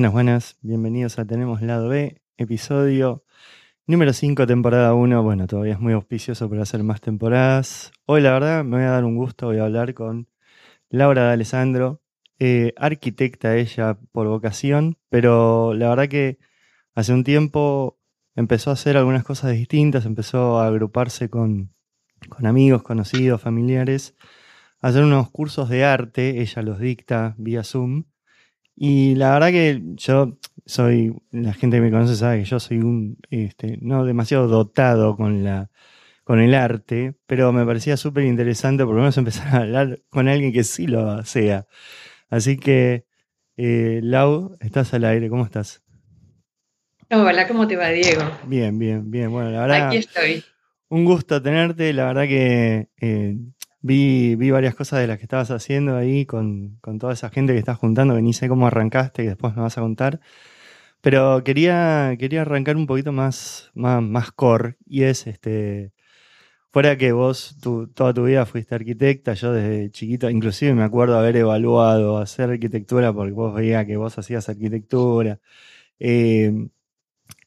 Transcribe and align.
Buenas, 0.00 0.12
buenas, 0.14 0.56
bienvenidos 0.62 1.18
a 1.18 1.26
Tenemos 1.26 1.60
Lado 1.60 1.90
B, 1.90 2.22
episodio 2.38 3.22
número 3.86 4.14
5, 4.14 4.46
temporada 4.46 4.94
1. 4.94 5.22
Bueno, 5.22 5.46
todavía 5.46 5.74
es 5.74 5.78
muy 5.78 5.92
auspicioso 5.92 6.48
para 6.48 6.62
hacer 6.62 6.82
más 6.82 7.02
temporadas. 7.02 7.92
Hoy, 8.06 8.22
la 8.22 8.32
verdad, 8.32 8.64
me 8.64 8.78
voy 8.78 8.86
a 8.86 8.92
dar 8.92 9.04
un 9.04 9.14
gusto, 9.14 9.48
voy 9.48 9.58
a 9.58 9.64
hablar 9.64 9.92
con 9.92 10.26
Laura 10.88 11.26
de 11.26 11.32
Alessandro, 11.34 12.00
eh, 12.38 12.72
arquitecta 12.78 13.58
ella 13.58 13.98
por 14.10 14.26
vocación, 14.26 14.96
pero 15.10 15.74
la 15.74 15.90
verdad 15.90 16.08
que 16.08 16.38
hace 16.94 17.12
un 17.12 17.22
tiempo 17.22 17.98
empezó 18.34 18.70
a 18.70 18.72
hacer 18.72 18.96
algunas 18.96 19.22
cosas 19.22 19.52
distintas, 19.52 20.06
empezó 20.06 20.60
a 20.60 20.68
agruparse 20.68 21.28
con, 21.28 21.74
con 22.30 22.46
amigos, 22.46 22.82
conocidos, 22.82 23.42
familiares, 23.42 24.14
a 24.80 24.88
hacer 24.88 25.04
unos 25.04 25.30
cursos 25.30 25.68
de 25.68 25.84
arte, 25.84 26.40
ella 26.40 26.62
los 26.62 26.78
dicta 26.78 27.34
vía 27.36 27.64
Zoom 27.64 28.04
y 28.82 29.14
la 29.14 29.32
verdad 29.32 29.50
que 29.50 29.82
yo 29.96 30.38
soy, 30.64 31.14
la 31.32 31.52
gente 31.52 31.76
que 31.76 31.82
me 31.82 31.90
conoce 31.90 32.16
sabe 32.16 32.38
que 32.38 32.44
yo 32.46 32.58
soy 32.58 32.78
un, 32.78 33.18
este, 33.28 33.76
no 33.82 34.06
demasiado 34.06 34.48
dotado 34.48 35.18
con 35.18 35.44
la, 35.44 35.68
con 36.24 36.40
el 36.40 36.54
arte, 36.54 37.14
pero 37.26 37.52
me 37.52 37.66
parecía 37.66 37.98
súper 37.98 38.24
interesante 38.24 38.86
por 38.86 38.94
lo 38.94 39.02
menos 39.02 39.18
empezar 39.18 39.48
a 39.48 39.58
hablar 39.58 40.00
con 40.08 40.28
alguien 40.28 40.50
que 40.50 40.64
sí 40.64 40.86
lo 40.86 41.22
sea. 41.26 41.66
Así 42.30 42.56
que, 42.56 43.04
eh, 43.58 44.00
Lau, 44.02 44.56
estás 44.60 44.94
al 44.94 45.04
aire, 45.04 45.28
¿cómo 45.28 45.44
estás? 45.44 45.82
Hola, 47.10 47.46
¿cómo 47.46 47.68
te 47.68 47.76
va, 47.76 47.90
Diego? 47.90 48.22
Bien, 48.46 48.78
bien, 48.78 49.10
bien. 49.10 49.30
Bueno, 49.30 49.50
la 49.50 49.60
verdad. 49.60 49.88
Aquí 49.88 49.98
estoy. 49.98 50.42
Un 50.88 51.04
gusto 51.04 51.42
tenerte, 51.42 51.92
la 51.92 52.06
verdad 52.06 52.22
que 52.22 52.88
eh, 52.98 53.36
Vi, 53.82 54.36
vi 54.36 54.50
varias 54.50 54.74
cosas 54.74 55.00
de 55.00 55.06
las 55.06 55.18
que 55.18 55.24
estabas 55.24 55.50
haciendo 55.50 55.96
ahí 55.96 56.26
con, 56.26 56.76
con, 56.82 56.98
toda 56.98 57.14
esa 57.14 57.30
gente 57.30 57.54
que 57.54 57.58
estás 57.58 57.78
juntando, 57.78 58.14
que 58.14 58.22
ni 58.22 58.34
sé 58.34 58.48
cómo 58.48 58.66
arrancaste, 58.66 59.22
que 59.22 59.30
después 59.30 59.56
me 59.56 59.62
vas 59.62 59.78
a 59.78 59.80
contar. 59.80 60.20
Pero 61.00 61.42
quería, 61.44 62.16
quería 62.18 62.42
arrancar 62.42 62.76
un 62.76 62.86
poquito 62.86 63.12
más, 63.12 63.70
más, 63.74 64.02
más 64.02 64.32
core, 64.32 64.76
y 64.86 65.04
es 65.04 65.26
este. 65.26 65.92
Fuera 66.72 66.96
que 66.98 67.12
vos 67.12 67.56
tu, 67.62 67.88
toda 67.88 68.14
tu 68.14 68.24
vida 68.24 68.46
fuiste 68.46 68.74
arquitecta, 68.76 69.34
yo 69.34 69.52
desde 69.52 69.90
chiquito, 69.90 70.30
inclusive 70.30 70.74
me 70.74 70.84
acuerdo 70.84 71.18
haber 71.18 71.36
evaluado 71.36 72.18
hacer 72.18 72.50
arquitectura 72.50 73.12
porque 73.12 73.32
vos 73.32 73.54
veías 73.54 73.86
que 73.86 73.96
vos 73.96 74.18
hacías 74.18 74.48
arquitectura. 74.48 75.40
Eh, 76.00 76.68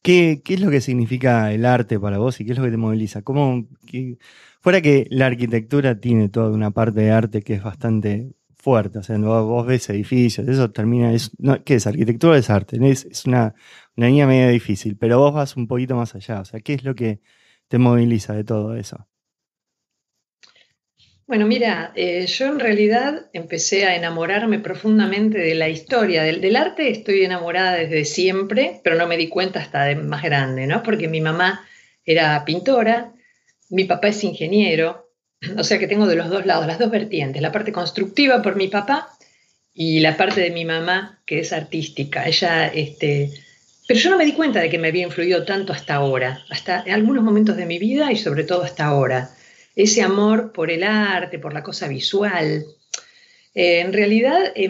¿qué, 0.02 0.42
¿Qué 0.44 0.56
es 0.56 0.62
lo 0.62 0.70
que 0.72 0.82
significa 0.82 1.52
el 1.54 1.66
arte 1.66 2.00
para 2.00 2.18
vos 2.20 2.40
y 2.42 2.46
qué 2.46 2.52
es 2.54 2.58
lo 2.58 2.66
que 2.66 2.72
te 2.72 2.78
moviliza? 2.78 3.22
¿Cómo, 3.24 3.68
qué, 3.88 4.18
Fuera 4.64 4.82
que 4.82 5.08
la 5.10 5.26
arquitectura 5.26 6.00
tiene 6.00 6.30
toda 6.30 6.50
una 6.50 6.72
parte 6.72 7.02
de 7.02 7.12
arte 7.12 7.42
que 7.42 7.56
es 7.56 7.64
bastante 7.64 8.32
fuerte, 8.56 9.00
o 9.00 9.04
sea, 9.04 9.18
vos, 9.18 9.68
ves 9.68 9.90
edificios, 9.90 10.48
eso 10.48 10.72
termina, 10.72 11.12
es, 11.12 11.32
¿qué 11.66 11.76
es? 11.76 11.86
Arquitectura 11.86 12.38
es 12.38 12.50
arte, 12.50 12.78
es, 12.90 13.04
es 13.04 13.26
una, 13.26 13.56
una 13.98 14.08
línea 14.08 14.26
media 14.26 14.48
difícil, 14.48 14.96
pero 14.96 15.20
vos 15.20 15.34
vas 15.34 15.58
un 15.58 15.68
poquito 15.68 15.98
más 15.98 16.16
allá, 16.16 16.40
o 16.40 16.46
sea, 16.46 16.62
¿qué 16.62 16.76
es 16.76 16.86
lo 16.86 16.96
que 16.96 17.20
te 17.68 17.78
moviliza 17.78 18.36
de 18.36 18.46
todo 18.46 18.78
eso? 18.78 19.06
Bueno, 21.28 21.46
mira, 21.46 21.92
eh, 21.94 22.26
yo 22.26 22.46
en 22.48 22.62
realidad 22.62 23.30
empecé 23.34 23.86
a 23.86 23.98
enamorarme 23.98 24.60
profundamente 24.60 25.40
de 25.40 25.56
la 25.56 25.68
historia. 25.68 26.24
Del, 26.24 26.40
del, 26.40 26.56
arte 26.56 26.90
estoy 26.90 27.24
enamorada 27.24 27.74
desde 27.74 28.06
siempre, 28.06 28.80
pero 28.82 28.96
no 28.96 29.08
me 29.08 29.18
di 29.18 29.28
cuenta 29.28 29.60
hasta 29.60 29.84
de 29.84 29.96
más 29.96 30.24
grande, 30.24 30.68
¿no? 30.68 30.84
Porque 30.84 31.10
mi 31.10 31.20
mamá 31.20 31.66
era 32.06 32.46
pintora 32.46 33.14
mi 33.74 33.86
papá 33.86 34.10
es 34.10 34.24
ingeniero, 34.24 35.10
o 35.58 35.64
sea 35.64 35.80
que 35.80 35.88
tengo 35.88 36.06
de 36.06 36.16
los 36.16 36.30
dos 36.30 36.46
lados, 36.46 36.68
las 36.68 36.78
dos 36.78 36.92
vertientes, 36.92 37.42
la 37.42 37.52
parte 37.52 37.72
constructiva 37.72 38.42
por 38.44 38.56
mi 38.56 38.68
papá 38.68 39.10
y 39.74 40.00
la 40.00 40.16
parte 40.16 40.42
de 40.42 40.52
mi 40.52 40.64
mamá 40.64 41.22
que 41.26 41.40
es 41.40 41.52
artística. 41.52 42.28
Ella, 42.28 42.68
este, 42.68 43.32
pero 43.88 44.00
yo 44.00 44.12
no 44.12 44.18
me 44.18 44.26
di 44.26 44.34
cuenta 44.34 44.60
de 44.60 44.70
que 44.70 44.78
me 44.78 44.90
había 44.90 45.04
influido 45.04 45.44
tanto 45.44 45.74
hasta 45.74 45.96
ahora, 45.96 46.46
hasta 46.52 46.84
en 46.86 46.94
algunos 46.94 47.24
momentos 47.24 47.58
de 47.58 47.66
mi 47.66 47.80
vida 47.80 48.12
y 48.12 48.16
sobre 48.16 48.44
todo 48.44 48.62
hasta 48.62 48.86
ahora. 48.86 49.32
Ese 49.76 50.04
amor 50.04 50.54
por 50.54 50.70
el 50.70 50.84
arte, 50.84 51.40
por 51.40 51.52
la 51.52 51.64
cosa 51.64 51.88
visual. 51.88 52.64
Eh, 53.56 53.80
en 53.80 53.92
realidad 53.92 54.52
eh, 54.56 54.68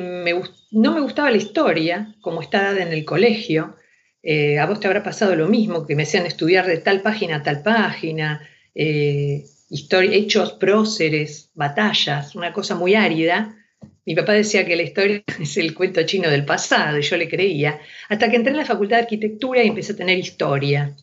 no 0.71 0.93
me 0.93 1.01
gustaba 1.01 1.29
la 1.29 1.37
historia, 1.37 2.15
como 2.21 2.41
está 2.41 2.63
dada 2.63 2.81
en 2.81 2.93
el 2.93 3.03
colegio. 3.03 3.75
Eh, 4.23 4.59
a 4.59 4.65
vos 4.65 4.79
te 4.79 4.87
habrá 4.87 5.03
pasado 5.03 5.35
lo 5.35 5.49
mismo, 5.49 5.85
que 5.85 5.97
me 5.97 6.03
hacían 6.03 6.25
estudiar 6.25 6.65
de 6.65 6.77
tal 6.77 7.01
página 7.01 7.35
a 7.35 7.43
tal 7.43 7.61
página, 7.63 8.47
eh, 8.75 9.45
hechos 9.91 10.53
próceres, 10.53 11.49
batallas, 11.53 12.35
una 12.35 12.53
cosa 12.53 12.75
muy 12.75 12.95
árida. 12.95 13.55
Mi 14.05 14.15
papá 14.15 14.33
decía 14.33 14.65
que 14.65 14.75
la 14.75 14.83
historia 14.83 15.23
es 15.39 15.57
el 15.57 15.73
cuento 15.73 16.03
chino 16.03 16.29
del 16.29 16.45
pasado 16.45 16.97
y 16.97 17.01
yo 17.01 17.17
le 17.17 17.29
creía, 17.29 17.79
hasta 18.09 18.29
que 18.29 18.35
entré 18.35 18.51
en 18.51 18.57
la 18.57 18.65
Facultad 18.65 18.97
de 18.97 19.03
Arquitectura 19.03 19.63
y 19.63 19.67
empecé 19.67 19.93
a 19.93 19.97
tener 19.97 20.17
historia. 20.17 20.95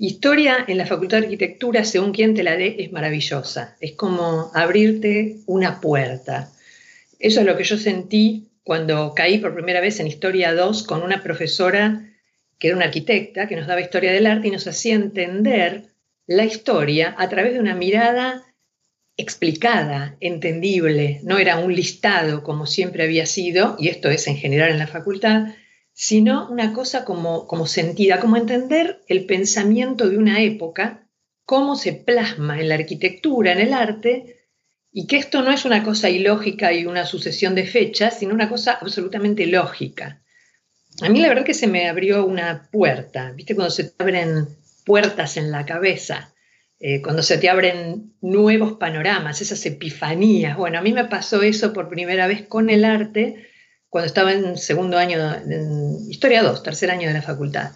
Historia 0.00 0.64
en 0.68 0.78
la 0.78 0.86
Facultad 0.86 1.18
de 1.18 1.24
Arquitectura, 1.24 1.84
según 1.84 2.12
quien 2.12 2.34
te 2.34 2.44
la 2.44 2.56
dé, 2.56 2.76
es 2.78 2.92
maravillosa. 2.92 3.76
Es 3.80 3.92
como 3.92 4.52
abrirte 4.54 5.38
una 5.46 5.80
puerta. 5.80 6.52
Eso 7.18 7.40
es 7.40 7.46
lo 7.46 7.56
que 7.56 7.64
yo 7.64 7.76
sentí 7.76 8.46
cuando 8.62 9.12
caí 9.14 9.38
por 9.38 9.54
primera 9.54 9.80
vez 9.80 9.98
en 9.98 10.06
Historia 10.06 10.54
2 10.54 10.84
con 10.84 11.02
una 11.02 11.22
profesora 11.22 12.04
que 12.58 12.68
era 12.68 12.76
una 12.76 12.86
arquitecta, 12.86 13.48
que 13.48 13.56
nos 13.56 13.66
daba 13.66 13.80
historia 13.80 14.12
del 14.12 14.26
arte 14.26 14.48
y 14.48 14.50
nos 14.50 14.66
hacía 14.66 14.94
entender 14.94 15.86
la 16.28 16.44
historia 16.44 17.14
a 17.18 17.28
través 17.28 17.54
de 17.54 17.60
una 17.60 17.74
mirada 17.74 18.44
explicada, 19.16 20.16
entendible, 20.20 21.20
no 21.24 21.38
era 21.38 21.56
un 21.58 21.74
listado 21.74 22.44
como 22.44 22.66
siempre 22.66 23.02
había 23.02 23.26
sido, 23.26 23.76
y 23.78 23.88
esto 23.88 24.10
es 24.10 24.28
en 24.28 24.36
general 24.36 24.70
en 24.70 24.78
la 24.78 24.86
facultad, 24.86 25.54
sino 25.92 26.48
una 26.50 26.74
cosa 26.74 27.04
como, 27.04 27.48
como 27.48 27.66
sentida, 27.66 28.20
como 28.20 28.36
entender 28.36 29.00
el 29.08 29.24
pensamiento 29.24 30.08
de 30.08 30.18
una 30.18 30.40
época, 30.42 31.08
cómo 31.46 31.76
se 31.76 31.94
plasma 31.94 32.60
en 32.60 32.68
la 32.68 32.74
arquitectura, 32.76 33.52
en 33.52 33.60
el 33.60 33.72
arte, 33.72 34.46
y 34.92 35.06
que 35.06 35.16
esto 35.16 35.42
no 35.42 35.50
es 35.50 35.64
una 35.64 35.82
cosa 35.82 36.10
ilógica 36.10 36.74
y 36.74 36.84
una 36.84 37.06
sucesión 37.06 37.54
de 37.54 37.66
fechas, 37.66 38.18
sino 38.18 38.34
una 38.34 38.50
cosa 38.50 38.72
absolutamente 38.72 39.46
lógica. 39.46 40.22
A 41.00 41.08
mí 41.08 41.20
la 41.20 41.28
verdad 41.28 41.44
que 41.44 41.54
se 41.54 41.68
me 41.68 41.88
abrió 41.88 42.26
una 42.26 42.68
puerta, 42.70 43.32
¿viste? 43.32 43.54
Cuando 43.54 43.70
se 43.70 43.92
abren 43.98 44.46
puertas 44.88 45.36
en 45.36 45.50
la 45.50 45.66
cabeza, 45.66 46.34
eh, 46.80 47.02
cuando 47.02 47.22
se 47.22 47.36
te 47.36 47.50
abren 47.50 48.14
nuevos 48.22 48.78
panoramas, 48.78 49.42
esas 49.42 49.66
epifanías. 49.66 50.56
Bueno, 50.56 50.78
a 50.78 50.82
mí 50.82 50.94
me 50.94 51.04
pasó 51.04 51.42
eso 51.42 51.74
por 51.74 51.90
primera 51.90 52.26
vez 52.26 52.46
con 52.48 52.70
el 52.70 52.86
arte 52.86 53.48
cuando 53.90 54.06
estaba 54.06 54.32
en 54.32 54.56
segundo 54.56 54.96
año, 54.96 55.18
en 55.34 56.10
Historia 56.10 56.42
2, 56.42 56.62
tercer 56.62 56.90
año 56.90 57.06
de 57.06 57.14
la 57.14 57.22
facultad. 57.22 57.72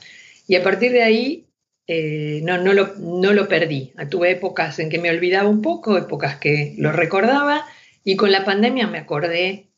Y 0.46 0.56
a 0.56 0.62
partir 0.62 0.92
de 0.92 1.02
ahí 1.02 1.48
eh, 1.86 2.40
no, 2.44 2.56
no, 2.56 2.72
lo, 2.72 2.94
no 2.96 3.34
lo 3.34 3.46
perdí. 3.46 3.92
Tuve 4.10 4.30
épocas 4.30 4.78
en 4.78 4.88
que 4.88 4.98
me 4.98 5.10
olvidaba 5.10 5.50
un 5.50 5.60
poco, 5.60 5.98
épocas 5.98 6.36
que 6.38 6.74
lo 6.78 6.92
recordaba, 6.92 7.66
y 8.04 8.16
con 8.16 8.32
la 8.32 8.44
pandemia 8.46 8.86
me 8.86 8.98
acordé 8.98 9.68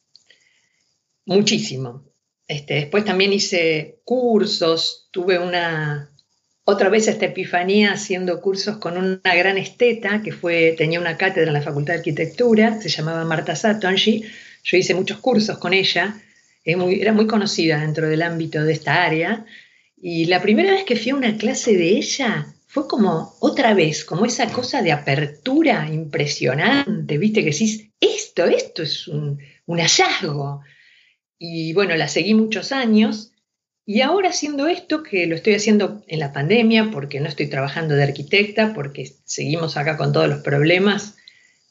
muchísimo. 1.27 2.05
Este, 2.47 2.75
después 2.75 3.05
también 3.05 3.33
hice 3.33 4.01
cursos, 4.05 5.09
tuve 5.11 5.41
una, 5.41 6.14
otra 6.65 6.89
vez 6.89 7.09
esta 7.09 7.27
epifanía 7.27 7.93
haciendo 7.93 8.41
cursos 8.41 8.79
con 8.79 8.97
una 8.97 9.35
gran 9.35 9.59
esteta 9.59 10.23
que 10.23 10.33
fue, 10.33 10.75
tenía 10.77 10.99
una 10.99 11.19
cátedra 11.19 11.49
en 11.49 11.55
la 11.55 11.63
Facultad 11.63 11.93
de 11.93 11.99
Arquitectura, 11.99 12.81
se 12.81 12.89
llamaba 12.89 13.25
Marta 13.25 13.55
Satonji. 13.55 14.25
Yo 14.65 14.77
hice 14.79 14.95
muchos 14.95 15.19
cursos 15.19 15.59
con 15.59 15.75
ella, 15.75 16.19
era 16.65 17.13
muy 17.13 17.27
conocida 17.27 17.81
dentro 17.81 18.09
del 18.09 18.23
ámbito 18.23 18.65
de 18.65 18.73
esta 18.73 19.05
área. 19.05 19.45
Y 20.01 20.25
la 20.25 20.41
primera 20.41 20.73
vez 20.73 20.85
que 20.85 20.97
fui 20.97 21.11
a 21.11 21.17
una 21.17 21.37
clase 21.37 21.77
de 21.77 21.99
ella 21.99 22.47
fue 22.67 22.89
como 22.89 23.37
otra 23.41 23.75
vez, 23.75 24.07
como 24.07 24.25
esa 24.25 24.51
cosa 24.51 24.81
de 24.81 24.93
apertura 24.93 25.87
impresionante, 25.93 27.19
viste 27.19 27.45
que 27.45 27.51
decís, 27.51 27.91
esto, 28.01 28.47
esto 28.47 28.83
es 28.83 29.07
un, 29.07 29.39
un 29.67 29.79
hallazgo. 29.79 30.63
Y 31.39 31.75
bueno, 31.75 31.95
la 31.95 32.09
seguí 32.09 32.33
muchos 32.33 32.73
años 32.73 33.34
y 33.87 34.01
ahora 34.01 34.31
haciendo 34.31 34.67
esto, 34.67 35.03
que 35.03 35.27
lo 35.27 35.35
estoy 35.35 35.55
haciendo 35.55 36.03
en 36.07 36.19
la 36.19 36.33
pandemia, 36.33 36.91
porque 36.91 37.21
no 37.21 37.29
estoy 37.29 37.49
trabajando 37.49 37.95
de 37.95 38.05
arquitecta, 38.05 38.73
porque 38.73 39.13
seguimos 39.25 39.77
acá 39.77 39.97
con 39.99 40.13
todos 40.13 40.29
los 40.29 40.41
problemas 40.41 41.17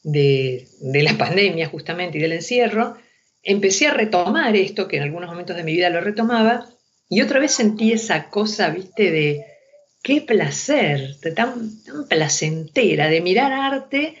de, 0.04 0.68
la 0.80 1.14
pandemia 1.18 1.68
justamente 1.68 2.18
y 2.18 2.20
del 2.20 2.32
encierro, 2.32 2.96
empecé 3.42 3.88
a 3.88 3.94
retomar 3.94 4.54
esto, 4.54 4.86
que 4.86 4.98
en 4.98 5.02
algunos 5.02 5.28
momentos 5.28 5.56
de 5.56 5.64
mi 5.64 5.72
vida 5.72 5.90
lo 5.90 6.00
retomaba, 6.00 6.68
y 7.08 7.20
otra 7.20 7.40
vez 7.40 7.52
sentí 7.52 7.92
esa 7.92 8.30
cosa, 8.30 8.70
viste, 8.70 9.10
de 9.10 9.44
qué 10.02 10.20
placer, 10.20 11.16
de 11.20 11.32
tan, 11.32 11.82
tan 11.82 12.06
placentera, 12.06 13.08
de 13.08 13.20
mirar 13.20 13.52
arte 13.52 14.14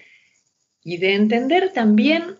y 0.82 0.96
de 0.96 1.14
entender 1.14 1.72
también 1.72 2.38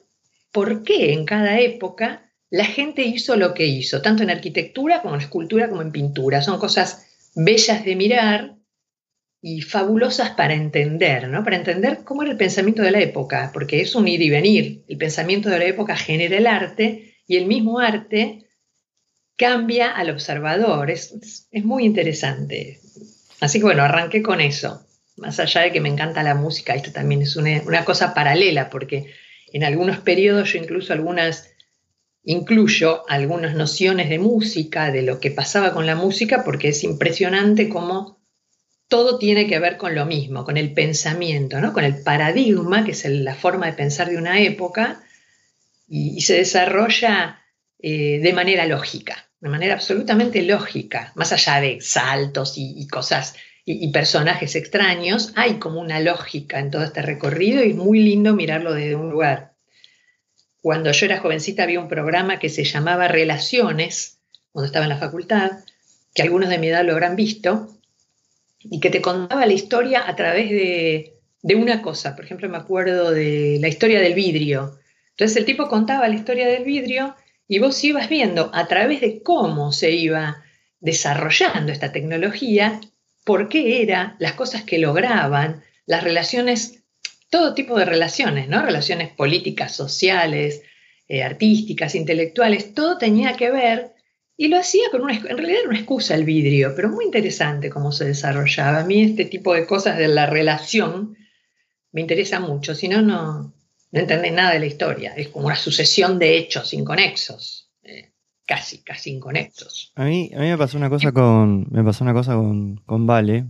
por 0.51 0.83
qué 0.83 1.13
en 1.13 1.25
cada 1.25 1.61
época 1.61 2.24
la 2.55 2.67
gente 2.67 3.03
hizo 3.03 3.35
lo 3.35 3.53
que 3.53 3.67
hizo, 3.67 4.01
tanto 4.01 4.23
en 4.23 4.31
arquitectura 4.31 5.03
como 5.03 5.17
en 5.17 5.23
escultura 5.23 5.69
como 5.69 5.83
en 5.83 5.91
pintura. 5.91 6.41
Son 6.41 6.61
cosas 6.61 7.05
bellas 7.35 7.85
de 7.85 7.97
mirar 7.97 8.55
y 9.43 9.61
fabulosas 9.63 10.31
para 10.31 10.55
entender, 10.55 11.27
¿no? 11.27 11.43
Para 11.43 11.57
entender 11.57 12.05
cómo 12.05 12.23
era 12.23 12.31
el 12.31 12.37
pensamiento 12.37 12.83
de 12.83 12.93
la 12.93 13.01
época, 13.01 13.51
porque 13.53 13.81
es 13.81 13.97
un 13.97 14.07
ir 14.07 14.23
y 14.23 14.31
venir. 14.31 14.85
El 14.87 14.99
pensamiento 14.99 15.51
de 15.51 15.59
la 15.59 15.65
época 15.65 15.97
genera 15.97 16.37
el 16.37 16.47
arte 16.47 17.17
y 17.27 17.39
el 17.39 17.47
mismo 17.47 17.81
arte 17.81 18.47
cambia 19.35 19.91
al 19.91 20.11
observador. 20.11 20.93
Es, 20.93 21.49
muy 21.65 21.85
interesante. 21.85 22.79
Así 23.41 23.59
que 23.59 23.65
bueno, 23.65 23.83
arranqué 23.83 24.23
con 24.23 24.41
eso. 24.41 24.87
Más 25.17 25.41
allá 25.41 25.63
de 25.63 25.73
que 25.73 25.81
me 25.81 25.89
encanta 25.89 26.23
la 26.23 26.37
música, 26.37 26.77
esto 26.77 26.93
también 26.93 27.23
es 27.23 27.35
una, 27.35 27.63
una 27.63 27.85
cosa 27.85 28.15
paralela, 28.15 28.71
porque 28.71 29.13
en 29.53 29.65
algunos 29.65 29.99
periodos 29.99 30.53
yo 30.53 30.61
incluso 30.61 30.93
algunas 30.93 31.51
incluyo 32.25 33.09
algunas 33.09 33.55
nociones 33.55 34.09
de 34.09 34.19
música, 34.19 34.91
de 34.91 35.03
lo 35.03 35.21
que 35.21 35.31
pasaba 35.31 35.73
con 35.73 35.87
la 35.87 35.95
música, 35.95 36.43
porque 36.45 36.69
es 36.69 36.83
impresionante 36.83 37.69
cómo 37.69 38.19
todo 38.89 39.19
tiene 39.19 39.47
que 39.47 39.59
ver 39.59 39.77
con 39.77 39.95
lo 39.95 40.07
mismo, 40.07 40.45
con 40.45 40.57
el 40.57 40.73
pensamiento, 40.73 41.61
¿no? 41.61 41.73
con 41.73 41.85
el 41.85 42.03
paradigma, 42.03 42.85
que 42.85 42.93
es 42.93 43.05
la 43.07 43.35
forma 43.35 43.67
de 43.67 43.73
pensar 43.73 44.09
de 44.09 44.17
una 44.17 44.41
época, 44.41 45.03
y, 45.87 46.23
se 46.23 46.35
desarrolla 46.35 47.43
eh, 47.79 48.21
de 48.23 48.33
manera 48.33 48.67
lógica, 48.67 49.29
de 49.41 49.51
manera 49.51 49.75
absolutamente 49.75 50.43
lógica, 50.43 51.13
más 51.15 51.33
allá 51.33 51.61
de 51.61 51.81
saltos 51.81 52.55
y, 52.57 52.87
cosas 52.89 53.35
y, 53.67 53.85
y, 53.85 53.93
personajes 53.93 54.55
extraños, 54.55 55.33
hay 55.37 55.55
como 55.55 55.81
una 55.81 56.01
lógica 56.01 56.59
en 56.59 56.71
todo 56.71 56.85
este 56.85 57.03
recorrido 57.03 57.63
y 57.63 57.71
es 57.71 57.77
muy 57.77 58.01
lindo 58.01 58.35
mirarlo 58.35 58.73
desde 58.73 58.97
un 58.97 59.11
lugar. 59.11 59.54
Cuando 60.65 60.93
yo 60.93 61.05
era 61.05 61.21
jovencita 61.21 61.65
había 61.65 61.79
un 61.79 61.89
programa 61.89 62.39
que 62.39 62.49
se 62.49 62.65
llamaba 62.65 63.07
Relaciones, 63.07 64.17
cuando 64.51 64.65
estaba 64.65 64.87
en 64.87 64.89
la 64.89 64.97
facultad, 64.97 65.51
que 66.15 66.23
algunos 66.23 66.49
de 66.49 66.57
mi 66.57 66.69
edad 66.69 66.87
lo 66.87 66.93
habrán 66.93 67.17
visto, 67.17 67.69
y 68.61 68.81
que 68.81 68.89
te 68.89 69.03
contaba 69.03 69.45
la 69.45 69.53
historia 69.53 70.09
a 70.09 70.17
través 70.17 70.49
de, 70.49 71.19
una 71.55 71.83
cosa. 71.83 72.17
Por 72.17 72.25
ejemplo, 72.25 72.49
me 72.49 72.57
acuerdo 72.57 73.11
de 73.11 73.59
la 73.61 73.69
historia 73.69 74.01
del 74.01 74.15
vidrio. 74.15 74.79
Entonces 75.11 75.37
el 75.37 75.45
tipo 75.45 75.69
contaba 75.69 76.09
la 76.09 76.15
historia 76.15 76.49
del 76.49 76.65
vidrio 76.65 77.15
y 77.47 77.59
vos 77.59 77.85
ibas 77.85 78.09
viendo 78.09 78.51
a 78.55 78.67
través 78.67 79.03
de 79.03 79.23
cómo 79.23 79.71
se 79.71 79.91
iba 79.91 80.45
desarrollando 80.81 81.73
esta 81.73 81.93
tecnología, 81.93 82.81
por 83.27 83.51
qué 83.51 83.83
era, 83.83 84.17
las 84.19 84.33
cosas 84.33 84.63
que 84.63 84.79
lograban, 84.79 85.63
las 85.85 86.03
relaciones, 86.03 86.84
todo 87.35 87.53
tipo 87.53 87.77
de 87.77 87.85
relaciones, 87.85 88.49
¿no? 88.49 88.63
Relaciones 88.63 89.11
políticas, 89.11 89.75
sociales, 89.75 90.63
eh, 91.09 91.25
artísticas, 91.25 91.97
intelectuales, 91.97 92.75
todo 92.75 92.97
tenía 92.97 93.37
que 93.37 93.51
ver 93.51 93.93
y 94.37 94.47
lo 94.47 94.57
hacía 94.57 94.85
con 94.93 95.03
una, 95.03 95.15
en 95.15 95.37
realidad 95.37 95.63
era 95.63 95.69
una 95.69 95.79
excusa 95.81 96.15
el 96.15 96.23
vidrio, 96.23 96.75
pero 96.77 96.91
muy 96.91 97.05
interesante 97.05 97.71
cómo 97.71 97.91
se 97.91 98.05
desarrollaba. 98.05 98.79
A 98.79 98.85
mí 98.85 99.03
este 99.03 99.25
tipo 99.25 99.53
de 99.53 99.67
cosas 99.67 99.99
de 99.99 100.07
la 100.07 100.27
relación 100.27 101.17
me 101.91 102.03
interesa 102.03 102.39
mucho, 102.39 102.73
si 102.77 102.87
no, 102.87 103.03
no, 103.03 103.53
entendés 103.91 104.33
nada 104.33 104.53
de 104.53 104.61
la 104.61 104.67
historia. 104.67 105.13
Es 105.17 105.27
como 105.27 105.47
una 105.47 105.57
sucesión 105.57 106.21
de 106.21 106.39
hechos 106.39 106.73
inconexos, 106.73 107.73
eh, 107.83 108.13
casi, 108.47 108.85
casi 108.85 109.11
inconexos. 109.11 109.91
A 109.97 110.05
mí, 110.05 110.31
a 110.37 110.39
mí 110.39 110.51
me 110.51 110.57
pasó 110.57 110.79
una 110.79 110.89
cosa 110.89 111.11
con, 111.11 111.67
me 111.73 111.83
pasó 111.83 112.05
una 112.05 112.15
cosa 112.15 112.37
con, 112.37 112.77
con 112.87 113.09
Vale, 113.09 113.47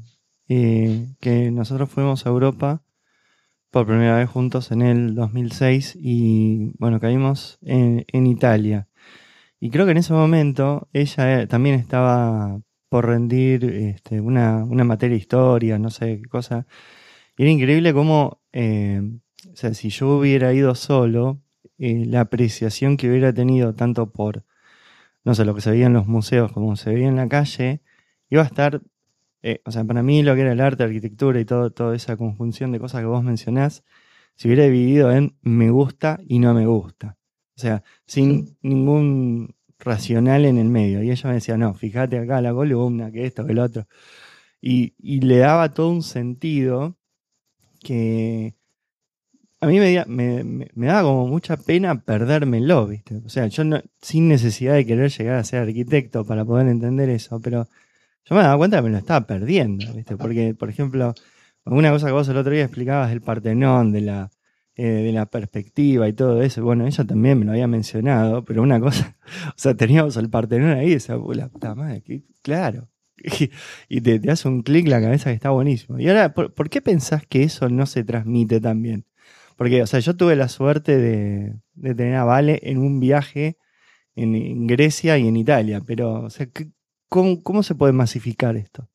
eh, 0.49 1.05
que 1.21 1.51
nosotros 1.51 1.91
fuimos 1.91 2.25
a 2.25 2.31
Europa 2.31 2.81
por 3.75 3.87
primera 3.87 4.19
vez 4.19 4.31
juntos 4.31 4.71
en 4.71 4.83
el 4.83 5.17
2006 5.17 5.99
y 6.01 6.71
bueno, 6.79 7.01
caímos 7.01 7.59
en, 7.61 8.27
Italia. 8.27 8.87
Y 9.59 9.71
creo 9.71 9.85
que 9.85 9.91
en 9.91 9.97
ese 9.97 10.13
momento 10.13 10.89
ella 10.93 11.41
eh, 11.43 11.49
también 11.49 11.75
estaba 11.75 12.61
por 12.89 13.07
rendir 13.07 13.65
este, 13.65 14.21
una, 14.21 14.65
materia 14.65 15.17
de 15.17 15.21
historia, 15.21 15.77
no 15.81 15.91
sé 15.91 16.21
qué 16.23 16.29
cosa. 16.29 16.69
Y 17.37 17.43
era 17.43 17.51
increíble 17.51 17.93
cómo, 17.93 18.41
eh, 18.53 19.03
o 19.53 19.57
sea, 19.57 19.75
si 19.75 19.89
yo 19.91 20.19
hubiera 20.19 20.53
ido 20.53 20.77
solo, 20.77 21.43
eh, 21.77 22.05
la 22.07 22.21
apreciación 22.21 22.97
que 22.97 23.11
hubiera 23.11 23.33
tenido 23.33 23.75
tanto 23.75 24.13
por, 24.13 24.45
no 25.25 25.35
sé, 25.35 25.45
lo 25.45 25.53
que 25.53 25.63
se 25.63 25.73
veía 25.73 25.87
en 25.87 25.95
los 25.95 26.07
museos 26.07 26.53
como 26.53 26.77
se 26.77 26.95
veía 26.95 27.09
en 27.09 27.17
la 27.17 27.29
calle, 27.29 27.83
iba 28.31 28.43
a 28.43 28.47
estar, 28.47 28.83
o 29.65 29.71
sea, 29.71 29.85
para 29.85 30.03
mí 30.03 30.23
lo 30.23 30.35
que 30.35 30.43
era 30.43 30.53
el 30.53 30.61
arte, 30.61 30.85
la 30.85 30.89
arquitectura 30.89 31.41
y 31.41 31.45
todo, 31.45 31.71
toda 31.71 31.95
esa 31.95 32.17
conjunción 32.17 32.73
de 32.73 32.81
cosas 32.81 33.01
que 33.01 33.07
vos 33.07 33.23
mencionás, 33.23 33.85
se 34.37 34.49
hubiera 34.49 34.65
dividido 34.65 35.13
en 35.13 35.37
me 35.43 35.71
gusta 35.71 36.21
y 36.27 36.39
no 36.39 36.55
me 36.55 36.67
gusta. 36.67 37.19
O 37.57 37.61
sea, 37.61 37.85
sin 38.07 38.57
ningún 38.63 39.55
racional 39.79 40.45
en 40.45 40.59
el 40.59 40.69
medio. 40.69 41.03
Y 41.03 41.11
ella 41.11 41.29
me 41.29 41.35
decía, 41.35 41.57
no, 41.57 41.75
fíjate 41.75 42.19
acá 42.19 42.41
la 42.41 42.53
columna, 42.53 43.13
que 43.13 43.27
esto, 43.27 43.47
que 43.47 43.55
lo 43.55 43.65
otro. 43.65 43.87
Y, 44.61 44.95
le 45.21 45.39
daba 45.39 45.75
todo 45.75 45.91
un 45.91 46.03
sentido 46.03 46.97
que 47.81 48.55
a 49.61 49.67
mí 49.67 49.79
me, 49.79 50.05
me, 50.07 50.87
daba 50.87 51.03
como 51.03 51.27
mucha 51.29 51.57
pena 51.57 52.01
perdérmelo, 52.01 52.87
¿viste? 52.87 53.17
O 53.25 53.29
sea, 53.29 53.47
yo 53.49 53.65
no, 53.65 53.83
sin 54.01 54.29
necesidad 54.29 54.75
de 54.75 54.87
querer 54.87 55.11
llegar 55.11 55.37
a 55.37 55.45
ser 55.45 55.61
arquitecto 55.63 56.25
para 56.25 56.45
poder 56.45 56.69
entender 56.69 57.11
eso, 57.11 57.41
pero 57.41 57.69
yo 58.25 58.35
me 58.35 58.43
daba 58.43 58.57
cuenta 58.57 58.79
que 58.79 58.83
me 58.83 58.91
lo 58.91 58.99
estaba 58.99 59.27
perdiendo, 59.27 59.93
¿viste? 59.93 60.17
Porque, 60.17 60.55
por 60.55 60.71
ejemplo, 60.71 61.15
una 61.65 61.91
cosa 61.91 62.07
que 62.07 62.13
vos 62.13 62.29
el 62.29 62.37
otro 62.37 62.53
día 62.53 62.65
explicabas 62.65 63.11
del 63.11 63.21
Partenón, 63.21 63.93
de 63.93 64.01
la, 64.01 64.31
eh, 64.77 64.85
de 64.85 65.13
la 65.13 65.27
perspectiva 65.27 66.09
y 66.09 66.13
todo 66.13 66.43
eso. 66.43 66.65
Bueno, 66.65 66.87
ella 66.87 67.05
también 67.05 67.39
me 67.39 67.45
lo 67.45 67.53
había 67.53 67.69
mencionado, 67.69 68.45
pero 68.45 68.63
una 68.63 68.81
cosa, 68.81 69.17
o 69.49 69.55
sea, 69.57 69.75
teníamos 69.75 70.17
el 70.17 70.31
Partenón 70.31 70.71
ahí 70.71 70.89
y 70.89 70.95
decía, 70.95 71.17
la 71.17 71.49
puta 71.49 71.75
madre, 71.75 72.03
claro. 72.43 72.89
Y, 73.89 74.01
te, 74.01 74.21
hace 74.31 74.49
un 74.49 74.63
clic 74.63 74.89
la 74.89 75.01
cabeza 75.01 75.31
que 75.31 75.35
está 75.35 75.51
buenísimo. 75.51 75.99
Y 75.99 76.09
ahora, 76.09 76.35
¿por, 76.35 76.71
qué 76.71 76.83
pensás 76.83 77.27
que 77.27 77.45
eso 77.45 77.69
no 77.69 77.87
se 77.87 78.05
transmite 78.05 78.61
también? 78.61 79.07
Porque, 79.57 79.83
o 79.83 79.87
sea, 79.87 80.01
yo 80.01 80.17
tuve 80.17 80.37
la 80.37 80.49
suerte 80.49 80.99
de, 80.99 81.55
tener 81.81 82.17
a 82.17 82.25
Vale 82.25 82.61
en 82.65 82.79
un 82.79 83.01
viaje 83.01 83.57
en, 84.17 84.67
Grecia 84.67 85.19
y 85.19 85.29
en 85.29 85.37
Italia, 85.37 85.83
pero, 85.87 86.25
o 86.25 86.31
sea, 86.31 86.49
¿cómo, 87.15 87.45
¿cómo 87.45 87.63
se 87.63 87.77
puede 87.77 87.93
masificar 87.93 88.57
esto? 88.57 88.89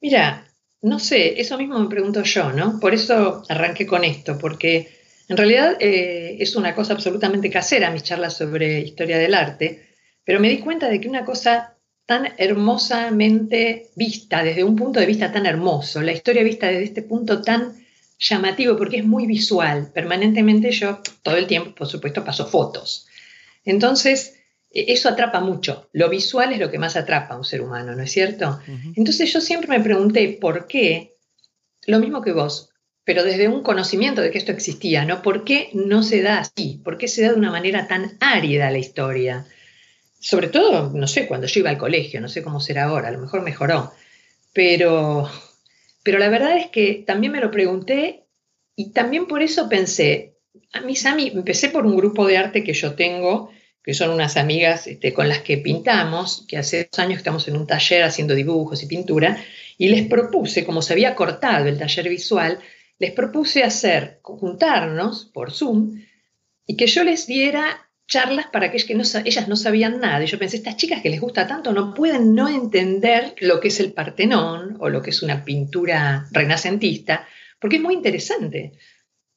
Mira, 0.00 0.46
no 0.80 0.98
sé, 0.98 1.38
eso 1.38 1.58
mismo 1.58 1.78
me 1.78 1.90
pregunto 1.90 2.22
yo, 2.22 2.50
¿no? 2.50 2.80
Por 2.80 2.94
eso 2.94 3.42
arranqué 3.46 3.86
con 3.86 4.04
esto, 4.04 4.38
porque 4.38 4.88
en 5.28 5.36
realidad 5.36 5.76
eh, 5.80 6.38
es 6.40 6.56
una 6.56 6.74
cosa 6.74 6.94
absolutamente 6.94 7.50
casera 7.50 7.90
mis 7.90 8.04
charlas 8.04 8.38
sobre 8.38 8.80
historia 8.80 9.18
del 9.18 9.34
arte, 9.34 9.86
pero 10.24 10.40
me 10.40 10.48
di 10.48 10.60
cuenta 10.60 10.88
de 10.88 10.98
que 10.98 11.10
una 11.10 11.26
cosa 11.26 11.76
tan 12.06 12.32
hermosamente 12.38 13.90
vista, 13.94 14.42
desde 14.42 14.64
un 14.64 14.76
punto 14.76 15.00
de 15.00 15.06
vista 15.06 15.30
tan 15.30 15.44
hermoso, 15.44 16.00
la 16.00 16.12
historia 16.12 16.42
vista 16.42 16.68
desde 16.68 16.84
este 16.84 17.02
punto 17.02 17.42
tan 17.42 17.74
llamativo, 18.18 18.78
porque 18.78 18.96
es 18.96 19.04
muy 19.04 19.26
visual, 19.26 19.90
permanentemente 19.92 20.70
yo 20.70 21.00
todo 21.22 21.36
el 21.36 21.46
tiempo, 21.46 21.74
por 21.74 21.86
supuesto, 21.86 22.24
paso 22.24 22.46
fotos. 22.46 23.08
Entonces, 23.66 24.43
eso 24.74 25.08
atrapa 25.08 25.40
mucho. 25.40 25.88
Lo 25.92 26.08
visual 26.08 26.52
es 26.52 26.58
lo 26.58 26.70
que 26.70 26.78
más 26.78 26.96
atrapa 26.96 27.34
a 27.34 27.38
un 27.38 27.44
ser 27.44 27.62
humano, 27.62 27.94
¿no 27.94 28.02
es 28.02 28.10
cierto? 28.10 28.58
Entonces 28.96 29.32
yo 29.32 29.40
siempre 29.40 29.68
me 29.68 29.84
pregunté 29.84 30.36
por 30.40 30.66
qué, 30.66 31.16
lo 31.86 32.00
mismo 32.00 32.22
que 32.22 32.32
vos, 32.32 32.70
pero 33.04 33.22
desde 33.22 33.48
un 33.48 33.62
conocimiento 33.62 34.20
de 34.20 34.30
que 34.30 34.38
esto 34.38 34.50
existía, 34.50 35.04
¿no? 35.04 35.22
¿Por 35.22 35.44
qué 35.44 35.70
no 35.74 36.02
se 36.02 36.22
da 36.22 36.40
así? 36.40 36.80
¿Por 36.82 36.98
qué 36.98 37.06
se 37.06 37.22
da 37.22 37.32
de 37.32 37.38
una 37.38 37.52
manera 37.52 37.86
tan 37.86 38.16
árida 38.20 38.70
la 38.70 38.78
historia? 38.78 39.46
Sobre 40.18 40.48
todo, 40.48 40.90
no 40.92 41.06
sé, 41.06 41.26
cuando 41.26 41.46
yo 41.46 41.60
iba 41.60 41.70
al 41.70 41.78
colegio, 41.78 42.20
no 42.20 42.28
sé 42.28 42.42
cómo 42.42 42.60
será 42.60 42.84
ahora, 42.84 43.08
a 43.08 43.12
lo 43.12 43.18
mejor 43.18 43.42
mejoró, 43.42 43.92
pero, 44.54 45.30
pero 46.02 46.18
la 46.18 46.30
verdad 46.30 46.56
es 46.56 46.68
que 46.68 47.04
también 47.06 47.32
me 47.32 47.40
lo 47.40 47.50
pregunté 47.50 48.24
y 48.74 48.90
también 48.90 49.26
por 49.26 49.42
eso 49.42 49.68
pensé, 49.68 50.34
a 50.72 50.80
mí, 50.80 50.96
Sami, 50.96 51.28
empecé 51.28 51.68
por 51.68 51.86
un 51.86 51.96
grupo 51.96 52.26
de 52.26 52.38
arte 52.38 52.64
que 52.64 52.72
yo 52.72 52.94
tengo, 52.94 53.50
que 53.84 53.92
son 53.92 54.10
unas 54.10 54.38
amigas 54.38 54.86
este, 54.86 55.12
con 55.12 55.28
las 55.28 55.40
que 55.40 55.58
pintamos, 55.58 56.46
que 56.48 56.56
hace 56.56 56.88
dos 56.90 56.98
años 56.98 57.18
estamos 57.18 57.46
en 57.48 57.56
un 57.56 57.66
taller 57.66 58.02
haciendo 58.02 58.34
dibujos 58.34 58.82
y 58.82 58.86
pintura, 58.86 59.36
y 59.76 59.88
les 59.88 60.06
propuse, 60.08 60.64
como 60.64 60.80
se 60.80 60.94
había 60.94 61.14
cortado 61.14 61.66
el 61.66 61.78
taller 61.78 62.08
visual, 62.08 62.58
les 62.98 63.12
propuse 63.12 63.62
hacer, 63.62 64.20
juntarnos 64.22 65.26
por 65.26 65.52
Zoom 65.52 66.00
y 66.66 66.76
que 66.76 66.86
yo 66.86 67.04
les 67.04 67.26
diera 67.26 67.90
charlas 68.06 68.46
para 68.46 68.66
aquellas 68.66 68.86
que 68.86 68.94
no, 68.94 69.02
ellas 69.24 69.48
no 69.48 69.56
sabían 69.56 70.00
nada. 70.00 70.24
Y 70.24 70.28
yo 70.28 70.38
pensé, 70.38 70.56
estas 70.56 70.76
chicas 70.76 71.02
que 71.02 71.10
les 71.10 71.20
gusta 71.20 71.46
tanto 71.46 71.72
no 71.72 71.92
pueden 71.92 72.34
no 72.34 72.48
entender 72.48 73.34
lo 73.40 73.60
que 73.60 73.68
es 73.68 73.80
el 73.80 73.92
Partenón 73.92 74.76
o 74.80 74.88
lo 74.88 75.02
que 75.02 75.10
es 75.10 75.22
una 75.22 75.44
pintura 75.44 76.26
renacentista, 76.30 77.26
porque 77.58 77.76
es 77.76 77.82
muy 77.82 77.94
interesante. 77.94 78.72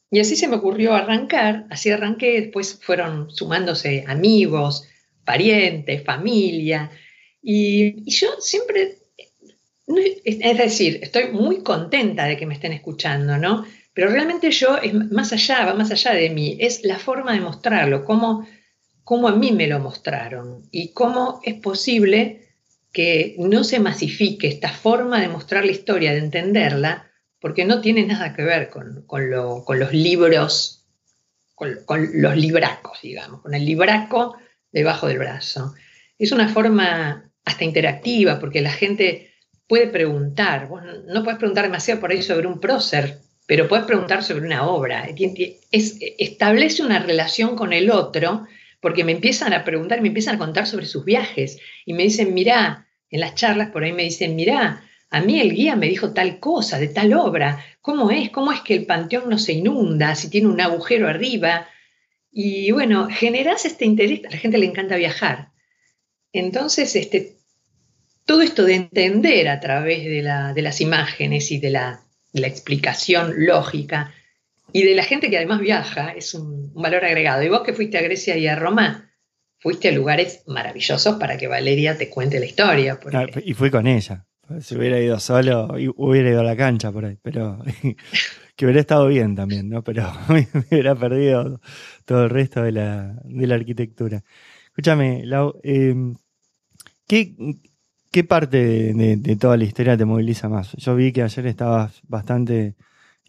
Y 0.09 0.19
así 0.19 0.35
se 0.35 0.47
me 0.47 0.55
ocurrió 0.55 0.93
arrancar, 0.93 1.65
así 1.69 1.91
arranqué, 1.91 2.41
después 2.41 2.79
fueron 2.81 3.29
sumándose 3.31 4.05
amigos, 4.07 4.87
parientes, 5.25 6.03
familia, 6.03 6.89
y, 7.49 8.09
yo 8.09 8.27
siempre, 8.39 8.97
es 10.25 10.57
decir, 10.57 10.99
estoy 11.01 11.29
muy 11.31 11.63
contenta 11.63 12.25
de 12.25 12.35
que 12.35 12.45
me 12.45 12.53
estén 12.53 12.73
escuchando, 12.73 13.37
¿no? 13.37 13.65
Pero 13.93 14.09
realmente 14.09 14.51
yo, 14.51 14.77
es 14.77 14.93
más 14.93 15.31
allá, 15.31 15.65
va 15.65 15.73
más 15.73 15.91
allá 15.91 16.11
de 16.13 16.29
mí, 16.29 16.57
es 16.59 16.83
la 16.83 16.99
forma 16.99 17.31
de 17.31 17.39
mostrarlo, 17.39 18.03
cómo, 18.03 18.45
cómo 19.05 19.29
a 19.29 19.35
mí 19.35 19.53
me 19.53 19.67
lo 19.67 19.79
mostraron 19.79 20.67
y 20.71 20.91
cómo 20.91 21.39
es 21.41 21.55
posible 21.55 22.49
que 22.91 23.35
no 23.39 23.63
se 23.63 23.79
masifique 23.79 24.47
esta 24.47 24.69
forma 24.69 25.21
de 25.21 25.29
mostrar 25.29 25.65
la 25.65 25.71
historia, 25.71 26.11
de 26.11 26.19
entenderla, 26.19 27.09
porque 27.39 27.65
no 27.65 27.81
tiene 27.81 28.05
nada 28.05 28.33
que 28.33 28.43
ver 28.43 28.69
con, 28.69 29.05
los 29.07 29.93
libros, 29.93 30.85
con, 31.55 31.77
los 32.21 32.35
libracos, 32.35 32.99
digamos, 33.01 33.41
con 33.41 33.53
el 33.53 33.65
libraco 33.65 34.37
debajo 34.71 35.07
del 35.07 35.19
brazo. 35.19 35.73
Es 36.17 36.31
una 36.31 36.49
forma 36.49 37.31
hasta 37.45 37.63
interactiva, 37.63 38.39
porque 38.39 38.61
la 38.61 38.71
gente 38.71 39.31
puede 39.67 39.87
preguntar. 39.87 40.67
Vos 40.67 40.81
no 41.07 41.23
puedes 41.23 41.37
preguntar 41.37 41.65
demasiado 41.65 41.99
por 41.99 42.11
ahí 42.11 42.21
sobre 42.21 42.47
un 42.47 42.59
prócer, 42.59 43.19
pero 43.45 43.67
puedes 43.67 43.85
preguntar 43.85 44.23
sobre 44.23 44.45
una 44.45 44.67
obra. 44.67 45.07
establece 45.71 46.83
una 46.83 46.99
relación 46.99 47.55
con 47.55 47.71
el 47.71 47.91
otro, 47.91 48.47
porque 48.81 49.03
me 49.03 49.11
empiezan 49.11 49.53
a 49.53 49.63
preguntar, 49.63 50.01
me 50.01 50.07
empiezan 50.09 50.35
a 50.35 50.39
contar 50.39 50.67
sobre 50.67 50.85
sus 50.85 51.05
viajes 51.05 51.59
y 51.85 51.93
me 51.93 52.03
dicen, 52.03 52.33
mirá, 52.33 52.87
en 53.09 53.19
las 53.21 53.35
charlas 53.35 53.69
por 53.69 53.83
ahí 53.83 53.93
me 53.93 54.03
dicen, 54.03 54.35
mirá, 54.35 54.83
a 55.09 55.21
mí 55.21 55.39
el 55.39 55.53
guía 55.53 55.75
me 55.75 55.87
dijo 55.87 56.13
tal 56.13 56.39
cosa, 56.39 56.79
de 56.79 56.87
tal 56.87 57.13
obra, 57.13 57.63
¿cómo 57.81 58.11
es? 58.11 58.29
¿Cómo 58.29 58.51
es 58.51 58.61
que 58.61 58.75
el 58.75 58.85
panteón 58.85 59.29
no 59.29 59.37
se 59.37 59.53
inunda, 59.53 60.15
si 60.15 60.29
tiene 60.29 60.47
un 60.47 60.59
agujero 60.59 61.07
arriba? 61.07 61.67
Y 62.31 62.71
bueno, 62.71 63.07
generas 63.09 63.65
este 63.65 63.85
interés, 63.85 64.25
a 64.25 64.31
la 64.31 64.37
gente 64.37 64.57
le 64.57 64.65
encanta 64.65 64.97
viajar. 64.97 65.51
Entonces, 66.33 66.95
este, 66.95 67.37
todo 68.25 68.41
esto 68.41 68.65
de 68.65 68.75
entender 68.75 69.47
a 69.47 69.59
través 69.59 70.03
de, 70.03 70.21
las 70.61 70.81
imágenes 70.81 71.51
y 71.51 71.59
de 71.59 71.71
la, 71.71 72.03
explicación 72.33 73.33
lógica 73.47 74.13
y 74.71 74.83
de 74.83 74.93
la 74.93 75.03
gente 75.03 75.31
que 75.31 75.37
además 75.37 75.59
viaja 75.59 76.11
es 76.11 76.35
un, 76.35 76.71
valor 76.75 77.05
agregado. 77.05 77.41
Y 77.41 77.49
vos 77.49 77.61
que 77.61 77.73
fuiste 77.73 77.97
a 77.97 78.01
Grecia 78.01 78.37
y 78.37 78.45
a 78.47 78.55
Roma, 78.55 79.09
fuiste 79.57 79.87
a 79.87 79.91
lugares 79.93 80.43
maravillosos 80.45 81.15
para 81.15 81.37
que 81.37 81.47
Valeria 81.47 81.97
te 81.97 82.09
cuente 82.09 82.39
la 82.39 82.45
historia. 82.45 82.99
Ah, 83.13 83.25
y 83.43 83.53
fui 83.53 83.71
con 83.71 83.87
ella. 83.87 84.26
Si 84.61 84.75
hubiera 84.75 84.99
ido 84.99 85.19
solo, 85.19 85.67
hubiera 85.97 86.29
ido 86.29 86.41
a 86.41 86.43
la 86.43 86.55
cancha 86.55 86.91
por 86.91 87.05
ahí, 87.05 87.17
pero 87.21 87.59
que 88.55 88.65
hubiera 88.65 88.81
estado 88.81 89.07
bien 89.07 89.35
también, 89.35 89.69
¿no? 89.69 89.83
Pero 89.83 90.11
me 90.29 90.47
hubiera 90.69 90.95
perdido 90.95 91.61
todo 92.05 92.25
el 92.25 92.29
resto 92.29 92.63
de 92.63 92.71
la, 92.71 93.55
arquitectura. 93.55 94.23
Escúchame, 94.67 95.25
Lau, 95.25 95.59
em, 95.63 96.15
¿qué, 97.07 97.35
parte 98.27 98.93
de, 98.93 99.37
toda 99.39 99.57
la 99.57 99.63
historia 99.65 99.97
te 99.97 100.05
moviliza 100.05 100.49
más? 100.49 100.73
Yo 100.73 100.95
vi 100.95 101.11
que 101.11 101.23
ayer 101.23 101.45
estabas 101.47 102.01
bastante, 102.07 102.75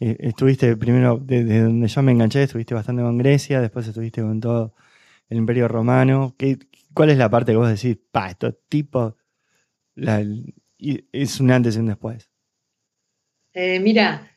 eh, 0.01 0.17
estuviste 0.21 0.77
primero, 0.77 1.19
desde 1.23 1.63
donde 1.63 1.89
yo 1.89 2.03
me 2.03 2.13
enganché, 2.13 2.45
estuviste 2.45 2.75
bastante 2.75 3.03
con 3.03 3.19
Grecia, 3.19 3.61
después 3.61 3.87
estuviste 3.87 4.23
con 4.23 4.41
todo 4.41 4.75
el 5.29 5.39
Imperio 5.39 5.69
Romano. 5.69 6.35
¿Qué, 6.39 6.59
¿Cuál 6.95 7.11
es 7.11 7.19
la 7.19 7.31
parte 7.31 7.53
que 7.53 7.59
vos 7.59 7.69
decís, 7.69 7.99
pa, 8.11 8.31
estos 8.31 8.55
tipos, 8.69 9.15
la, 9.95 10.25
y 10.79 11.05
es 11.13 11.41
un 11.41 11.51
antes 11.51 11.77
y 11.77 11.81
un 11.81 11.87
después. 11.87 12.31
Eh, 13.53 13.81
mira, 13.81 14.31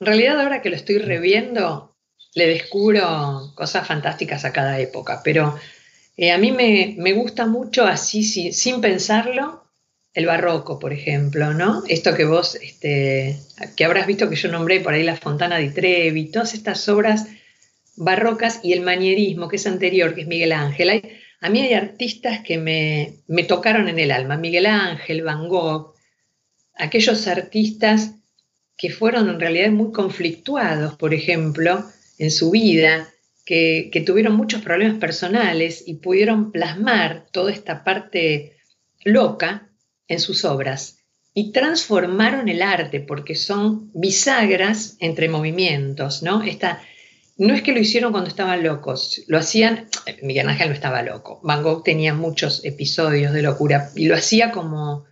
en 0.00 0.06
realidad 0.06 0.40
ahora 0.40 0.62
que 0.62 0.70
lo 0.70 0.76
estoy 0.76 0.98
reviendo, 0.98 1.96
le 2.34 2.46
descubro 2.46 3.52
cosas 3.54 3.86
fantásticas 3.86 4.44
a 4.44 4.52
cada 4.52 4.78
época, 4.78 5.20
pero 5.24 5.58
eh, 6.16 6.30
a 6.30 6.38
mí 6.38 6.52
me, 6.52 7.12
gusta 7.12 7.46
mucho 7.46 7.84
así, 7.84 8.22
sin 8.24 8.80
pensarlo, 8.80 9.64
el 10.14 10.26
barroco, 10.26 10.78
por 10.78 10.92
ejemplo, 10.92 11.54
¿no? 11.54 11.82
Esto 11.88 12.14
que 12.14 12.24
vos, 12.24 12.56
este, 12.56 13.38
que 13.76 13.84
habrás 13.84 14.06
visto 14.06 14.28
que 14.28 14.36
yo 14.36 14.50
nombré 14.50 14.80
por 14.80 14.94
ahí 14.94 15.04
la 15.04 15.16
Fontana 15.16 15.58
di 15.58 15.70
Trevi, 15.70 16.30
todas 16.30 16.54
estas 16.54 16.88
obras 16.88 17.26
barrocas 17.96 18.60
y 18.62 18.72
el 18.72 18.80
manierismo, 18.80 19.48
que 19.48 19.56
es 19.56 19.66
anterior, 19.66 20.14
que 20.14 20.22
es 20.22 20.26
Miguel 20.26 20.52
Ángel. 20.52 21.02
A 21.40 21.50
mí 21.50 21.60
hay 21.60 21.74
artistas 21.74 22.40
que 22.40 22.58
me, 22.58 23.42
tocaron 23.44 23.88
en 23.88 23.98
el 23.98 24.10
alma, 24.10 24.36
Miguel 24.36 24.66
Ángel, 24.66 25.22
Van 25.22 25.48
Gogh, 25.48 25.94
aquellos 26.74 27.26
artistas 27.28 28.12
que 28.76 28.90
fueron 28.90 29.28
en 29.28 29.40
realidad 29.40 29.70
muy 29.70 29.92
conflictuados, 29.92 30.96
por 30.96 31.14
ejemplo, 31.14 31.84
en 32.18 32.30
su 32.30 32.50
vida, 32.50 33.08
que, 33.44 33.88
que, 33.92 34.00
tuvieron 34.00 34.34
muchos 34.34 34.62
problemas 34.62 34.98
personales 34.98 35.82
y 35.86 35.94
pudieron 35.94 36.52
plasmar 36.52 37.26
toda 37.32 37.50
esta 37.50 37.82
parte 37.82 38.56
loca 39.04 39.70
en 40.06 40.20
sus 40.20 40.44
obras 40.44 40.98
y 41.34 41.52
transformaron 41.52 42.48
el 42.48 42.62
arte 42.62 43.00
porque 43.00 43.36
son 43.36 43.90
bisagras 43.94 44.96
entre 44.98 45.28
movimientos, 45.28 46.22
¿no? 46.22 46.42
Esta, 46.42 46.82
no 47.38 47.54
es 47.54 47.62
que 47.62 47.72
lo 47.72 47.78
hicieron 47.78 48.10
cuando 48.10 48.28
estaban 48.28 48.64
locos, 48.64 49.22
lo 49.28 49.38
hacían, 49.38 49.88
Miguel 50.22 50.48
Ángel 50.48 50.68
no 50.68 50.74
estaba 50.74 51.02
loco, 51.02 51.40
Van 51.44 51.62
Gogh 51.62 51.84
tenía 51.84 52.12
muchos 52.12 52.64
episodios 52.64 53.32
de 53.32 53.42
locura 53.42 53.90
y 53.94 54.06
lo 54.06 54.16
hacía 54.16 54.50
como, 54.50 55.06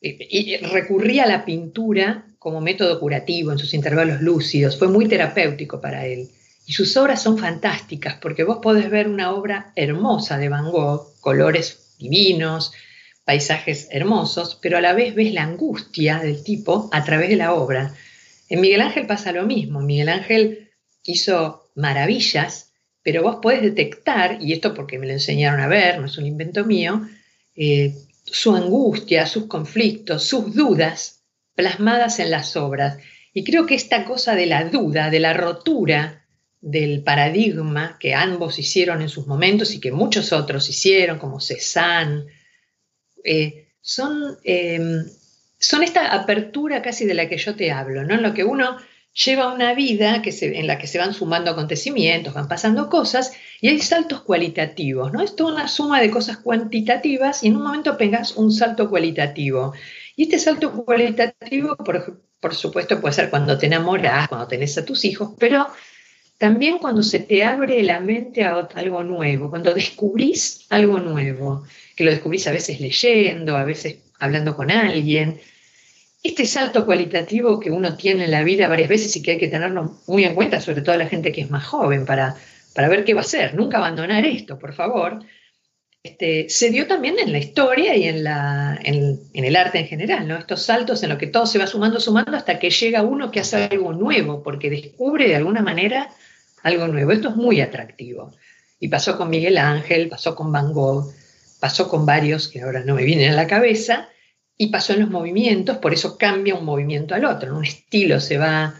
y 0.00 0.56
recurría 0.58 1.24
a 1.24 1.28
la 1.28 1.44
pintura 1.44 2.26
como 2.38 2.60
método 2.60 3.00
curativo 3.00 3.50
en 3.50 3.58
sus 3.58 3.74
intervalos 3.74 4.20
lúcidos, 4.20 4.78
fue 4.78 4.88
muy 4.88 5.08
terapéutico 5.08 5.80
para 5.80 6.06
él. 6.06 6.28
Y 6.66 6.72
sus 6.72 6.96
obras 6.96 7.22
son 7.22 7.36
fantásticas 7.36 8.16
porque 8.22 8.44
vos 8.44 8.58
podés 8.62 8.88
ver 8.88 9.08
una 9.08 9.32
obra 9.32 9.72
hermosa 9.76 10.38
de 10.38 10.48
Van 10.48 10.70
Gogh, 10.70 11.20
colores 11.20 11.94
divinos, 11.98 12.72
paisajes 13.24 13.88
hermosos, 13.90 14.58
pero 14.62 14.78
a 14.78 14.80
la 14.80 14.92
vez 14.92 15.14
ves 15.14 15.32
la 15.34 15.42
angustia 15.42 16.18
del 16.18 16.42
tipo 16.44 16.88
a 16.92 17.04
través 17.04 17.28
de 17.28 17.36
la 17.36 17.54
obra. 17.54 17.94
En 18.48 18.60
Miguel 18.60 18.82
Ángel 18.82 19.06
pasa 19.06 19.32
lo 19.32 19.44
mismo. 19.46 19.80
Miguel 19.80 20.10
Ángel 20.10 20.63
hizo 21.12 21.70
maravillas, 21.74 22.72
pero 23.02 23.22
vos 23.22 23.36
podés 23.42 23.62
detectar, 23.62 24.38
y 24.40 24.52
esto 24.52 24.74
porque 24.74 24.98
me 24.98 25.06
lo 25.06 25.12
enseñaron 25.12 25.60
a 25.60 25.68
ver, 25.68 26.00
no 26.00 26.06
es 26.06 26.16
un 26.18 26.26
invento 26.26 26.64
mío, 26.64 27.02
eh, 27.54 27.94
su 28.24 28.54
angustia, 28.54 29.26
sus 29.26 29.46
conflictos, 29.46 30.24
sus 30.24 30.54
dudas 30.54 31.22
plasmadas 31.54 32.18
en 32.18 32.30
las 32.30 32.56
obras. 32.56 32.98
Y 33.32 33.44
creo 33.44 33.66
que 33.66 33.74
esta 33.74 34.04
cosa 34.04 34.34
de 34.34 34.46
la 34.46 34.64
duda, 34.64 35.10
de 35.10 35.20
la 35.20 35.34
rotura 35.34 36.24
del 36.60 37.02
paradigma 37.02 37.98
que 38.00 38.14
ambos 38.14 38.58
hicieron 38.58 39.02
en 39.02 39.10
sus 39.10 39.26
momentos 39.26 39.74
y 39.74 39.80
que 39.80 39.92
muchos 39.92 40.32
otros 40.32 40.68
hicieron, 40.70 41.18
como 41.18 41.40
Cézanne, 41.40 42.24
eh, 43.22 43.68
son, 43.82 44.38
eh, 44.44 44.80
son 45.58 45.82
esta 45.82 46.14
apertura 46.14 46.80
casi 46.80 47.04
de 47.04 47.14
la 47.14 47.28
que 47.28 47.36
yo 47.36 47.54
te 47.54 47.70
hablo, 47.70 48.02
¿no? 48.04 48.14
En 48.14 48.22
lo 48.22 48.32
que 48.32 48.44
uno 48.44 48.78
lleva 49.14 49.52
una 49.52 49.74
vida 49.74 50.22
que 50.22 50.34
en 50.40 50.66
la 50.66 50.78
que 50.78 50.88
se 50.88 50.98
van 50.98 51.14
sumando 51.14 51.52
acontecimientos, 51.52 52.34
van 52.34 52.48
pasando 52.48 52.90
cosas 52.90 53.32
y 53.60 53.68
hay 53.68 53.80
saltos 53.80 54.22
cualitativos, 54.22 55.12
¿no? 55.12 55.22
Es 55.22 55.36
toda 55.36 55.54
una 55.54 55.68
suma 55.68 56.00
de 56.00 56.10
cosas 56.10 56.38
cuantitativas 56.38 57.44
y 57.44 57.48
en 57.48 57.56
un 57.56 57.62
momento 57.62 57.96
pegas 57.96 58.36
un 58.36 58.50
salto 58.52 58.90
cualitativo. 58.90 59.72
Y 60.16 60.24
este 60.24 60.38
salto 60.38 60.72
cualitativo, 60.72 61.76
por, 61.76 62.20
por 62.40 62.54
supuesto, 62.54 63.00
puede 63.00 63.14
ser 63.14 63.30
cuando 63.30 63.56
te 63.56 63.66
enamoras, 63.66 64.28
cuando 64.28 64.48
tenés 64.48 64.76
a 64.78 64.84
tus 64.84 65.04
hijos, 65.04 65.30
pero 65.38 65.66
también 66.38 66.78
cuando 66.78 67.02
se 67.02 67.20
te 67.20 67.44
abre 67.44 67.82
la 67.84 68.00
mente 68.00 68.44
a 68.44 68.68
algo 68.74 69.04
nuevo, 69.04 69.48
cuando 69.48 69.72
descubrís 69.72 70.66
algo 70.70 70.98
nuevo, 70.98 71.64
que 71.96 72.04
lo 72.04 72.10
descubrís 72.10 72.46
a 72.48 72.52
veces 72.52 72.80
leyendo, 72.80 73.56
a 73.56 73.64
veces 73.64 73.98
hablando 74.18 74.56
con 74.56 74.70
alguien, 74.70 75.40
este 76.24 76.46
salto 76.46 76.86
cualitativo 76.86 77.60
que 77.60 77.70
uno 77.70 77.96
tiene 77.96 78.24
en 78.24 78.30
la 78.30 78.42
vida 78.42 78.66
varias 78.66 78.88
veces 78.88 79.14
y 79.14 79.22
que 79.22 79.32
hay 79.32 79.38
que 79.38 79.48
tenerlo 79.48 80.00
muy 80.06 80.24
en 80.24 80.34
cuenta, 80.34 80.58
sobre 80.58 80.80
todo 80.80 80.96
la 80.96 81.06
gente 81.06 81.32
que 81.32 81.42
es 81.42 81.50
más 81.50 81.66
joven, 81.66 82.06
para, 82.06 82.34
para 82.74 82.88
ver 82.88 83.04
qué 83.04 83.12
va 83.12 83.20
a 83.20 83.24
hacer. 83.24 83.54
Nunca 83.54 83.76
abandonar 83.76 84.24
esto, 84.24 84.58
por 84.58 84.72
favor. 84.72 85.22
Este, 86.02 86.48
se 86.48 86.70
dio 86.70 86.86
también 86.86 87.18
en 87.18 87.30
la 87.30 87.38
historia 87.38 87.94
y 87.94 88.04
en, 88.04 88.24
la, 88.24 88.78
en, 88.82 89.20
el 89.34 89.56
arte 89.56 89.80
en 89.80 89.86
general, 89.86 90.26
¿no? 90.26 90.38
Estos 90.38 90.62
saltos 90.62 91.02
en 91.02 91.10
los 91.10 91.18
que 91.18 91.26
todo 91.26 91.44
se 91.44 91.58
va 91.58 91.66
sumando, 91.66 92.00
sumando, 92.00 92.36
hasta 92.36 92.58
que 92.58 92.70
llega 92.70 93.02
uno 93.02 93.30
que 93.30 93.40
hace 93.40 93.68
algo 93.70 93.92
nuevo, 93.92 94.42
porque 94.42 94.70
descubre 94.70 95.28
de 95.28 95.36
alguna 95.36 95.60
manera 95.60 96.08
algo 96.62 96.88
nuevo. 96.88 97.12
Esto 97.12 97.28
es 97.28 97.36
muy 97.36 97.60
atractivo. 97.60 98.32
Y 98.80 98.88
pasó 98.88 99.18
con 99.18 99.28
Miguel 99.28 99.58
Ángel, 99.58 100.08
pasó 100.08 100.34
con 100.34 100.50
Van 100.50 100.72
Gogh, 100.72 101.12
pasó 101.60 101.88
con 101.88 102.06
varios 102.06 102.48
que 102.48 102.62
ahora 102.62 102.82
no 102.82 102.94
me 102.94 103.04
vienen 103.04 103.32
a 103.32 103.36
la 103.36 103.46
cabeza, 103.46 104.08
y 104.56 104.68
pasó 104.68 104.92
en 104.92 105.00
los 105.00 105.10
movimientos, 105.10 105.78
por 105.78 105.92
eso 105.92 106.16
cambia 106.16 106.54
un 106.54 106.64
movimiento 106.64 107.14
al 107.14 107.24
otro, 107.24 107.56
un 107.56 107.64
estilo 107.64 108.20
se 108.20 108.38
va, 108.38 108.74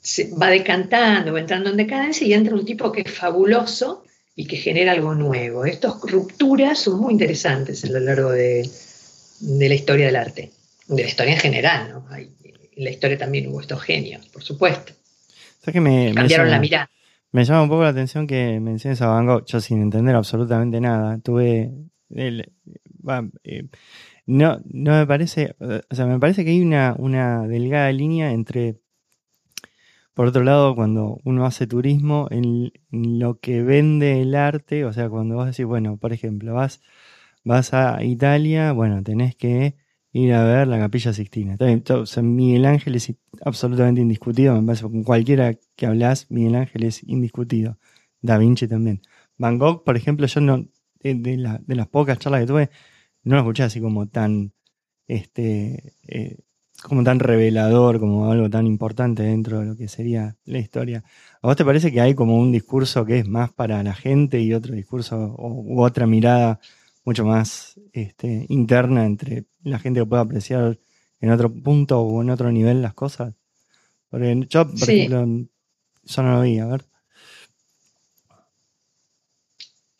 se 0.00 0.30
va 0.34 0.50
decantando, 0.50 1.32
va 1.32 1.40
entrando 1.40 1.70
en 1.70 1.76
decadencia 1.76 2.26
y 2.26 2.32
entra 2.32 2.54
un 2.54 2.64
tipo 2.64 2.90
que 2.90 3.02
es 3.02 3.10
fabuloso 3.10 4.04
y 4.36 4.46
que 4.46 4.56
genera 4.56 4.92
algo 4.92 5.14
nuevo. 5.14 5.64
Estas 5.64 6.00
rupturas 6.02 6.78
son 6.78 7.00
muy 7.00 7.12
interesantes 7.12 7.84
a 7.84 7.88
lo 7.88 8.00
largo 8.00 8.30
de, 8.32 8.68
la 9.40 9.74
historia 9.74 10.06
del 10.06 10.16
arte, 10.16 10.50
de 10.88 11.02
la 11.02 11.08
historia 11.08 11.34
en 11.34 11.40
general, 11.40 11.90
¿no? 11.90 12.16
en 12.16 12.84
la 12.84 12.90
historia 12.90 13.16
también 13.16 13.46
hubo 13.48 13.60
estos 13.60 13.80
genios, 13.82 14.26
por 14.26 14.42
supuesto. 14.42 14.92
que 15.64 15.80
me, 15.80 16.12
Cambiaron 16.12 16.50
la 16.50 16.58
mirada. 16.58 16.90
Me 17.30 17.44
llama 17.44 17.62
un 17.62 17.68
poco 17.68 17.82
la 17.82 17.88
atención 17.88 18.26
que 18.26 18.60
me 18.60 18.72
enseñes 18.72 19.00
a 19.02 19.08
Van 19.08 19.26
Gogh, 19.26 19.44
yo 19.44 19.60
sin 19.60 19.82
entender 19.82 20.14
absolutamente 20.14 20.80
nada. 20.80 21.18
Tuve 21.18 21.72
el, 22.10 22.52
eh, 23.42 23.68
no, 24.26 24.60
no 24.64 24.92
me 24.92 25.06
parece, 25.06 25.54
o 25.60 25.94
sea, 25.94 26.06
me 26.06 26.18
parece 26.18 26.44
que 26.44 26.50
hay 26.50 26.62
una, 26.62 26.94
una 26.98 27.46
delgada 27.46 27.92
línea 27.92 28.32
entre, 28.32 28.80
por 30.14 30.26
otro 30.28 30.44
lado, 30.44 30.74
cuando 30.74 31.20
uno 31.24 31.44
hace 31.46 31.66
turismo, 31.66 32.28
en, 32.30 32.72
lo 32.90 33.38
que 33.40 33.62
vende 33.62 34.22
el 34.22 34.34
arte, 34.34 34.84
o 34.84 34.92
sea, 34.92 35.08
cuando 35.10 35.36
vas 35.36 35.58
a 35.58 35.64
bueno, 35.66 35.96
por 35.98 36.12
ejemplo, 36.12 36.54
vas, 36.54 36.80
vas 37.44 37.74
a 37.74 38.02
Italia, 38.04 38.72
bueno, 38.72 39.02
tenés 39.02 39.36
que 39.36 39.76
ir 40.12 40.32
a 40.32 40.44
ver 40.44 40.68
la 40.68 40.78
Capilla 40.78 41.12
Sixtina. 41.12 41.56
O 41.90 42.06
sea, 42.06 42.22
Miguel 42.22 42.64
Ángel 42.66 42.94
es 42.94 43.12
absolutamente 43.44 44.00
indiscutido, 44.00 44.54
me 44.60 44.66
parece, 44.66 44.84
con 44.84 45.02
cualquiera 45.04 45.54
que 45.76 45.86
hablas, 45.86 46.30
Miguel 46.30 46.54
Ángel 46.56 46.84
es 46.84 47.02
indiscutido. 47.04 47.78
Da 48.22 48.38
Vinci 48.38 48.68
también. 48.68 49.02
Van 49.36 49.58
Gogh, 49.58 49.84
por 49.84 49.96
ejemplo, 49.96 50.26
yo 50.26 50.40
no, 50.40 50.66
de, 51.02 51.36
las 51.66 51.88
pocas 51.88 52.18
charlas 52.18 52.40
que 52.42 52.46
tuve, 52.46 52.70
no 53.24 53.36
lo 53.36 53.42
escuché 53.42 53.64
así 53.64 53.80
como 53.80 54.06
tan, 54.06 54.52
este, 55.08 55.94
eh, 56.06 56.38
como 56.82 57.02
tan 57.02 57.18
revelador, 57.18 57.98
como 57.98 58.30
algo 58.30 58.50
tan 58.50 58.66
importante 58.66 59.22
dentro 59.22 59.60
de 59.60 59.66
lo 59.66 59.76
que 59.76 59.88
sería 59.88 60.36
la 60.44 60.58
historia. 60.58 61.04
¿A 61.42 61.46
vos 61.48 61.56
te 61.56 61.64
parece 61.64 61.90
que 61.92 62.00
hay 62.00 62.14
como 62.14 62.38
un 62.38 62.52
discurso 62.52 63.04
que 63.04 63.18
es 63.18 63.26
más 63.26 63.52
para 63.52 63.82
la 63.82 63.94
gente 63.94 64.40
y 64.40 64.52
otro 64.52 64.74
discurso 64.74 65.34
u 65.38 65.82
otra 65.82 66.06
mirada 66.06 66.60
mucho 67.04 67.24
más 67.24 67.80
este, 67.92 68.46
interna 68.48 69.04
entre 69.06 69.44
la 69.62 69.78
gente 69.78 70.00
que 70.00 70.06
puede 70.06 70.22
apreciar 70.22 70.78
en 71.20 71.30
otro 71.30 71.52
punto 71.52 72.00
o 72.00 72.22
en 72.22 72.30
otro 72.30 72.52
nivel 72.52 72.82
las 72.82 72.94
cosas? 72.94 73.34
Porque 74.10 74.46
yo, 74.48 74.70
por 74.70 74.90
ejemplo, 74.90 75.26
yo 76.04 76.22
no 76.22 76.32
lo 76.36 76.42
vi, 76.42 76.58
a 76.58 76.66
ver. 76.66 76.84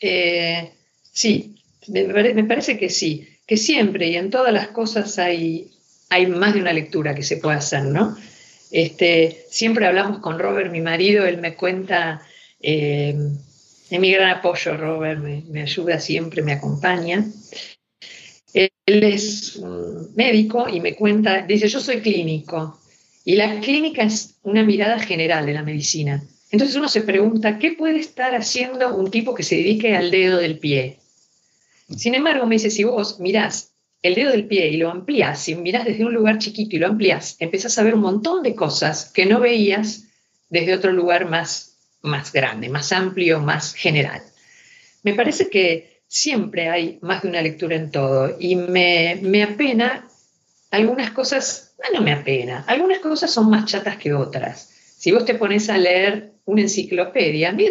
Eh, 0.00 0.72
sí, 1.02 1.56
me, 1.88 2.44
parece 2.44 2.78
que 2.78 2.90
sí, 2.90 3.28
que 3.46 3.56
siempre 3.56 4.08
y 4.08 4.16
en 4.16 4.30
todas 4.30 4.52
las 4.52 4.68
cosas 4.68 5.18
hay, 5.18 5.70
hay 6.10 6.26
más 6.26 6.54
de 6.54 6.60
una 6.60 6.72
lectura 6.72 7.14
que 7.14 7.22
se 7.22 7.38
puede 7.38 7.56
hacer, 7.56 7.84
¿no? 7.84 8.16
Este, 8.70 9.44
siempre 9.50 9.86
hablamos 9.86 10.18
con 10.18 10.38
Robert, 10.38 10.70
mi 10.72 10.80
marido, 10.80 11.26
él 11.26 11.38
me 11.38 11.54
cuenta, 11.54 12.22
eh, 12.60 13.14
es 13.90 14.00
mi 14.00 14.10
gran 14.10 14.30
apoyo, 14.30 14.76
Robert, 14.76 15.20
me, 15.20 15.62
ayuda 15.62 16.00
siempre, 16.00 16.42
me 16.42 16.52
acompaña. 16.52 17.24
Él 18.52 18.70
es 18.86 19.60
médico 20.14 20.68
y 20.68 20.80
me 20.80 20.94
cuenta, 20.94 21.42
dice, 21.42 21.68
yo 21.68 21.80
soy 21.80 22.00
clínico, 22.00 22.80
y 23.24 23.36
la 23.36 23.60
clínica 23.60 24.02
es 24.02 24.36
una 24.42 24.62
mirada 24.62 24.98
general 24.98 25.46
de 25.46 25.54
la 25.54 25.62
medicina. 25.62 26.22
Entonces 26.50 26.76
uno 26.76 26.88
se 26.88 27.00
pregunta, 27.00 27.58
¿qué 27.58 27.72
puede 27.72 27.98
estar 27.98 28.34
haciendo 28.34 28.94
un 28.94 29.10
tipo 29.10 29.34
que 29.34 29.42
se 29.42 29.56
dedique 29.56 29.96
al 29.96 30.10
dedo 30.10 30.38
del 30.38 30.58
pie? 30.58 30.98
Sin 31.88 32.14
embargo, 32.14 32.46
me 32.46 32.56
dice, 32.56 32.70
si 32.70 32.84
vos 32.84 33.20
mirás 33.20 33.72
el 34.02 34.14
dedo 34.14 34.30
del 34.30 34.46
pie 34.46 34.68
y 34.68 34.76
lo 34.76 34.90
amplías, 34.90 35.40
si 35.40 35.54
mirás 35.54 35.84
desde 35.84 36.04
un 36.04 36.12
lugar 36.12 36.38
chiquito 36.38 36.76
y 36.76 36.78
lo 36.78 36.88
amplías, 36.88 37.36
empezás 37.38 37.78
a 37.78 37.82
ver 37.82 37.94
un 37.94 38.00
montón 38.00 38.42
de 38.42 38.54
cosas 38.54 39.10
que 39.12 39.26
no 39.26 39.40
veías 39.40 40.04
desde 40.50 40.74
otro 40.74 40.92
lugar 40.92 41.28
más, 41.28 41.78
más 42.02 42.32
grande, 42.32 42.68
más 42.68 42.92
amplio, 42.92 43.40
más 43.40 43.74
general. 43.74 44.22
Me 45.02 45.14
parece 45.14 45.48
que 45.48 46.02
siempre 46.06 46.68
hay 46.68 46.98
más 47.00 47.22
de 47.22 47.28
una 47.28 47.42
lectura 47.42 47.76
en 47.76 47.90
todo 47.90 48.36
y 48.38 48.56
me, 48.56 49.18
me 49.22 49.42
apena 49.42 50.06
algunas 50.70 51.12
cosas, 51.12 51.74
no 51.94 52.02
me 52.02 52.12
apena, 52.12 52.64
algunas 52.66 52.98
cosas 52.98 53.30
son 53.30 53.48
más 53.48 53.64
chatas 53.64 53.96
que 53.96 54.12
otras. 54.12 54.70
Si 54.98 55.12
vos 55.12 55.24
te 55.24 55.34
pones 55.34 55.70
a 55.70 55.78
leer 55.78 56.33
una 56.46 56.62
enciclopedia, 56.62 57.48
a 57.48 57.52
mí 57.52 57.66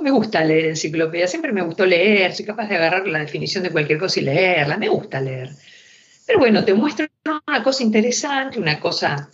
me 0.00 0.10
gusta 0.10 0.42
leer 0.42 0.66
enciclopedia, 0.66 1.28
siempre 1.28 1.52
me 1.52 1.62
gustó 1.62 1.84
leer, 1.84 2.34
soy 2.34 2.46
capaz 2.46 2.68
de 2.68 2.76
agarrar 2.76 3.06
la 3.06 3.18
definición 3.18 3.62
de 3.62 3.70
cualquier 3.70 3.98
cosa 3.98 4.20
y 4.20 4.24
leerla, 4.24 4.78
me 4.78 4.88
gusta 4.88 5.20
leer. 5.20 5.50
Pero 6.26 6.38
bueno, 6.38 6.64
te 6.64 6.74
muestro 6.74 7.06
una 7.46 7.62
cosa 7.62 7.82
interesante, 7.82 8.58
una 8.58 8.80
cosa 8.80 9.30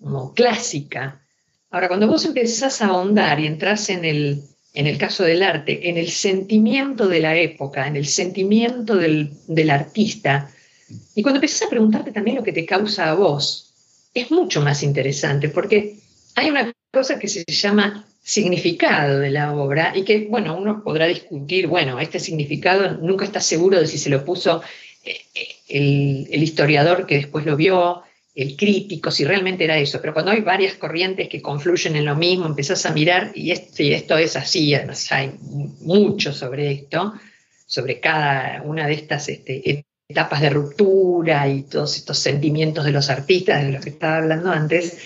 como 0.00 0.32
clásica. 0.34 1.20
Ahora, 1.70 1.88
cuando 1.88 2.06
vos 2.06 2.24
empezás 2.24 2.80
a 2.80 2.86
ahondar 2.86 3.40
y 3.40 3.46
entras 3.46 3.90
en 3.90 4.04
el, 4.04 4.42
en 4.72 4.86
el 4.86 4.96
caso 4.96 5.24
del 5.24 5.42
arte, 5.42 5.88
en 5.88 5.98
el 5.98 6.10
sentimiento 6.10 7.08
de 7.08 7.20
la 7.20 7.36
época, 7.36 7.86
en 7.86 7.96
el 7.96 8.06
sentimiento 8.06 8.96
del, 8.96 9.32
del 9.48 9.70
artista, 9.70 10.50
y 11.14 11.22
cuando 11.22 11.38
empiezas 11.38 11.66
a 11.66 11.70
preguntarte 11.70 12.12
también 12.12 12.36
lo 12.36 12.42
que 12.42 12.52
te 12.52 12.64
causa 12.64 13.10
a 13.10 13.14
vos, 13.14 13.74
es 14.14 14.30
mucho 14.30 14.62
más 14.62 14.82
interesante, 14.82 15.48
porque 15.48 15.96
hay 16.34 16.50
una 16.50 16.72
cosa 16.96 17.18
que 17.18 17.28
se 17.28 17.44
llama 17.46 18.06
significado 18.22 19.18
de 19.18 19.30
la 19.30 19.54
obra 19.54 19.92
y 19.94 20.02
que, 20.02 20.26
bueno, 20.30 20.56
uno 20.56 20.82
podrá 20.82 21.06
discutir, 21.06 21.66
bueno, 21.66 22.00
este 22.00 22.18
significado 22.18 22.96
nunca 22.96 23.26
está 23.26 23.38
seguro 23.38 23.78
de 23.78 23.86
si 23.86 23.98
se 23.98 24.08
lo 24.08 24.24
puso 24.24 24.62
eh, 25.04 25.20
eh, 25.34 26.26
el, 26.30 26.42
historiador 26.42 27.06
que 27.06 27.16
después 27.16 27.44
lo 27.44 27.54
vio, 27.54 28.02
el 28.34 28.56
crítico, 28.56 29.10
si 29.10 29.26
realmente 29.26 29.64
era 29.64 29.76
eso, 29.76 30.00
pero 30.00 30.14
cuando 30.14 30.30
hay 30.30 30.40
varias 30.40 30.76
corrientes 30.76 31.28
que 31.28 31.42
confluyen 31.42 31.96
en 31.96 32.06
lo 32.06 32.16
mismo, 32.16 32.46
empezás 32.46 32.86
a 32.86 32.92
mirar 32.92 33.30
y 33.34 33.50
esto, 33.50 33.82
y 33.82 33.92
esto 33.92 34.16
es 34.16 34.34
así, 34.34 34.74
además 34.74 35.12
hay 35.12 35.32
mucho 35.82 36.32
sobre 36.32 36.72
esto, 36.72 37.12
sobre 37.66 38.00
cada 38.00 38.62
una 38.62 38.86
de 38.86 38.94
estas 38.94 39.28
este, 39.28 39.84
etapas 40.08 40.40
de 40.40 40.48
ruptura 40.48 41.46
y 41.46 41.64
todos 41.64 41.94
estos 41.96 42.18
sentimientos 42.18 42.86
de 42.86 42.92
los 42.92 43.10
artistas 43.10 43.62
de 43.66 43.72
los 43.72 43.84
que 43.84 43.90
estaba 43.90 44.16
hablando 44.16 44.50
antes, 44.50 44.96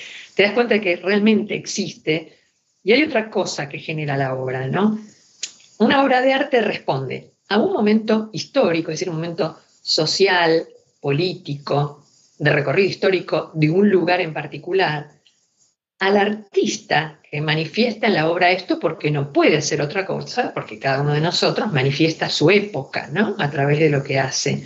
te 0.40 0.46
das 0.46 0.54
cuenta 0.54 0.72
de 0.72 0.80
que 0.80 0.96
realmente 0.96 1.54
existe. 1.54 2.38
Y 2.82 2.92
hay 2.92 3.02
otra 3.02 3.28
cosa 3.28 3.68
que 3.68 3.78
genera 3.78 4.16
la 4.16 4.34
obra, 4.34 4.66
¿no? 4.68 4.98
Una 5.76 6.02
obra 6.02 6.22
de 6.22 6.32
arte 6.32 6.62
responde 6.62 7.32
a 7.50 7.58
un 7.58 7.74
momento 7.74 8.30
histórico, 8.32 8.90
es 8.90 8.98
decir, 8.98 9.10
un 9.10 9.16
momento 9.16 9.58
social, 9.82 10.66
político, 10.98 12.06
de 12.38 12.54
recorrido 12.54 12.88
histórico 12.88 13.50
de 13.52 13.68
un 13.68 13.90
lugar 13.90 14.22
en 14.22 14.32
particular, 14.32 15.10
al 15.98 16.16
artista 16.16 17.20
que 17.30 17.42
manifiesta 17.42 18.06
en 18.06 18.14
la 18.14 18.30
obra 18.30 18.50
esto 18.50 18.80
porque 18.80 19.10
no 19.10 19.34
puede 19.34 19.60
ser 19.60 19.82
otra 19.82 20.06
cosa, 20.06 20.54
porque 20.54 20.78
cada 20.78 21.02
uno 21.02 21.12
de 21.12 21.20
nosotros 21.20 21.70
manifiesta 21.70 22.30
su 22.30 22.50
época, 22.50 23.10
¿no? 23.12 23.36
A 23.38 23.50
través 23.50 23.78
de 23.78 23.90
lo 23.90 24.02
que 24.02 24.18
hace 24.18 24.64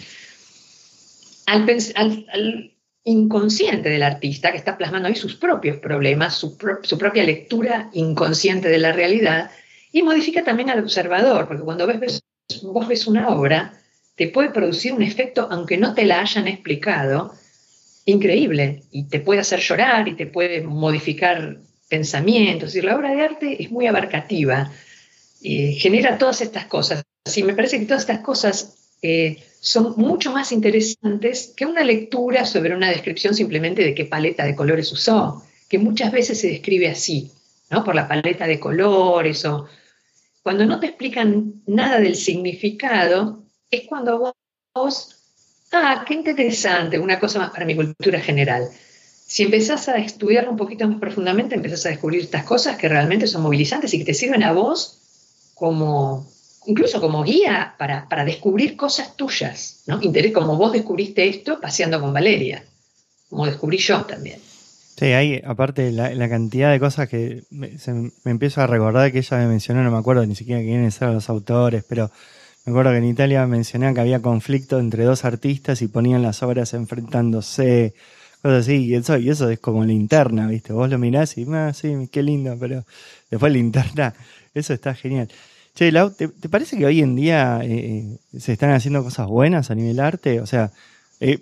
al, 1.46 2.73
inconsciente 3.04 3.90
del 3.90 4.02
artista 4.02 4.50
que 4.50 4.56
está 4.56 4.78
plasmando 4.78 5.08
ahí 5.08 5.14
sus 5.14 5.36
propios 5.36 5.78
problemas, 5.78 6.34
su, 6.34 6.56
propia 6.56 7.22
lectura 7.24 7.90
inconsciente 7.92 8.68
de 8.68 8.78
la 8.78 8.92
realidad 8.92 9.50
y 9.92 10.02
modifica 10.02 10.42
también 10.42 10.70
al 10.70 10.80
observador, 10.80 11.46
porque 11.46 11.62
cuando 11.62 11.86
ves, 11.86 12.22
vos 12.62 12.88
ves 12.88 13.06
una 13.06 13.28
obra, 13.28 13.74
te 14.16 14.28
puede 14.28 14.50
producir 14.50 14.92
un 14.92 15.02
efecto, 15.02 15.48
aunque 15.50 15.76
no 15.76 15.94
te 15.94 16.04
la 16.04 16.20
hayan 16.20 16.48
explicado, 16.48 17.34
increíble, 18.06 18.82
y 18.90 19.04
te 19.08 19.20
puede 19.20 19.40
hacer 19.40 19.60
llorar 19.60 20.08
y 20.08 20.14
te 20.14 20.26
puede 20.26 20.62
modificar 20.62 21.58
pensamientos. 21.88 22.74
Y 22.74 22.82
la 22.82 22.96
obra 22.96 23.14
de 23.14 23.22
arte 23.22 23.62
es 23.62 23.70
muy 23.70 23.86
abarcativa, 23.86 24.72
y 25.44 25.74
genera 25.74 26.16
todas 26.16 26.40
estas 26.40 26.64
cosas. 26.64 27.04
Así 27.26 27.42
me 27.42 27.54
parece 27.54 27.78
que 27.78 27.84
todas 27.84 28.02
estas 28.02 28.20
cosas 28.20 28.96
eh, 29.02 29.44
son 29.64 29.94
mucho 29.96 30.30
más 30.30 30.52
interesantes 30.52 31.54
que 31.56 31.64
una 31.64 31.82
lectura 31.82 32.44
sobre 32.44 32.76
una 32.76 32.90
descripción 32.90 33.34
simplemente 33.34 33.82
de 33.82 33.94
qué 33.94 34.04
paleta 34.04 34.44
de 34.44 34.54
colores 34.54 34.92
usó, 34.92 35.42
que 35.70 35.78
muchas 35.78 36.12
veces 36.12 36.38
se 36.38 36.48
describe 36.48 36.90
así, 36.90 37.32
¿no? 37.70 37.82
Por 37.82 37.94
la 37.94 38.06
paleta 38.06 38.46
de 38.46 38.60
colores 38.60 39.42
o 39.46 39.66
cuando 40.42 40.66
no 40.66 40.80
te 40.80 40.88
explican 40.88 41.62
nada 41.66 41.98
del 41.98 42.14
significado, 42.14 43.42
es 43.70 43.88
cuando 43.88 44.34
vos, 44.74 45.16
ah, 45.72 46.04
qué 46.06 46.12
interesante, 46.12 46.98
una 46.98 47.18
cosa 47.18 47.38
más 47.38 47.50
para 47.50 47.64
mi 47.64 47.74
cultura 47.74 48.20
general. 48.20 48.68
Si 49.26 49.44
empezás 49.44 49.88
a 49.88 49.96
estudiarlo 49.96 50.50
un 50.50 50.58
poquito 50.58 50.86
más 50.86 51.00
profundamente, 51.00 51.54
empezás 51.54 51.86
a 51.86 51.88
descubrir 51.88 52.20
estas 52.20 52.44
cosas 52.44 52.76
que 52.76 52.90
realmente 52.90 53.26
son 53.26 53.40
movilizantes 53.40 53.94
y 53.94 53.98
que 53.98 54.04
te 54.04 54.12
sirven 54.12 54.42
a 54.42 54.52
vos 54.52 55.00
como 55.54 56.33
incluso 56.66 57.00
como 57.00 57.22
guía 57.22 57.74
para, 57.78 58.24
descubrir 58.24 58.76
cosas 58.76 59.16
tuyas, 59.16 59.82
¿no? 59.86 60.00
Interés, 60.02 60.32
como 60.32 60.56
vos 60.56 60.72
descubriste 60.72 61.28
esto 61.28 61.60
paseando 61.60 62.00
con 62.00 62.12
Valeria, 62.12 62.64
como 63.28 63.46
descubrí 63.46 63.78
yo 63.78 64.02
también. 64.02 64.40
Sí, 64.96 65.06
hay 65.06 65.42
aparte 65.44 65.90
la, 65.90 66.14
la 66.14 66.28
cantidad 66.28 66.70
de 66.70 66.78
cosas 66.78 67.08
que 67.08 67.42
me, 67.50 67.72
empiezo 68.24 68.60
a 68.60 68.66
recordar 68.66 69.10
que 69.10 69.18
ella 69.18 69.38
me 69.38 69.48
mencionó, 69.48 69.82
no 69.82 69.90
me 69.90 69.98
acuerdo 69.98 70.24
ni 70.24 70.36
siquiera 70.36 70.60
quiénes 70.60 71.00
eran 71.02 71.14
los 71.14 71.28
autores, 71.28 71.84
pero 71.88 72.10
me 72.64 72.70
acuerdo 72.70 72.92
que 72.92 72.98
en 72.98 73.04
Italia 73.06 73.46
mencionaba 73.46 73.92
que 73.94 74.00
había 74.00 74.22
conflicto 74.22 74.78
entre 74.78 75.04
dos 75.04 75.24
artistas 75.24 75.82
y 75.82 75.88
ponían 75.88 76.22
las 76.22 76.42
obras 76.42 76.74
enfrentándose, 76.74 77.94
cosas 78.40 78.60
así, 78.60 78.86
y 78.86 78.94
eso, 78.94 79.18
y 79.18 79.30
eso 79.30 79.50
es 79.50 79.58
como 79.58 79.84
linterna, 79.84 80.46
¿viste? 80.46 80.72
Vos 80.72 80.88
lo 80.88 80.98
mirás 80.98 81.36
y, 81.38 81.46
ah, 81.52 81.72
sí, 81.74 82.08
qué 82.12 82.22
lindo, 82.22 82.56
pero 82.58 82.84
después 83.30 83.52
linterna, 83.52 84.14
eso 84.54 84.72
está 84.72 84.94
genial. 84.94 85.28
Che, 85.74 85.90
Lau, 85.90 86.12
¿te, 86.12 86.28
parece 86.48 86.78
que 86.78 86.86
hoy 86.86 87.00
en 87.00 87.16
día 87.16 87.60
eh, 87.64 88.18
se 88.38 88.52
están 88.52 88.70
haciendo 88.70 89.02
cosas 89.02 89.26
buenas 89.26 89.72
a 89.72 89.74
nivel 89.74 89.98
arte? 89.98 90.40
O 90.40 90.46
sea, 90.46 90.70
eh, 91.18 91.40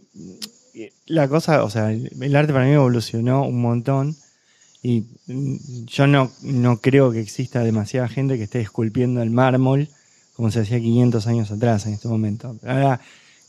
la 1.07 1.29
cosa, 1.29 1.64
o 1.64 1.71
sea, 1.71 1.92
el, 1.92 2.37
arte 2.37 2.55
para 2.55 2.64
mí 2.64 2.73
evolucionó 2.73 3.45
un 3.47 3.61
montón 3.61 4.16
y 4.83 5.05
mm, 5.27 5.85
yo 5.87 6.07
no, 6.07 6.33
no 6.42 6.79
creo 6.79 7.12
que 7.12 7.21
exista 7.21 7.62
demasiada 7.62 8.09
gente 8.09 8.38
que 8.38 8.45
esté 8.45 8.61
esculpiendo 8.61 9.23
el 9.23 9.31
mármol 9.31 9.88
como 10.35 10.51
se 10.51 10.61
hacía 10.61 10.81
500 10.81 11.27
años 11.27 11.51
atrás 11.51 11.85
en 11.87 11.92
este 11.92 12.09
momento. 12.09 12.57
Ahora, 12.64 13.01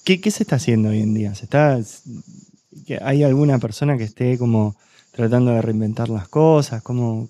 ¿qué, 0.03 0.19
se 0.31 0.43
está 0.43 0.57
haciendo 0.57 0.89
hoy 0.89 0.99
en 0.99 1.13
día? 1.13 1.33
¿Se 1.33 1.45
está, 1.45 1.79
¿Hay 3.01 3.23
alguna 3.23 3.57
persona 3.57 3.97
que 3.97 4.03
esté 4.03 4.37
como 4.37 4.75
tratando 5.13 5.51
de 5.51 5.61
reinventar 5.61 6.09
las 6.09 6.27
cosas? 6.27 6.83
¿Cómo, 6.83 7.29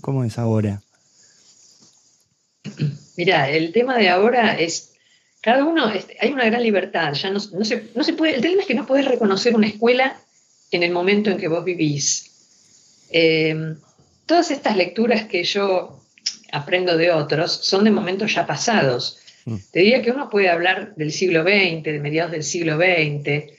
cómo 0.00 0.24
es 0.24 0.38
ahora? 0.38 0.80
Mira, 3.16 3.50
el 3.50 3.72
tema 3.72 3.96
de 3.96 4.08
ahora 4.08 4.58
es, 4.58 4.94
cada 5.40 5.64
uno, 5.64 5.86
hay 6.20 6.32
una 6.32 6.46
gran 6.46 6.62
libertad, 6.62 7.12
ya 7.12 7.30
no, 7.30 7.40
se, 7.40 7.56
no, 7.94 8.04
se, 8.04 8.12
puede, 8.14 8.36
el 8.36 8.40
tema 8.42 8.62
es 8.62 8.66
que 8.66 8.74
no 8.74 8.86
puedes 8.86 9.06
reconocer 9.06 9.54
una 9.54 9.66
escuela 9.66 10.18
en 10.70 10.82
el 10.82 10.90
momento 10.90 11.30
en 11.30 11.38
que 11.38 11.48
vos 11.48 11.64
vivís. 11.64 12.30
Em, 13.10 13.76
todas 14.26 14.50
estas 14.50 14.76
lecturas 14.76 15.24
que 15.26 15.44
yo 15.44 16.00
aprendo 16.50 16.96
de 16.96 17.12
otros 17.12 17.52
son 17.52 17.84
de 17.84 17.90
momentos 17.90 18.34
ya 18.34 18.46
pasados. 18.46 19.18
Mm. 19.44 19.56
Te 19.70 19.80
diría 19.80 20.02
que 20.02 20.10
uno 20.10 20.30
puede 20.30 20.48
hablar 20.48 20.94
del 20.96 21.12
siglo 21.12 21.42
XX, 21.42 21.84
de 21.84 22.00
mediados 22.00 22.32
del 22.32 22.42
siglo 22.42 22.76
XX, 22.76 23.52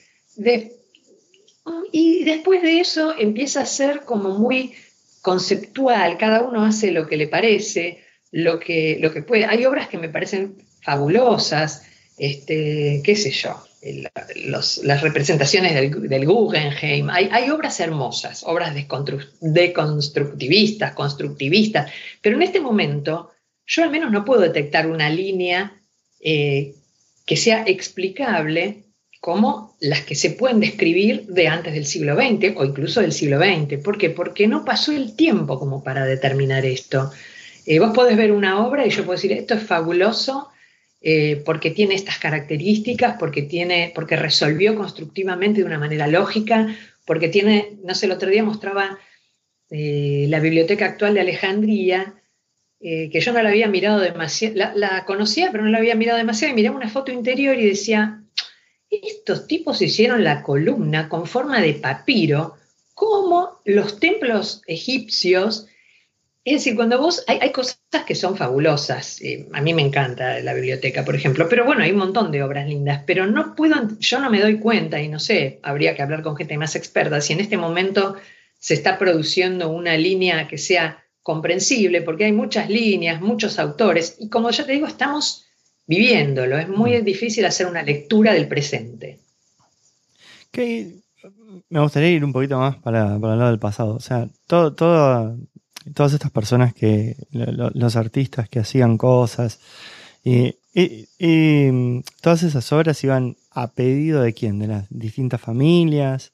y 1.91 2.23
después 2.25 2.61
de 2.61 2.79
eso 2.79 3.15
empieza 3.17 3.61
a 3.61 3.65
ser 3.65 4.01
como 4.01 4.37
muy 4.37 4.73
conceptual, 5.21 6.17
cada 6.17 6.41
uno 6.41 6.63
hace 6.65 6.91
lo 6.91 7.07
que 7.07 7.17
le 7.17 7.27
parece, 7.27 8.04
lo 8.31 8.59
que, 8.59 8.97
lo 8.99 9.13
que 9.13 9.21
puede. 9.21 9.45
Hay 9.45 9.65
obras 9.65 9.88
que 9.88 9.97
me 9.97 10.09
parecen 10.09 10.57
fabulosas, 10.81 11.83
este, 12.17 13.01
qué 13.03 13.15
sé 13.15 13.31
yo, 13.31 13.63
las 14.35 15.01
representaciones 15.01 15.73
del, 15.73 16.25
Guggenheim, 16.25 17.09
hay, 17.09 17.29
hay, 17.31 17.49
obras 17.51 17.79
hermosas, 17.79 18.43
obras 18.45 18.73
deconstructivistas, 19.41 20.93
constructivistas, 20.93 21.91
pero 22.21 22.35
en 22.35 22.41
este 22.41 22.59
momento 22.59 23.31
yo 23.67 23.83
al 23.83 23.91
menos 23.91 24.11
no 24.11 24.25
puedo 24.25 24.41
detectar 24.41 24.88
una 24.88 25.09
línea 25.09 25.73
eh, 26.19 26.73
que 27.25 27.38
sea 27.38 27.63
explicable 27.67 28.83
como 29.19 29.75
las 29.79 30.01
que 30.01 30.15
se 30.15 30.31
pueden 30.31 30.59
describir 30.59 31.25
de 31.27 31.47
antes 31.47 31.73
del 31.73 31.85
siglo 31.85 32.15
XX 32.15 32.55
o 32.57 32.65
incluso 32.65 33.01
del 33.01 33.11
siglo 33.11 33.39
XX. 33.39 33.79
¿Por 33.83 33.97
qué? 33.97 34.11
Porque 34.11 34.47
no 34.47 34.63
pasó 34.63 34.91
el 34.91 35.15
tiempo 35.15 35.57
como 35.57 35.83
para 35.83 36.05
determinar 36.05 36.63
esto. 36.65 37.11
Eh, 37.65 37.80
vos 37.80 37.91
podés 37.93 38.17
ver 38.17 38.32
una 38.32 38.65
obra 38.65 38.86
y 38.86 38.89
yo 38.89 39.04
puedo 39.06 39.17
decir, 39.17 39.32
esto 39.32 39.56
es 39.56 39.63
fabuloso 39.63 40.49
eh, 41.01 41.41
porque 41.45 41.71
tiene 41.71 41.95
estas 41.95 42.19
características, 42.19 43.17
porque, 43.19 43.41
tiene, 43.41 43.91
porque 43.95 44.15
resolvió 44.15 44.75
constructivamente 44.75 45.62
de 45.62 45.67
una 45.67 45.80
manera 45.80 46.08
lógica, 46.08 46.75
porque 47.06 47.28
tiene, 47.28 47.78
no 47.84 47.95
sé, 47.95 48.06
el 48.08 48.12
otro 48.12 48.30
día 48.30 48.43
mostraba 48.43 48.99
la 49.67 50.39
biblioteca 50.39 50.86
actual 50.86 51.15
de 51.15 51.21
Alejandría, 51.21 52.13
eh, 52.88 53.10
que 53.10 53.19
yo 53.19 53.34
no 53.34 53.41
la 53.41 53.49
había 53.49 53.67
mirado 53.67 53.99
demasiado, 53.99 54.56
la, 54.75 55.06
conocía, 55.06 55.49
pero 55.51 55.63
no 55.63 55.71
la 55.71 55.80
había 55.80 55.95
mirado 55.95 56.17
demasiado, 56.17 56.51
y 56.51 56.56
miraba 56.56 56.75
una 56.75 56.89
foto 56.89 57.12
interior 57.12 57.58
y 57.58 57.65
decía, 57.65 58.21
estos 58.91 59.47
tipos 59.47 59.82
hicieron 59.82 60.23
la 60.23 60.43
columna 60.43 61.10
con 61.10 61.25
forma 61.25 61.62
de 61.62 61.73
papiro, 61.73 62.58
como 62.93 63.62
los 63.65 63.99
templos 63.99 64.62
egipcios. 64.67 65.67
Es 66.45 66.53
decir, 66.53 66.75
cuando 66.75 66.99
vos, 66.99 67.23
hay, 67.27 67.51
cosas 67.51 67.79
que 68.05 68.15
son 68.15 68.38
fabulosas, 68.38 69.19
eh, 69.21 69.49
a 69.51 69.62
mí 69.62 69.73
me 69.73 69.81
encanta 69.81 70.39
la 70.41 70.53
biblioteca, 70.53 71.03
por 71.03 71.15
ejemplo, 71.15 71.49
pero 71.49 71.65
bueno, 71.65 71.84
hay 71.84 71.91
un 71.91 71.97
montón 71.97 72.31
de 72.31 72.43
obras 72.43 72.67
lindas, 72.69 73.01
pero 73.05 73.25
no 73.25 73.55
puedo, 73.55 73.75
yo 73.99 74.19
no 74.19 74.29
me 74.29 74.39
doy 74.39 74.60
cuenta 74.60 75.01
y 75.01 75.08
no 75.08 75.19
sé, 75.19 75.60
habría 75.63 75.95
que 75.95 76.03
hablar 76.03 76.21
con 76.21 76.38
gente 76.38 76.58
más 76.58 76.75
experta, 76.75 77.19
si 77.19 77.34
en 77.34 77.39
este 77.39 77.58
momento 77.58 78.15
se 78.60 78.75
está 78.75 78.97
produciendo 78.97 79.69
una 79.69 79.97
línea 79.97 80.47
que 80.47 80.60
sea 80.60 81.03
comprensible 81.23 82.03
porque 82.03 82.25
hay 82.25 82.31
muchas 82.31 82.69
líneas, 82.69 83.21
muchos 83.21 83.58
autores 83.58 84.15
y 84.19 84.29
como 84.29 84.51
ya 84.51 84.65
te 84.65 84.73
digo, 84.73 84.86
estamos 84.86 85.45
viviéndolo. 85.88 86.58
Es 86.58 86.69
muy 86.69 87.01
mm. 87.01 87.03
difícil 87.03 87.45
hacer 87.45 87.67
una 87.67 87.81
lectura 87.81 88.34
del 88.34 88.47
presente. 88.47 89.19
me 91.69 91.79
gustaría 91.79 92.12
ir 92.12 92.23
un 92.23 92.31
poquito 92.31 92.60
más 92.60 92.77
para, 92.77 93.19
para 93.19 93.34
el 93.34 93.39
lado 93.39 93.51
del 93.51 93.60
pasado. 93.60 93.95
O 93.95 93.99
sea, 93.99 94.29
todo, 94.45 95.38
todas 95.93 96.13
estas 96.13 96.31
personas 96.31 96.73
que, 96.73 97.15
los 97.31 97.95
artistas 97.95 98.49
que 98.49 98.59
hacían 98.59 98.97
cosas, 98.97 99.59
y, 100.23 100.55
todas 102.21 102.43
esas 102.43 102.71
obras 102.73 103.03
iban 103.03 103.37
a 103.51 103.71
pedido 103.71 104.21
de 104.21 104.33
quién, 104.33 104.59
de 104.59 104.67
las 104.67 104.87
distintas 104.89 105.39
familias. 105.39 106.33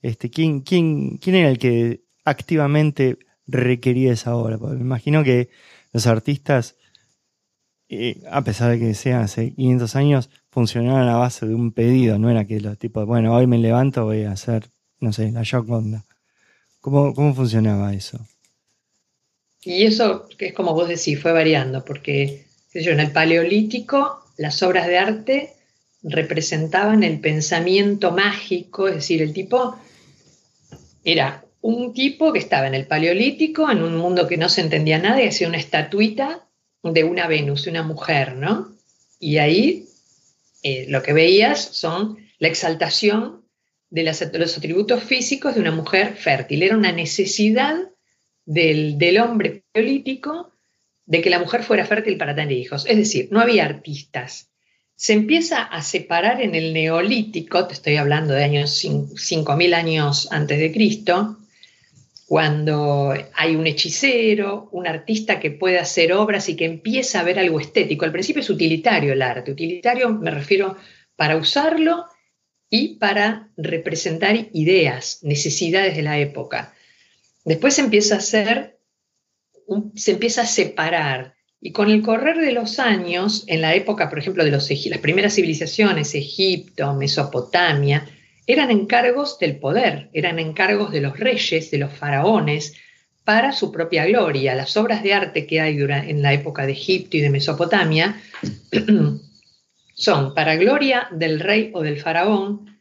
Este, 0.00 0.30
¿quién, 0.30 0.60
quién, 0.60 1.18
quién 1.18 1.36
era 1.36 1.50
el 1.50 1.58
que 1.58 2.02
activamente 2.24 3.18
requería 3.46 4.12
esa 4.12 4.36
obra. 4.36 4.58
me 4.58 4.80
imagino 4.80 5.24
que 5.24 5.48
los 5.92 6.06
artistas, 6.06 6.76
eh, 7.88 8.22
a 8.30 8.42
pesar 8.42 8.70
de 8.72 8.78
que 8.78 8.94
sean 8.94 9.22
hace 9.22 9.54
500 9.54 9.96
años, 9.96 10.30
funcionaban 10.50 11.08
a 11.08 11.16
base 11.16 11.46
de 11.46 11.54
un 11.54 11.72
pedido, 11.72 12.18
no 12.18 12.30
era 12.30 12.44
que 12.44 12.60
los 12.60 12.78
tipos, 12.78 13.06
bueno, 13.06 13.34
hoy 13.34 13.46
me 13.46 13.58
levanto, 13.58 14.04
voy 14.04 14.24
a 14.24 14.32
hacer, 14.32 14.68
no 15.00 15.12
sé, 15.12 15.30
la 15.30 15.44
Joconda. 15.48 16.04
¿Cómo, 16.80 17.14
cómo 17.14 17.34
funcionaba 17.34 17.94
eso? 17.94 18.26
Y 19.66 19.84
eso, 19.84 20.28
es 20.38 20.52
como 20.52 20.74
vos 20.74 20.88
decís, 20.88 21.20
fue 21.20 21.32
variando, 21.32 21.84
porque 21.84 22.46
en 22.72 23.00
el 23.00 23.10
Paleolítico 23.10 24.22
las 24.36 24.62
obras 24.62 24.86
de 24.86 24.96
arte 24.96 25.54
representaban 26.04 27.02
el 27.02 27.18
pensamiento 27.18 28.12
mágico, 28.12 28.86
es 28.86 28.94
decir, 28.94 29.22
el 29.22 29.32
tipo 29.32 29.76
era 31.02 31.44
un 31.62 31.92
tipo 31.92 32.32
que 32.32 32.38
estaba 32.38 32.68
en 32.68 32.76
el 32.76 32.86
Paleolítico, 32.86 33.68
en 33.68 33.82
un 33.82 33.96
mundo 33.96 34.28
que 34.28 34.36
no 34.36 34.48
se 34.48 34.60
entendía 34.60 35.00
nada, 35.00 35.20
y 35.20 35.26
hacía 35.26 35.48
una 35.48 35.58
estatuita 35.58 36.46
de 36.84 37.02
una 37.02 37.26
Venus, 37.26 37.66
una 37.66 37.82
mujer, 37.82 38.36
¿no? 38.36 38.72
Y 39.18 39.38
ahí 39.38 39.86
eh, 40.62 40.86
lo 40.88 41.02
que 41.02 41.12
veías 41.12 41.60
son 41.60 42.18
la 42.38 42.46
exaltación 42.46 43.42
de, 43.90 44.04
los 44.04 44.56
atributos 44.56 45.02
físicos 45.02 45.56
de 45.56 45.60
una 45.60 45.72
mujer 45.72 46.14
fértil. 46.14 46.62
Era 46.62 46.76
una 46.76 46.92
necesidad 46.92 47.76
del, 48.46 49.18
hombre 49.18 49.64
paleolítico 49.72 50.52
de 51.04 51.20
que 51.20 51.30
la 51.30 51.38
mujer 51.38 51.62
fuera 51.62 51.84
fértil 51.84 52.16
para 52.16 52.34
tener 52.34 52.56
hijos. 52.56 52.86
Es 52.86 52.96
decir, 52.96 53.28
no 53.30 53.40
había 53.40 53.64
artistas. 53.64 54.50
Se 54.94 55.12
empieza 55.12 55.62
a 55.62 55.82
separar 55.82 56.40
en 56.40 56.54
el 56.54 56.72
neolítico, 56.72 57.66
te 57.66 57.74
estoy 57.74 57.96
hablando 57.96 58.32
de 58.32 58.44
años 58.44 58.82
5.000 58.82 59.74
años 59.74 60.28
antes 60.30 60.58
de 60.58 60.72
Cristo, 60.72 61.36
cuando 62.26 63.14
hay 63.34 63.54
un 63.54 63.66
hechicero, 63.66 64.68
un 64.72 64.86
artista 64.86 65.38
que 65.38 65.50
puede 65.50 65.78
hacer 65.78 66.12
obras 66.12 66.48
y 66.48 66.56
que 66.56 66.64
empieza 66.64 67.20
a 67.20 67.24
ver 67.24 67.38
algo 67.38 67.60
estético. 67.60 68.04
Al 68.04 68.12
principio 68.12 68.40
es 68.40 68.50
utilitario 68.50 69.12
el 69.12 69.22
arte. 69.22 69.52
Utilitario 69.52 70.10
me 70.10 70.30
refiero 70.30 70.76
para 71.14 71.36
usarlo 71.36 72.06
y 72.68 72.96
para 72.96 73.50
representar 73.56 74.48
ideas, 74.52 75.20
necesidades 75.22 75.94
de 75.94 76.02
la 76.02 76.18
época. 76.18 76.74
Después 77.46 77.78
empieza 77.78 78.16
a 78.16 78.18
hacer, 78.18 78.80
se 79.94 80.10
empieza 80.10 80.42
a 80.42 80.46
separar. 80.46 81.36
Y 81.60 81.70
con 81.70 81.90
el 81.90 82.02
correr 82.02 82.38
de 82.38 82.50
los 82.50 82.80
años, 82.80 83.44
en 83.46 83.60
la 83.60 83.74
época, 83.74 84.10
por 84.10 84.18
ejemplo, 84.18 84.44
de 84.44 84.50
los, 84.50 84.68
las 84.68 84.98
primeras 84.98 85.36
civilizaciones, 85.36 86.16
Egipto, 86.16 86.92
Mesopotamia, 86.94 88.04
eran 88.48 88.72
encargos 88.72 89.38
del 89.38 89.60
poder, 89.60 90.10
eran 90.12 90.40
encargos 90.40 90.90
de 90.90 91.00
los 91.00 91.18
reyes, 91.20 91.70
de 91.70 91.78
los 91.78 91.92
faraones, 91.92 92.74
para 93.24 93.52
su 93.52 93.70
propia 93.70 94.06
gloria. 94.06 94.56
Las 94.56 94.76
obras 94.76 95.04
de 95.04 95.14
arte 95.14 95.46
que 95.46 95.60
hay 95.60 95.78
en 95.78 96.22
la 96.22 96.32
época 96.32 96.66
de 96.66 96.72
Egipto 96.72 97.16
y 97.16 97.20
de 97.20 97.30
Mesopotamia 97.30 98.20
son 99.94 100.34
para 100.34 100.56
gloria 100.56 101.06
del 101.12 101.38
rey 101.38 101.70
o 101.72 101.82
del 101.82 102.00
faraón, 102.00 102.75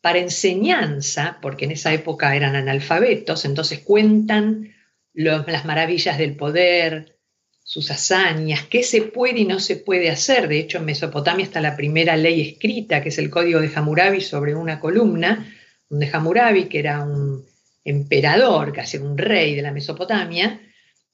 para 0.00 0.18
enseñanza, 0.18 1.38
porque 1.42 1.66
en 1.66 1.72
esa 1.72 1.92
época 1.92 2.34
eran 2.34 2.56
analfabetos, 2.56 3.44
entonces 3.44 3.80
cuentan 3.80 4.74
las 5.12 5.64
maravillas 5.64 6.18
del 6.18 6.36
poder, 6.36 7.18
sus 7.62 7.90
hazañas, 7.90 8.64
qué 8.64 8.82
se 8.82 9.02
puede 9.02 9.40
y 9.40 9.44
no 9.44 9.60
se 9.60 9.76
puede 9.76 10.10
hacer. 10.10 10.48
De 10.48 10.58
hecho, 10.58 10.78
en 10.78 10.86
Mesopotamia 10.86 11.44
está 11.44 11.60
la 11.60 11.76
primera 11.76 12.16
ley 12.16 12.40
escrita, 12.40 13.02
que 13.02 13.10
es 13.10 13.18
el 13.18 13.30
Código 13.30 13.60
de 13.60 13.70
Hammurabi 13.72 14.20
sobre 14.20 14.54
una 14.54 14.80
columna, 14.80 15.46
donde 15.88 16.10
Hammurabi, 16.12 16.64
que 16.64 16.78
era 16.80 17.04
un 17.04 17.44
emperador, 17.84 18.72
casi 18.72 18.96
un 18.96 19.16
rey 19.16 19.54
de 19.54 19.62
la 19.62 19.72
Mesopotamia, 19.72 20.60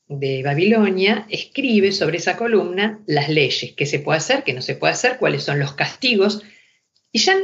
de 0.08 0.42
Babilonia, 0.42 1.26
escribe 1.28 1.92
sobre 1.92 2.18
esa 2.18 2.36
columna 2.36 3.00
las 3.06 3.28
leyes, 3.28 3.74
qué 3.76 3.84
se 3.84 3.98
puede 3.98 4.18
hacer, 4.18 4.44
qué 4.44 4.52
no 4.52 4.62
se 4.62 4.76
puede 4.76 4.92
hacer, 4.92 5.18
cuáles 5.18 5.42
son 5.42 5.58
los 5.58 5.74
castigos. 5.74 6.42
Y 7.16 7.18
ya 7.18 7.34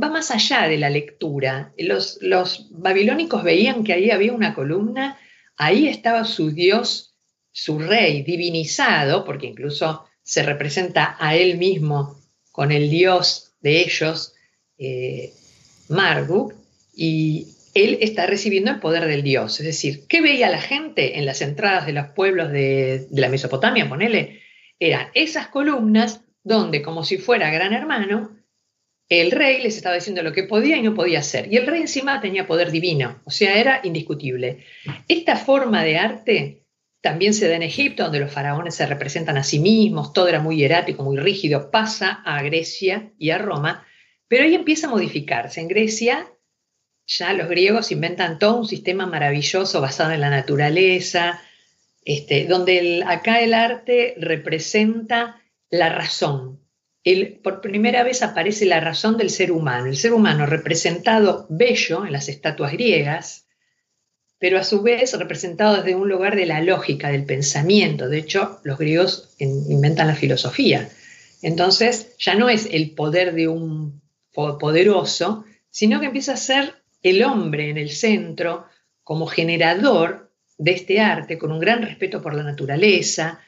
va 0.00 0.10
más 0.10 0.30
allá 0.30 0.68
de 0.68 0.78
la 0.78 0.90
lectura. 0.90 1.72
Los, 1.76 2.18
los 2.20 2.68
babilónicos 2.70 3.42
veían 3.42 3.82
que 3.82 3.92
ahí 3.92 4.12
había 4.12 4.32
una 4.32 4.54
columna, 4.54 5.18
ahí 5.56 5.88
estaba 5.88 6.24
su 6.24 6.52
dios 6.52 7.16
su 7.50 7.80
rey 7.80 8.22
divinizado, 8.22 9.24
porque 9.24 9.48
incluso 9.48 10.04
se 10.22 10.44
representa 10.44 11.16
a 11.18 11.34
él 11.34 11.58
mismo 11.58 12.16
con 12.52 12.70
el 12.70 12.90
dios 12.90 13.54
de 13.60 13.80
ellos, 13.80 14.34
eh, 14.78 15.32
Marduk, 15.88 16.54
y 16.94 17.48
él 17.74 17.98
está 18.00 18.24
recibiendo 18.24 18.70
el 18.70 18.78
poder 18.78 19.06
del 19.06 19.24
dios. 19.24 19.58
Es 19.58 19.66
decir, 19.66 20.06
¿qué 20.08 20.20
veía 20.20 20.48
la 20.48 20.60
gente 20.60 21.18
en 21.18 21.26
las 21.26 21.42
entradas 21.42 21.86
de 21.86 21.92
los 21.92 22.06
pueblos 22.10 22.52
de, 22.52 23.08
de 23.10 23.20
la 23.20 23.28
Mesopotamia? 23.28 23.88
Ponele, 23.88 24.42
eran 24.78 25.08
esas 25.14 25.48
columnas 25.48 26.20
donde, 26.44 26.82
como 26.82 27.02
si 27.02 27.18
fuera 27.18 27.50
gran 27.50 27.72
hermano, 27.72 28.37
el 29.08 29.30
rey 29.30 29.62
les 29.62 29.76
estaba 29.76 29.94
diciendo 29.94 30.22
lo 30.22 30.32
que 30.32 30.42
podía 30.42 30.76
y 30.76 30.82
no 30.82 30.94
podía 30.94 31.20
hacer. 31.20 31.52
Y 31.52 31.56
el 31.56 31.66
rey 31.66 31.80
encima 31.80 32.20
tenía 32.20 32.46
poder 32.46 32.70
divino, 32.70 33.20
o 33.24 33.30
sea, 33.30 33.58
era 33.58 33.80
indiscutible. 33.84 34.64
Esta 35.08 35.36
forma 35.36 35.82
de 35.82 35.98
arte 35.98 36.64
también 37.00 37.32
se 37.32 37.48
da 37.48 37.56
en 37.56 37.62
Egipto, 37.62 38.02
donde 38.04 38.20
los 38.20 38.32
faraones 38.32 38.74
se 38.74 38.86
representan 38.86 39.38
a 39.38 39.44
sí 39.44 39.60
mismos, 39.60 40.12
todo 40.12 40.28
era 40.28 40.40
muy 40.40 40.56
hierático, 40.56 41.02
muy 41.04 41.16
rígido, 41.16 41.70
pasa 41.70 42.22
a 42.24 42.42
Grecia 42.42 43.12
y 43.18 43.30
a 43.30 43.38
Roma, 43.38 43.86
pero 44.26 44.44
ahí 44.44 44.54
empieza 44.54 44.88
a 44.88 44.90
modificarse. 44.90 45.60
En 45.60 45.68
Grecia 45.68 46.26
ya 47.06 47.32
los 47.32 47.48
griegos 47.48 47.90
inventan 47.90 48.38
todo 48.38 48.56
un 48.56 48.68
sistema 48.68 49.06
maravilloso 49.06 49.80
basado 49.80 50.12
en 50.12 50.20
la 50.20 50.28
naturaleza, 50.28 51.40
este, 52.04 52.44
donde 52.44 53.02
acá 53.06 53.40
el 53.40 53.54
arte 53.54 54.14
representa 54.18 55.42
la 55.70 55.88
razón. 55.88 56.60
Por 57.42 57.60
primera 57.60 58.02
vez 58.02 58.22
aparece 58.22 58.66
la 58.66 58.80
razón 58.80 59.16
del 59.16 59.30
ser 59.30 59.52
humano, 59.52 59.86
el 59.86 59.96
ser 59.96 60.12
humano 60.12 60.46
representado 60.46 61.46
bello 61.48 62.04
en 62.04 62.12
las 62.12 62.28
estatuas 62.28 62.72
griegas, 62.72 63.46
pero 64.38 64.58
a 64.58 64.64
su 64.64 64.82
vez 64.82 65.16
representado 65.18 65.76
desde 65.76 65.94
un 65.94 66.08
lugar 66.08 66.36
de 66.36 66.46
la 66.46 66.60
lógica, 66.62 67.10
del 67.10 67.24
pensamiento. 67.24 68.08
De 68.08 68.18
hecho, 68.18 68.60
los 68.62 68.78
griegos 68.78 69.34
inventan 69.38 70.06
la 70.06 70.14
filosofía. 70.14 70.88
Entonces, 71.42 72.14
ya 72.18 72.34
no 72.34 72.48
es 72.48 72.68
el 72.70 72.92
poder 72.92 73.34
de 73.34 73.48
un 73.48 74.00
poderoso, 74.32 75.44
sino 75.70 76.00
que 76.00 76.06
empieza 76.06 76.34
a 76.34 76.36
ser 76.36 76.74
el 77.02 77.22
hombre 77.24 77.70
en 77.70 77.78
el 77.78 77.90
centro 77.90 78.66
como 79.02 79.26
generador 79.26 80.32
de 80.56 80.72
este 80.72 81.00
arte, 81.00 81.38
con 81.38 81.52
un 81.52 81.60
gran 81.60 81.82
respeto 81.82 82.20
por 82.20 82.34
la 82.34 82.42
naturaleza. 82.42 83.40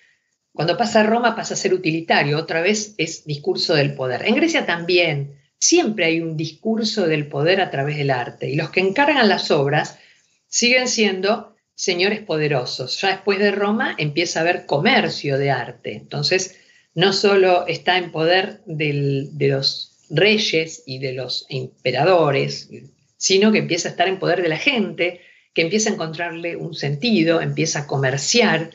Cuando 0.52 0.76
pasa 0.76 1.00
a 1.00 1.04
Roma 1.04 1.36
pasa 1.36 1.54
a 1.54 1.56
ser 1.56 1.72
utilitario, 1.72 2.38
otra 2.38 2.60
vez 2.60 2.94
es 2.98 3.24
discurso 3.24 3.74
del 3.74 3.94
poder. 3.94 4.26
En 4.26 4.34
Grecia 4.34 4.66
también, 4.66 5.38
siempre 5.58 6.06
hay 6.06 6.20
un 6.20 6.36
discurso 6.36 7.06
del 7.06 7.28
poder 7.28 7.60
a 7.60 7.70
través 7.70 7.96
del 7.96 8.10
arte, 8.10 8.48
y 8.48 8.56
los 8.56 8.70
que 8.70 8.80
encargan 8.80 9.28
las 9.28 9.50
obras 9.50 9.98
siguen 10.48 10.88
siendo 10.88 11.54
señores 11.74 12.20
poderosos. 12.20 13.00
Ya 13.00 13.08
después 13.08 13.38
de 13.38 13.52
Roma 13.52 13.94
empieza 13.96 14.40
a 14.40 14.42
haber 14.42 14.66
comercio 14.66 15.38
de 15.38 15.50
arte. 15.50 15.94
Entonces, 15.94 16.56
no 16.94 17.12
solo 17.12 17.66
está 17.66 17.96
en 17.96 18.10
poder 18.10 18.60
de 18.66 19.28
los 19.48 20.04
reyes 20.10 20.82
y 20.84 20.98
de 20.98 21.12
los 21.12 21.46
emperadores, 21.48 22.68
sino 23.16 23.52
que 23.52 23.58
empieza 23.58 23.88
a 23.88 23.92
estar 23.92 24.08
en 24.08 24.18
poder 24.18 24.42
de 24.42 24.48
la 24.48 24.58
gente, 24.58 25.20
que 25.54 25.62
empieza 25.62 25.90
a 25.90 25.94
encontrarle 25.94 26.56
un 26.56 26.74
sentido, 26.74 27.40
empieza 27.40 27.80
a 27.80 27.86
comerciar. 27.86 28.70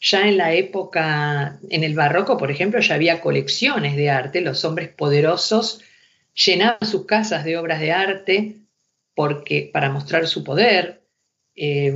Ya 0.00 0.28
en 0.28 0.36
la 0.36 0.52
época, 0.52 1.58
en 1.70 1.82
el 1.84 1.94
barroco, 1.94 2.36
por 2.38 2.50
ejemplo, 2.50 2.80
ya 2.80 2.94
había 2.94 3.20
colecciones 3.20 3.96
de 3.96 4.10
arte, 4.10 4.40
los 4.40 4.64
hombres 4.64 4.88
poderosos 4.90 5.80
llenaban 6.34 6.88
sus 6.88 7.04
casas 7.04 7.44
de 7.44 7.56
obras 7.56 7.80
de 7.80 7.92
arte 7.92 8.56
porque, 9.14 9.68
para 9.72 9.90
mostrar 9.90 10.28
su 10.28 10.44
poder, 10.44 11.02
eh, 11.56 11.92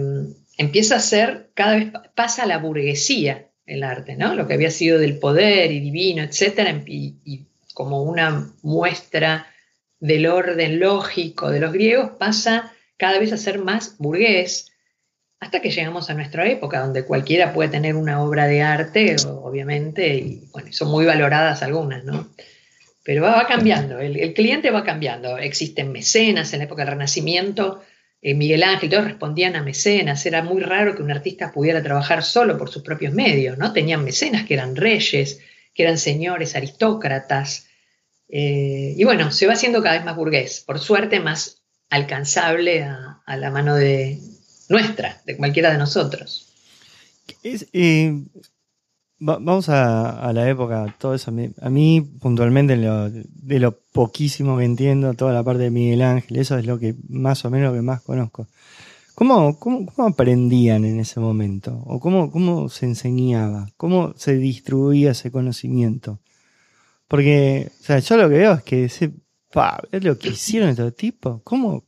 empieza 0.58 0.96
a 0.96 1.00
ser, 1.00 1.50
cada 1.54 1.76
vez 1.76 1.92
pasa 2.16 2.46
la 2.46 2.58
burguesía 2.58 3.48
el 3.64 3.84
arte, 3.84 4.16
¿no? 4.16 4.34
Lo 4.34 4.46
que 4.46 4.54
había 4.54 4.70
sido 4.70 4.98
del 4.98 5.18
poder 5.18 5.70
y 5.70 5.80
divino, 5.80 6.22
etcétera, 6.22 6.82
y, 6.86 7.46
como 7.74 8.02
una 8.02 8.52
muestra 8.62 9.46
del 9.98 10.26
orden 10.26 10.78
lógico 10.80 11.50
de 11.50 11.60
los 11.60 11.72
griegos, 11.72 12.10
pasa 12.18 12.72
cada 12.96 13.18
vez 13.18 13.32
a 13.32 13.38
ser 13.38 13.58
más 13.58 13.96
burgués, 13.98 14.71
hasta 15.42 15.60
que 15.60 15.72
llegamos 15.72 16.08
a 16.08 16.14
nuestra 16.14 16.48
época, 16.48 16.78
donde 16.78 17.04
cualquiera 17.04 17.52
puede 17.52 17.68
tener 17.68 17.96
una 17.96 18.22
obra 18.22 18.46
de 18.46 18.62
arte, 18.62 19.16
obviamente, 19.26 20.14
y 20.14 20.44
bueno, 20.52 20.72
son 20.72 20.88
muy 20.88 21.04
valoradas 21.04 21.64
algunas, 21.64 22.04
¿no? 22.04 22.28
Pero 23.02 23.24
va, 23.24 23.44
cambiando, 23.48 23.98
el, 23.98 24.34
cliente 24.34 24.70
va 24.70 24.84
cambiando. 24.84 25.36
Existen 25.38 25.90
mecenas 25.90 26.52
en 26.52 26.60
la 26.60 26.66
época 26.66 26.82
del 26.82 26.92
Renacimiento, 26.92 27.82
eh, 28.22 28.34
Miguel 28.34 28.62
Ángel, 28.62 28.88
todos 28.88 29.02
respondían 29.02 29.56
a 29.56 29.64
mecenas, 29.64 30.24
era 30.26 30.44
muy 30.44 30.62
raro 30.62 30.94
que 30.94 31.02
un 31.02 31.10
artista 31.10 31.50
pudiera 31.50 31.82
trabajar 31.82 32.22
solo 32.22 32.56
por 32.56 32.70
sus 32.70 32.84
propios 32.84 33.12
medios, 33.12 33.58
¿no? 33.58 33.72
Tenían 33.72 34.04
mecenas 34.04 34.46
que 34.46 34.54
eran 34.54 34.76
reyes, 34.76 35.40
que 35.74 35.82
eran 35.82 35.98
señores, 35.98 36.54
aristócratas, 36.54 37.66
eh, 38.28 38.94
y 38.96 39.02
bueno, 39.02 39.32
se 39.32 39.48
va 39.48 39.54
haciendo 39.54 39.82
cada 39.82 39.96
vez 39.96 40.04
más 40.04 40.14
burgués, 40.14 40.62
por 40.64 40.78
suerte 40.78 41.18
más 41.18 41.62
alcanzable 41.90 42.84
a, 42.84 43.20
la 43.26 43.50
mano 43.50 43.74
de 43.74 44.18
nuestra, 44.72 45.22
de 45.24 45.36
cualquiera 45.36 45.70
de 45.70 45.78
nosotros. 45.78 46.48
Eh, 47.44 48.24
vamos 49.18 49.68
a, 49.68 50.32
la 50.32 50.48
época, 50.48 50.94
todo 50.98 51.14
eso. 51.14 51.32
A 51.60 51.70
mí, 51.70 52.00
puntualmente, 52.20 52.76
de 52.76 53.60
lo 53.60 53.78
poquísimo 53.92 54.58
que 54.58 54.64
entiendo, 54.64 55.14
toda 55.14 55.32
la 55.32 55.44
parte 55.44 55.62
de 55.62 55.70
Miguel 55.70 56.02
Ángel, 56.02 56.38
eso 56.38 56.58
es 56.58 56.66
lo 56.66 56.78
que 56.78 56.96
más 57.08 57.44
o 57.44 57.50
menos 57.50 57.70
lo 57.70 57.76
que 57.76 57.82
más 57.82 58.02
conozco. 58.02 58.48
¿Cómo, 59.14 59.58
cómo, 59.60 59.92
aprendían 59.98 60.84
en 60.84 60.98
ese 60.98 61.20
momento? 61.20 61.82
¿O 61.86 62.00
cómo, 62.00 62.30
cómo 62.30 62.68
se 62.68 62.86
enseñaba? 62.86 63.68
¿Cómo 63.76 64.14
se 64.16 64.36
distribuía 64.36 65.12
ese 65.12 65.30
conocimiento? 65.30 66.18
Porque, 67.08 67.70
o 67.80 67.84
sea, 67.84 67.98
yo 67.98 68.16
lo 68.16 68.28
que 68.30 68.36
veo 68.36 68.54
es 68.54 68.62
que 68.62 68.84
es 68.84 70.04
lo 70.04 70.18
que 70.18 70.28
hicieron 70.30 70.70
estos 70.70 70.96
tipos. 70.96 71.42
¿Cómo, 71.44 71.84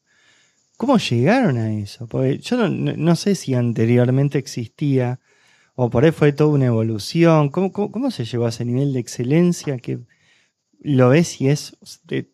¿Cómo 0.84 0.98
llegaron 0.98 1.56
a 1.56 1.72
eso? 1.72 2.06
Porque 2.06 2.36
yo 2.36 2.68
no 2.68 3.16
sé 3.16 3.36
si 3.36 3.54
anteriormente 3.54 4.36
existía 4.36 5.18
o 5.74 5.88
por 5.88 6.04
ahí 6.04 6.10
fue 6.10 6.34
toda 6.34 6.50
una 6.50 6.66
evolución. 6.66 7.48
¿Cómo, 7.48 8.10
se 8.10 8.26
llegó 8.26 8.44
a 8.44 8.50
ese 8.50 8.66
nivel 8.66 8.92
de 8.92 9.00
excelencia 9.00 9.78
que 9.78 10.00
lo 10.80 11.08
ves 11.08 11.40
y 11.40 11.48
es, 11.48 11.74
se 11.80 12.26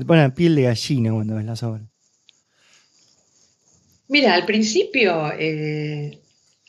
te 0.00 0.04
pone 0.04 0.20
la 0.20 0.34
piel 0.34 0.56
de 0.56 0.62
gallina 0.62 1.12
cuando 1.12 1.36
ves 1.36 1.44
las 1.44 1.62
obras? 1.62 1.84
Mira, 4.08 4.34
al 4.34 4.46
principio 4.46 5.32
eh, 5.38 6.18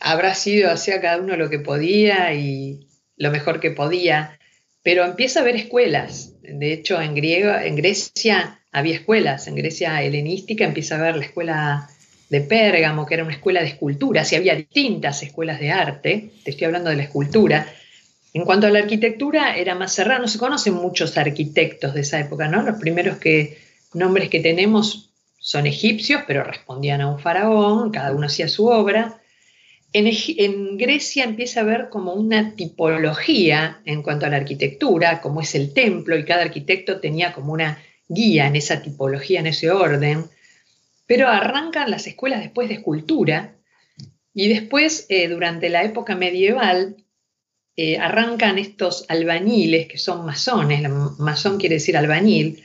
habrá 0.02 0.36
sido 0.36 0.70
hacia 0.70 1.02
cada 1.02 1.18
uno 1.18 1.36
lo 1.36 1.50
que 1.50 1.58
podía 1.58 2.32
y 2.36 2.88
lo 3.18 3.32
mejor 3.32 3.60
que 3.60 3.72
podía, 3.72 4.38
pero 4.84 5.06
empieza 5.06 5.40
a 5.40 5.44
haber 5.44 5.56
escuelas. 5.56 6.34
De 6.42 6.74
hecho, 6.74 7.02
en, 7.02 7.16
Grecia 7.16 8.60
había 8.72 8.96
escuelas, 8.96 9.48
en 9.48 9.56
Grecia 9.56 10.04
helenística 10.04 10.66
empieza 10.66 10.96
a 10.96 11.00
haber 11.00 11.16
la 11.16 11.26
escuela 11.26 11.90
de 12.30 12.42
Pérgamo, 12.42 13.06
que 13.06 13.14
era 13.14 13.24
una 13.24 13.34
escuela 13.34 13.62
de 13.62 13.68
escultura, 13.68 14.24
y 14.30 14.36
había 14.36 14.56
distintas 14.56 15.24
escuelas 15.24 15.60
de 15.60 15.72
arte, 15.72 16.32
te 16.44 16.52
estoy 16.52 16.66
hablando 16.66 16.90
de 16.90 16.98
la 16.98 17.04
escultura. 17.04 17.66
En 18.34 18.44
cuanto 18.44 18.68
a 18.68 18.72
la 18.72 18.80
arquitectura, 18.80 19.56
era 19.56 19.76
más 19.76 19.94
cerrada, 19.94 20.20
no 20.20 20.28
se 20.28 20.40
conocen 20.40 20.74
muchos 20.74 21.18
arquitectos 21.18 21.94
de 21.94 22.02
esa 22.02 22.20
época, 22.20 22.48
¿no? 22.48 22.64
Los 22.64 22.80
primeros 22.80 23.18
que, 23.18 23.60
nombres 23.94 24.30
que 24.30 24.40
tenemos 24.40 25.12
son 25.40 25.68
egipcios, 25.68 26.24
pero 26.26 26.44
respondían 26.44 27.02
a 27.02 27.10
un 27.10 27.20
faraón, 27.20 27.92
cada 27.92 28.12
uno 28.12 28.26
hacía 28.26 28.48
su 28.48 28.66
obra. 28.68 29.22
En, 29.94 30.78
Grecia 30.78 31.24
empieza 31.24 31.60
a 31.60 31.64
haber 31.64 31.90
como 31.90 32.14
una 32.14 32.56
tipología 32.56 33.82
en 33.86 34.02
cuanto 34.02 34.26
a 34.26 34.30
la 34.30 34.38
arquitectura, 34.38 35.22
como 35.22 35.42
es 35.42 35.54
el 35.54 35.74
templo, 35.74 36.18
y 36.18 36.26
cada 36.26 36.42
arquitecto 36.42 37.00
tenía 37.00 37.32
como 37.34 37.54
una 37.54 37.78
guía 38.08 38.48
en 38.48 38.56
esa 38.56 38.82
tipología, 38.82 39.40
en 39.40 39.48
ese 39.48 39.70
orden. 39.70 40.26
Pero 41.06 41.28
arrancan 41.28 41.92
las 41.92 42.08
escuelas 42.08 42.42
después 42.42 42.70
de 42.70 42.76
escultura 42.76 43.56
y 44.34 44.50
después, 44.50 45.06
eh, 45.10 45.28
durante 45.28 45.70
la 45.70 45.84
época 45.84 46.16
medieval, 46.16 46.96
eh, 47.76 47.98
arrancan 47.98 48.58
estos 48.58 49.06
albañiles, 49.10 49.88
que 49.88 49.98
son 50.00 50.26
masones, 50.26 50.90
masón 51.20 51.60
quiere 51.60 51.76
decir 51.76 51.98
albañil, 51.98 52.64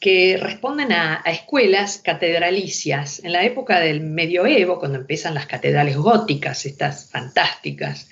que 0.00 0.38
responden 0.40 0.92
a, 0.92 1.22
escuelas 1.26 1.98
catedralicias. 2.02 3.22
En 3.22 3.32
la 3.32 3.44
época 3.44 3.80
del 3.80 4.00
medioevo, 4.00 4.78
cuando 4.78 4.98
empiezan 4.98 5.34
las 5.34 5.46
catedrales 5.46 5.96
góticas, 5.96 6.64
estas 6.66 7.10
fantásticas, 7.10 8.08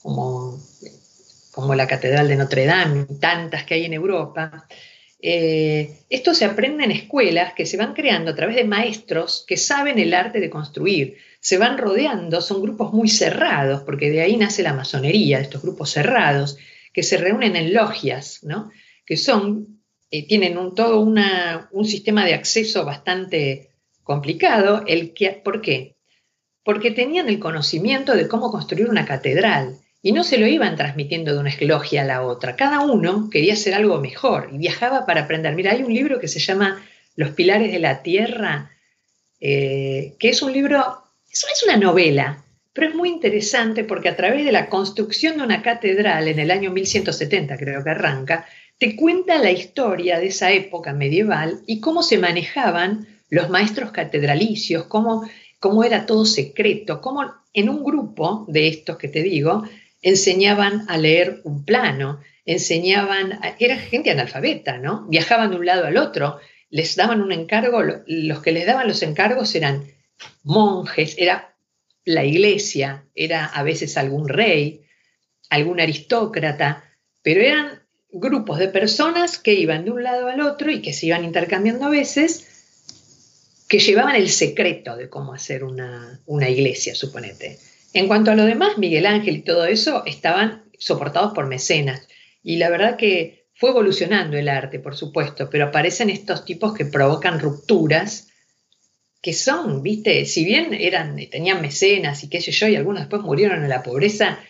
como, 0.00 0.58
como 1.50 1.74
la 1.74 1.86
Catedral 1.88 2.28
de 2.28 2.36
Notre 2.36 2.64
Dame, 2.64 3.06
tantas 3.20 3.64
que 3.64 3.74
hay 3.74 3.84
en 3.84 3.92
Europa, 3.92 4.66
eh, 5.20 5.98
esto 6.10 6.34
se 6.34 6.44
aprende 6.44 6.84
en 6.84 6.90
escuelas 6.90 7.54
que 7.54 7.66
se 7.66 7.76
van 7.76 7.94
creando 7.94 8.32
a 8.32 8.34
través 8.34 8.56
de 8.56 8.64
maestros 8.64 9.44
que 9.46 9.56
saben 9.56 9.98
el 9.98 10.14
arte 10.14 10.40
de 10.40 10.50
construir. 10.50 11.18
Se 11.40 11.58
van 11.58 11.76
rodeando, 11.76 12.40
son 12.40 12.62
grupos 12.62 12.92
muy 12.92 13.08
cerrados, 13.08 13.82
porque 13.82 14.10
de 14.10 14.20
ahí 14.20 14.36
nace 14.36 14.62
la 14.62 14.74
masonería, 14.74 15.40
estos 15.40 15.62
grupos 15.62 15.90
cerrados, 15.90 16.56
que 16.92 17.02
se 17.02 17.16
reúnen 17.16 17.56
en 17.56 17.74
logias, 17.74 18.40
¿no? 18.42 18.70
que 19.06 19.16
son, 19.16 19.81
eh, 20.12 20.26
tienen 20.26 20.58
un, 20.58 20.74
todo 20.74 21.00
un 21.00 21.84
sistema 21.86 22.26
de 22.26 22.34
acceso 22.34 22.84
bastante 22.84 23.70
complicado. 24.02 24.84
El 24.86 25.14
que, 25.14 25.30
¿Por 25.30 25.62
qué? 25.62 25.96
Porque 26.62 26.90
tenían 26.90 27.30
el 27.30 27.38
conocimiento 27.38 28.14
de 28.14 28.28
cómo 28.28 28.50
construir 28.50 28.90
una 28.90 29.06
catedral 29.06 29.78
y 30.02 30.12
no 30.12 30.22
se 30.22 30.36
lo 30.36 30.46
iban 30.46 30.76
transmitiendo 30.76 31.32
de 31.32 31.38
una 31.38 31.54
logia 31.62 32.02
a 32.02 32.04
la 32.04 32.22
otra. 32.22 32.56
Cada 32.56 32.80
uno 32.80 33.30
quería 33.30 33.54
hacer 33.54 33.72
algo 33.72 34.02
mejor 34.02 34.50
y 34.52 34.58
viajaba 34.58 35.06
para 35.06 35.22
aprender. 35.22 35.54
Mira, 35.54 35.72
hay 35.72 35.82
un 35.82 35.94
libro 35.94 36.20
que 36.20 36.28
se 36.28 36.40
llama 36.40 36.84
Los 37.16 37.30
Pilares 37.30 37.72
de 37.72 37.78
la 37.78 38.02
Tierra, 38.02 38.70
eh, 39.40 40.14
que 40.18 40.28
es 40.28 40.42
un 40.42 40.52
libro, 40.52 40.78
eso 41.32 41.46
es 41.50 41.62
una 41.62 41.78
novela, 41.78 42.44
pero 42.74 42.88
es 42.88 42.94
muy 42.94 43.08
interesante 43.08 43.82
porque 43.82 44.10
a 44.10 44.16
través 44.16 44.44
de 44.44 44.52
la 44.52 44.68
construcción 44.68 45.38
de 45.38 45.44
una 45.44 45.62
catedral 45.62 46.28
en 46.28 46.38
el 46.38 46.50
año 46.50 46.70
1170, 46.70 47.56
creo 47.56 47.82
que 47.82 47.90
arranca, 47.90 48.46
te 48.82 48.96
cuenta 48.96 49.38
la 49.38 49.52
historia 49.52 50.18
de 50.18 50.26
esa 50.26 50.50
época 50.50 50.92
medieval 50.92 51.60
y 51.68 51.78
cómo 51.78 52.02
se 52.02 52.18
manejaban 52.18 53.06
los 53.30 53.48
maestros 53.48 53.92
catedralicios, 53.92 54.86
cómo, 54.86 55.24
cómo 55.60 55.84
era 55.84 56.04
todo 56.04 56.24
secreto, 56.24 57.00
cómo 57.00 57.32
en 57.54 57.68
un 57.68 57.84
grupo 57.84 58.44
de 58.48 58.66
estos 58.66 58.98
que 58.98 59.06
te 59.06 59.22
digo, 59.22 59.62
enseñaban 60.02 60.84
a 60.88 60.98
leer 60.98 61.42
un 61.44 61.64
plano, 61.64 62.18
enseñaban, 62.44 63.38
era 63.60 63.76
gente 63.76 64.10
analfabeta, 64.10 64.78
¿no? 64.78 65.06
Viajaban 65.06 65.52
de 65.52 65.58
un 65.58 65.66
lado 65.66 65.86
al 65.86 65.96
otro, 65.96 66.40
les 66.68 66.96
daban 66.96 67.22
un 67.22 67.30
encargo, 67.30 67.84
los 67.84 68.42
que 68.42 68.50
les 68.50 68.66
daban 68.66 68.88
los 68.88 69.04
encargos 69.04 69.54
eran 69.54 69.84
monjes, 70.42 71.14
era 71.18 71.54
la 72.04 72.24
iglesia, 72.24 73.04
era 73.14 73.46
a 73.46 73.62
veces 73.62 73.96
algún 73.96 74.28
rey, 74.28 74.80
algún 75.50 75.78
aristócrata, 75.78 76.82
pero 77.22 77.42
eran 77.42 77.81
grupos 78.12 78.58
de 78.58 78.68
personas 78.68 79.38
que 79.38 79.54
iban 79.54 79.84
de 79.84 79.90
un 79.90 80.02
lado 80.02 80.28
al 80.28 80.40
otro 80.40 80.70
y 80.70 80.82
que 80.82 80.92
se 80.92 81.06
iban 81.06 81.24
intercambiando 81.24 81.86
a 81.86 81.90
veces, 81.90 82.46
que 83.68 83.78
llevaban 83.78 84.16
el 84.16 84.28
secreto 84.28 84.96
de 84.96 85.08
cómo 85.08 85.32
hacer 85.32 85.64
una, 85.64 86.20
una 86.26 86.48
iglesia, 86.48 86.94
suponete. 86.94 87.58
En 87.94 88.06
cuanto 88.06 88.30
a 88.30 88.34
lo 88.34 88.44
demás, 88.44 88.78
Miguel 88.78 89.06
Ángel 89.06 89.36
y 89.36 89.42
todo 89.42 89.64
eso 89.64 90.04
estaban 90.06 90.64
soportados 90.78 91.32
por 91.32 91.46
mecenas. 91.46 92.06
Y 92.42 92.56
la 92.56 92.70
verdad 92.70 92.96
que 92.96 93.46
fue 93.54 93.70
evolucionando 93.70 94.36
el 94.36 94.48
arte, 94.48 94.78
por 94.78 94.96
supuesto, 94.96 95.48
pero 95.48 95.66
aparecen 95.66 96.10
estos 96.10 96.44
tipos 96.44 96.74
que 96.74 96.84
provocan 96.84 97.40
rupturas 97.40 98.28
que 99.22 99.32
son, 99.32 99.82
viste, 99.82 100.26
si 100.26 100.44
bien 100.44 100.74
eran, 100.74 101.16
tenían 101.30 101.62
mecenas 101.62 102.24
y 102.24 102.28
qué 102.28 102.40
sé 102.40 102.50
yo, 102.50 102.66
y 102.66 102.74
algunos 102.74 103.02
después 103.02 103.22
murieron 103.22 103.62
en 103.62 103.68
la 103.68 103.84
pobreza, 103.84 104.40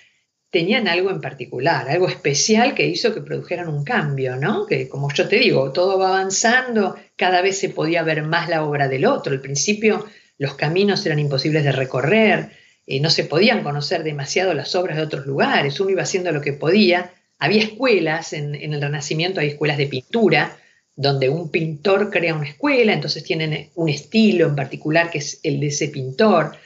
tenían 0.53 0.87
algo 0.87 1.11
en 1.11 1.23
particular, 1.23 1.89
algo 1.89 2.07
especial 2.07 2.75
que 2.75 2.87
hizo 2.87 3.15
que 3.15 3.23
produjeran 3.23 3.69
un 3.69 3.85
cambio, 3.85 4.37
¿no? 4.37 4.67
Que 4.67 4.87
como 4.87 5.11
yo 5.11 5.27
te 5.27 5.37
digo, 5.37 5.73
todo 5.73 5.99
va 5.99 6.09
avanzando, 6.09 6.95
cada 7.17 7.41
vez 7.41 7.59
se 7.59 7.71
podía 7.71 8.03
ver 8.03 8.23
más 8.23 8.51
la 8.51 8.63
obra 8.63 8.87
del 8.87 9.07
otro. 9.07 9.33
Al 9.33 9.41
principio 9.41 10.05
los 10.37 10.55
caminos 10.55 11.07
eran 11.07 11.19
imposibles 11.19 11.65
de 11.65 11.73
recorrer, 11.73 12.51
eh, 12.87 13.01
no 13.01 13.09
se 13.09 13.25
podían 13.25 13.63
conocer 13.63 14.05
demasiado 14.05 14.53
las 14.53 14.75
obras 14.75 14.99
de 14.99 15.05
otros 15.05 15.25
lugares, 15.25 15.81
uno 15.81 15.89
iba 15.89 16.03
haciendo 16.03 16.33
lo 16.33 16.43
que 16.43 16.53
podía. 16.53 17.13
Había 17.39 17.63
escuelas, 17.63 18.35
en, 18.35 18.55
el 18.55 18.83
Renacimiento 18.83 19.41
hay 19.41 19.49
escuelas 19.49 19.79
de 19.79 19.87
pintura, 19.87 20.59
donde 20.95 21.31
un 21.31 21.51
pintor 21.51 22.11
crea 22.11 22.35
una 22.35 22.51
escuela, 22.51 22.93
entonces 22.93 23.25
tienen 23.25 23.71
un 23.75 23.89
estilo 23.89 24.49
en 24.49 24.55
particular 24.55 25.11
que 25.11 25.19
es 25.19 25.41
el 25.45 25.61
de 25.61 25.69
ese 25.69 25.89
pintor. 25.89 26.57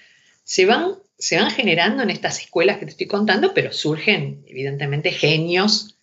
Se 0.43 0.67
van, 0.67 0.95
se 1.19 1.37
van 1.37 1.51
generando 1.51 2.03
en 2.03 2.11
estas 2.11 2.41
escuelas 2.41 2.79
que 2.79 2.87
te 2.87 2.93
estoy 2.93 3.07
contando, 3.07 3.55
pero 3.55 3.73
surgen 3.73 4.45
evidentemente 4.47 5.11
genios 5.13 5.97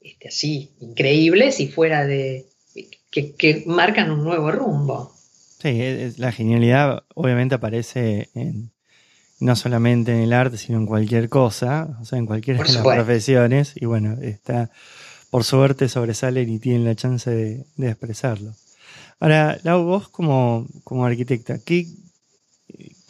este, 0.00 0.28
así 0.28 0.72
increíbles 0.80 1.60
y 1.60 1.68
fuera 1.68 2.06
de 2.06 2.46
que, 3.10 3.34
que 3.34 3.62
marcan 3.66 4.10
un 4.10 4.24
nuevo 4.24 4.50
rumbo. 4.50 5.12
Sí, 5.60 5.80
la 6.16 6.32
genialidad 6.32 7.04
obviamente 7.14 7.54
aparece 7.54 8.30
en, 8.34 8.72
no 9.42 9.56
solamente 9.56 10.12
en 10.12 10.20
el 10.20 10.32
arte, 10.32 10.56
sino 10.56 10.78
en 10.78 10.86
cualquier 10.86 11.28
cosa, 11.28 11.96
o 12.00 12.04
sea, 12.04 12.18
en 12.18 12.26
cualquiera 12.26 12.62
de 12.62 12.72
las 12.72 12.82
profesiones, 12.82 13.72
y 13.74 13.86
bueno, 13.86 14.16
está, 14.22 14.70
por 15.30 15.44
suerte 15.44 15.88
sobresalen 15.88 16.48
y 16.48 16.58
tienen 16.58 16.84
la 16.84 16.94
chance 16.94 17.30
de, 17.30 17.64
expresarlo. 17.88 18.54
Ahora, 19.18 19.58
Lau, 19.62 19.84
vos 19.84 20.08
como, 20.08 20.66
como 20.84 21.04
arquitecta, 21.04 21.58
¿qué, 21.58 21.86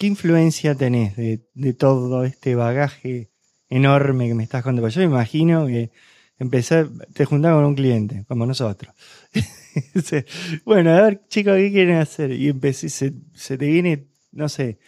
¿qué 0.02 0.08
influencia 0.08 0.74
tenés 0.74 1.14
de, 1.14 1.74
todo 1.74 2.24
este 2.24 2.56
bagaje 2.56 3.30
enorme 3.68 4.26
que 4.26 4.34
me 4.34 4.42
estás 4.42 4.64
contando? 4.64 4.88
Yo 4.88 4.98
me 4.98 5.06
imagino 5.06 5.64
que 5.68 5.92
empecé, 6.40 6.88
te 7.14 7.24
con 7.24 7.44
un 7.44 7.76
cliente, 7.76 8.24
como 8.26 8.44
nosotros. 8.44 8.92
bueno, 10.64 10.90
a 10.90 11.02
ver, 11.02 11.22
chicos, 11.28 11.54
¿qué 11.56 11.70
quieren 11.70 11.98
hacer? 11.98 12.32
Y 12.32 12.48
empecé, 12.48 12.88
se, 12.88 13.12
se 13.32 13.56
te 13.56 13.66
viene, 13.66 14.08
no 14.32 14.48
sé, 14.48 14.80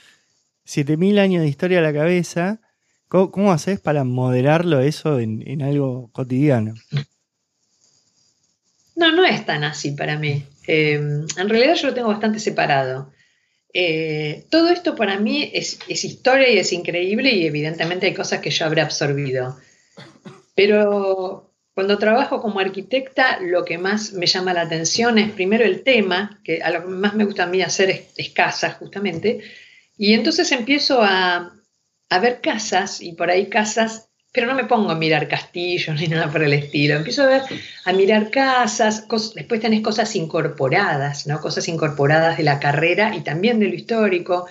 7000 0.64 1.20
años 1.20 1.42
de 1.42 1.48
historia 1.48 1.78
a 1.78 1.82
la 1.82 1.92
cabeza, 1.92 2.60
¿cómo, 3.06 3.52
haces 3.52 3.78
para 3.78 4.02
moderarlo 4.02 4.80
eso 4.80 5.20
en, 5.20 5.62
algo 5.62 6.10
cotidiano? 6.10 6.74
No, 8.96 9.12
no 9.12 9.24
es 9.24 9.46
tan 9.46 9.62
así 9.62 9.92
para 9.92 10.18
mí. 10.18 10.44
Eh, 10.66 10.94
en 10.94 11.48
realidad 11.48 11.76
yo 11.76 11.86
lo 11.86 11.94
tengo 11.94 12.08
bastante 12.08 12.40
separado. 12.40 13.13
Eh, 13.74 14.46
todo 14.50 14.68
esto 14.70 14.94
para 14.94 15.18
mí 15.18 15.50
es, 15.52 15.78
historia 15.88 16.48
y 16.48 16.58
es 16.58 16.72
increíble 16.72 17.30
y 17.32 17.46
evidentemente 17.46 18.06
hay 18.06 18.14
cosas 18.14 18.40
que 18.40 18.50
yo 18.50 18.64
habré 18.64 18.80
absorbido. 18.80 19.58
Pero 20.54 21.52
cuando 21.74 21.98
trabajo 21.98 22.40
como 22.40 22.60
arquitecta, 22.60 23.40
lo 23.40 23.64
que 23.64 23.76
más 23.76 24.12
me 24.12 24.26
llama 24.26 24.54
la 24.54 24.62
atención 24.62 25.18
es 25.18 25.32
primero 25.32 25.64
el 25.64 25.82
tema, 25.82 26.40
que 26.44 26.62
a 26.62 26.70
lo 26.70 26.82
que 26.82 26.88
más 26.88 27.14
me 27.14 27.24
gusta 27.24 27.42
a 27.42 27.48
mí 27.48 27.60
hacer 27.60 27.90
es, 27.90 28.02
es 28.16 28.30
casa 28.30 28.70
justamente, 28.70 29.42
y 29.96 30.14
entonces 30.14 30.50
empiezo 30.52 31.02
a, 31.02 31.52
ver 32.20 32.40
casas 32.40 33.00
y 33.00 33.12
por 33.12 33.28
ahí 33.28 33.48
casas, 33.48 34.08
pero 34.34 34.48
no 34.48 34.54
me 34.56 34.64
pongo 34.64 34.90
a 34.90 34.96
mirar 34.96 35.28
castillos 35.28 35.94
ni 36.00 36.08
nada 36.08 36.30
por 36.30 36.42
el 36.42 36.52
estilo. 36.52 36.96
Empiezo 36.96 37.22
a 37.22 37.26
ver, 37.26 37.42
a 37.84 37.92
mirar 37.92 38.30
casas, 38.30 39.06
después 39.34 39.60
tenés 39.60 39.80
cosas 39.80 40.14
incorporadas, 40.16 41.26
¿no? 41.28 41.40
Cosas 41.40 41.68
incorporadas 41.68 42.36
de 42.36 42.42
la 42.42 42.58
carrera 42.58 43.14
y 43.16 43.20
también 43.20 43.60
de 43.60 43.68
lo 43.68 43.74
histórico, 43.74 44.46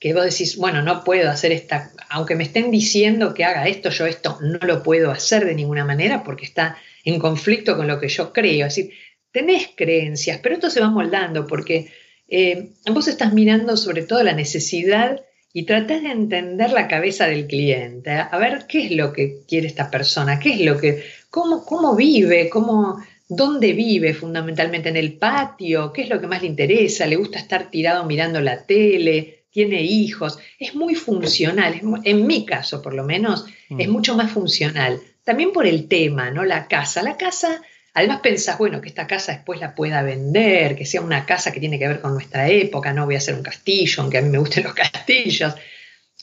que 0.00 0.14
vos 0.14 0.24
decís, 0.24 0.56
bueno, 0.56 0.82
no 0.82 1.04
puedo 1.04 1.30
hacer 1.30 1.52
esta, 1.52 1.90
aunque 2.08 2.34
me 2.34 2.44
estén 2.44 2.70
diciendo 2.70 3.34
que 3.34 3.44
haga 3.44 3.68
esto, 3.68 3.90
yo 3.90 4.06
esto 4.06 4.38
no 4.40 4.58
lo 4.66 4.82
puedo 4.82 5.10
hacer 5.10 5.44
de 5.44 5.54
ninguna 5.54 5.84
manera 5.84 6.24
porque 6.24 6.46
está 6.46 6.78
en 7.04 7.18
conflicto 7.18 7.76
con 7.76 7.86
lo 7.86 8.00
que 8.00 8.08
yo 8.08 8.32
creo. 8.32 8.66
Es 8.66 8.76
decir, 8.76 8.94
tenés 9.32 9.68
creencias, 9.76 10.40
pero 10.42 10.54
esto 10.54 10.70
se 10.70 10.80
va 10.80 10.88
moldando 10.88 11.46
porque 11.46 11.92
eh, 12.26 12.70
vos 12.90 13.06
estás 13.06 13.34
mirando 13.34 13.76
sobre 13.76 14.02
todo 14.02 14.22
la 14.22 14.32
necesidad 14.32 15.20
y 15.56 15.62
tratás 15.62 16.02
de 16.02 16.10
entender 16.10 16.70
la 16.72 16.86
cabeza 16.86 17.26
del 17.26 17.46
cliente, 17.46 18.10
a 18.10 18.36
ver 18.36 18.66
qué 18.68 18.84
es 18.84 18.90
lo 18.90 19.14
que 19.14 19.40
quiere 19.48 19.66
esta 19.66 19.90
persona, 19.90 20.38
qué 20.38 20.50
es 20.50 20.60
lo 20.60 20.76
que, 20.76 21.02
cómo, 21.30 21.64
cómo 21.64 21.96
vive, 21.96 22.50
cómo, 22.50 23.02
dónde 23.26 23.72
vive 23.72 24.12
fundamentalmente, 24.12 24.90
en 24.90 24.98
el 24.98 25.14
patio, 25.14 25.94
qué 25.94 26.02
es 26.02 26.10
lo 26.10 26.20
que 26.20 26.26
más 26.26 26.42
le 26.42 26.48
interesa, 26.48 27.06
le 27.06 27.16
gusta 27.16 27.38
estar 27.38 27.70
tirado 27.70 28.04
mirando 28.04 28.42
la 28.42 28.66
tele, 28.66 29.44
tiene 29.48 29.80
hijos, 29.82 30.38
es 30.58 30.74
muy 30.74 30.94
funcional, 30.94 31.80
en 32.04 32.26
mi 32.26 32.44
caso 32.44 32.82
por 32.82 32.92
lo 32.92 33.04
menos, 33.04 33.46
es 33.70 33.88
mm. 33.88 33.90
mucho 33.90 34.14
más 34.14 34.30
funcional. 34.32 35.00
También 35.24 35.52
por 35.52 35.66
el 35.66 35.88
tema, 35.88 36.30
¿no? 36.30 36.44
La 36.44 36.68
casa. 36.68 37.02
La 37.02 37.16
casa 37.16 37.62
Además 37.96 38.20
pensás, 38.20 38.58
bueno, 38.58 38.82
que 38.82 38.90
esta 38.90 39.06
casa 39.06 39.32
después 39.32 39.58
la 39.58 39.74
pueda 39.74 40.02
vender, 40.02 40.76
que 40.76 40.84
sea 40.84 41.00
una 41.00 41.24
casa 41.24 41.50
que 41.50 41.60
tiene 41.60 41.78
que 41.78 41.88
ver 41.88 42.02
con 42.02 42.12
nuestra 42.12 42.46
época, 42.46 42.92
no 42.92 43.06
voy 43.06 43.14
a 43.14 43.18
hacer 43.18 43.34
un 43.34 43.42
castillo, 43.42 44.02
aunque 44.02 44.18
a 44.18 44.20
mí 44.20 44.28
me 44.28 44.36
gusten 44.36 44.64
los 44.64 44.74
castillos. 44.74 45.54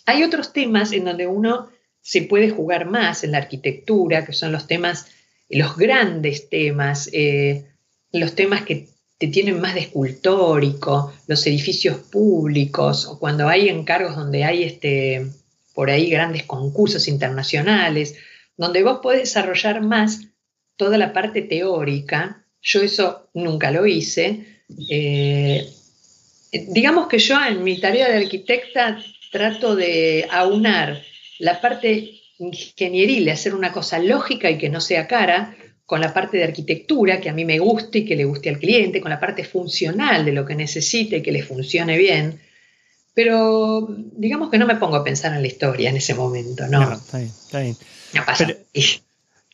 Hay 0.05 0.21
otros 0.21 0.53
temas 0.53 0.91
en 0.91 1.03
donde 1.03 1.25
uno 1.25 1.71
se 1.99 2.21
puede 2.21 2.51
jugar 2.51 2.85
más 2.85 3.23
en 3.23 3.31
la 3.31 3.39
arquitectura, 3.39 4.23
que 4.23 4.33
son 4.33 4.51
los 4.51 4.67
temas, 4.67 5.07
los 5.49 5.75
grandes 5.75 6.47
temas, 6.47 7.09
eh, 7.11 7.65
los 8.11 8.35
temas 8.35 8.61
que 8.61 8.89
te 9.17 9.29
tienen 9.29 9.59
más 9.59 9.73
de 9.73 9.79
escultórico, 9.79 11.11
los 11.25 11.47
edificios 11.47 11.97
públicos, 11.97 13.07
o 13.07 13.17
cuando 13.17 13.49
hay 13.49 13.69
encargos 13.69 14.15
donde 14.15 14.43
hay 14.43 14.61
este, 14.61 15.25
por 15.73 15.89
ahí 15.89 16.11
grandes 16.11 16.43
concursos 16.43 17.07
internacionales, 17.07 18.13
donde 18.57 18.83
vos 18.83 18.99
podés 19.01 19.21
desarrollar 19.21 19.81
más 19.81 20.27
toda 20.75 20.97
la 20.97 21.13
parte 21.13 21.41
teórica, 21.41 22.45
yo 22.61 22.81
eso 22.81 23.29
nunca 23.33 23.71
lo 23.71 23.85
hice. 23.85 24.61
Eh, 24.89 25.69
digamos 26.69 27.07
que 27.07 27.19
yo 27.19 27.37
en 27.45 27.63
mi 27.63 27.79
tarea 27.79 28.09
de 28.09 28.17
arquitecta 28.17 29.03
trato 29.31 29.75
de 29.75 30.27
aunar 30.29 31.01
la 31.39 31.59
parte 31.59 32.21
ingenieril, 32.39 33.25
de 33.25 33.31
hacer 33.31 33.55
una 33.55 33.71
cosa 33.71 33.99
lógica 33.99 34.49
y 34.49 34.57
que 34.57 34.69
no 34.69 34.79
sea 34.79 35.07
cara, 35.07 35.55
con 35.85 36.01
la 36.01 36.13
parte 36.13 36.37
de 36.37 36.45
arquitectura 36.45 37.19
que 37.19 37.29
a 37.29 37.33
mí 37.33 37.43
me 37.45 37.59
guste 37.59 37.99
y 37.99 38.05
que 38.05 38.15
le 38.15 38.25
guste 38.25 38.49
al 38.49 38.59
cliente, 38.59 39.01
con 39.01 39.11
la 39.11 39.19
parte 39.19 39.43
funcional 39.43 40.23
de 40.25 40.31
lo 40.31 40.45
que 40.45 40.55
necesite 40.55 41.17
y 41.17 41.21
que 41.21 41.31
le 41.31 41.43
funcione 41.43 41.97
bien. 41.97 42.39
Pero 43.13 43.87
digamos 43.89 44.49
que 44.49 44.57
no 44.57 44.65
me 44.65 44.77
pongo 44.77 44.95
a 44.95 45.03
pensar 45.03 45.33
en 45.33 45.41
la 45.41 45.47
historia 45.47 45.89
en 45.89 45.97
ese 45.97 46.15
momento, 46.15 46.67
¿no? 46.67 46.79
no 46.79 46.93
está 46.93 47.17
bien, 47.17 47.29
está 47.29 47.59
bien. 47.59 47.77
No 48.13 48.25
pasa. 48.25 48.47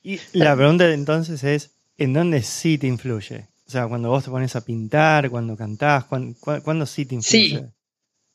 Y 0.03 0.19
la 0.33 0.55
pregunta 0.55 0.91
entonces 0.91 1.43
es, 1.43 1.71
¿en 1.97 2.13
dónde 2.13 2.41
sí 2.41 2.77
te 2.77 2.87
influye? 2.87 3.47
O 3.67 3.71
sea, 3.71 3.87
cuando 3.87 4.09
vos 4.09 4.23
te 4.23 4.31
pones 4.31 4.55
a 4.55 4.65
pintar, 4.65 5.29
cuando 5.29 5.55
cantás, 5.55 6.05
¿cuándo, 6.05 6.85
sí 6.85 7.05
te 7.05 7.15
influye? 7.15 7.49
Sí, 7.49 7.63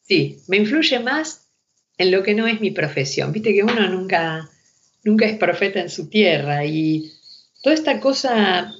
sí, 0.03 0.43
me 0.49 0.59
influye 0.59 1.01
más 1.01 1.49
en 1.99 2.11
lo 2.11 2.23
que 2.23 2.35
no 2.35 2.47
es 2.47 2.61
mi 2.61 2.71
profesión. 2.71 3.33
Viste 3.33 3.53
que 3.53 3.62
uno 3.62 3.89
nunca, 3.89 4.49
nunca 5.03 5.27
es 5.27 5.37
profeta 5.39 5.81
en 5.81 5.91
su 5.91 6.09
tierra 6.09 6.65
y 6.65 7.12
toda 7.62 7.75
esta 7.75 7.99
cosa, 7.99 8.73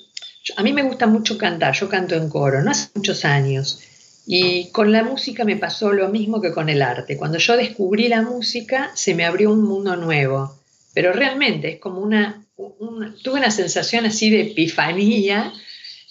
a 0.57 0.63
mí 0.63 0.73
me 0.73 0.83
gusta 0.83 1.07
mucho 1.07 1.39
cantar, 1.39 1.75
yo 1.75 1.89
canto 1.89 2.15
en 2.15 2.29
coro, 2.29 2.63
no 2.63 2.71
hace 2.71 2.91
muchos 2.95 3.25
años. 3.25 3.81
Y 4.27 4.71
con 4.71 4.93
la 4.93 5.03
música 5.03 5.45
me 5.45 5.57
pasó 5.57 5.93
lo 5.93 6.09
mismo 6.09 6.41
que 6.41 6.53
con 6.53 6.69
el 6.69 6.83
arte. 6.83 7.17
Cuando 7.17 7.39
yo 7.39 7.57
descubrí 7.57 8.09
la 8.09 8.23
música, 8.23 8.91
se 8.95 9.15
me 9.15 9.25
abrió 9.25 9.53
un 9.53 9.63
mundo 9.63 9.97
nuevo. 9.97 10.59
Pero 10.95 11.13
realmente 11.13 11.73
es 11.73 11.81
como 11.81 12.01
una 12.01 12.44
tuve 12.57 13.35
una 13.35 13.51
sensación 13.51 14.07
así 14.07 14.31
de 14.31 14.43
epifanía 14.43 15.53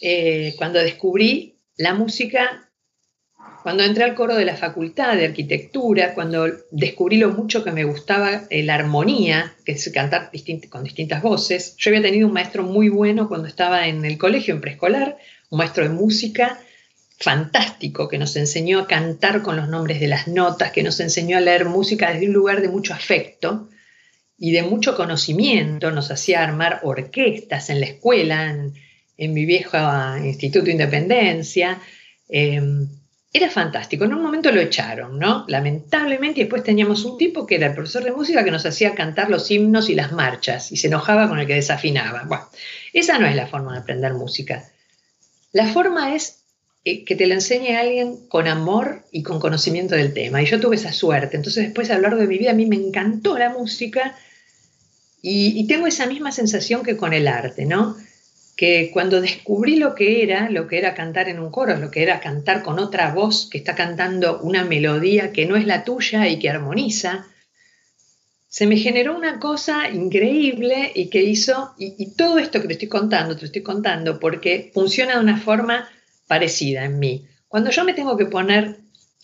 eh, 0.02 0.54
cuando 0.58 0.80
descubrí 0.80 1.56
la 1.78 1.94
música, 1.94 2.70
cuando 3.64 3.84
entré 3.84 4.04
al 4.04 4.16
coro 4.16 4.36
de 4.36 4.46
la 4.46 4.58
facultad 4.58 5.16
de 5.16 5.26
arquitectura, 5.26 6.14
cuando 6.14 6.48
descubrí 6.72 7.18
lo 7.18 7.30
mucho 7.30 7.64
que 7.64 7.72
me 7.72 7.86
gustaba 7.86 8.44
eh, 8.50 8.64
la 8.64 8.76
armonía, 8.76 9.56
que 9.66 9.74
es 9.74 9.90
cantar 9.94 10.32
con 10.70 10.84
distintas 10.84 11.22
voces. 11.22 11.76
Yo 11.78 11.90
había 11.90 12.02
tenido 12.02 12.28
un 12.28 12.34
maestro 12.34 12.64
muy 12.64 12.90
bueno 12.90 13.30
cuando 13.30 13.48
estaba 13.48 13.88
en 13.88 14.04
el 14.04 14.18
colegio, 14.18 14.54
en 14.54 14.62
preescolar, 14.62 15.18
un 15.50 15.60
maestro 15.60 15.84
de 15.84 15.90
música 15.90 16.60
fantástico 17.18 18.10
que 18.10 18.18
nos 18.18 18.36
enseñó 18.36 18.80
a 18.80 18.88
cantar 18.88 19.42
con 19.42 19.56
los 19.56 19.70
nombres 19.70 20.02
de 20.02 20.08
las 20.08 20.28
notas, 20.28 20.72
que 20.72 20.84
nos 20.84 21.00
enseñó 21.00 21.38
a 21.38 21.42
leer 21.42 21.64
música 21.66 22.12
desde 22.12 22.28
un 22.28 22.34
lugar 22.34 22.62
de 22.62 22.68
mucho 22.68 22.94
afecto 22.94 23.70
y 24.38 24.52
de 24.52 24.64
mucho 24.64 24.96
conocimiento, 24.96 25.92
nos 25.92 26.12
hacía 26.12 26.44
armar 26.44 26.82
orquestas 26.84 27.70
en 27.70 27.80
la 27.80 27.86
escuela, 27.88 28.50
en, 28.50 28.74
mi 29.34 29.46
viejo 29.46 29.78
Instituto 30.24 30.66
de 30.66 30.72
Independencia. 30.74 31.80
Em, 32.28 32.88
era 33.32 33.50
fantástico. 33.50 34.04
En 34.04 34.14
un 34.14 34.22
momento 34.22 34.52
lo 34.52 34.62
echaron, 34.62 35.18
¿no? 35.18 35.46
Lamentablemente, 35.48 36.40
y 36.40 36.44
después 36.44 36.64
teníamos 36.64 37.04
un 37.04 37.18
tipo 37.18 37.48
que 37.48 37.56
era 37.56 37.68
el 37.68 37.74
profesor 37.74 38.04
de 38.04 38.12
música 38.12 38.44
que 38.44 38.52
nos 38.52 38.66
hacía 38.66 38.94
cantar 38.94 39.30
los 39.30 39.50
himnos 39.50 39.90
y 39.90 39.96
las 39.96 40.12
marchas 40.12 40.72
y 40.72 40.78
se 40.78 40.88
enojaba 40.88 41.28
con 41.28 41.40
el 41.40 41.48
que 41.48 41.56
desafinaba. 41.56 42.26
Bueno, 42.26 42.46
esa 42.94 43.18
no 43.18 43.26
es 43.26 43.36
la 43.36 43.48
forma 43.48 43.74
de 43.74 43.80
aprender 43.80 44.14
música. 44.14 44.70
La 45.52 45.68
forma 45.68 46.16
es 46.16 46.43
que 46.84 47.16
te 47.16 47.28
lo 47.28 47.34
enseñe 47.34 47.76
alguien 47.76 48.28
con 48.28 48.48
amor 48.48 49.04
y 49.12 49.24
con 49.24 49.40
conocimiento 49.40 49.96
del 49.96 50.14
tema. 50.14 50.42
Y 50.42 50.46
yo 50.46 50.60
tuve 50.60 50.76
esa 50.76 50.92
suerte. 50.92 51.38
Entonces, 51.38 51.64
después 51.64 51.90
a 51.90 51.96
lo 51.96 52.02
largo 52.02 52.20
de 52.20 52.28
mi 52.28 52.38
vida, 52.38 52.52
a 52.52 52.56
mí 52.56 52.66
me 52.66 52.76
encantó 52.76 53.38
la 53.38 53.50
música 53.50 54.18
y, 55.22 55.60
y 55.60 55.68
tengo 55.68 55.88
esa 55.88 56.06
misma 56.08 56.32
sensación 56.32 56.84
que 56.84 56.98
con 56.98 57.14
el 57.14 57.28
arte, 57.28 57.66
¿no? 57.66 57.96
que 58.56 58.92
cuando 58.94 59.20
descubrí 59.20 59.78
lo 59.78 59.96
que 59.96 60.22
era, 60.24 60.50
lo 60.50 60.68
que 60.68 60.78
era 60.78 60.94
cantar 60.94 61.28
en 61.28 61.40
un 61.40 61.50
coro, 61.50 61.76
lo 61.78 61.90
que 61.90 62.04
era 62.04 62.20
cantar 62.20 62.62
con 62.62 62.80
otra 62.80 63.14
voz 63.14 63.50
que 63.50 63.58
está 63.58 63.76
cantando 63.76 64.40
una 64.42 64.64
melodía 64.64 65.32
que 65.32 65.46
no 65.46 65.56
es 65.56 65.66
la 65.66 65.84
tuya 65.84 66.28
y 66.28 66.38
que 66.38 66.50
armoniza, 66.50 67.26
se 68.48 68.68
me 68.68 68.78
generó 68.78 69.18
una 69.18 69.40
cosa 69.40 69.90
increíble 69.90 70.92
y 70.94 71.10
que 71.10 71.24
hizo, 71.24 71.74
y, 71.80 72.12
todo 72.12 72.38
esto 72.38 72.62
que 72.62 72.68
te 72.68 72.74
estoy 72.74 72.88
contando, 72.88 73.34
te 73.34 73.42
lo 73.42 73.46
estoy 73.48 73.64
contando 73.64 74.20
porque 74.20 74.70
funciona 74.72 75.16
de 75.16 75.22
una 75.22 75.38
forma 75.38 75.90
parecida 76.28 76.86
en 76.86 77.00
mí. 77.00 77.28
Cuando 77.48 77.70
yo 77.72 77.84
me 77.84 77.94
tengo 77.94 78.18
que 78.18 78.26
poner 78.26 78.78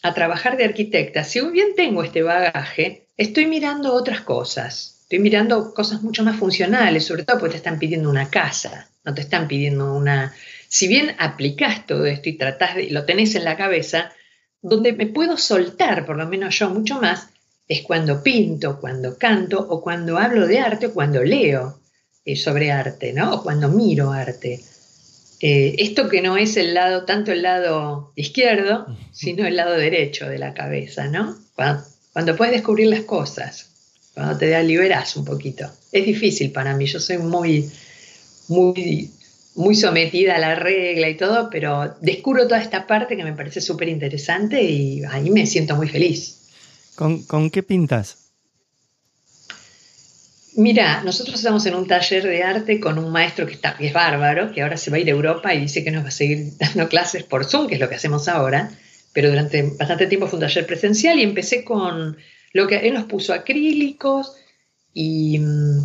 a 0.04 0.14
trabajar 0.14 0.58
de 0.58 0.66
arquitecta, 0.66 1.24
si 1.24 1.42
bien 1.50 1.76
tengo 1.76 2.04
este 2.04 2.22
bagaje, 2.22 3.08
estoy 3.18 3.48
mirando 3.48 3.94
otras 3.94 4.22
cosas, 4.22 5.00
estoy 5.04 5.20
mirando 5.20 5.74
cosas 5.74 6.02
mucho 6.02 6.24
más 6.24 6.38
funcionales, 6.38 7.06
sobre 7.06 7.24
todo 7.24 7.40
porque 7.40 7.54
te 7.54 7.58
están 7.58 7.80
pidiendo 7.80 8.10
una 8.10 8.30
casa, 8.30 8.90
no 9.04 9.14
te 9.14 9.22
están 9.22 9.48
pidiendo 9.48 9.94
una... 9.96 10.34
Si 10.68 10.88
bien 10.88 11.16
aplicás 11.18 11.88
todo 11.88 12.06
esto 12.06 12.30
y 12.30 12.38
tratás 12.38 12.76
de, 12.76 12.92
lo 12.92 13.06
tenés 13.06 13.34
en 13.36 13.44
la 13.44 13.58
cabeza, 13.58 14.12
donde 14.62 14.94
me 14.94 15.08
puedo 15.08 15.38
soltar, 15.38 16.06
por 16.06 16.18
lo 16.18 16.28
menos 16.28 16.58
yo, 16.60 16.70
mucho 16.70 17.02
más, 17.02 17.30
es 17.68 17.82
cuando 17.82 18.22
pinto, 18.22 18.80
cuando 18.80 19.18
canto 19.18 19.60
o 19.60 19.82
cuando 19.82 20.18
hablo 20.18 20.48
de 20.48 20.60
arte 20.60 20.88
o 20.88 20.94
cuando 20.94 21.24
leo 21.24 21.80
eh, 22.26 22.36
sobre 22.36 22.72
arte, 22.72 23.14
¿no? 23.14 23.36
O 23.36 23.44
cuando 23.44 23.70
miro 23.70 24.12
arte. 24.12 24.60
Eh, 25.42 25.76
esto 25.80 26.10
que 26.10 26.22
no 26.22 26.38
es 26.38 26.58
el 26.58 26.74
lado, 26.74 27.06
tanto 27.06 27.32
el 27.32 27.44
lado 27.44 28.12
izquierdo, 28.16 28.88
sino 29.12 29.46
el 29.46 29.56
lado 29.56 29.76
derecho 29.76 30.28
de 30.28 30.38
la 30.38 30.54
cabeza, 30.54 31.08
¿no? 31.08 31.38
Cuando, 31.56 31.84
cuando 32.14 32.36
puedes 32.36 32.54
descubrir 32.54 32.88
las 32.88 33.02
cosas, 33.02 33.70
cuando 34.14 34.38
te 34.38 34.64
liberas 34.64 35.16
un 35.16 35.26
poquito. 35.26 35.70
Es 35.92 36.06
difícil 36.06 36.52
para 36.52 36.76
mí, 36.76 36.86
yo 36.86 37.00
soy 37.00 37.18
muy 37.20 37.70
muy, 38.50 39.12
muy 39.56 39.76
sometida 39.76 40.36
a 40.36 40.40
la 40.40 40.56
regla 40.56 41.10
y 41.10 41.16
todo, 41.16 41.50
pero 41.50 41.96
descubro 42.02 42.48
toda 42.48 42.62
esta 42.62 42.86
parte 42.86 43.16
que 43.16 43.24
me 43.24 43.34
parece 43.34 43.62
súper 43.62 43.88
interesante 43.88 44.62
y 44.62 45.04
ahí 45.06 45.30
me 45.30 45.46
siento 45.46 45.76
muy 45.76 45.88
feliz. 45.88 46.38
¿Con, 46.96 47.50
qué 47.50 47.64
pintas? 47.64 48.29
Mira, 50.56 51.04
nosotros 51.04 51.38
estamos 51.38 51.66
en 51.66 51.76
un 51.76 51.88
taller 51.88 52.24
de 52.24 52.44
arte 52.44 52.80
con 52.80 52.98
un 52.98 53.12
maestro 53.12 53.46
que, 53.46 53.54
está, 53.54 53.78
que 53.78 53.88
es 53.88 53.94
bárbaro, 53.94 54.52
que 54.52 54.62
ahora 54.62 54.78
se 54.78 54.90
va 54.90 54.98
a 54.98 55.00
ir 55.00 55.08
a 55.08 55.12
Europa 55.12 55.54
y 55.54 55.62
dice 55.62 55.84
que 55.84 55.92
nos 55.92 56.04
va 56.04 56.10
a 56.10 56.12
seguir 56.12 56.54
dando 56.60 56.90
clases 56.90 57.24
por 57.24 57.46
Zoom, 57.46 57.68
que 57.68 57.76
es 57.76 57.80
lo 57.80 57.90
que 57.90 57.96
hacemos 57.96 58.28
ahora, 58.28 58.72
pero 59.14 59.30
durante 59.30 59.64
bastante 59.64 60.08
tiempo 60.08 60.28
fue 60.28 60.38
un 60.38 60.46
taller 60.46 60.66
presencial 60.66 61.20
y 61.20 61.24
empecé 61.24 61.64
con 61.64 62.18
lo 62.54 62.68
que 62.68 62.78
él 62.78 62.94
nos 62.94 63.06
puso 63.06 63.34
acrílicos 63.34 64.36
y 64.94 65.40
mm, 65.40 65.84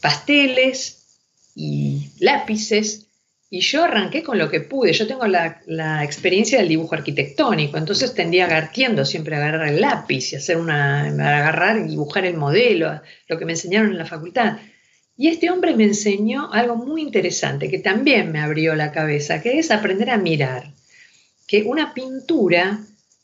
pasteles 0.00 1.06
y 1.54 2.10
lápices. 2.18 3.06
Y 3.52 3.62
yo 3.62 3.82
arranqué 3.82 4.22
con 4.22 4.38
lo 4.38 4.48
que 4.48 4.60
pude. 4.60 4.92
Yo 4.92 5.08
tengo 5.08 5.26
la, 5.26 6.04
experiencia 6.04 6.58
del 6.58 6.68
dibujo 6.68 6.94
arquitectónico, 6.94 7.76
entonces 7.76 8.14
tendía 8.14 8.46
gartiendo 8.46 9.04
siempre 9.04 9.34
a 9.34 9.38
agarrar 9.38 9.68
el 9.68 9.80
lápiz 9.80 10.32
y 10.32 10.36
hacer 10.36 10.56
una, 10.56 11.06
agarrar 11.08 11.78
y 11.78 11.88
dibujar 11.88 12.24
el 12.26 12.36
modelo, 12.36 13.00
lo 13.26 13.38
que 13.38 13.44
me 13.44 13.52
enseñaron 13.52 13.90
en 13.90 13.98
la 13.98 14.06
facultad. 14.06 14.58
Y 15.16 15.26
este 15.28 15.50
hombre 15.50 15.74
me 15.74 15.82
enseñó 15.82 16.52
algo 16.52 16.76
muy 16.76 17.02
interesante 17.02 17.68
que 17.68 17.80
también 17.80 18.30
me 18.30 18.40
abrió 18.40 18.76
la 18.76 18.92
cabeza, 18.92 19.42
que 19.42 19.58
es 19.58 19.72
aprender 19.72 20.10
a 20.10 20.16
mirar. 20.16 20.72
Que 21.48 21.64
una 21.64 21.92
pintura 21.92 22.78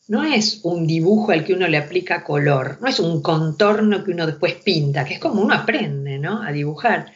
no 0.08 0.24
es 0.24 0.60
un 0.64 0.88
dibujo 0.88 1.30
al 1.30 1.44
que 1.44 1.54
uno 1.54 1.68
le 1.68 1.78
aplica 1.78 2.24
color, 2.24 2.78
no 2.80 2.88
es 2.88 2.98
un 2.98 3.22
contorno 3.22 4.02
que 4.02 4.10
uno 4.10 4.26
después 4.26 4.54
pinta, 4.54 5.04
que 5.04 5.14
es 5.14 5.20
como 5.20 5.40
uno 5.40 5.54
aprende 5.54 6.18
¿no? 6.18 6.42
a 6.42 6.50
dibujar 6.50 7.12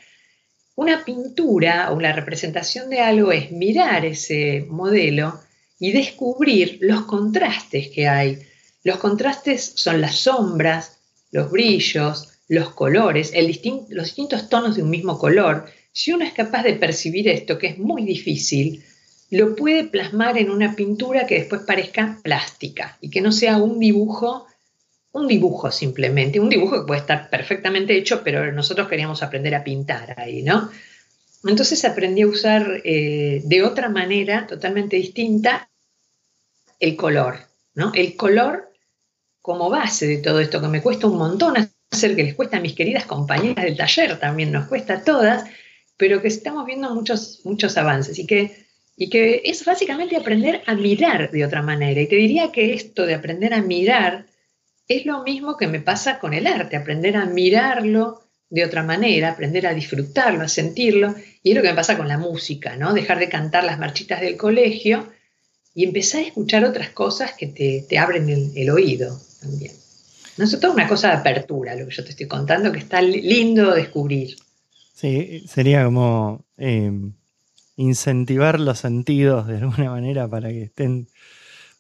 una 0.81 1.05
pintura 1.05 1.93
o 1.93 2.01
la 2.01 2.15
representación 2.15 2.89
de 2.89 3.01
algo 3.01 3.33
es 3.33 3.53
mirar 3.53 4.07
ese 4.07 4.65
modelo 4.67 5.39
y 5.79 5.93
descubrir 5.93 6.79
los 6.81 7.03
contrastes 7.03 7.89
que 7.89 8.09
hay. 8.09 8.39
Los 8.83 8.97
contrastes 8.97 9.73
son 9.75 10.01
las 10.01 10.17
sombras, 10.17 10.97
los 11.33 11.51
brillos, 11.51 12.31
los 12.49 12.71
colores, 12.71 13.35
los 13.91 14.07
distintos 14.07 14.49
tonos 14.49 14.75
de 14.75 14.83
un 14.83 14.89
mismo 14.89 15.19
color. 15.19 15.67
Si 15.93 16.15
uno 16.15 16.25
es 16.25 16.33
capaz 16.33 16.63
de 16.63 16.73
percibir 16.73 17.29
esto, 17.29 17.59
que 17.59 17.67
es 17.67 17.79
muy 17.79 18.03
difícil, 18.05 18.83
lo 19.29 19.55
puede 19.55 19.85
plasmar 19.85 20.39
en 20.39 20.49
una 20.49 20.75
pintura 20.77 21.27
que 21.27 21.41
después 21.41 21.61
parezca 21.67 22.21
plástica 22.23 22.97
y 23.03 23.11
que 23.11 23.21
no 23.21 23.33
sea 23.33 23.59
un 23.59 23.81
dibujo 23.81 24.47
un 25.13 25.27
dibujo 25.27 25.71
simplemente, 25.71 26.39
un 26.39 26.49
dibujo 26.49 26.81
que 26.81 26.87
puede 26.87 27.01
estar 27.01 27.29
perfectamente 27.31 27.97
hecho, 27.97 28.23
pero 28.23 28.53
nosotros 28.53 28.89
queríamos 28.89 29.23
aprender 29.23 29.55
a 29.55 29.65
pintar 29.65 30.19
ahí, 30.19 30.43
¿no? 30.43 30.71
Entonces 31.45 31.85
aprendí 31.85 32.23
a 32.23 32.27
usar 32.27 32.81
eh, 32.85 33.41
de 33.45 33.63
otra 33.63 33.89
manera, 33.89 34.47
totalmente 34.47 34.97
distinta, 34.97 35.69
el 36.79 36.97
color, 36.97 37.39
¿no? 37.75 37.93
El 37.95 38.17
color 38.17 38.71
como 39.41 39.71
base 39.71 40.07
de 40.07 40.19
todo 40.19 40.41
esto, 40.41 40.61
que 40.61 40.69
me 40.69 40.83
cuesta 40.83 41.07
un 41.07 41.17
montón 41.17 41.55
hacer, 41.91 42.15
que 42.15 42.25
les 42.25 42.35
cuesta 42.35 42.59
a 42.59 42.61
mis 42.61 42.75
queridas 42.75 43.07
compañeras 43.07 43.65
del 43.65 43.77
taller, 43.77 44.19
también 44.21 44.53
nos 44.53 44.69
cuesta 44.69 44.95
a 44.95 45.05
todas, 45.05 45.45
pero 45.97 46.23
que 46.23 46.29
estamos 46.29 46.67
viendo 46.67 46.95
muchos, 46.95 47.41
muchos 47.45 47.77
avances 47.77 48.19
y 48.19 48.27
que, 48.27 48.67
y 48.97 49.11
que 49.11 49.43
es 49.45 49.65
básicamente 49.65 50.17
aprender 50.17 50.63
a 50.67 50.75
mirar 50.75 51.31
de 51.31 51.45
otra 51.45 51.63
manera. 51.63 52.01
Y 52.01 52.07
te 52.07 52.17
diría 52.17 52.53
que 52.53 52.75
esto 52.75 53.07
de 53.07 53.15
aprender 53.15 53.55
a 53.55 53.63
mirar 53.63 54.27
es 54.91 55.07
lo 55.07 55.23
mismo 55.23 55.57
que 55.57 55.69
me 55.69 55.79
pasa 55.79 56.19
con 56.19 56.35
el 56.35 56.49
arte, 56.49 56.77
aprender 56.77 57.17
a 57.17 57.25
mirarlo 57.25 58.23
de 58.49 58.65
otra 58.65 58.83
manera, 58.83 59.31
aprender 59.31 59.69
a 59.69 59.73
disfrutarlo, 59.73 60.43
a 60.43 60.49
sentirlo, 60.49 61.15
y 61.45 61.51
es 61.51 61.57
lo 61.57 61.63
que 61.63 61.69
me 61.69 61.77
pasa 61.77 61.97
con 61.97 62.09
la 62.09 62.19
música, 62.19 62.75
¿no? 62.75 62.93
Dejar 62.93 63.21
de 63.21 63.29
cantar 63.29 63.63
las 63.63 63.79
marchitas 63.79 64.21
del 64.21 64.37
colegio 64.37 65.07
y 65.77 65.85
empezar 65.85 66.23
a 66.23 66.27
escuchar 66.27 66.65
otras 66.65 66.91
cosas 66.91 67.35
que 67.39 67.47
te, 67.47 67.99
abren 68.01 68.29
el, 68.29 68.71
oído 68.71 69.17
también. 69.41 69.73
No 70.37 70.45
es 70.45 70.59
toda 70.59 70.75
una 70.75 70.89
cosa 70.89 71.11
de 71.11 71.19
apertura 71.19 71.77
lo 71.77 71.87
que 71.87 71.95
yo 71.95 72.03
te 72.03 72.11
estoy 72.11 72.27
contando, 72.27 72.73
que 72.73 72.81
está 72.81 73.01
lindo 73.01 73.73
descubrir. 73.73 74.39
Sí, 74.93 75.45
sería 75.47 75.85
como 75.85 76.45
em, 76.57 77.13
incentivar 77.77 78.59
los 78.59 78.81
sentidos 78.81 79.47
de 79.47 79.59
alguna 79.59 79.91
manera 79.91 80.27
para 80.27 80.49
que 80.49 80.63
estén 80.63 81.07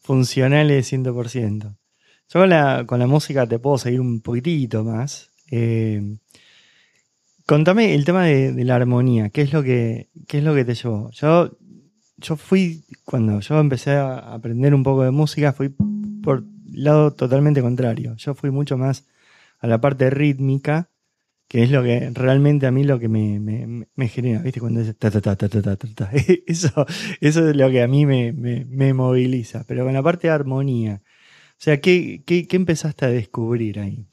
funcionales 0.00 0.92
100%. 0.92 1.79
Yo 2.32 2.38
con 2.38 2.48
la, 2.48 2.84
con 2.86 3.00
la 3.00 3.08
música 3.08 3.44
te 3.46 3.58
puedo 3.58 3.76
seguir 3.76 4.00
un 4.00 4.20
poquitito 4.20 4.84
más. 4.84 5.30
Eh, 5.50 6.16
contame 7.44 7.96
el 7.96 8.04
tema 8.04 8.24
de, 8.24 8.64
la 8.64 8.76
armonía. 8.76 9.30
¿Qué 9.30 9.42
es 9.42 9.52
lo 9.52 9.64
que, 9.64 10.10
es 10.28 10.44
lo 10.44 10.54
que 10.54 10.64
te 10.64 10.74
llevó? 10.74 11.10
Yo, 11.10 11.50
yo 12.18 12.36
fui, 12.36 12.84
cuando 13.04 13.40
yo 13.40 13.58
empecé 13.58 13.94
a 13.94 14.32
aprender 14.32 14.74
un 14.74 14.84
poco 14.84 15.02
de 15.02 15.10
música, 15.10 15.52
fui 15.52 15.70
por 16.22 16.44
lado 16.72 17.12
totalmente 17.14 17.62
contrario. 17.62 18.14
Yo 18.16 18.34
fui 18.34 18.52
mucho 18.52 18.78
más 18.78 19.08
a 19.58 19.66
la 19.66 19.80
parte 19.80 20.08
rítmica, 20.08 20.88
que 21.48 21.64
es 21.64 21.72
lo 21.72 21.82
que 21.82 22.10
realmente 22.14 22.68
a 22.68 22.70
mí 22.70 22.84
lo 22.84 23.00
que 23.00 23.08
me, 23.08 24.08
genera, 24.08 24.40
¿viste? 24.40 24.60
Cuando 24.60 24.78
dice 24.78 24.94
ta 24.94 25.10
ta 25.10 25.20
ta 25.20 25.34
ta 25.34 25.48
ta 25.48 25.74
ta 25.74 25.88
ta. 25.96 26.10
Eso, 26.46 26.86
eso 27.20 27.48
es 27.48 27.56
lo 27.56 27.70
que 27.70 27.82
a 27.82 27.88
mí 27.88 28.06
me, 28.06 28.32
me 28.32 28.94
moviliza. 28.94 29.64
Pero 29.66 29.84
con 29.84 29.94
la 29.94 30.02
parte 30.04 30.28
de 30.28 30.34
armonía, 30.34 31.02
sea, 31.62 31.78
¿qué, 31.78 32.22
empezaste 32.26 33.04
a 33.04 33.10
descubrir 33.10 33.80
ahí? 33.80 34.06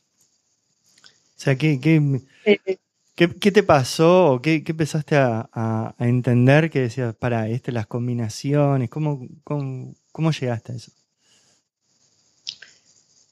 O 1.37 1.39
sea, 1.39 1.55
¿qué, 1.55 1.79
qué, 1.79 2.01
eh, 2.43 3.27
te 3.51 3.63
pasó 3.63 4.33
o 4.33 4.41
qué, 4.41 4.61
empezaste 4.67 5.15
a, 5.15 5.95
entender 5.97 6.69
que 6.69 6.81
decías, 6.81 7.15
para, 7.15 7.47
este, 7.47 7.71
las 7.71 7.87
combinaciones, 7.87 8.89
¿cómo, 8.89 9.25
cómo, 9.45 10.31
llegaste 10.31 10.73
a 10.73 10.75
eso? 10.75 10.91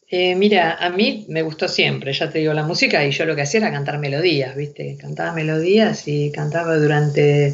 Eh, 0.08 0.36
mira, 0.36 0.76
a 0.76 0.92
mí 0.92 1.26
me 1.28 1.42
gustó 1.42 1.68
siempre, 1.68 2.14
ya 2.14 2.32
te 2.32 2.40
digo, 2.40 2.54
la 2.54 2.64
música 2.64 3.06
y 3.06 3.12
yo 3.12 3.26
lo 3.26 3.36
que 3.36 3.42
hacía 3.42 3.60
era 3.60 3.72
cantar 3.72 4.00
melodías, 4.00 4.56
¿viste? 4.56 4.96
Cantaba 4.98 5.34
melodías 5.34 6.08
y 6.08 6.32
cantaba 6.32 6.78
durante... 6.78 7.54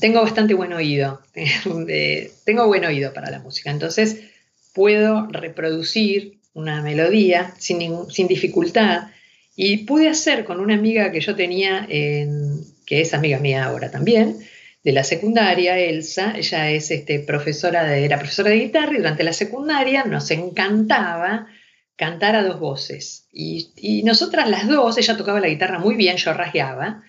Tengo 0.00 0.22
bastante 0.22 0.54
buen 0.54 0.72
oído, 0.72 1.20
eh, 1.34 2.32
tengo 2.44 2.66
buen 2.66 2.86
oído 2.86 3.12
para 3.12 3.30
la 3.30 3.40
música, 3.40 3.70
entonces 3.70 4.29
puedo 4.74 5.26
reproducir 5.26 6.40
una 6.52 6.82
melodía 6.82 7.54
sin, 7.58 8.10
sin 8.10 8.26
dificultad. 8.26 9.08
Y 9.56 9.78
pude 9.78 10.08
hacer 10.08 10.44
con 10.44 10.60
una 10.60 10.74
amiga 10.74 11.12
que 11.12 11.20
yo 11.20 11.34
tenía, 11.34 11.86
que 11.86 13.00
es 13.00 13.14
amiga 13.14 13.38
mía 13.38 13.64
ahora 13.64 13.90
también, 13.90 14.38
de 14.82 14.92
la 14.92 15.04
secundaria, 15.04 15.78
Elsa, 15.78 16.32
ella 16.36 16.70
es 16.70 16.90
este, 16.90 17.20
profesora 17.20 17.84
de, 17.84 18.04
era 18.04 18.18
profesora 18.18 18.50
de 18.50 18.60
guitarra 18.60 18.94
y 18.94 18.98
durante 18.98 19.24
la 19.24 19.34
secundaria 19.34 20.04
nos 20.04 20.30
encantaba 20.30 21.48
cantar 21.96 22.34
a 22.34 22.42
dos 22.42 22.58
voces. 22.58 23.26
Y, 23.30 23.72
y 23.76 24.02
nosotras 24.04 24.48
las 24.48 24.66
dos, 24.66 24.96
ella 24.96 25.18
tocaba 25.18 25.40
la 25.40 25.48
guitarra 25.48 25.78
muy 25.78 25.96
bien, 25.96 26.16
yo 26.16 26.32
rasgueaba, 26.32 27.02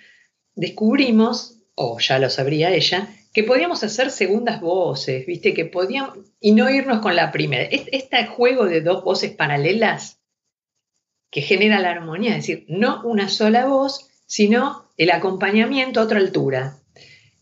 descubrimos, 0.53 1.59
o 1.76 1.97
ya 1.99 2.20
lo 2.20 2.30
sabría 2.30 2.72
ella, 2.72 3.07
que 3.34 3.44
podíamos 3.44 3.84
hacer 3.84 4.12
segundas 4.12 4.60
voces, 4.60 5.26
¿viste? 5.26 5.54
Que 5.54 5.66
podíamos, 5.66 6.18
y 6.40 6.52
no 6.52 6.70
irnos 6.70 7.00
con 7.00 7.16
la 7.16 7.32
primera. 7.32 7.64
Este 7.64 8.26
juego 8.26 8.66
de 8.66 8.82
dos 8.82 9.04
voces 9.04 9.32
paralelas 9.32 10.20
que 11.30 11.42
genera 11.42 11.80
la 11.80 11.92
armonía, 11.92 12.32
es 12.32 12.48
decir, 12.48 12.66
no 12.68 13.02
una 13.04 13.30
sola 13.30 13.66
voz, 13.66 14.10
sino 14.26 14.86
el 14.98 15.12
acompañamiento 15.12 16.02
a 16.02 16.04
otra 16.04 16.20
altura. 16.20 16.78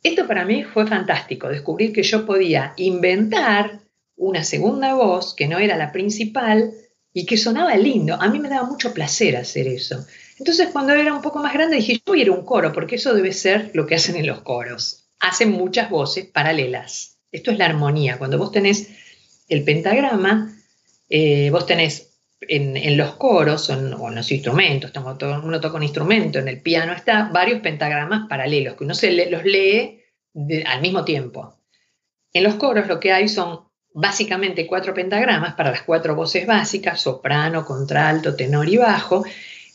Esto 0.03 0.27
para 0.27 0.45
mí 0.45 0.63
fue 0.63 0.85
fantástico, 0.85 1.49
descubrir 1.49 1.91
que 1.91 2.03
yo 2.03 2.25
podía 2.25 2.73
inventar 2.77 3.79
una 4.15 4.43
segunda 4.43 4.93
voz 4.93 5.33
que 5.33 5.47
no 5.47 5.57
era 5.57 5.75
la 5.75 5.91
principal 5.91 6.71
y 7.11 7.25
que 7.25 7.35
sonaba 7.35 7.75
lindo. 7.77 8.15
A 8.19 8.29
mí 8.29 8.39
me 8.39 8.49
daba 8.49 8.67
mucho 8.67 8.93
placer 8.93 9.35
hacer 9.35 9.67
eso. 9.67 10.05
Entonces 10.37 10.69
cuando 10.71 10.93
era 10.93 11.13
un 11.13 11.23
poco 11.23 11.39
más 11.39 11.53
grande 11.53 11.77
dije, 11.77 11.93
yo 11.93 12.01
voy 12.05 12.19
a 12.19 12.23
ir 12.23 12.29
a 12.29 12.33
un 12.33 12.45
coro, 12.45 12.71
porque 12.71 12.95
eso 12.95 13.13
debe 13.13 13.33
ser 13.33 13.71
lo 13.73 13.87
que 13.87 13.95
hacen 13.95 14.15
en 14.15 14.27
los 14.27 14.41
coros 14.41 14.98
hacen 15.19 15.51
muchas 15.51 15.89
voces 15.89 16.25
paralelas. 16.25 17.17
Esto 17.31 17.51
es 17.51 17.57
la 17.57 17.65
armonía. 17.65 18.17
Cuando 18.17 18.37
vos 18.37 18.51
tenés 18.51 18.89
el 19.47 19.63
pentagrama, 19.63 20.55
eh, 21.09 21.49
vos 21.51 21.65
tenés 21.65 22.09
en, 22.41 22.97
los 22.97 23.15
coros 23.15 23.69
o 23.69 23.73
en, 23.73 24.15
los 24.15 24.31
instrumentos, 24.31 24.91
uno 24.95 25.59
toca 25.59 25.77
un 25.77 25.83
instrumento, 25.83 26.39
en 26.39 26.47
el 26.47 26.61
piano 26.61 26.93
está 26.93 27.29
varios 27.33 27.59
pentagramas 27.61 28.27
paralelos, 28.29 28.75
que 28.75 28.83
uno 28.83 28.93
se 28.93 29.29
los 29.29 29.43
lee 29.43 30.01
al 30.65 30.81
mismo 30.81 31.03
tiempo. 31.03 31.59
En 32.31 32.43
los 32.43 32.55
coros 32.55 32.87
lo 32.87 32.99
que 32.99 33.11
hay 33.11 33.27
son 33.27 33.67
básicamente 33.93 34.67
cuatro 34.67 34.93
pentagramas 34.93 35.55
para 35.55 35.71
las 35.71 35.81
cuatro 35.81 36.15
voces 36.15 36.45
básicas, 36.45 37.01
soprano, 37.01 37.65
contralto, 37.65 38.35
tenor 38.35 38.69
y 38.69 38.77
bajo, 38.77 39.25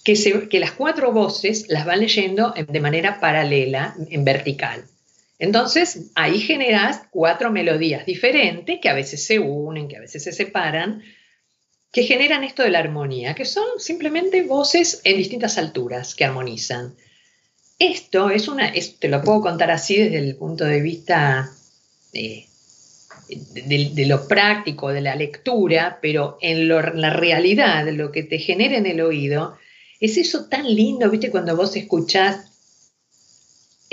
que, 0.05 0.49
que 0.49 0.61
las 0.61 0.72
cuatro 0.72 1.12
voces 1.12 1.66
las 1.68 1.84
van 1.84 2.01
leyendo 2.01 2.55
de 2.57 2.80
manera 2.80 3.20
paralela, 3.20 3.95
en 4.09 4.24
vertical. 4.24 4.84
Entonces, 5.45 6.11
ahí 6.14 6.40
generas 6.40 7.03
cuatro 7.11 7.53
melodías 7.53 8.07
diferentes 8.07 8.78
que 8.80 8.88
a 8.88 8.95
veces 8.95 9.26
se 9.26 9.38
unen, 9.38 9.88
que 9.88 9.99
a 9.99 10.01
veces 10.01 10.24
se 10.24 10.32
separan, 10.32 11.03
que 11.92 12.03
generan 12.03 12.45
esto 12.45 12.62
de 12.62 12.70
la 12.70 12.78
armonía, 12.78 13.34
que 13.34 13.45
son 13.45 13.78
simplemente 13.78 14.42
voces 14.42 15.03
en 15.05 15.18
distintas 15.18 15.59
alturas 15.59 16.14
que 16.14 16.24
armonizan. 16.24 16.95
Esto 17.78 18.30
es 18.30 18.49
una, 18.49 18.72
te 18.99 19.09
lo 19.09 19.20
puedo 19.20 19.42
contar 19.42 19.70
así 19.70 19.99
desde 19.99 20.18
el 20.18 20.34
punto 20.36 20.64
de 20.64 20.80
vista 20.80 21.51
de, 22.14 22.47
lo 24.07 24.26
práctico, 24.26 24.95
de 24.95 25.03
la 25.03 25.14
lectura, 25.14 25.99
pero 26.01 26.38
en, 26.40 26.70
en 26.70 27.01
la 27.03 27.11
realidad, 27.11 27.86
lo 27.88 28.11
que 28.12 28.22
te 28.22 28.38
genera 28.38 28.78
en 28.78 28.86
el 28.86 29.03
oído, 29.03 29.59
es 30.01 30.16
eso 30.16 30.47
tan 30.47 30.74
lindo, 30.74 31.11
viste, 31.11 31.30
cuando 31.30 31.55
vos 31.55 31.76
escuchás 31.76 32.53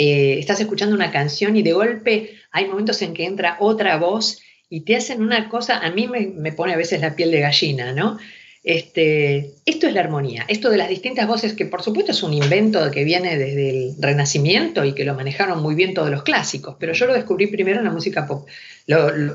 eh, 0.04 0.40
estás 0.40 0.60
escuchando 0.60 0.96
una 0.96 1.12
canción 1.12 1.56
y 1.56 1.62
de 1.62 1.74
golpe 1.74 2.32
hay 2.52 2.68
momentos 2.68 3.04
en 3.04 3.14
que 3.14 3.26
entra 3.26 3.58
otra 3.60 3.98
voz 3.98 4.42
y 4.68 4.82
te 4.82 4.96
hacen 4.96 5.22
una 5.22 5.48
cosa, 5.48 5.78
a 5.78 5.92
mí 5.92 6.08
me, 6.08 6.52
pone 6.54 6.74
a 6.74 6.78
veces 6.78 7.02
la 7.02 7.16
piel 7.16 7.30
de 7.30 7.42
gallina, 7.42 7.94
¿no? 7.94 8.18
Este, 8.64 9.52
esto 9.64 9.86
es 9.86 9.94
la 9.94 10.00
armonía, 10.02 10.44
esto 10.48 10.72
de 10.72 10.78
las 10.78 10.90
distintas 10.90 11.28
voces, 11.28 11.54
que 11.54 11.68
por 11.68 11.84
supuesto 11.84 12.14
es 12.14 12.24
un 12.24 12.34
invento 12.34 12.90
que 12.90 13.04
viene 13.04 13.38
desde 13.38 13.70
el 13.70 13.96
Renacimiento 14.00 14.84
y 14.86 14.94
que 14.94 15.06
lo 15.06 15.14
manejaron 15.14 15.62
muy 15.62 15.76
bien 15.76 15.94
todos 15.94 16.10
los 16.10 16.24
clásicos, 16.24 16.78
pero 16.80 16.94
yo 16.94 17.06
lo 17.06 17.14
descubrí 17.14 17.46
primero 17.46 17.78
en 17.78 17.86
la 17.86 17.92
música 17.92 18.26
pop. 18.26 18.48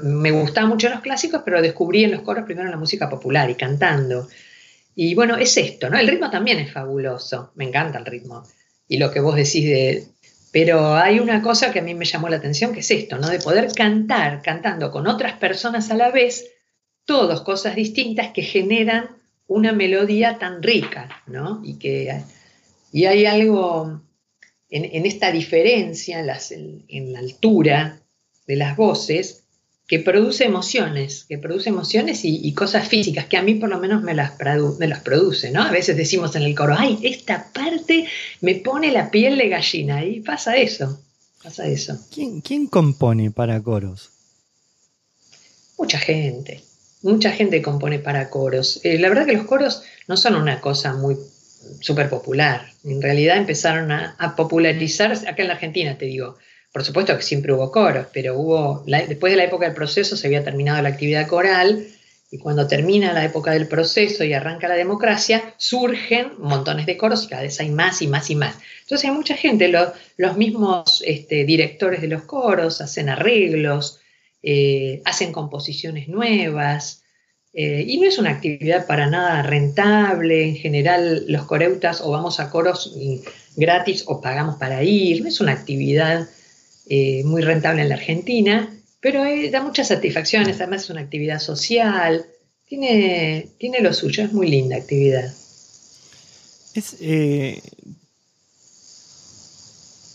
me 0.03 0.33
gustaban 0.33 0.71
mucho 0.71 0.89
los 0.89 1.01
clásicos, 1.01 1.43
pero 1.45 1.59
lo 1.59 1.63
descubrí 1.63 2.03
en 2.03 2.11
los 2.11 2.23
coros 2.23 2.45
primero 2.45 2.67
en 2.67 2.73
la 2.73 2.77
música 2.77 3.09
popular 3.09 3.49
y 3.51 3.55
cantando. 3.55 4.27
Y 4.97 5.15
bueno, 5.15 5.37
es 5.37 5.57
esto, 5.59 5.91
¿no? 5.91 5.97
El 5.97 6.09
ritmo 6.09 6.29
también 6.29 6.59
es 6.59 6.73
fabuloso, 6.73 7.53
me 7.55 7.67
encanta 7.67 8.01
el 8.01 8.07
ritmo. 8.07 8.43
Y 8.89 8.99
lo 8.99 9.11
que 9.11 9.21
vos 9.21 9.35
decís 9.35 9.65
de, 9.65 10.05
pero 10.57 10.97
hay 10.97 11.21
una 11.21 11.43
cosa 11.43 11.71
que 11.71 11.81
a 11.81 11.83
mí 11.83 11.93
me 11.93 12.07
llamó 12.07 12.31
la 12.31 12.39
atención, 12.39 12.73
que 12.73 12.81
es 12.81 12.91
esto, 12.91 13.19
¿no? 13.19 13.29
De 13.29 13.41
poder 13.41 13.71
cantar, 13.75 14.41
cantando 14.41 14.91
con 14.91 15.07
otras 15.07 15.35
personas 15.35 15.91
a 15.91 15.95
la 15.95 16.11
vez, 16.11 16.47
todos 17.05 17.43
cosas 17.43 17.77
distintas 17.77 18.33
que 18.33 18.41
generan 18.41 19.11
una 19.47 19.75
melodía 19.75 20.39
tan 20.39 20.63
rica, 20.63 21.11
¿no? 21.27 21.61
Y 21.63 21.75
que 21.79 22.23
y 22.91 23.05
hay 23.05 23.27
algo 23.27 24.01
en, 24.71 25.05
esta 25.05 25.31
diferencia, 25.31 26.21
en 26.21 27.13
la 27.13 27.19
altura 27.19 28.01
de 28.47 28.57
las 28.57 28.79
voces, 28.79 29.46
que 29.87 30.01
produce 30.01 30.45
emociones, 30.45 31.25
que 31.29 31.39
produce 31.39 31.69
emociones 31.69 32.21
y, 32.25 32.53
cosas 32.55 32.89
físicas, 32.89 33.27
que 33.27 33.37
a 33.37 33.43
mí 33.43 33.55
por 33.55 33.69
lo 33.69 33.79
menos 33.79 34.03
me 34.03 34.15
las, 34.15 34.33
me 34.79 34.89
las 34.89 35.01
produce, 35.01 35.53
¿no? 35.53 35.63
A 35.63 35.71
veces 35.71 35.97
decimos 35.97 36.35
en 36.35 36.43
el 36.43 36.57
coro, 36.57 36.75
ay, 36.77 36.99
esta 37.03 37.53
parte 37.53 38.07
me 38.41 38.57
pone 38.57 38.91
la 38.91 39.11
piel 39.11 39.39
de 39.39 39.49
gallina, 39.49 40.05
y 40.05 40.21
pasa 40.21 40.57
eso, 40.57 41.01
pasa 41.43 41.69
eso. 41.69 42.01
¿Quién, 42.13 42.41
quién 42.41 42.67
compone 42.67 43.31
para 43.31 43.63
coros? 43.63 44.11
Mucha 45.79 45.99
gente, 45.99 46.65
mucha 47.03 47.31
gente 47.31 47.63
compone 47.63 48.01
para 48.01 48.29
coros. 48.29 48.81
Eh, 48.83 48.99
la 48.99 49.09
verdad 49.09 49.27
que 49.27 49.35
los 49.35 49.47
coros 49.47 49.83
no 50.09 50.17
son 50.17 50.35
una 50.35 50.61
cosa 50.61 50.95
muy 50.95 51.17
súper 51.81 52.09
popular, 52.09 52.73
en 52.83 53.01
realidad 53.01 53.37
empezaron 53.37 53.93
a, 53.93 54.17
a 54.19 54.35
popularizarse, 54.35 55.29
acá 55.29 55.43
en 55.43 55.49
la 55.49 55.55
Argentina 55.55 55.97
te 55.97 56.07
digo, 56.07 56.39
por 56.77 56.85
supuesto 56.85 57.17
que 57.17 57.23
siempre 57.23 57.55
hubo 57.55 57.73
coros, 57.73 58.09
pero 58.13 58.39
hubo, 58.39 58.85
después 58.87 59.33
de 59.33 59.39
la 59.39 59.45
época 59.45 59.65
del 59.65 59.75
proceso 59.75 60.15
se 60.15 60.27
había 60.27 60.45
terminado 60.45 60.83
la 60.83 60.91
actividad 60.91 61.27
coral 61.27 61.87
y 62.31 62.37
cuando 62.37 62.67
termina 62.67 63.15
la 63.15 63.25
época 63.25 63.53
del 63.53 63.67
proceso 63.67 64.25
y 64.25 64.35
arranca 64.35 64.69
la 64.69 64.75
democracia, 64.75 65.55
surgen 65.57 66.33
montones 66.37 66.85
de 66.85 66.99
coros 66.99 67.25
y 67.25 67.29
cada 67.29 67.41
vez 67.41 67.59
hay 67.61 67.71
más 67.71 68.03
y 68.03 68.09
más 68.09 68.29
y 68.29 68.35
más. 68.35 68.59
Entonces 68.83 69.09
hay 69.09 69.17
mucha 69.17 69.39
gente, 69.39 69.73
los 70.19 70.37
mismos 70.37 71.03
este, 71.07 71.47
directores 71.47 72.03
de 72.03 72.09
los 72.09 72.25
coros 72.25 72.83
hacen 72.83 73.09
arreglos, 73.09 74.01
eh, 74.43 75.01
hacen 75.07 75.33
composiciones 75.33 76.09
nuevas, 76.09 77.05
eh, 77.55 77.87
y 77.87 77.97
no 77.97 78.07
es 78.07 78.19
una 78.19 78.33
actividad 78.33 78.87
para 78.87 79.07
nada 79.07 79.43
rentable. 79.43 80.47
En 80.47 80.57
general, 80.57 81.25
los 81.27 81.47
coreutas 81.47 82.03
o 82.03 82.11
vamos 82.11 82.39
a 82.39 82.51
coros 82.51 82.95
gratis 83.57 84.05
o 84.09 84.21
pagamos 84.21 84.57
para 84.57 84.83
ir. 84.83 85.23
No 85.23 85.29
es 85.29 85.41
una 85.41 85.53
actividad 85.53 86.29
eh, 86.89 87.25
muy 87.25 87.43
rentable 87.43 87.83
en 87.83 87.89
la 87.89 87.97
Argentina, 87.97 88.73
pero 89.01 89.25
da 89.51 89.63
muchas 89.63 89.89
satisfacciones, 89.89 90.61
además 90.61 90.85
es 90.85 90.91
una 90.91 91.01
actividad 91.01 91.41
social, 91.41 92.27
tiene, 92.67 93.49
tiene 93.59 93.81
lo 93.81 93.93
suyo, 93.93 94.25
es 94.25 94.33
muy 94.33 94.49
linda 94.49 94.77
actividad. 94.77 95.33
Eh, 97.01 97.63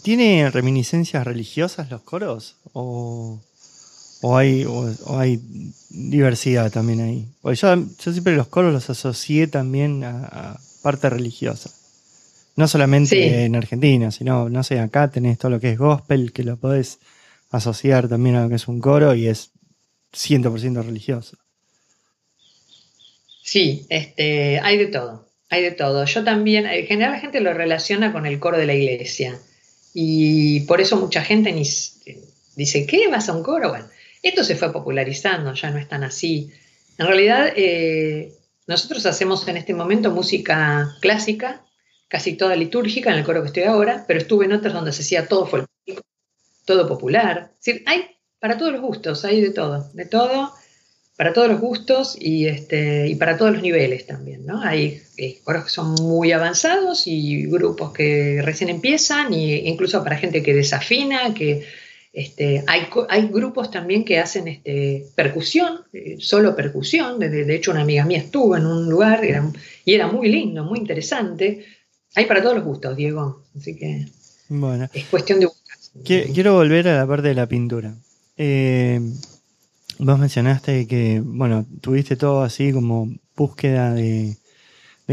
¿Tiene 0.04 0.50
reminiscencias 0.52 1.26
religiosas 1.26 1.90
los 1.90 2.02
coros? 2.02 2.58
¿O, 2.74 3.40
hay, 4.24 4.66
hay 5.08 5.42
diversidad 5.90 6.72
también 6.72 7.02
ahí? 7.02 7.28
yo, 7.44 7.86
siempre 7.98 8.36
los 8.36 8.48
coros 8.48 8.74
los 8.74 8.90
asocié 8.90 9.48
también 9.48 10.04
a 10.04 10.60
parte 10.82 11.10
religiosa. 11.10 11.72
No 12.56 12.68
solamente 12.68 13.46
en 13.46 13.56
Argentina, 13.56 14.12
sino, 14.12 14.50
no 14.50 14.64
sé, 14.64 14.80
acá 14.80 15.10
tenés 15.10 15.38
todo 15.38 15.52
lo 15.52 15.60
que 15.60 15.72
es 15.72 15.78
gospel, 15.78 16.34
que 16.34 16.44
lo 16.44 16.58
podés 16.58 17.00
asociar 17.50 18.08
también 18.08 18.36
a 18.36 18.44
lo 18.44 18.50
que 18.50 18.56
es 18.56 18.68
un 18.68 18.80
coro 18.80 19.16
y 19.16 19.28
es 19.28 19.52
100% 20.14 20.84
religioso. 20.84 21.38
Sí, 23.44 23.86
este, 23.90 24.60
hay 24.60 24.78
de 24.78 24.88
todo, 24.88 25.28
hay 25.50 25.64
de 25.64 25.72
todo. 25.72 26.06
Yo 26.06 26.24
también, 26.24 26.66
en 26.66 26.86
general 26.86 27.14
la 27.14 27.20
gente 27.20 27.42
lo 27.42 27.54
relaciona 27.54 28.12
con 28.12 28.26
el 28.26 28.40
coro 28.40 28.58
de 28.58 28.66
la 28.66 28.74
iglesia 28.74 29.40
y 29.94 30.62
por 30.62 30.82
eso 30.82 30.98
mucha 30.98 31.24
gente 31.24 31.52
ni, 31.52 31.64
dice, 32.56 32.86
¿qué 32.86 33.08
vas 33.08 33.30
a 33.30 33.34
un 33.34 33.44
coro? 33.44 33.70
Bueno, 33.70 33.86
esto 34.24 34.44
se 34.44 34.56
fue 34.56 34.72
popularizando, 34.72 35.54
ya 35.54 35.72
no 35.72 35.80
es 35.80 35.88
tan 35.88 36.04
así. 36.04 36.52
En 36.98 37.08
realidad, 37.08 37.52
eh, 37.56 38.34
nosotros 38.68 39.06
hacemos 39.06 39.48
en 39.48 39.58
este 39.58 39.74
momento 39.74 40.12
música 40.12 40.96
clásica, 41.02 41.66
casi 42.12 42.34
toda 42.34 42.58
litúrgica 42.58 43.10
en 43.10 43.20
el 43.20 43.24
coro 43.24 43.42
que 43.42 43.48
estoy 43.48 43.64
ahora, 43.64 44.04
pero 44.06 44.20
estuve 44.20 44.44
en 44.44 44.52
otras 44.52 44.74
donde 44.74 44.92
se 44.92 45.02
hacía 45.02 45.30
todo 45.30 45.48
folclórico, 45.48 46.04
todo 46.66 46.86
popular. 46.86 47.52
Es 47.54 47.66
decir, 47.66 47.84
hay 47.86 48.02
para 48.38 48.58
todos 48.58 48.74
los 48.74 48.82
gustos, 48.82 49.24
hay 49.24 49.40
de 49.40 49.52
todo, 49.52 49.90
de 49.94 50.06
todo, 50.06 50.52
para 51.16 51.32
todos 51.32 51.48
los 51.48 51.62
gustos 51.62 52.18
y, 52.20 52.48
este, 52.48 53.08
y 53.08 53.16
para 53.16 53.38
todos 53.38 53.54
los 53.54 53.62
niveles 53.62 54.08
también, 54.08 54.46
¿no? 54.46 54.62
Hay 54.62 55.02
eh, 55.16 55.40
coros 55.46 55.64
que 55.64 55.70
son 55.70 55.94
muy 55.94 56.34
avanzados 56.34 57.08
y 57.08 57.46
grupos 57.46 57.94
que 57.94 58.42
recién 58.44 58.70
empiezan, 58.70 59.32
e 59.32 59.70
incluso 59.70 60.04
para 60.04 60.18
gente 60.18 60.44
que 60.44 60.54
desafina, 60.54 61.34
que 61.34 61.66
este, 62.12 62.66
hay, 62.68 62.88
hay, 63.08 63.28
grupos 63.28 63.72
también 63.72 64.04
que 64.04 64.20
hacen 64.20 64.50
este, 64.50 65.06
percusión, 65.16 65.80
eh, 65.94 66.18
solo 66.20 66.58
percusión. 66.58 67.20
De, 67.20 67.56
hecho, 67.56 67.72
una 67.72 67.84
amiga 67.84 68.04
mía 68.04 68.18
estuvo 68.18 68.58
en 68.58 68.66
un 68.66 68.90
lugar 68.90 69.22
y 69.86 69.94
era 69.94 70.08
muy 70.08 70.28
lindo, 70.28 70.66
muy 70.66 70.80
interesante 70.80 71.64
hay 72.16 72.26
para 72.26 72.42
todos 72.42 72.56
los 72.56 72.66
gustos, 72.66 72.96
Diego. 72.96 73.44
Así 73.58 73.76
que 73.76 74.08
bueno. 74.50 74.90
es 74.94 75.06
cuestión 75.06 75.40
de 75.40 75.46
buscar. 75.46 75.78
Quiero 76.04 76.54
volver 76.54 76.88
a 76.88 76.98
la 76.98 77.08
parte 77.08 77.30
de 77.30 77.36
la 77.36 77.48
pintura. 77.48 77.96
Eh, 78.38 79.00
vos 80.00 80.20
mencionaste 80.20 80.88
que, 80.88 81.22
bueno, 81.24 81.66
tuviste 81.82 82.16
todo 82.16 82.44
así 82.44 82.72
como 82.72 83.10
búsqueda 83.36 83.94
de, 83.94 84.38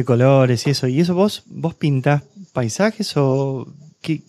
colores 0.04 0.66
y 0.66 0.70
eso. 0.70 0.86
¿Y 0.86 1.00
eso 1.00 1.14
vos, 1.14 1.42
vos 1.46 1.74
pintás 1.74 2.22
paisajes 2.52 3.16
o 3.16 3.66
qué, 4.00 4.22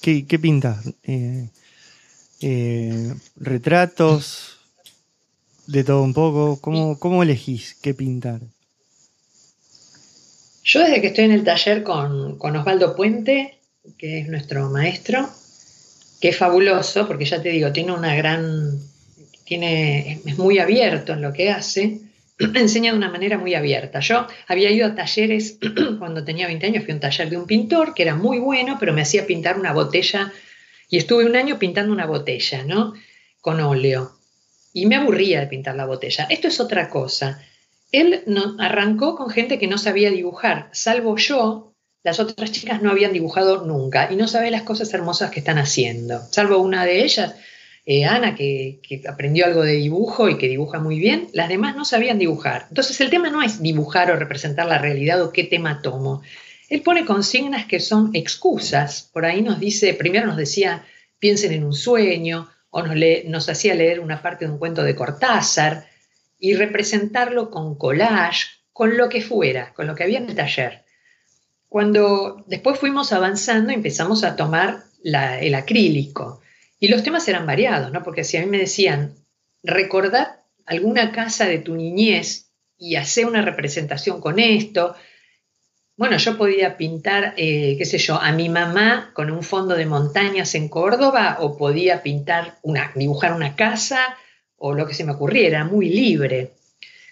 qué, 0.00 0.38
pintas? 0.38 0.86
Eh, 1.02 1.48
eh, 2.40 3.14
¿Retratos? 3.36 4.58
¿De 5.66 5.82
todo 5.82 6.02
un 6.02 6.14
poco? 6.14 6.60
¿Cómo, 6.60 6.96
¿Cómo 7.00 7.24
elegís 7.24 7.74
qué 7.82 7.92
pintar? 7.92 8.40
Yo 10.68 10.80
desde 10.80 11.00
que 11.00 11.06
estoy 11.06 11.26
en 11.26 11.30
el 11.30 11.44
taller 11.44 11.84
con, 11.84 12.38
con 12.38 12.56
Osvaldo 12.56 12.96
Puente, 12.96 13.60
que 13.96 14.18
es 14.18 14.28
nuestro 14.28 14.68
maestro, 14.68 15.30
que 16.20 16.30
es 16.30 16.36
fabuloso, 16.36 17.06
porque 17.06 17.24
ya 17.24 17.40
te 17.40 17.50
digo, 17.50 17.70
tiene 17.70 17.92
una 17.92 18.16
gran, 18.16 18.76
tiene, 19.44 20.20
es 20.26 20.38
muy 20.38 20.58
abierto 20.58 21.12
en 21.12 21.22
lo 21.22 21.32
que 21.32 21.50
hace, 21.50 22.00
enseña 22.38 22.90
de 22.90 22.98
una 22.98 23.08
manera 23.08 23.38
muy 23.38 23.54
abierta. 23.54 24.00
Yo 24.00 24.26
había 24.48 24.72
ido 24.72 24.88
a 24.88 24.96
talleres 24.96 25.60
cuando 26.00 26.24
tenía 26.24 26.48
20 26.48 26.66
años, 26.66 26.82
fui 26.82 26.90
a 26.90 26.94
un 26.96 27.00
taller 27.00 27.30
de 27.30 27.36
un 27.36 27.46
pintor 27.46 27.94
que 27.94 28.02
era 28.02 28.16
muy 28.16 28.40
bueno, 28.40 28.76
pero 28.80 28.92
me 28.92 29.02
hacía 29.02 29.24
pintar 29.24 29.60
una 29.60 29.72
botella 29.72 30.32
y 30.88 30.98
estuve 30.98 31.26
un 31.26 31.36
año 31.36 31.60
pintando 31.60 31.92
una 31.92 32.06
botella, 32.06 32.64
¿no? 32.64 32.92
Con 33.40 33.60
óleo. 33.60 34.18
Y 34.72 34.86
me 34.86 34.96
aburría 34.96 35.38
de 35.38 35.46
pintar 35.46 35.76
la 35.76 35.86
botella. 35.86 36.26
Esto 36.28 36.48
es 36.48 36.58
otra 36.58 36.90
cosa. 36.90 37.40
Él 37.92 38.22
no, 38.26 38.56
arrancó 38.58 39.16
con 39.16 39.30
gente 39.30 39.58
que 39.58 39.68
no 39.68 39.78
sabía 39.78 40.10
dibujar, 40.10 40.68
salvo 40.72 41.16
yo, 41.16 41.74
las 42.02 42.20
otras 42.20 42.52
chicas 42.52 42.82
no 42.82 42.90
habían 42.90 43.12
dibujado 43.12 43.64
nunca 43.64 44.08
y 44.12 44.16
no 44.16 44.28
sabe 44.28 44.50
las 44.50 44.62
cosas 44.62 44.92
hermosas 44.94 45.30
que 45.30 45.40
están 45.40 45.58
haciendo, 45.58 46.20
salvo 46.30 46.58
una 46.58 46.84
de 46.84 47.04
ellas, 47.04 47.34
eh, 47.84 48.04
Ana, 48.04 48.34
que, 48.34 48.80
aprendió 49.08 49.46
algo 49.46 49.62
de 49.62 49.74
dibujo 49.74 50.28
y 50.28 50.38
que 50.38 50.48
dibuja 50.48 50.80
muy 50.80 50.98
bien, 50.98 51.28
las 51.32 51.48
demás 51.48 51.76
no 51.76 51.84
sabían 51.84 52.18
dibujar. 52.18 52.66
Entonces 52.68 53.00
el 53.00 53.10
tema 53.10 53.30
no 53.30 53.42
es 53.42 53.62
dibujar 53.62 54.10
o 54.10 54.16
representar 54.16 54.66
la 54.66 54.78
realidad 54.78 55.22
o 55.22 55.32
qué 55.32 55.44
tema 55.44 55.82
tomo, 55.82 56.22
él 56.68 56.82
pone 56.82 57.04
consignas 57.04 57.66
que 57.66 57.78
son 57.78 58.10
excusas. 58.14 59.08
Por 59.12 59.24
ahí 59.24 59.40
nos 59.40 59.60
dice, 59.60 59.94
primero 59.94 60.26
nos 60.26 60.36
decía, 60.36 60.84
piensen 61.20 61.52
en 61.52 61.64
un 61.64 61.72
sueño, 61.72 62.48
o 62.70 62.82
nos 62.82 63.48
hacía 63.48 63.74
leer 63.74 64.00
una 64.00 64.20
parte 64.20 64.44
de 64.44 64.50
un 64.50 64.58
cuento 64.58 64.82
de 64.82 64.94
Cortázar 64.94 65.86
y 66.38 66.54
representarlo 66.54 67.50
con 67.50 67.76
collage, 67.76 68.46
con 68.72 68.96
lo 68.96 69.08
que 69.08 69.22
fuera, 69.22 69.72
con 69.74 69.86
lo 69.86 69.94
que 69.94 70.04
había 70.04 70.18
en 70.18 70.28
el 70.28 70.36
taller. 70.36 70.84
Cuando 71.68 72.44
después 72.46 72.78
fuimos 72.78 73.12
avanzando, 73.12 73.72
empezamos 73.72 74.22
a 74.24 74.36
tomar 74.36 74.84
el 75.02 75.54
acrílico. 75.54 76.40
Y 76.78 76.88
los 76.88 77.02
temas 77.02 77.26
eran 77.28 77.46
variados, 77.46 77.90
¿no? 77.92 78.02
Porque 78.02 78.24
si 78.24 78.36
a 78.36 78.40
mí 78.40 78.46
me 78.46 78.58
decían, 78.58 79.14
recordad 79.62 80.40
alguna 80.66 81.12
casa 81.12 81.46
de 81.46 81.58
tu 81.58 81.74
niñez 81.74 82.50
y 82.76 82.96
hacer 82.96 83.26
una 83.26 83.42
representación 83.42 84.20
con 84.20 84.38
esto, 84.38 84.94
bueno, 85.96 86.18
yo 86.18 86.36
podía 86.36 86.76
pintar, 86.76 87.32
eh, 87.38 87.76
qué 87.78 87.84
sé 87.86 87.96
yo, 87.96 88.16
a 88.16 88.32
mi 88.32 88.50
mamá 88.50 89.12
con 89.14 89.30
un 89.30 89.42
fondo 89.42 89.74
de 89.74 89.86
montañas 89.86 90.54
en 90.54 90.68
Córdoba 90.68 91.38
o 91.40 91.56
podía 91.56 92.02
pintar 92.02 92.58
una, 92.62 92.92
dibujar 92.94 93.32
una 93.32 93.56
casa 93.56 94.18
o 94.58 94.74
lo 94.74 94.86
que 94.86 94.94
se 94.94 95.04
me 95.04 95.12
ocurriera, 95.12 95.64
muy 95.64 95.88
libre. 95.88 96.52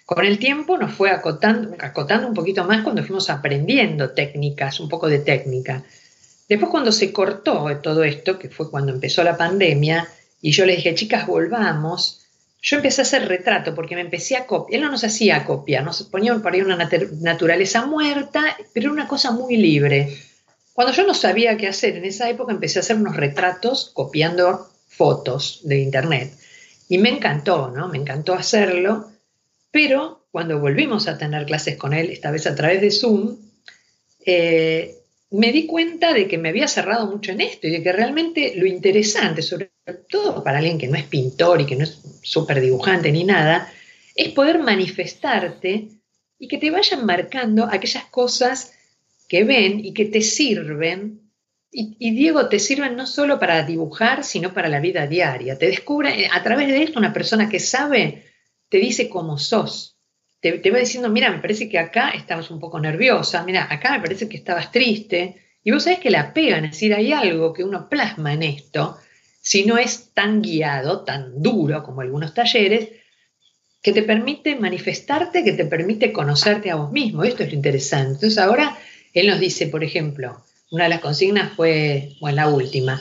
Con 0.05 0.25
el 0.25 0.37
tiempo 0.37 0.77
nos 0.77 0.93
fue 0.93 1.09
acotando, 1.09 1.75
acotando 1.79 2.27
un 2.27 2.33
poquito 2.33 2.63
más 2.63 2.83
cuando 2.83 3.03
fuimos 3.03 3.29
aprendiendo 3.29 4.11
técnicas, 4.11 4.79
un 4.79 4.89
poco 4.89 5.07
de 5.07 5.19
técnica. 5.19 5.83
Después 6.47 6.69
cuando 6.69 6.91
se 6.91 7.11
cortó 7.11 7.65
todo 7.81 8.03
esto, 8.03 8.37
que 8.37 8.49
fue 8.49 8.69
cuando 8.69 8.93
empezó 8.93 9.23
la 9.23 9.35
pandemia, 9.35 10.07
y 10.41 10.51
yo 10.51 10.65
le 10.65 10.75
dije, 10.75 10.93
chicas, 10.93 11.25
volvamos, 11.25 12.21
yo 12.61 12.77
empecé 12.77 13.01
a 13.01 13.03
hacer 13.03 13.27
retrato 13.27 13.73
porque 13.73 13.95
me 13.95 14.01
empecé 14.01 14.35
a 14.37 14.45
copiar. 14.45 14.79
Él 14.79 14.85
no 14.85 14.91
nos 14.91 15.03
hacía 15.03 15.43
copiar, 15.45 15.83
nos 15.83 16.03
ponía 16.03 16.35
por 16.35 16.53
ahí 16.53 16.61
una 16.61 16.77
naturaleza 17.21 17.85
muerta, 17.85 18.57
pero 18.73 18.91
una 18.91 19.07
cosa 19.07 19.31
muy 19.31 19.57
libre. 19.57 20.15
Cuando 20.73 20.93
yo 20.93 21.05
no 21.05 21.13
sabía 21.13 21.57
qué 21.57 21.67
hacer 21.67 21.95
en 21.95 22.05
esa 22.05 22.29
época, 22.29 22.51
empecé 22.51 22.79
a 22.79 22.81
hacer 22.81 22.95
unos 22.95 23.15
retratos 23.15 23.91
copiando 23.93 24.69
fotos 24.87 25.61
de 25.63 25.79
internet. 25.79 26.31
Y 26.87 26.97
me 26.97 27.09
encantó, 27.09 27.71
¿no? 27.71 27.87
Me 27.89 27.97
encantó 27.97 28.33
hacerlo. 28.33 29.11
Pero 29.71 30.27
cuando 30.31 30.59
volvimos 30.59 31.07
a 31.07 31.17
tener 31.17 31.45
clases 31.45 31.77
con 31.77 31.93
él, 31.93 32.09
esta 32.09 32.31
vez 32.31 32.47
a 32.47 32.55
través 32.55 32.81
de 32.81 32.91
Zoom, 32.91 33.37
eh, 34.25 34.95
me 35.31 35.51
di 35.51 35.65
cuenta 35.65 36.13
de 36.13 36.27
que 36.27 36.37
me 36.37 36.49
había 36.49 36.67
cerrado 36.67 37.07
mucho 37.07 37.31
en 37.31 37.41
esto 37.41 37.67
y 37.67 37.71
de 37.71 37.83
que 37.83 37.91
realmente 37.91 38.53
lo 38.55 38.65
interesante, 38.65 39.41
sobre 39.41 39.71
todo 40.09 40.43
para 40.43 40.59
alguien 40.59 40.77
que 40.77 40.87
no 40.87 40.97
es 40.97 41.05
pintor 41.05 41.61
y 41.61 41.65
que 41.65 41.75
no 41.75 41.83
es 41.83 41.99
súper 42.21 42.61
dibujante 42.61 43.11
ni 43.11 43.23
nada, 43.23 43.71
es 44.15 44.29
poder 44.29 44.59
manifestarte 44.59 45.89
y 46.39 46.47
que 46.47 46.57
te 46.57 46.71
vayan 46.71 47.05
marcando 47.05 47.67
aquellas 47.69 48.05
cosas 48.05 48.73
que 49.27 49.43
ven 49.43 49.83
y 49.83 49.93
que 49.93 50.05
te 50.05 50.21
sirven. 50.21 51.24
Y, 51.71 52.11
Diego, 52.11 52.47
te 52.47 52.59
sirven 52.59 52.95
no 52.95 53.05
solo 53.05 53.37
para 53.37 53.63
dibujar, 53.63 54.23
sino 54.23 54.53
para 54.53 54.69
la 54.69 54.79
vida 54.79 55.07
diaria. 55.07 55.57
Te 55.57 55.67
descubre, 55.67 56.23
eh, 56.23 56.29
a 56.31 56.41
través 56.41 56.69
de 56.69 56.83
esto, 56.83 56.99
una 56.99 57.11
persona 57.11 57.49
que 57.49 57.59
sabe, 57.59 58.23
te 58.69 58.77
dice 58.77 59.09
cómo 59.09 59.37
sos. 59.37 59.97
Te, 60.39 60.53
te 60.59 60.71
va 60.71 60.79
diciendo, 60.79 61.09
mira, 61.09 61.29
me 61.31 61.39
parece 61.39 61.67
que 61.67 61.77
acá 61.77 62.11
estabas 62.11 62.49
un 62.49 62.61
poco 62.61 62.79
nerviosa, 62.79 63.43
mira, 63.43 63.67
acá 63.69 63.91
me 63.91 63.99
parece 63.99 64.29
que 64.29 64.37
estabas 64.37 64.71
triste. 64.71 65.35
Y 65.63 65.71
vos 65.71 65.83
sabés 65.83 65.99
que 65.99 66.11
la 66.11 66.33
pegan, 66.33 66.63
es 66.63 66.71
decir, 66.71 66.93
hay 66.93 67.11
algo 67.11 67.51
que 67.51 67.63
uno 67.65 67.89
plasma 67.89 68.31
en 68.31 68.43
esto 68.43 68.97
si 69.45 69.63
no 69.63 69.77
es 69.77 70.09
tan 70.15 70.41
guiado, 70.41 71.03
tan 71.03 71.39
duro 71.43 71.83
como 71.83 72.01
algunos 72.01 72.33
talleres, 72.33 72.89
que 73.79 73.93
te 73.93 74.01
permite 74.01 74.55
manifestarte, 74.55 75.43
que 75.43 75.51
te 75.51 75.65
permite 75.65 76.11
conocerte 76.11 76.71
a 76.71 76.77
vos 76.77 76.91
mismo. 76.91 77.23
Esto 77.23 77.43
es 77.43 77.49
lo 77.49 77.55
interesante. 77.55 78.13
Entonces 78.13 78.39
ahora 78.39 78.75
él 79.13 79.27
nos 79.27 79.39
dice, 79.39 79.67
por 79.67 79.83
ejemplo, 79.83 80.43
una 80.71 80.85
de 80.85 80.89
las 80.89 80.99
consignas 80.99 81.53
fue, 81.53 82.15
bueno, 82.19 82.35
la 82.37 82.49
última, 82.49 82.99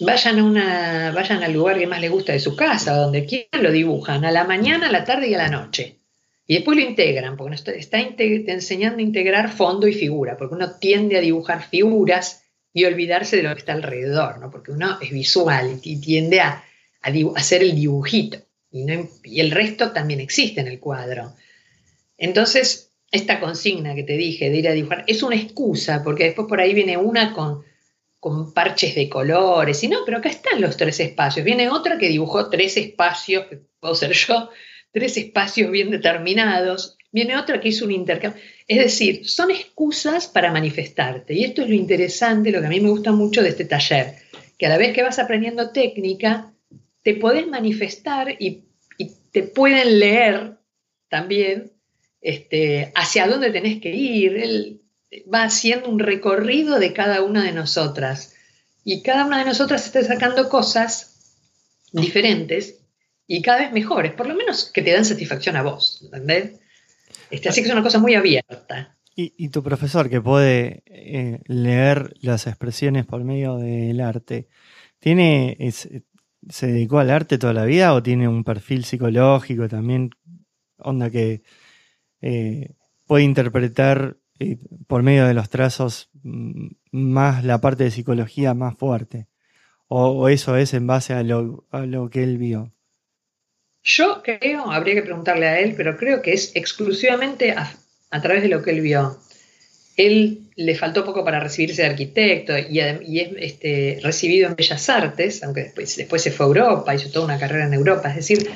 vayan, 0.00 0.38
a 0.38 0.44
una, 0.44 1.12
vayan 1.12 1.42
al 1.42 1.52
lugar 1.52 1.78
que 1.78 1.86
más 1.86 2.00
les 2.00 2.10
gusta 2.10 2.32
de 2.32 2.40
su 2.40 2.56
casa, 2.56 2.94
donde 2.94 3.26
quieran, 3.26 3.62
lo 3.62 3.70
dibujan, 3.70 4.24
a 4.24 4.30
la 4.30 4.44
mañana, 4.44 4.88
a 4.88 4.92
la 4.92 5.04
tarde 5.04 5.28
y 5.28 5.34
a 5.34 5.38
la 5.38 5.48
noche. 5.48 5.98
Y 6.46 6.54
después 6.54 6.76
lo 6.76 6.84
integran, 6.84 7.36
porque 7.36 7.54
está, 7.54 7.72
está 7.72 8.00
enseñando 8.52 8.98
a 8.98 9.02
integrar 9.02 9.52
fondo 9.52 9.86
y 9.86 9.92
figura, 9.92 10.36
porque 10.36 10.54
uno 10.54 10.72
tiende 10.78 11.16
a 11.16 11.20
dibujar 11.20 11.62
figuras 11.62 12.42
y 12.74 12.84
olvidarse 12.84 13.36
de 13.36 13.42
lo 13.42 13.52
que 13.54 13.60
está 13.60 13.72
alrededor, 13.72 14.38
¿no? 14.38 14.50
porque 14.50 14.72
uno 14.72 14.98
es 15.00 15.10
visual 15.10 15.80
y 15.82 16.00
tiende 16.00 16.40
a, 16.40 16.64
hacer 17.36 17.62
el 17.62 17.74
dibujito 17.74 18.38
y, 18.70 18.86
y 19.24 19.40
el 19.40 19.50
resto 19.50 19.92
también 19.92 20.20
existe 20.20 20.60
en 20.60 20.68
el 20.68 20.80
cuadro. 20.80 21.34
Entonces, 22.16 22.91
esta 23.12 23.38
consigna 23.38 23.94
que 23.94 24.02
te 24.02 24.16
dije 24.16 24.50
de 24.50 24.56
ir 24.56 24.68
a 24.68 24.72
dibujar 24.72 25.04
es 25.06 25.22
una 25.22 25.36
excusa, 25.36 26.02
porque 26.02 26.24
después 26.24 26.48
por 26.48 26.60
ahí 26.60 26.74
viene 26.74 26.96
una 26.96 27.32
con, 27.32 27.62
con 28.18 28.52
parches 28.52 28.94
de 28.94 29.08
colores, 29.08 29.84
y 29.84 29.88
no, 29.88 29.98
pero 30.04 30.18
acá 30.18 30.30
están 30.30 30.60
los 30.60 30.76
tres 30.76 30.98
espacios. 30.98 31.44
Viene 31.44 31.68
otra 31.68 31.98
que 31.98 32.08
dibujó 32.08 32.48
tres 32.48 32.76
espacios, 32.76 33.46
que 33.46 33.60
puedo 33.78 33.94
ser 33.94 34.12
yo, 34.12 34.48
tres 34.92 35.16
espacios 35.16 35.70
bien 35.70 35.90
determinados. 35.90 36.96
Viene 37.10 37.36
otra 37.36 37.60
que 37.60 37.68
hizo 37.68 37.84
un 37.84 37.92
intercambio. 37.92 38.40
Es 38.66 38.78
decir, 38.78 39.28
son 39.28 39.50
excusas 39.50 40.26
para 40.26 40.50
manifestarte. 40.50 41.34
Y 41.34 41.44
esto 41.44 41.62
es 41.62 41.68
lo 41.68 41.74
interesante, 41.74 42.50
lo 42.50 42.60
que 42.60 42.66
a 42.66 42.70
mí 42.70 42.80
me 42.80 42.88
gusta 42.88 43.12
mucho 43.12 43.42
de 43.42 43.50
este 43.50 43.66
taller, 43.66 44.14
que 44.56 44.66
a 44.66 44.70
la 44.70 44.78
vez 44.78 44.94
que 44.94 45.02
vas 45.02 45.18
aprendiendo 45.18 45.70
técnica, 45.70 46.52
te 47.02 47.14
podés 47.14 47.46
manifestar 47.46 48.36
y, 48.38 48.64
te 49.32 49.42
pueden 49.42 49.98
leer 49.98 50.58
también 51.08 51.72
este, 52.22 52.92
hacia 52.94 53.26
dónde 53.26 53.50
tenés 53.50 53.80
que 53.80 53.90
ir. 53.90 54.36
Él 54.36 54.80
va 55.32 55.42
haciendo 55.42 55.90
un 55.90 55.98
recorrido 55.98 56.78
de 56.78 56.92
cada 56.92 57.22
una 57.22 57.44
de 57.44 57.52
nosotras. 57.52 58.34
Y 58.84 59.02
cada 59.02 59.26
una 59.26 59.38
de 59.38 59.44
nosotras 59.44 59.84
está 59.84 60.02
sacando 60.02 60.48
cosas 60.48 61.12
diferentes 61.92 62.80
y 63.26 63.42
cada 63.42 63.60
vez 63.60 63.72
mejores, 63.72 64.12
por 64.12 64.26
lo 64.26 64.34
menos 64.34 64.70
que 64.72 64.82
te 64.82 64.92
dan 64.92 65.04
satisfacción 65.04 65.56
a 65.56 65.62
vos, 65.62 66.00
¿entendés? 66.04 66.60
Este, 67.30 67.48
así 67.48 67.62
que 67.62 67.68
es 67.68 67.72
una 67.72 67.82
cosa 67.82 67.98
muy 67.98 68.14
abierta. 68.14 68.96
Y, 69.14 69.50
tu 69.50 69.62
profesor 69.62 70.08
que 70.08 70.22
puede 70.22 70.82
eh, 70.86 71.40
leer 71.46 72.14
las 72.20 72.46
expresiones 72.46 73.04
por 73.04 73.22
medio 73.24 73.56
del 73.58 74.00
arte, 74.00 74.48
¿tiene, 74.98 75.56
¿se 75.70 76.66
dedicó 76.66 76.98
al 76.98 77.10
arte 77.10 77.36
toda 77.36 77.52
la 77.52 77.66
vida 77.66 77.92
o 77.92 78.02
tiene 78.02 78.26
un 78.26 78.42
perfil 78.42 78.86
psicológico 78.86 79.68
también? 79.68 80.10
Onda 80.78 81.10
que 81.10 81.42
eh, 82.22 82.70
puede 83.06 83.24
interpretar 83.24 84.16
eh, 84.38 84.56
por 84.86 85.02
medio 85.02 85.26
de 85.26 85.34
los 85.34 85.50
trazos 85.50 86.08
mm, 86.22 86.68
más 86.92 87.44
la 87.44 87.60
parte 87.60 87.84
de 87.84 87.90
psicología 87.90 88.54
más 88.54 88.76
fuerte. 88.76 89.26
O, 89.88 90.28
eso 90.30 90.56
es 90.56 90.72
en 90.72 90.86
base 90.86 91.12
a 91.12 91.22
lo, 91.22 91.66
a 91.70 91.80
lo 91.80 92.08
que 92.08 92.22
él 92.22 92.38
vio. 92.38 92.72
Yo 93.82 94.22
creo, 94.22 94.70
habría 94.70 94.94
que 94.94 95.02
preguntarle 95.02 95.46
a 95.48 95.60
él, 95.60 95.74
pero 95.76 95.98
creo 95.98 96.22
que 96.22 96.32
es 96.32 96.52
exclusivamente 96.54 97.52
a, 97.52 98.22
través 98.22 98.42
de 98.42 98.48
lo 98.48 98.62
que 98.62 98.70
él 98.70 98.80
vio. 98.80 99.18
él 99.96 100.50
le 100.56 100.74
faltó 100.76 101.04
poco 101.04 101.24
para 101.24 101.40
recibirse 101.40 101.82
de 101.82 101.88
arquitecto 101.88 102.54
y, 102.56 102.78
es 102.80 103.30
este, 103.36 104.00
recibido 104.02 104.48
en 104.48 104.56
Bellas 104.56 104.88
Artes, 104.88 105.42
aunque 105.42 105.64
después, 105.64 105.96
después 105.96 106.22
se 106.22 106.30
fue 106.30 106.46
a 106.46 106.48
Europa, 106.48 106.94
hizo 106.94 107.10
toda 107.10 107.26
una 107.26 107.38
carrera 107.38 107.66
en 107.66 107.74
Europa. 107.74 108.08
Es 108.08 108.16
decir, 108.16 108.50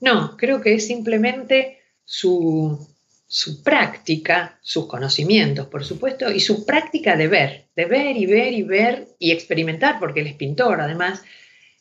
no, 0.00 0.36
creo 0.36 0.60
que 0.60 0.74
es 0.74 0.86
simplemente 0.86 1.78
su, 2.04 2.91
su 3.32 3.62
práctica, 3.62 4.58
sus 4.60 4.86
conocimientos, 4.86 5.66
por 5.68 5.86
supuesto, 5.86 6.30
y 6.30 6.38
su 6.38 6.66
práctica 6.66 7.16
de 7.16 7.28
ver, 7.28 7.64
de 7.74 7.86
ver 7.86 8.14
y 8.14 8.26
ver 8.26 8.52
y 8.52 8.62
ver 8.62 9.08
y 9.18 9.30
experimentar, 9.30 9.98
porque 9.98 10.20
él 10.20 10.26
es 10.26 10.34
pintor 10.34 10.82
además. 10.82 11.22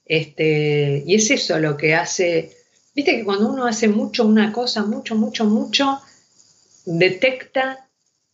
Este, 0.06 1.04
y 1.06 1.14
es 1.14 1.30
eso 1.30 1.60
lo 1.60 1.76
que 1.76 1.94
hace, 1.94 2.56
viste 2.96 3.18
que 3.18 3.26
cuando 3.26 3.50
uno 3.50 3.68
hace 3.68 3.90
mucho 3.90 4.26
una 4.26 4.54
cosa, 4.54 4.86
mucho, 4.86 5.16
mucho, 5.16 5.44
mucho, 5.44 6.00
detecta 6.86 7.90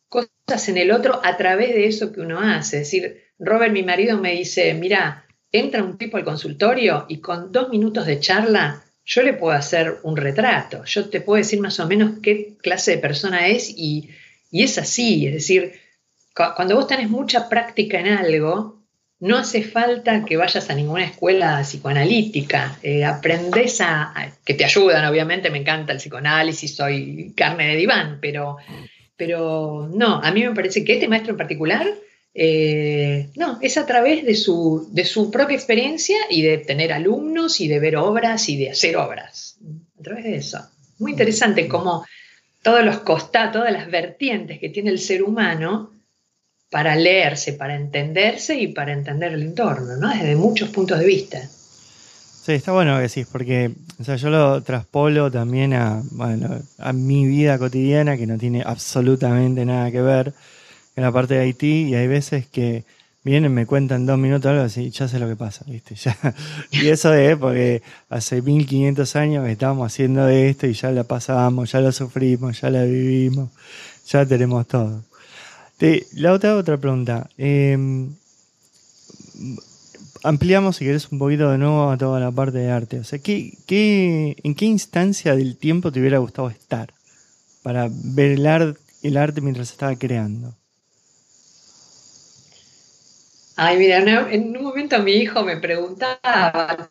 cosas 0.10 0.70
en 0.70 0.78
el 0.78 0.92
otro 0.92 1.20
a 1.24 1.38
través 1.38 1.70
de 1.70 1.88
eso 1.88 2.14
que 2.14 2.22
uno 2.22 2.40
hace. 2.40 2.82
Es 2.82 2.84
decir, 2.84 3.24
Robert, 3.40 3.74
mi 3.74 3.82
marido, 3.82 4.20
me 4.20 4.34
dice, 4.34 4.76
mira, 4.76 5.26
entra 5.52 5.84
un 5.84 5.98
tipo 5.98 6.18
al 6.18 6.24
consultorio 6.24 7.08
y 7.10 7.18
con 7.18 7.52
dos 7.52 7.70
minutos 7.70 8.06
de 8.06 8.20
charla 8.20 8.84
yo 9.08 9.24
le 9.24 9.34
puedo 9.34 9.58
hacer 9.58 10.00
un 10.04 10.18
retrato, 10.18 10.84
yo 10.84 11.10
te 11.10 11.22
puedo 11.22 11.38
decir 11.38 11.62
más 11.62 11.80
o 11.80 11.88
menos 11.88 12.20
qué 12.22 12.58
clase 12.62 12.92
de 12.92 12.98
persona 12.98 13.48
es 13.48 13.70
y, 13.70 14.10
es 14.52 14.78
así, 14.78 15.26
es 15.26 15.34
decir, 15.34 15.74
cuando 16.34 16.76
vos 16.76 16.88
tenés 16.88 17.10
mucha 17.10 17.50
práctica 17.50 18.00
en 18.00 18.08
algo, 18.08 18.84
no 19.20 19.38
hace 19.38 19.64
falta 19.64 20.26
que 20.26 20.38
vayas 20.38 20.70
a 20.70 20.76
ninguna 20.76 21.06
escuela 21.06 21.62
psicoanalítica, 21.62 22.78
eh, 22.84 23.06
aprendes 23.06 23.82
a, 23.82 24.14
que 24.46 24.54
te 24.54 24.66
ayudan, 24.66 25.06
obviamente, 25.06 25.50
me 25.50 25.58
encanta 25.58 25.94
el 25.94 26.00
psicoanálisis, 26.00 26.76
soy 26.76 27.34
carne 27.36 27.70
de 27.70 27.76
diván, 27.78 28.20
pero 28.22 28.58
pero 29.18 29.90
no, 29.92 30.22
a 30.24 30.32
mí 30.32 30.44
me 30.44 30.54
parece 30.54 30.86
que 30.86 30.94
este 30.94 31.08
maestro 31.08 31.32
en 31.32 31.38
particular, 31.38 31.88
eh, 32.40 33.32
no, 33.36 33.58
es 33.62 33.80
a 33.80 33.88
través 33.88 34.24
de 34.24 34.36
su, 34.36 34.88
de 34.92 35.06
su 35.06 35.32
propia 35.32 35.56
experiencia 35.56 36.18
y 36.30 36.44
de 36.44 36.60
tener 36.60 36.94
alumnos 36.94 37.60
y 37.60 37.68
de 37.68 37.80
ver 37.80 37.96
obras 37.96 38.48
y 38.48 38.58
de 38.58 38.70
hacer 38.70 38.96
obras. 38.96 39.58
A 40.00 40.04
través 40.04 40.24
de 40.24 40.36
eso. 40.36 40.60
Muy 41.00 41.14
interesante 41.14 41.68
cómo 41.68 42.06
todos 42.62 42.86
los 42.86 43.00
costados, 43.00 43.54
todas 43.54 43.74
las 43.74 43.90
vertientes 43.90 44.60
que 44.60 44.70
tiene 44.70 44.92
el 44.92 45.00
ser 45.00 45.24
humano 45.24 45.90
para 46.70 46.96
leerse, 46.96 47.54
para 47.54 47.76
entenderse 47.76 48.56
y 48.56 48.68
para 48.68 48.94
entender 48.94 49.34
el 49.34 49.42
entorno, 49.42 49.96
¿no? 49.98 50.10
Desde 50.10 50.36
muchos 50.36 50.70
puntos 50.70 51.00
de 51.00 51.06
vista. 51.08 51.42
Sí, 51.42 52.52
está 52.52 52.72
bueno 52.72 52.98
que 52.98 53.04
decís, 53.04 53.28
porque 53.32 53.72
o 54.00 54.04
sea, 54.04 54.16
yo 54.16 54.30
lo 54.30 54.62
traspolo 54.62 55.32
también 55.32 55.74
a, 55.74 56.04
a 56.78 56.94
mi 56.94 57.26
vida 57.26 57.58
cotidiana, 57.58 58.16
que 58.16 58.28
no 58.28 58.38
tiene 58.38 58.62
absolutamente 58.64 59.66
nada 59.66 59.90
que 59.90 60.02
ver 60.02 60.34
en 60.98 61.04
la 61.04 61.12
parte 61.12 61.36
de 61.36 61.42
Haití, 61.42 61.84
y 61.84 61.96
hay 61.96 62.08
veces 62.08 62.48
que 62.48 62.84
vienen, 63.24 63.54
me 63.54 63.68
cuentan 63.68 64.08
dos 64.08 64.18
minutos 64.18 64.50
algo 64.50 64.64
así, 64.64 64.90
ya 64.90 65.08
sé 65.08 65.20
lo 65.20 65.28
que 65.28 65.36
pasa, 65.36 65.64
¿viste? 65.68 65.96
Ya, 66.04 66.18
y 66.72 66.88
eso 66.88 67.14
es 67.14 67.38
porque 67.38 67.84
hace 68.10 68.42
1500 68.42 69.16
años 69.16 69.46
que 69.46 69.66
haciendo 69.86 70.28
esto 70.28 70.66
y 70.66 70.74
ya 70.74 70.92
la 70.92 71.04
pasamos, 71.04 71.72
ya 71.72 71.82
lo 71.82 71.92
sufrimos, 71.92 72.60
ya 72.60 72.72
la 72.72 72.84
vivimos, 72.84 73.52
ya 74.08 74.26
tenemos 74.26 74.68
todo. 74.68 75.04
la 76.14 76.34
otra, 76.34 76.56
otra 76.56 76.78
pregunta. 76.78 77.30
Eh, 77.38 77.78
ampliamos, 80.24 80.78
si 80.78 80.86
querés, 80.86 81.12
un 81.12 81.20
poquito 81.20 81.52
de 81.52 81.60
nuevo 81.60 81.92
a 81.92 81.98
toda 81.98 82.20
la 82.20 82.32
parte 82.32 82.58
de 82.58 82.72
arte. 82.72 83.00
O 83.00 83.04
sea, 83.04 83.20
¿qué, 83.20 83.56
en 84.44 84.56
qué 84.56 84.66
instancia 84.66 85.36
del 85.36 85.58
tiempo 85.58 85.92
te 85.92 86.00
hubiera 86.00 86.18
gustado 86.18 86.50
estar 86.50 86.92
para 87.62 87.88
ver 87.92 88.32
el, 88.32 88.76
el 89.04 89.18
arte 89.18 89.42
mientras 89.42 89.70
estaba 89.70 89.96
creando? 89.96 90.56
Ay, 93.60 93.78
mira, 93.78 93.98
en 94.32 94.56
un 94.56 94.64
momento 94.64 95.00
mi 95.02 95.14
hijo 95.14 95.44
me 95.44 95.58
preguntaba, 95.58 96.90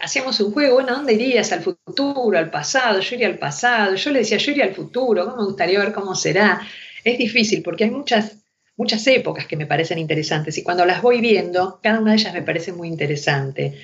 hacíamos 0.00 0.40
un 0.40 0.52
juego, 0.52 0.76
bueno, 0.76 0.94
¿dónde 0.94 1.12
irías? 1.12 1.52
¿Al 1.52 1.62
futuro, 1.62 2.38
al 2.38 2.50
pasado? 2.50 3.00
Yo 3.00 3.14
iría 3.14 3.26
al 3.28 3.38
pasado. 3.38 3.94
Yo 3.94 4.10
le 4.10 4.20
decía, 4.20 4.38
yo 4.38 4.52
iría 4.52 4.64
al 4.64 4.74
futuro, 4.74 5.26
¿cómo 5.26 5.36
me 5.36 5.44
gustaría 5.44 5.78
ver 5.78 5.92
cómo 5.92 6.14
será? 6.14 6.66
Es 7.04 7.18
difícil 7.18 7.62
porque 7.62 7.84
hay 7.84 7.90
muchas 7.90 8.38
muchas 8.76 9.06
épocas 9.06 9.46
que 9.46 9.56
me 9.56 9.66
parecen 9.66 9.98
interesantes 9.98 10.56
y 10.58 10.62
cuando 10.62 10.84
las 10.84 11.02
voy 11.02 11.20
viendo, 11.20 11.80
cada 11.82 12.00
una 12.00 12.12
de 12.12 12.18
ellas 12.18 12.34
me 12.34 12.42
parece 12.42 12.72
muy 12.72 12.88
interesante. 12.88 13.74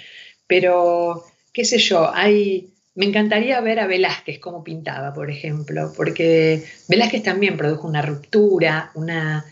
Pero, 0.46 1.24
qué 1.52 1.64
sé 1.64 1.78
yo, 1.78 2.10
me 2.94 3.06
encantaría 3.06 3.60
ver 3.60 3.80
a 3.80 3.86
Velázquez 3.86 4.38
cómo 4.38 4.64
pintaba, 4.64 5.12
por 5.12 5.30
ejemplo, 5.30 5.92
porque 5.96 6.64
Velázquez 6.88 7.22
también 7.22 7.56
produjo 7.56 7.86
una 7.86 8.02
ruptura, 8.02 8.90
una, 8.94 9.44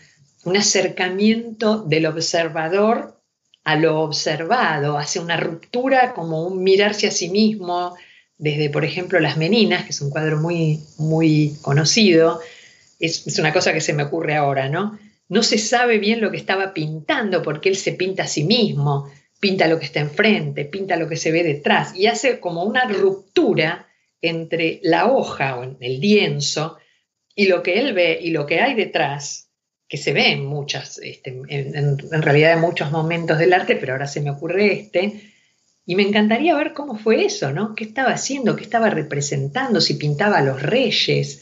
un 0.43 0.57
acercamiento 0.57 1.83
del 1.83 2.05
observador 2.05 3.19
a 3.63 3.75
lo 3.75 4.01
observado, 4.01 4.97
hace 4.97 5.19
una 5.19 5.37
ruptura 5.37 6.13
como 6.13 6.47
un 6.47 6.63
mirarse 6.63 7.07
a 7.07 7.11
sí 7.11 7.29
mismo, 7.29 7.95
desde, 8.37 8.69
por 8.71 8.83
ejemplo, 8.83 9.19
Las 9.19 9.37
Meninas, 9.37 9.83
que 9.83 9.91
es 9.91 10.01
un 10.01 10.09
cuadro 10.09 10.39
muy, 10.39 10.79
muy 10.97 11.55
conocido, 11.61 12.41
es, 12.99 13.27
es 13.27 13.37
una 13.37 13.53
cosa 13.53 13.71
que 13.71 13.81
se 13.81 13.93
me 13.93 14.03
ocurre 14.03 14.35
ahora, 14.35 14.67
¿no? 14.67 14.97
no 15.31 15.43
se 15.43 15.57
sabe 15.57 15.97
bien 15.97 16.19
lo 16.19 16.29
que 16.29 16.35
estaba 16.35 16.73
pintando 16.73 17.41
porque 17.41 17.69
él 17.69 17.77
se 17.77 17.93
pinta 17.93 18.23
a 18.23 18.27
sí 18.27 18.43
mismo, 18.43 19.09
pinta 19.39 19.69
lo 19.69 19.79
que 19.79 19.85
está 19.85 20.01
enfrente, 20.01 20.65
pinta 20.65 20.97
lo 20.97 21.07
que 21.07 21.15
se 21.15 21.31
ve 21.31 21.41
detrás 21.41 21.95
y 21.95 22.07
hace 22.07 22.41
como 22.41 22.65
una 22.65 22.83
ruptura 22.83 23.87
entre 24.21 24.81
la 24.83 25.09
hoja 25.09 25.57
o 25.57 25.63
el 25.63 26.01
lienzo 26.01 26.77
y 27.33 27.47
lo 27.47 27.63
que 27.63 27.79
él 27.79 27.93
ve 27.93 28.19
y 28.21 28.31
lo 28.31 28.45
que 28.45 28.59
hay 28.59 28.75
detrás, 28.75 29.49
que 29.91 29.97
se 29.97 30.13
ve 30.13 30.31
en 30.31 30.45
muchas, 30.45 30.99
este, 30.99 31.41
en, 31.49 32.21
realidad 32.21 32.53
en 32.53 32.61
muchos 32.61 32.91
momentos 32.91 33.37
del 33.37 33.51
arte, 33.51 33.75
pero 33.75 33.91
ahora 33.91 34.07
se 34.07 34.21
me 34.21 34.31
ocurre 34.31 34.71
este, 34.71 35.33
y 35.85 35.95
me 35.95 36.03
encantaría 36.03 36.55
ver 36.55 36.71
cómo 36.71 36.97
fue 36.97 37.25
eso, 37.25 37.51
¿no? 37.51 37.75
¿Qué 37.75 37.83
estaba 37.83 38.11
haciendo? 38.11 38.55
¿Qué 38.55 38.63
estaba 38.63 38.89
representando? 38.89 39.81
Si 39.81 39.95
pintaba 39.95 40.37
a 40.37 40.43
los 40.43 40.61
reyes, 40.61 41.41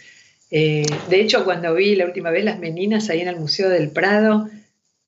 eh, 0.50 0.84
de 1.12 1.22
hecho, 1.22 1.46
cuando 1.46 1.76
vi 1.76 1.96
la 1.96 2.06
última 2.06 2.32
vez 2.32 2.44
las 2.44 2.58
meninas 2.58 3.12
ahí 3.12 3.22
en 3.22 3.28
el 3.28 3.36
Museo 3.36 3.70
del 3.70 3.92
Prado, 3.92 4.50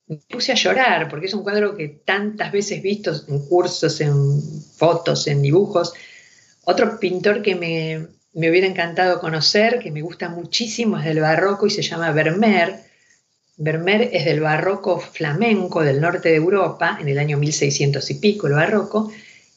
me 0.06 0.18
puse 0.18 0.52
a 0.52 0.56
llorar 0.56 1.10
porque 1.10 1.26
es 1.26 1.34
un 1.34 1.42
cuadro 1.42 1.76
que 1.76 1.88
tantas 1.88 2.52
veces 2.52 2.84
visto 2.84 3.12
en 3.28 3.44
cursos, 3.48 4.02
en 4.02 4.40
fotos, 4.78 5.26
en 5.26 5.42
dibujos. 5.42 5.94
Otro 6.64 7.00
pintor 7.00 7.42
que 7.42 7.56
me, 7.56 8.06
me 8.34 8.52
hubiera 8.52 8.68
encantado 8.68 9.20
conocer, 9.20 9.80
que 9.80 9.90
me 9.90 10.04
gusta 10.04 10.30
muchísimo, 10.30 11.00
es 11.00 11.06
del 11.06 11.22
barroco 11.22 11.66
y 11.66 11.72
se 11.72 11.82
llama 11.82 12.12
Vermeer. 12.12 12.91
Vermeer 13.64 14.10
es 14.12 14.26
del 14.26 14.40
barroco 14.40 15.00
flamenco 15.00 15.84
del 15.84 16.02
norte 16.02 16.30
de 16.30 16.36
Europa, 16.36 16.98
en 17.00 17.08
el 17.10 17.20
año 17.20 17.38
1600 17.38 18.10
y 18.10 18.16
pico 18.16 18.48
el 18.48 18.54
barroco, 18.54 19.12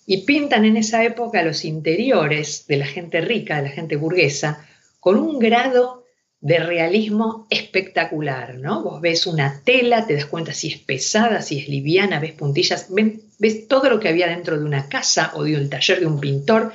y 0.05 0.26
pintan 0.26 0.66
en 0.66 0.76
esa 0.76 1.02
época 1.05 1.42
los 1.42 1.64
interiores 1.64 2.66
de 2.68 2.76
la 2.76 2.86
gente 2.86 3.22
rica, 3.22 3.57
de 3.57 3.68
la 3.70 3.74
gente 3.74 3.96
burguesa, 3.96 4.66
con 5.00 5.18
un 5.18 5.38
grado 5.38 6.05
de 6.42 6.59
realismo 6.59 7.46
espectacular, 7.48 8.59
¿no? 8.59 8.82
Vos 8.82 9.00
ves 9.00 9.26
una 9.26 9.62
tela, 9.64 10.07
te 10.07 10.12
das 10.12 10.26
cuenta 10.26 10.52
si 10.52 10.68
es 10.68 10.78
pesada, 10.78 11.40
si 11.40 11.59
es 11.59 11.68
liviana, 11.68 12.20
ves 12.20 12.32
puntillas, 12.32 12.88
ves 13.38 13.68
todo 13.68 13.88
lo 13.88 14.00
que 14.00 14.11
había 14.11 14.28
dentro 14.28 14.59
de 14.59 14.66
una 14.66 14.90
casa 14.90 15.32
o 15.34 15.44
de 15.44 15.57
un 15.57 15.70
taller 15.70 16.00
de 16.00 16.07
un 16.07 16.20
pintor, 16.20 16.74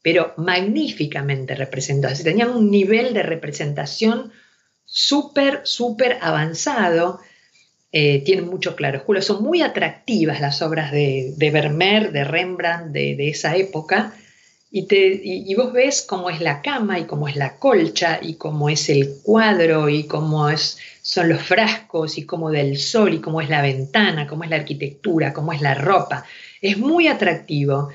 pero 0.00 0.32
magníficamente 0.36 1.56
representado. 1.56 2.14
Tenían 2.22 2.50
un 2.50 2.70
nivel 2.70 3.12
de 3.14 3.24
representación 3.24 4.30
súper, 4.88 5.60
súper 5.64 6.18
avanzado. 6.22 7.20
Eh, 7.92 8.22
tienen 8.24 8.46
mucho 8.46 8.74
claroscuro. 8.74 9.22
Son 9.22 9.42
muy 9.42 9.62
atractivas 9.62 10.40
las 10.40 10.60
obras 10.62 10.90
de, 10.90 11.34
Vermeer, 11.38 12.10
de 12.10 12.24
Rembrandt, 12.24 12.92
de, 12.92 13.14
de 13.14 13.28
esa 13.28 13.56
época. 13.56 14.14
Y, 14.70 14.86
te, 14.86 15.20
y, 15.22 15.54
vos 15.54 15.72
ves 15.72 16.02
cómo 16.02 16.28
es 16.28 16.42
la 16.42 16.60
cama 16.60 16.98
y 16.98 17.04
cómo 17.04 17.26
es 17.26 17.36
la 17.36 17.56
colcha 17.56 18.18
y 18.20 18.34
cómo 18.34 18.68
es 18.68 18.90
el 18.90 19.20
cuadro 19.22 19.88
y 19.88 20.04
cómo 20.04 20.50
es, 20.50 20.76
son 21.00 21.30
los 21.30 21.40
frascos 21.40 22.18
y 22.18 22.26
cómo 22.26 22.50
del 22.50 22.76
sol 22.76 23.14
y 23.14 23.20
cómo 23.20 23.40
es 23.40 23.48
la 23.48 23.62
ventana, 23.62 24.26
cómo 24.26 24.44
es 24.44 24.50
la 24.50 24.56
arquitectura, 24.56 25.32
cómo 25.32 25.54
es 25.54 25.62
la 25.62 25.74
ropa. 25.74 26.26
Es 26.60 26.76
muy 26.76 27.08
atractivo 27.08 27.88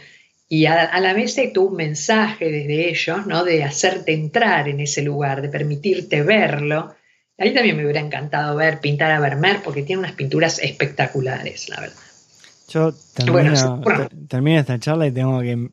y 0.53 0.67
a, 0.67 0.99
la 0.99 1.13
vez 1.13 1.35
hay 1.39 1.51
todo 1.51 1.65
un 1.65 1.77
mensaje 1.77 2.51
desde 2.51 2.87
ellos, 2.87 3.25
¿no? 3.25 3.43
De 3.43 3.63
hacerte 3.63 4.13
entrar 4.13 4.69
en 4.69 4.81
ese 4.81 5.01
lugar, 5.01 5.41
de 5.41 5.49
permitirte 5.49 6.21
verlo. 6.21 6.93
Ahí 7.39 7.55
también 7.55 7.75
me 7.75 7.83
hubiera 7.83 8.01
encantado 8.01 8.55
ver 8.55 8.79
pintar 8.79 9.09
a 9.09 9.19
Vermeer 9.19 9.63
porque 9.63 9.81
tiene 9.81 10.01
unas 10.01 10.11
pinturas 10.11 10.59
espectaculares, 10.59 11.69
la 11.69 11.79
verdad. 11.81 11.97
Yo 12.69 12.93
termino 14.27 14.59
esta 14.59 14.77
charla 14.77 15.07
y 15.07 15.11
tengo 15.11 15.41
que 15.41 15.71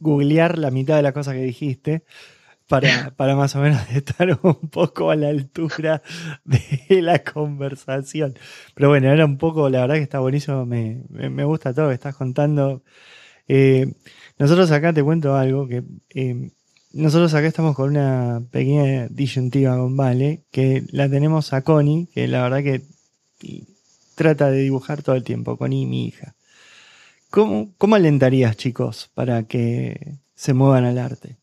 googlear 0.00 0.58
la 0.58 0.72
mitad 0.72 0.96
de 0.96 1.02
las 1.02 1.12
cosas 1.12 1.34
que 1.34 1.42
dijiste 1.42 2.02
para, 2.66 3.12
para 3.16 3.36
más 3.36 3.54
o 3.54 3.60
menos 3.60 3.80
estar 3.94 4.40
un 4.42 4.68
poco 4.70 5.12
a 5.12 5.14
la 5.14 5.28
altura 5.28 6.02
de 6.44 7.00
la 7.00 7.20
conversación. 7.20 8.34
Pero 8.74 8.88
bueno, 8.88 9.08
era 9.12 9.24
un 9.24 9.38
poco, 9.38 9.70
la 9.70 9.82
verdad 9.82 9.94
que 9.94 10.02
está 10.02 10.18
buenísimo, 10.18 10.66
me, 10.66 11.04
me, 11.10 11.44
gusta 11.44 11.72
todo 11.72 11.84
lo 11.84 11.90
que 11.90 11.94
estás 11.94 12.16
contando. 12.16 12.82
Eh, 13.46 13.86
nosotros 14.38 14.70
acá 14.70 14.92
te 14.92 15.02
cuento 15.02 15.34
algo 15.34 15.66
que 15.66 15.82
eh, 16.14 16.50
nosotros 16.92 17.34
acá 17.34 17.46
estamos 17.46 17.74
con 17.76 17.90
una 17.90 18.42
pequeña 18.50 19.08
disyuntiva 19.08 19.76
con 19.76 19.96
Vale, 19.96 20.42
que 20.50 20.84
la 20.92 21.08
tenemos 21.08 21.52
a 21.52 21.62
Connie, 21.62 22.08
que 22.12 22.26
la 22.26 22.42
verdad 22.42 22.62
que 22.62 22.82
trata 24.14 24.50
de 24.50 24.62
dibujar 24.62 25.02
todo 25.02 25.14
el 25.14 25.22
tiempo, 25.22 25.56
Connie, 25.56 25.86
mi 25.86 26.06
hija. 26.06 26.34
¿Cómo, 27.30 27.74
cómo 27.76 27.96
alentarías, 27.96 28.56
chicos, 28.56 29.10
para 29.14 29.42
que 29.42 30.14
se 30.34 30.54
muevan 30.54 30.84
al 30.84 30.98
arte? 30.98 31.36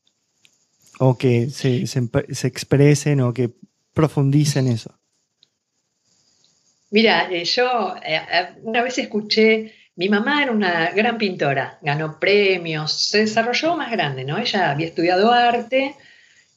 O 0.98 1.18
que 1.18 1.50
se, 1.50 1.86
se, 1.88 2.48
expresen 2.48 3.22
o 3.22 3.34
que 3.34 3.52
profundicen 3.94 4.68
eso. 4.68 4.98
Mira, 6.90 7.30
eh, 7.32 7.46
yo 7.46 7.96
eh, 8.04 8.22
una 8.64 8.82
vez 8.82 8.98
escuché 8.98 9.74
mi 9.96 10.10
mamá 10.10 10.42
era 10.42 10.52
una 10.52 10.92
gran 10.92 11.18
pintora, 11.18 11.78
ganó 11.82 12.20
premios, 12.20 12.92
se 13.10 13.20
desarrolló 13.20 13.76
más 13.76 13.92
grande, 13.92 14.24
¿no? 14.24 14.38
Ella 14.38 14.72
había 14.72 14.88
estudiado 14.88 15.32
arte 15.32 15.96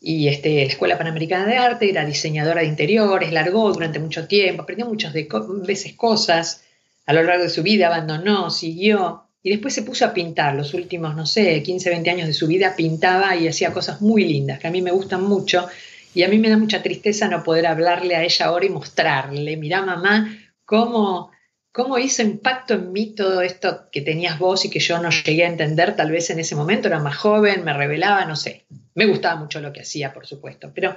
y 0.01 0.29
este, 0.29 0.57
la 0.57 0.63
Escuela 0.63 0.99
Panamericana 0.99 1.47
de 1.47 1.57
Arte, 1.57 1.91
era 1.91 2.05
diseñadora 2.05 2.61
de 2.61 2.69
interiores, 2.69 3.33
largó 3.33 3.73
durante 3.73 3.99
mucho 3.99 4.27
tiempo, 4.27 4.63
aprendió 4.63 4.87
muchas 4.87 5.13
veces 5.13 5.95
cosas 5.95 6.63
a 7.07 7.13
lo 7.13 7.23
largo 7.23 7.45
de 7.45 7.51
su 7.51 7.63
vida, 7.63 7.87
abandonó, 7.89 8.51
siguió 8.51 9.25
y 9.43 9.51
después 9.51 9.75
se 9.75 9.83
puso 9.83 10.05
a 10.05 10.15
pintar. 10.15 10.55
Los 10.55 10.75
últimos, 10.75 11.15
no 11.15 11.27
sé, 11.27 11.63
15, 11.63 11.91
20 11.91 12.11
años 12.11 12.27
de 12.27 12.35
su 12.35 12.47
vida 12.47 12.75
pintaba 12.77 13.37
y 13.37 13.49
hacía 13.49 13.73
cosas 13.73 14.01
muy 14.01 14.25
lindas 14.25 14.59
que 14.59 14.69
a 14.69 14.71
mí 14.71 14.83
me 14.83 14.91
gustan 14.91 15.23
mucho 15.23 15.67
y 16.15 16.23
a 16.23 16.29
mí 16.29 16.39
me 16.39 16.49
da 16.49 16.57
mucha 16.57 16.83
tristeza 16.83 17.29
no 17.29 17.43
poder 17.43 17.67
hablarle 17.67 18.17
a 18.17 18.25
ella 18.25 18.47
ahora 18.47 18.67
y 18.67 18.71
mostrarle, 18.71 19.57
mira 19.57 19.83
mamá, 19.83 20.37
cómo 20.65 21.31
¿Cómo 21.77 21.99
hizo 21.99 22.23
impacto 22.23 22.73
en 22.73 22.91
mí 22.91 23.15
todo 23.15 23.43
esto 23.43 23.91
que 23.93 24.01
tenías 24.01 24.39
vos 24.39 24.65
y 24.65 24.71
que 24.71 24.81
yo 24.81 24.99
no 24.99 25.11
llegué 25.11 25.45
a 25.45 25.49
entender 25.49 25.95
tal 25.95 26.11
vez 26.11 26.31
en 26.31 26.39
ese 26.39 26.57
momento? 26.57 26.89
Era 26.89 27.01
más 27.01 27.19
joven, 27.19 27.65
me 27.65 27.75
revelaba, 27.75 28.25
no 28.25 28.35
sé. 28.35 28.65
Me 28.95 29.05
gustaba 29.05 29.39
mucho 29.39 29.61
lo 29.61 29.75
que 29.75 29.83
hacía, 29.83 30.15
por 30.15 30.27
supuesto. 30.27 30.73
Pero 30.75 30.97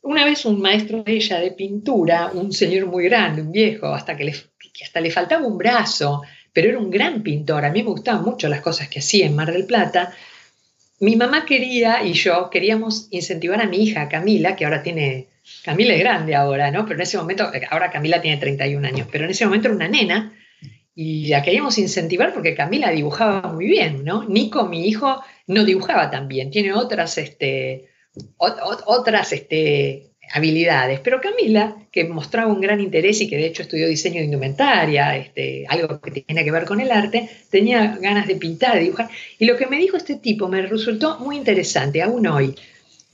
una 0.00 0.24
vez 0.24 0.46
un 0.46 0.58
maestro 0.58 1.02
de 1.02 1.12
ella 1.12 1.38
de 1.38 1.50
pintura, 1.50 2.30
un 2.32 2.50
señor 2.50 2.86
muy 2.86 3.04
grande, 3.04 3.42
un 3.42 3.52
viejo, 3.52 3.88
hasta 3.88 4.16
que, 4.16 4.24
le, 4.24 4.34
hasta 4.82 5.02
le 5.02 5.10
faltaba 5.10 5.46
un 5.46 5.58
brazo, 5.58 6.22
pero 6.50 6.70
era 6.70 6.78
un 6.78 6.90
gran 6.90 7.22
pintor. 7.22 7.66
A 7.66 7.70
mí 7.70 7.82
me 7.82 7.90
gustaban 7.90 8.24
mucho 8.24 8.48
las 8.48 8.62
cosas 8.62 8.88
que 8.88 9.00
hacía 9.00 9.26
en 9.26 9.36
Mar 9.36 9.52
del 9.52 9.66
Plata. 9.66 10.14
Mi 10.98 11.16
mamá 11.16 11.44
quería 11.44 12.02
y 12.02 12.14
yo 12.14 12.48
queríamos 12.48 13.08
incentivar 13.10 13.60
a 13.60 13.66
mi 13.66 13.82
hija 13.82 14.08
Camila, 14.08 14.56
que 14.56 14.64
ahora 14.64 14.82
tiene 14.82 15.28
Camila 15.64 15.94
es 15.94 16.00
grande 16.00 16.34
ahora, 16.34 16.70
¿no? 16.70 16.84
Pero 16.84 16.96
en 16.96 17.02
ese 17.02 17.18
momento, 17.18 17.50
ahora 17.70 17.90
Camila 17.90 18.20
tiene 18.20 18.38
31 18.38 18.86
años, 18.86 19.08
pero 19.10 19.24
en 19.24 19.30
ese 19.30 19.44
momento 19.44 19.68
era 19.68 19.76
una 19.76 19.88
nena 19.88 20.32
y 20.94 21.28
la 21.28 21.42
queríamos 21.42 21.76
incentivar 21.78 22.32
porque 22.32 22.54
Camila 22.54 22.90
dibujaba 22.90 23.52
muy 23.52 23.66
bien, 23.66 24.02
¿no? 24.04 24.24
Nico, 24.24 24.66
mi 24.66 24.88
hijo, 24.88 25.22
no 25.46 25.64
dibujaba 25.64 26.10
tan 26.10 26.26
bien, 26.26 26.50
tiene 26.50 26.72
otras, 26.72 27.18
este, 27.18 27.90
otras 28.38 29.32
este, 29.32 30.12
habilidades, 30.32 31.00
pero 31.00 31.20
Camila, 31.20 31.76
que 31.92 32.04
mostraba 32.04 32.50
un 32.50 32.60
gran 32.60 32.80
interés 32.80 33.20
y 33.20 33.28
que 33.28 33.36
de 33.36 33.46
hecho 33.46 33.62
estudió 33.62 33.86
diseño 33.86 34.20
de 34.20 34.24
indumentaria, 34.24 35.16
este, 35.16 35.66
algo 35.68 36.00
que 36.00 36.10
tiene 36.10 36.44
que 36.44 36.50
ver 36.50 36.64
con 36.64 36.80
el 36.80 36.90
arte, 36.90 37.28
tenía 37.50 37.98
ganas 38.00 38.26
de 38.26 38.36
pintar, 38.36 38.74
de 38.74 38.84
dibujar, 38.84 39.10
y 39.38 39.44
lo 39.44 39.56
que 39.56 39.66
me 39.66 39.76
dijo 39.76 39.98
este 39.98 40.16
tipo 40.16 40.48
me 40.48 40.62
resultó 40.62 41.18
muy 41.18 41.36
interesante, 41.36 42.02
aún 42.02 42.26
hoy. 42.26 42.54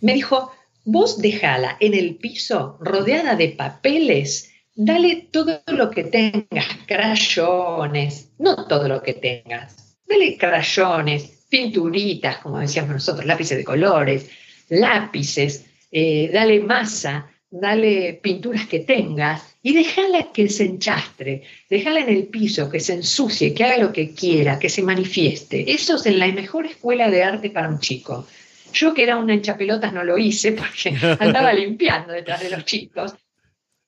Me 0.00 0.14
dijo, 0.14 0.52
Vos 0.84 1.20
dejala 1.20 1.76
en 1.78 1.94
el 1.94 2.16
piso, 2.16 2.76
rodeada 2.80 3.36
de 3.36 3.48
papeles, 3.50 4.52
dale 4.74 5.28
todo 5.30 5.62
lo 5.68 5.90
que 5.90 6.04
tengas, 6.04 6.66
crayones, 6.86 8.30
no 8.38 8.66
todo 8.66 8.88
lo 8.88 9.02
que 9.02 9.14
tengas, 9.14 9.96
dale 10.06 10.36
crayones, 10.36 11.46
pinturitas, 11.48 12.38
como 12.38 12.58
decíamos 12.58 12.94
nosotros, 12.94 13.26
lápices 13.26 13.58
de 13.58 13.64
colores, 13.64 14.28
lápices, 14.70 15.66
eh, 15.90 16.30
dale 16.32 16.60
masa, 16.60 17.30
dale 17.50 18.18
pinturas 18.22 18.66
que 18.66 18.80
tengas 18.80 19.54
y 19.62 19.74
déjala 19.74 20.32
que 20.32 20.48
se 20.48 20.64
enchastre, 20.64 21.42
déjala 21.68 22.00
en 22.00 22.08
el 22.08 22.24
piso, 22.24 22.70
que 22.70 22.80
se 22.80 22.94
ensucie, 22.94 23.54
que 23.54 23.64
haga 23.64 23.78
lo 23.78 23.92
que 23.92 24.12
quiera, 24.12 24.58
que 24.58 24.68
se 24.70 24.82
manifieste. 24.82 25.70
Eso 25.70 25.96
es 25.96 26.06
en 26.06 26.18
la 26.18 26.26
mejor 26.28 26.66
escuela 26.66 27.10
de 27.10 27.22
arte 27.22 27.50
para 27.50 27.68
un 27.68 27.78
chico. 27.78 28.26
Yo 28.72 28.94
que 28.94 29.02
era 29.02 29.16
una 29.16 29.34
hinchapelotas 29.34 29.92
no 29.92 30.04
lo 30.04 30.18
hice 30.18 30.52
porque 30.52 30.96
andaba 31.20 31.52
limpiando 31.52 32.12
detrás 32.12 32.42
de 32.42 32.50
los 32.50 32.64
chicos. 32.64 33.14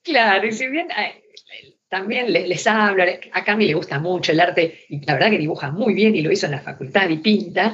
Claro, 0.03 0.47
y 0.47 0.53
si 0.53 0.69
bien 0.69 0.89
también 1.89 2.33
les, 2.33 2.49
les 2.49 2.67
hablo, 2.67 3.05
a 3.33 3.45
Cami 3.45 3.67
le 3.67 3.75
gusta 3.75 3.99
mucho 3.99 4.33
el 4.33 4.41
arte 4.41 4.85
y 4.89 5.05
la 5.05 5.15
verdad 5.15 5.31
que 5.31 5.39
dibuja 5.39 5.71
muy 5.71 5.95
bien 5.95 6.15
y 6.15 6.23
lo 6.23 6.33
hizo 6.33 6.47
en 6.47 6.53
la 6.53 6.61
facultad 6.61 7.09
y 7.09 7.19
pinta. 7.19 7.73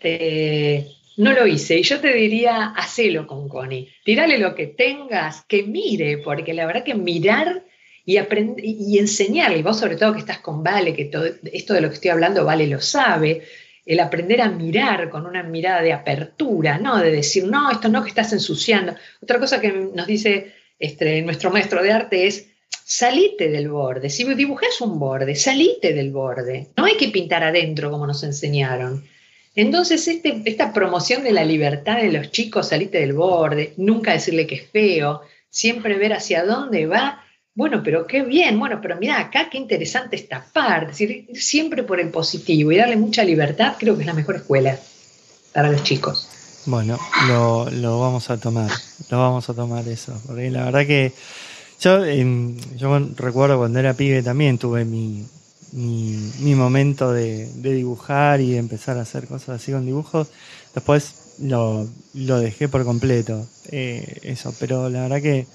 Eh, 0.00 0.86
no 1.16 1.32
lo 1.32 1.46
hice 1.46 1.78
y 1.78 1.82
yo 1.82 2.00
te 2.00 2.14
diría, 2.14 2.72
hacelo 2.76 3.26
con 3.26 3.48
Connie, 3.48 3.88
tirale 4.04 4.38
lo 4.38 4.54
que 4.54 4.68
tengas, 4.68 5.44
que 5.46 5.64
mire, 5.64 6.18
porque 6.18 6.54
la 6.54 6.64
verdad 6.64 6.84
que 6.84 6.94
mirar 6.94 7.64
y, 8.06 8.16
aprender, 8.16 8.64
y 8.64 8.98
enseñarle, 8.98 9.58
y 9.58 9.62
vos 9.62 9.78
sobre 9.78 9.96
todo 9.96 10.14
que 10.14 10.20
estás 10.20 10.38
con 10.38 10.62
Vale, 10.62 10.94
que 10.94 11.04
todo 11.04 11.26
esto 11.52 11.74
de 11.74 11.82
lo 11.82 11.88
que 11.88 11.96
estoy 11.96 12.10
hablando 12.10 12.46
Vale 12.46 12.66
lo 12.66 12.80
sabe, 12.80 13.42
el 13.90 13.98
aprender 13.98 14.40
a 14.40 14.48
mirar 14.48 15.10
con 15.10 15.26
una 15.26 15.42
mirada 15.42 15.82
de 15.82 15.92
apertura, 15.92 16.78
no 16.78 16.98
de 16.98 17.10
decir, 17.10 17.44
no, 17.46 17.72
esto 17.72 17.88
no 17.88 18.04
que 18.04 18.10
estás 18.10 18.32
ensuciando. 18.32 18.94
Otra 19.20 19.40
cosa 19.40 19.60
que 19.60 19.72
nos 19.72 20.06
dice 20.06 20.52
este, 20.78 21.20
nuestro 21.22 21.50
maestro 21.50 21.82
de 21.82 21.90
arte 21.90 22.28
es, 22.28 22.46
salite 22.84 23.50
del 23.50 23.68
borde. 23.68 24.08
Si 24.08 24.22
dibujas 24.34 24.80
un 24.80 25.00
borde, 25.00 25.34
salite 25.34 25.92
del 25.92 26.12
borde. 26.12 26.68
No 26.76 26.84
hay 26.84 26.96
que 26.96 27.08
pintar 27.08 27.42
adentro 27.42 27.90
como 27.90 28.06
nos 28.06 28.22
enseñaron. 28.22 29.04
Entonces, 29.56 30.06
este, 30.06 30.40
esta 30.44 30.72
promoción 30.72 31.24
de 31.24 31.32
la 31.32 31.44
libertad 31.44 31.96
de 31.96 32.12
los 32.12 32.30
chicos, 32.30 32.68
salite 32.68 33.00
del 33.00 33.14
borde, 33.14 33.74
nunca 33.76 34.12
decirle 34.12 34.46
que 34.46 34.54
es 34.54 34.70
feo, 34.70 35.22
siempre 35.48 35.98
ver 35.98 36.12
hacia 36.12 36.44
dónde 36.44 36.86
va 36.86 37.24
bueno, 37.54 37.82
pero 37.82 38.06
qué 38.06 38.22
bien, 38.22 38.58
bueno, 38.58 38.80
pero 38.80 38.96
mira 38.96 39.18
acá 39.18 39.48
qué 39.50 39.58
interesante 39.58 40.16
esta 40.16 40.44
parte, 40.52 40.88
decir, 40.88 41.26
siempre 41.34 41.82
por 41.82 42.00
el 42.00 42.10
positivo 42.10 42.72
y 42.72 42.76
darle 42.76 42.96
mucha 42.96 43.24
libertad, 43.24 43.76
creo 43.78 43.96
que 43.96 44.02
es 44.02 44.06
la 44.06 44.14
mejor 44.14 44.36
escuela 44.36 44.78
para 45.52 45.70
los 45.70 45.82
chicos. 45.82 46.28
Bueno, 46.66 46.98
lo, 47.26 47.98
vamos 47.98 48.30
a 48.30 48.38
tomar, 48.38 48.70
lo 49.10 49.18
vamos 49.18 49.48
a 49.48 49.54
tomar 49.54 49.88
eso, 49.88 50.20
porque 50.26 50.50
la 50.50 50.66
verdad 50.66 50.86
que 50.86 51.12
yo, 51.80 52.04
em, 52.04 52.56
yo 52.76 52.98
recuerdo 53.16 53.56
cuando 53.58 53.78
era 53.78 53.94
pibe 53.94 54.22
también 54.22 54.58
tuve 54.58 54.84
mi, 54.84 55.26
mi, 55.72 56.54
momento 56.54 57.12
de, 57.12 57.50
dibujar 57.54 58.40
y 58.40 58.56
empezar 58.56 58.98
a 58.98 59.02
hacer 59.02 59.26
cosas 59.26 59.60
así 59.60 59.72
con 59.72 59.86
dibujos, 59.86 60.28
después 60.74 61.36
lo, 61.40 61.88
lo 62.14 62.38
dejé 62.38 62.68
por 62.68 62.84
completo, 62.84 63.46
eh, 63.70 64.18
eso, 64.22 64.54
pero 64.58 64.88
la 64.88 65.02
verdad 65.02 65.22
que 65.22 65.46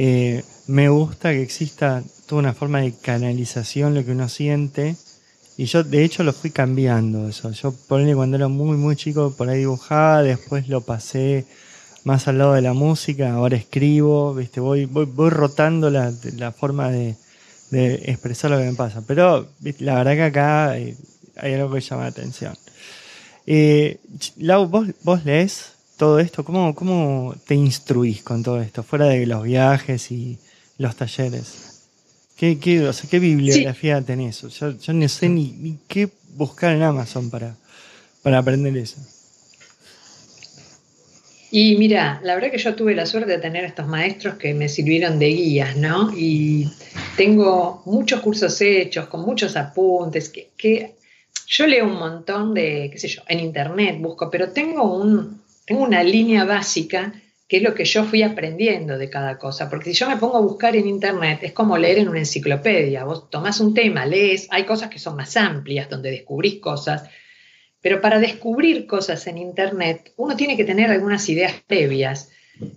eh, 0.00 0.44
me 0.68 0.88
gusta 0.88 1.32
que 1.32 1.42
exista 1.42 2.04
toda 2.26 2.38
una 2.38 2.54
forma 2.54 2.80
de 2.80 2.94
canalización 2.94 3.94
lo 3.94 4.04
que 4.04 4.12
uno 4.12 4.28
siente. 4.28 4.94
Y 5.56 5.64
yo, 5.64 5.82
de 5.82 6.04
hecho, 6.04 6.22
lo 6.22 6.32
fui 6.32 6.52
cambiando 6.52 7.28
eso. 7.28 7.50
Yo, 7.50 7.72
por 7.72 8.00
ahí, 8.00 8.14
cuando 8.14 8.36
era 8.36 8.46
muy, 8.46 8.76
muy 8.76 8.94
chico, 8.94 9.34
por 9.36 9.48
ahí 9.48 9.58
dibujaba, 9.58 10.22
después 10.22 10.68
lo 10.68 10.82
pasé 10.82 11.46
más 12.04 12.28
al 12.28 12.38
lado 12.38 12.52
de 12.52 12.62
la 12.62 12.74
música, 12.74 13.32
ahora 13.32 13.56
escribo, 13.56 14.34
¿viste? 14.34 14.60
Voy, 14.60 14.84
voy, 14.84 15.06
voy 15.06 15.30
rotando 15.30 15.90
la, 15.90 16.12
forma 16.52 16.90
de, 16.90 17.16
expresar 17.72 18.52
lo 18.52 18.58
que 18.58 18.66
me 18.66 18.74
pasa. 18.74 19.02
Pero 19.04 19.48
la 19.80 19.96
verdad 19.96 20.12
que 20.12 20.22
acá 20.22 20.78
eh, 20.78 20.96
hay 21.36 21.54
algo 21.54 21.74
que 21.74 21.80
llama 21.80 22.02
la 22.02 22.08
atención. 22.10 22.56
Eh, 23.46 23.98
Lau, 24.36 24.68
¿vos, 24.68 24.86
¿vos 25.02 25.24
lees? 25.24 25.72
Todo 25.98 26.20
esto? 26.20 26.44
¿Cómo, 26.44 26.74
¿Cómo 26.74 27.34
te 27.46 27.54
instruís 27.54 28.22
con 28.22 28.42
todo 28.42 28.62
esto, 28.62 28.82
fuera 28.82 29.06
de 29.06 29.26
los 29.26 29.42
viajes 29.42 30.10
y 30.10 30.38
los 30.78 30.96
talleres? 30.96 31.82
¿Qué, 32.36 32.58
qué, 32.58 32.90
¿qué 33.10 33.18
bibliografía 33.18 34.00
tenés? 34.00 34.40
Yo, 34.40 34.78
yo 34.78 34.92
no 34.92 35.08
sé 35.08 35.28
ni, 35.28 35.78
qué 35.88 36.08
buscar 36.36 36.74
en 36.74 36.84
Amazon 36.84 37.28
para, 37.28 37.56
para 38.22 38.38
aprender 38.38 38.76
eso. 38.76 38.96
Y 41.50 41.76
mira, 41.76 42.20
la 42.22 42.34
verdad 42.34 42.50
que 42.50 42.58
yo 42.58 42.74
tuve 42.74 42.94
la 42.94 43.06
suerte 43.06 43.32
de 43.32 43.38
tener 43.38 43.64
estos 43.64 43.88
maestros 43.88 44.36
que 44.36 44.54
me 44.54 44.68
sirvieron 44.68 45.18
de 45.18 45.28
guías, 45.28 45.76
¿no? 45.76 46.12
Y 46.16 46.70
tengo 47.16 47.82
muchos 47.86 48.20
cursos 48.20 48.60
hechos, 48.60 49.08
con 49.08 49.22
muchos 49.22 49.56
apuntes, 49.56 50.28
que, 50.28 50.50
que 50.56 50.94
yo 51.46 51.66
leo 51.66 51.86
un 51.86 51.98
montón 51.98 52.54
de, 52.54 52.90
qué 52.92 52.98
sé 52.98 53.08
yo, 53.08 53.22
en 53.26 53.40
internet 53.40 53.96
busco, 53.98 54.30
pero 54.30 54.50
tengo 54.50 54.94
un, 54.94 55.40
tengo 55.68 55.84
una 55.84 56.02
línea 56.02 56.44
básica 56.44 57.12
que 57.46 57.58
es 57.58 57.62
lo 57.62 57.74
que 57.74 57.84
yo 57.84 58.04
fui 58.04 58.22
aprendiendo 58.22 58.98
de 58.98 59.08
cada 59.08 59.38
cosa, 59.38 59.70
porque 59.70 59.90
si 59.90 59.96
yo 59.96 60.08
me 60.08 60.16
pongo 60.16 60.36
a 60.36 60.40
buscar 60.40 60.76
en 60.76 60.86
internet 60.86 61.40
es 61.42 61.52
como 61.52 61.78
leer 61.78 61.98
en 61.98 62.08
una 62.08 62.18
enciclopedia, 62.18 63.04
vos 63.04 63.30
tomás 63.30 63.60
un 63.60 63.72
tema, 63.72 64.04
lees, 64.04 64.48
hay 64.50 64.64
cosas 64.64 64.90
que 64.90 64.98
son 64.98 65.16
más 65.16 65.36
amplias, 65.36 65.88
donde 65.88 66.10
descubrís 66.10 66.58
cosas, 66.60 67.04
pero 67.80 68.00
para 68.00 68.18
descubrir 68.18 68.86
cosas 68.86 69.26
en 69.26 69.38
internet 69.38 70.12
uno 70.16 70.36
tiene 70.36 70.56
que 70.56 70.64
tener 70.64 70.90
algunas 70.90 71.28
ideas 71.28 71.54
previas. 71.66 72.30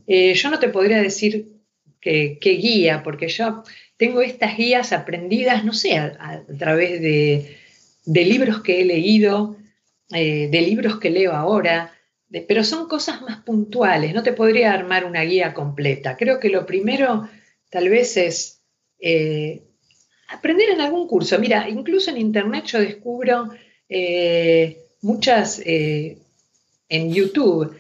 Eh, 0.08 0.34
yo 0.36 0.50
no 0.50 0.60
te 0.60 0.70
podría 0.70 1.02
decir 1.02 1.48
qué 2.00 2.38
guía, 2.42 3.04
porque 3.04 3.28
yo 3.28 3.64
tengo 3.98 4.22
estas 4.22 4.58
guías 4.58 4.94
aprendidas, 4.94 5.64
no 5.64 5.74
sé, 5.74 5.98
a, 5.98 6.44
través 6.58 7.02
de, 7.02 7.58
libros 8.06 8.62
que 8.62 8.82
he 8.82 8.86
leído, 8.86 9.58
eh, 10.14 10.50
de 10.50 10.62
libros 10.62 11.00
que 11.00 11.10
leo 11.10 11.34
ahora, 11.34 11.94
pero 12.48 12.64
son 12.64 12.88
cosas 12.88 13.22
más 13.22 13.44
puntuales, 13.44 14.14
no 14.14 14.24
te 14.24 14.34
podría 14.34 14.74
armar 14.74 15.06
una 15.06 15.22
guía 15.24 15.54
completa. 15.54 16.16
Creo 16.16 16.40
que 16.40 16.50
lo 16.50 16.66
primero 16.66 17.28
tal 17.70 17.90
vez 17.90 18.16
es 18.18 18.62
eh, 19.00 19.64
aprender 20.30 20.70
en 20.70 20.82
algún 20.82 21.08
curso. 21.08 21.38
Mira, 21.40 21.68
incluso 21.68 22.10
en 22.10 22.18
Internet 22.18 22.66
yo 22.66 22.80
descubro 22.80 23.50
eh, 23.90 24.78
muchas, 25.02 25.62
eh, 25.66 26.18
en 26.88 27.14
YouTube, 27.14 27.78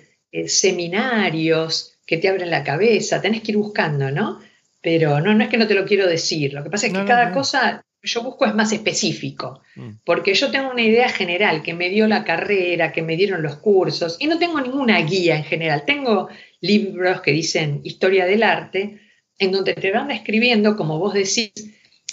seminarios 0.47 1.97
que 2.05 2.17
te 2.17 2.29
abren 2.29 2.49
la 2.49 2.63
cabeza, 2.63 3.21
tenés 3.21 3.41
que 3.41 3.51
ir 3.51 3.57
buscando, 3.57 4.11
¿no? 4.11 4.41
Pero 4.81 5.19
no, 5.19 5.33
no 5.33 5.43
es 5.43 5.49
que 5.49 5.57
no 5.57 5.67
te 5.67 5.75
lo 5.75 5.85
quiero 5.85 6.07
decir, 6.07 6.53
lo 6.53 6.63
que 6.63 6.69
pasa 6.69 6.87
es 6.87 6.93
que 6.93 7.05
cada 7.05 7.31
cosa 7.33 7.85
yo 8.03 8.23
busco 8.23 8.45
es 8.45 8.55
más 8.55 8.71
específico, 8.71 9.61
mm. 9.75 9.89
porque 10.03 10.33
yo 10.33 10.51
tengo 10.51 10.71
una 10.71 10.81
idea 10.81 11.09
general 11.09 11.61
que 11.61 11.73
me 11.73 11.89
dio 11.89 12.07
la 12.07 12.23
carrera, 12.23 12.91
que 12.91 13.01
me 13.01 13.15
dieron 13.15 13.43
los 13.43 13.57
cursos, 13.57 14.17
y 14.19 14.27
no 14.27 14.39
tengo 14.39 14.59
ninguna 14.59 14.99
guía 15.01 15.37
en 15.37 15.43
general. 15.43 15.83
Tengo 15.85 16.29
libros 16.59 17.21
que 17.21 17.31
dicen 17.31 17.81
historia 17.83 18.25
del 18.25 18.43
arte, 18.43 18.99
en 19.37 19.51
donde 19.51 19.73
te 19.73 19.91
van 19.91 20.11
escribiendo, 20.11 20.75
como 20.75 20.99
vos 20.99 21.13
decís, 21.13 21.51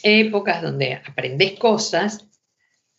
épocas 0.03 0.63
donde 0.63 0.95
aprendes 0.95 1.53
cosas, 1.59 2.29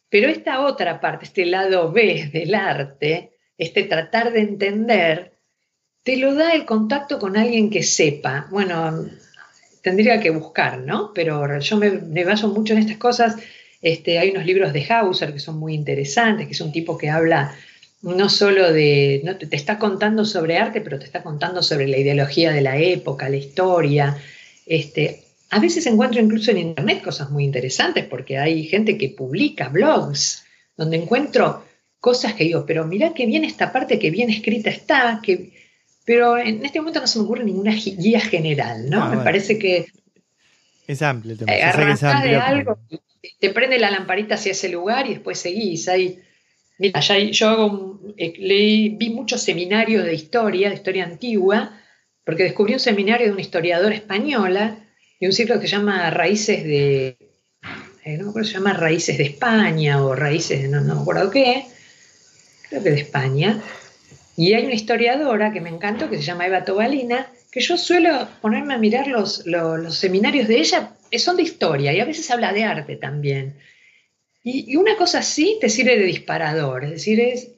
pero 0.09 0.27
esta 0.27 0.61
otra 0.61 0.99
parte, 0.99 1.25
este 1.25 1.45
lado 1.45 1.91
B 1.91 2.29
del 2.33 2.55
arte, 2.55 3.37
este 3.57 3.83
tratar 3.83 4.31
de 4.31 4.41
entender, 4.41 5.39
te 6.03 6.17
lo 6.17 6.33
da 6.33 6.53
el 6.53 6.65
contacto 6.65 7.19
con 7.19 7.37
alguien 7.37 7.69
que 7.69 7.83
sepa. 7.83 8.47
Bueno, 8.49 9.05
tendría 9.89 10.19
que 10.19 10.29
buscar, 10.29 10.77
¿no? 10.77 11.11
Pero 11.15 11.59
yo 11.59 11.77
me, 11.77 12.23
baso 12.23 12.47
mucho 12.47 12.73
en 12.73 12.79
estas 12.79 12.97
cosas. 12.97 13.37
Este, 13.81 14.19
hay 14.19 14.29
unos 14.29 14.45
libros 14.45 14.71
de 14.71 14.85
Hauser 14.87 15.33
que 15.33 15.39
son 15.39 15.57
muy 15.57 15.73
interesantes, 15.73 16.45
que 16.45 16.53
es 16.53 16.61
un 16.61 16.71
tipo 16.71 16.95
que 16.95 17.09
habla 17.09 17.55
no 18.03 18.29
solo 18.29 18.71
de, 18.71 19.23
te, 19.49 19.55
está 19.55 19.79
contando 19.79 20.25
sobre 20.25 20.57
arte, 20.57 20.81
pero 20.81 20.99
te 20.99 21.05
está 21.05 21.23
contando 21.23 21.63
sobre 21.63 21.87
la 21.87 21.97
ideología 21.97 22.51
de 22.51 22.61
la 22.61 22.77
época, 22.77 23.29
la 23.29 23.37
historia. 23.37 24.15
Este, 24.67 25.23
a 25.49 25.59
veces 25.59 25.87
encuentro 25.87 26.21
incluso 26.21 26.51
en 26.51 26.59
internet 26.59 27.01
cosas 27.03 27.31
muy 27.31 27.43
interesantes 27.43 28.05
porque 28.05 28.37
hay 28.37 28.65
gente 28.65 28.95
que 28.95 29.09
publica 29.09 29.69
blogs 29.69 30.43
donde 30.77 30.97
encuentro 30.97 31.63
cosas 31.99 32.35
que 32.35 32.43
digo, 32.43 32.63
pero 32.67 32.85
mira 32.85 33.15
qué 33.15 33.25
bien 33.25 33.43
esta 33.43 33.71
parte, 33.71 33.97
qué 33.97 34.11
bien 34.11 34.29
escrita 34.29 34.69
está, 34.69 35.19
que 35.23 35.49
pero 36.09 36.39
en 36.39 36.65
este 36.65 36.79
momento 36.79 36.99
no 36.99 37.05
se 37.05 37.19
me 37.19 37.25
ocurre 37.25 37.43
ninguna 37.43 37.71
guía 37.71 38.19
general, 38.19 38.89
¿no? 38.89 39.03
Ah, 39.03 39.09
me 39.09 39.23
parece 39.23 39.59
que... 39.59 39.85
Es 40.87 41.03
amplio. 41.03 41.37
Te, 41.37 41.43
eh, 41.43 41.71
de 42.23 42.35
algo, 42.35 42.79
te 43.39 43.51
prende 43.51 43.77
la 43.77 43.91
lamparita 43.91 44.33
hacia 44.33 44.53
ese 44.53 44.69
lugar 44.69 45.05
y 45.05 45.09
después 45.09 45.37
seguís. 45.37 45.87
Ahí, 45.87 46.19
mira, 46.79 46.99
yo 46.99 47.47
hago, 47.47 47.99
eh, 48.17 48.33
leí, 48.39 48.89
vi 48.97 49.11
muchos 49.11 49.43
seminarios 49.43 50.03
de 50.03 50.15
historia, 50.15 50.69
de 50.69 50.75
historia 50.77 51.03
antigua, 51.03 51.79
porque 52.25 52.41
descubrí 52.41 52.73
un 52.73 52.79
seminario 52.79 53.27
de 53.27 53.33
una 53.33 53.41
historiadora 53.41 53.93
española 53.93 54.79
y 55.19 55.27
un 55.27 55.31
ciclo 55.31 55.59
que 55.59 55.67
se 55.67 55.75
llama 55.75 56.09
Raíces 56.09 56.63
de... 56.63 57.17
Eh, 58.03 58.17
no 58.17 58.23
me 58.23 58.29
acuerdo, 58.31 58.47
se 58.47 58.55
llama 58.55 58.73
Raíces 58.73 59.19
de 59.19 59.25
España 59.25 60.03
o 60.03 60.15
Raíces 60.15 60.63
de 60.63 60.69
no, 60.69 60.81
no 60.81 60.95
me 60.95 61.01
acuerdo 61.01 61.29
qué, 61.29 61.65
creo 62.67 62.81
que 62.81 62.89
de 62.89 62.99
España, 62.99 63.61
y 64.39 64.53
hay 64.53 64.63
una 64.63 64.73
historiadora 64.73 65.51
que 65.51 65.59
me 65.59 65.67
encantó, 65.67 66.09
que 66.09 66.15
se 66.15 66.23
llama 66.23 66.47
Eva 66.47 66.63
Tobalina, 66.63 67.27
que 67.51 67.59
yo 67.59 67.75
suelo 67.75 68.25
ponerme 68.41 68.73
a 68.73 68.77
mirar 68.77 69.07
los, 69.07 69.43
seminarios 69.89 70.47
de 70.47 70.59
ella, 70.59 70.93
son 71.17 71.35
de 71.35 71.43
historia 71.43 71.91
y 71.91 71.99
a 71.99 72.05
veces 72.05 72.31
habla 72.31 72.53
de 72.53 72.63
arte 72.63 72.95
también. 72.95 73.57
Y, 74.41 74.77
una 74.77 74.95
cosa 74.95 75.19
así 75.19 75.57
te 75.59 75.67
sirve 75.67 75.97
de 75.97 76.05
disparador, 76.05 76.85
es 76.85 76.91
decir, 76.91 77.19
es, 77.19 77.49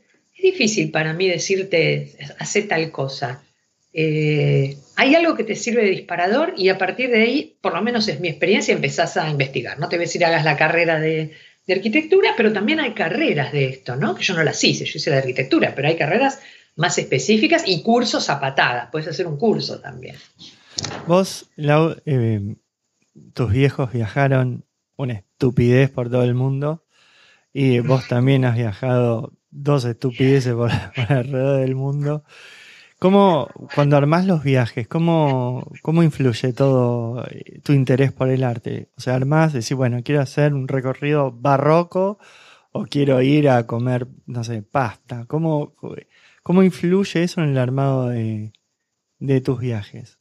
difícil 0.42 0.90
para 0.90 1.14
mí 1.14 1.30
decirte, 1.30 2.16
hace 2.40 2.64
tal 2.64 2.90
cosa. 2.90 3.44
Eh, 3.94 4.76
hay 4.96 5.14
algo 5.14 5.36
que 5.36 5.44
te 5.44 5.56
sirve 5.56 5.84
de 5.84 5.92
disparador 5.92 6.56
y 6.58 6.70
a 6.70 6.80
partir 6.80 7.12
de 7.12 7.22
ahí, 7.22 7.58
por 7.62 7.76
lo 7.76 7.84
menos 7.84 8.08
es 8.08 8.20
mi 8.20 8.28
experiencia, 8.28 8.74
empezás 8.74 9.18
a 9.18 9.30
investigar. 9.30 9.78
No 9.78 9.88
te 9.88 10.00
ves 10.00 10.06
a 10.06 10.10
decir 10.10 10.26
hagas 10.26 10.44
la 10.44 10.58
carrera 10.58 11.00
de, 11.00 11.30
de 11.68 11.74
arquitectura, 11.76 12.34
pero 12.36 12.52
también 12.52 12.80
hay 12.80 12.94
carreras 12.94 13.52
de 13.52 13.66
esto, 13.66 13.96
¿no? 13.98 14.16
Que 14.16 14.24
yo 14.24 14.34
no 14.34 14.42
las 14.42 14.64
hice, 14.64 14.86
yo 14.86 14.98
hice 14.98 15.12
la 15.12 15.20
arquitectura, 15.20 15.74
pero 15.76 15.88
hay 15.88 15.96
carreras 15.96 16.40
más 16.76 16.98
específicas 16.98 17.64
y 17.66 17.82
cursos 17.82 18.30
a 18.30 18.40
patadas. 18.40 18.90
Puedes 18.92 19.08
hacer 19.08 19.28
un 19.28 19.38
curso 19.38 19.80
también. 19.80 20.16
Vos, 21.08 21.50
Lau, 21.56 21.96
eh, 22.06 22.56
tus 23.34 23.52
viejos 23.52 23.92
viajaron 23.92 24.66
una 24.96 25.14
estupidez 25.14 25.90
por 25.90 26.10
todo 26.10 26.24
el 26.24 26.36
mundo 26.36 26.86
y 27.54 27.80
vos 27.80 28.08
también 28.08 28.46
has 28.46 28.56
viajado 28.56 29.34
dos 29.50 29.86
estupideces 29.86 30.54
por, 30.56 30.72
alrededor 31.10 31.60
del 31.60 31.76
mundo. 31.76 32.24
¿Cómo, 33.00 33.50
cuando 33.74 33.98
armás 33.98 34.28
los 34.28 34.44
viajes, 34.44 34.88
cómo, 34.88 35.68
cómo 35.82 36.04
influye 36.04 36.54
todo 36.54 37.26
eh, 37.26 37.60
tu 37.64 37.74
interés 37.74 38.12
por 38.12 38.30
el 38.30 38.44
arte? 38.44 38.90
O 38.96 39.02
sea, 39.02 39.16
armás, 39.16 39.54
decís, 39.54 39.74
bueno, 39.74 40.02
quiero 40.04 40.22
hacer 40.22 40.54
un 40.54 40.68
recorrido 40.68 41.32
barroco 41.32 42.20
o 42.72 42.86
quiero 42.86 43.22
ir 43.24 43.50
a 43.50 43.66
comer, 43.66 44.08
no 44.28 44.44
sé, 44.44 44.62
pasta. 44.62 45.26
¿Cómo, 45.28 45.74
¿Cómo 46.44 46.64
influye 46.64 47.24
eso 47.24 47.42
en 47.42 47.50
el 47.50 47.58
armado 47.58 48.10
de, 48.10 49.42
tus 49.42 49.60
viajes? 49.60 50.18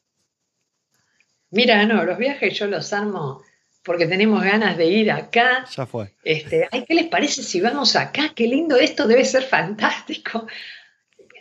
Mira, 1.50 1.84
no, 1.86 2.04
los 2.04 2.18
viajes 2.18 2.58
yo 2.58 2.66
los 2.66 2.92
armo 2.92 3.42
porque 3.82 4.06
tenemos 4.06 4.44
ganas 4.44 4.76
de 4.76 4.86
ir 4.86 5.10
acá. 5.10 5.64
Ya 5.74 5.86
fue. 5.86 6.12
Este, 6.22 6.68
ay, 6.70 6.84
¿qué 6.86 6.94
les 6.94 7.06
parece 7.06 7.42
si 7.42 7.60
vamos 7.60 7.96
acá? 7.96 8.32
Qué 8.34 8.46
lindo 8.46 8.76
esto, 8.76 9.08
debe 9.08 9.24
ser 9.24 9.42
fantástico. 9.42 10.46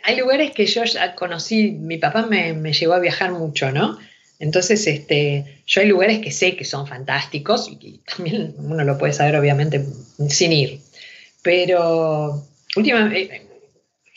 Hay 0.02 0.18
lugares 0.18 0.52
que 0.52 0.64
yo 0.64 0.84
ya 0.84 1.14
conocí, 1.14 1.72
mi 1.72 1.98
papá 1.98 2.26
me, 2.26 2.54
me 2.54 2.72
llevó 2.72 2.94
a 2.94 3.00
viajar 3.00 3.32
mucho, 3.32 3.70
¿no? 3.70 3.98
Entonces, 4.38 4.86
este, 4.86 5.62
yo 5.66 5.82
hay 5.82 5.88
lugares 5.88 6.20
que 6.20 6.32
sé 6.32 6.56
que 6.56 6.64
son 6.64 6.86
fantásticos 6.86 7.68
y 7.68 7.98
también 7.98 8.54
uno 8.56 8.82
lo 8.84 8.96
puede 8.96 9.12
saber 9.12 9.36
obviamente 9.36 9.84
sin 10.30 10.52
ir. 10.52 10.80
Pero 11.42 12.42
últimamente, 12.74 13.49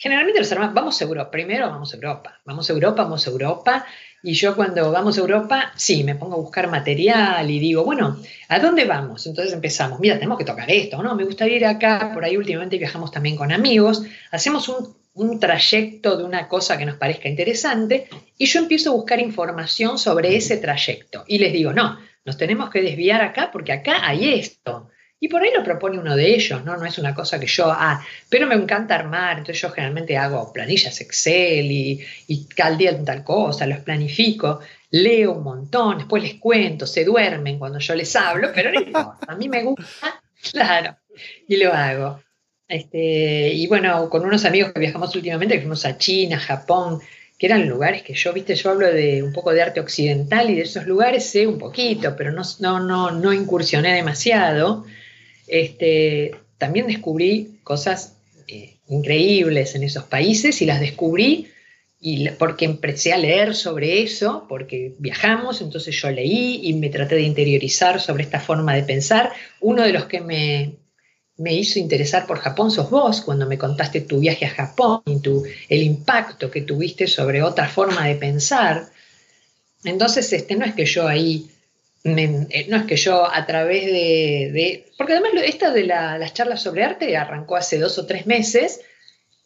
generalmente 0.04 0.38
los 0.38 0.52
hermanos, 0.52 0.74
vamos 0.74 1.00
a 1.00 1.04
Europa, 1.04 1.30
primero 1.30 1.70
vamos 1.70 1.90
a 1.90 1.96
Europa, 1.96 2.38
vamos 2.44 2.68
a 2.68 2.74
Europa, 2.74 3.04
vamos 3.04 3.26
a 3.26 3.30
Europa, 3.30 3.86
y 4.22 4.34
yo 4.34 4.54
cuando 4.54 4.92
vamos 4.92 5.16
a 5.16 5.22
Europa, 5.22 5.72
sí, 5.76 6.04
me 6.04 6.14
pongo 6.14 6.34
a 6.34 6.40
buscar 6.40 6.68
material 6.68 7.50
y 7.50 7.58
digo, 7.58 7.84
bueno, 7.84 8.18
¿a 8.50 8.58
dónde 8.58 8.84
vamos? 8.84 9.26
Entonces 9.26 9.54
empezamos, 9.54 10.00
mira, 10.00 10.16
tenemos 10.16 10.36
que 10.36 10.44
tocar 10.44 10.70
esto, 10.70 11.02
¿no? 11.02 11.14
Me 11.14 11.24
gusta 11.24 11.48
ir 11.48 11.64
acá, 11.64 12.10
por 12.12 12.22
ahí 12.22 12.36
últimamente 12.36 12.76
viajamos 12.76 13.12
también 13.12 13.34
con 13.34 13.50
amigos, 13.50 14.02
hacemos 14.30 14.68
un, 14.68 14.94
un 15.14 15.40
trayecto 15.40 16.18
de 16.18 16.24
una 16.24 16.48
cosa 16.48 16.76
que 16.76 16.84
nos 16.84 16.96
parezca 16.96 17.30
interesante, 17.30 18.06
y 18.36 18.44
yo 18.44 18.60
empiezo 18.60 18.90
a 18.90 18.96
buscar 18.96 19.20
información 19.20 19.96
sobre 19.98 20.36
ese 20.36 20.58
trayecto, 20.58 21.24
y 21.26 21.38
les 21.38 21.50
digo, 21.50 21.72
no, 21.72 21.98
nos 22.26 22.36
tenemos 22.36 22.68
que 22.68 22.82
desviar 22.82 23.22
acá 23.22 23.48
porque 23.50 23.72
acá 23.72 24.06
hay 24.06 24.34
esto. 24.34 24.90
Y 25.24 25.28
por 25.28 25.42
ahí 25.42 25.50
lo 25.56 25.64
propone 25.64 25.98
uno 25.98 26.14
de 26.14 26.34
ellos, 26.34 26.62
¿no? 26.66 26.76
No 26.76 26.84
es 26.84 26.98
una 26.98 27.14
cosa 27.14 27.40
que 27.40 27.46
yo, 27.46 27.72
ah, 27.72 28.04
pero 28.28 28.46
me 28.46 28.54
encanta 28.54 28.94
armar, 28.94 29.38
entonces 29.38 29.62
yo 29.62 29.70
generalmente 29.70 30.18
hago 30.18 30.52
planillas 30.52 31.00
Excel 31.00 31.72
y, 31.72 32.04
y 32.26 32.44
tal 32.54 32.76
día 32.76 33.02
tal 33.02 33.24
cosa, 33.24 33.66
los 33.66 33.78
planifico, 33.78 34.60
leo 34.90 35.32
un 35.32 35.42
montón, 35.42 35.96
después 35.96 36.22
les 36.22 36.34
cuento, 36.34 36.86
se 36.86 37.06
duermen 37.06 37.58
cuando 37.58 37.78
yo 37.78 37.94
les 37.94 38.14
hablo, 38.14 38.50
pero 38.54 38.70
no 38.70 39.18
a 39.26 39.34
mí 39.34 39.48
me 39.48 39.62
gusta, 39.62 40.22
claro, 40.52 40.98
y 41.48 41.56
lo 41.56 41.72
hago. 41.72 42.20
Este, 42.68 43.48
y 43.54 43.66
bueno, 43.66 44.10
con 44.10 44.26
unos 44.26 44.44
amigos 44.44 44.74
que 44.74 44.80
viajamos 44.80 45.16
últimamente, 45.16 45.54
que 45.54 45.62
fuimos 45.62 45.86
a 45.86 45.96
China, 45.96 46.38
Japón, 46.38 47.00
que 47.38 47.46
eran 47.46 47.66
lugares 47.66 48.02
que 48.02 48.12
yo, 48.12 48.34
viste, 48.34 48.56
yo 48.56 48.68
hablo 48.68 48.92
de 48.92 49.22
un 49.22 49.32
poco 49.32 49.54
de 49.54 49.62
arte 49.62 49.80
occidental 49.80 50.50
y 50.50 50.56
de 50.56 50.62
esos 50.64 50.86
lugares 50.86 51.24
sé 51.24 51.46
un 51.46 51.58
poquito, 51.58 52.14
pero 52.14 52.30
no, 52.30 52.42
no, 52.60 52.78
no, 52.78 53.10
no 53.10 53.32
incursioné 53.32 53.94
demasiado 53.94 54.84
este, 55.46 56.36
también 56.58 56.86
descubrí 56.86 57.58
cosas 57.62 58.16
eh, 58.48 58.76
increíbles 58.88 59.74
en 59.74 59.82
esos 59.82 60.04
países 60.04 60.60
y 60.62 60.66
las 60.66 60.80
descubrí 60.80 61.48
y 62.06 62.28
porque 62.32 62.66
empecé 62.66 63.14
a 63.14 63.18
leer 63.18 63.54
sobre 63.54 64.02
eso, 64.02 64.44
porque 64.46 64.94
viajamos, 64.98 65.62
entonces 65.62 65.96
yo 65.96 66.10
leí 66.10 66.60
y 66.62 66.74
me 66.74 66.90
traté 66.90 67.14
de 67.14 67.22
interiorizar 67.22 67.98
sobre 67.98 68.24
esta 68.24 68.40
forma 68.40 68.74
de 68.74 68.82
pensar. 68.82 69.32
Uno 69.62 69.82
de 69.82 69.92
los 69.92 70.04
que 70.04 70.20
me, 70.20 70.76
me 71.38 71.54
hizo 71.54 71.78
interesar 71.78 72.26
por 72.26 72.40
Japón 72.40 72.70
sos 72.70 72.90
vos, 72.90 73.22
cuando 73.22 73.46
me 73.46 73.56
contaste 73.56 74.02
tu 74.02 74.20
viaje 74.20 74.44
a 74.44 74.50
Japón 74.50 75.00
y 75.06 75.18
tu, 75.20 75.44
el 75.70 75.82
impacto 75.82 76.50
que 76.50 76.60
tuviste 76.60 77.06
sobre 77.06 77.42
otra 77.42 77.68
forma 77.68 78.06
de 78.06 78.16
pensar. 78.16 78.86
Entonces, 79.82 80.30
este, 80.34 80.56
no 80.56 80.66
es 80.66 80.74
que 80.74 80.84
yo 80.84 81.08
ahí 81.08 81.48
eh, 82.04 82.66
no 82.68 82.76
es 82.76 82.84
que 82.84 82.96
yo 82.96 83.24
a 83.24 83.46
través 83.46 83.86
de, 83.86 84.92
porque 84.98 85.14
además 85.14 85.32
esta 85.44 85.72
de 85.72 85.84
las 85.84 86.34
charlas 86.34 86.62
sobre 86.62 86.84
arte 86.84 87.16
arrancó 87.16 87.56
hace 87.56 87.78
dos 87.78 87.96
o 87.98 88.06
tres 88.06 88.26
meses 88.26 88.82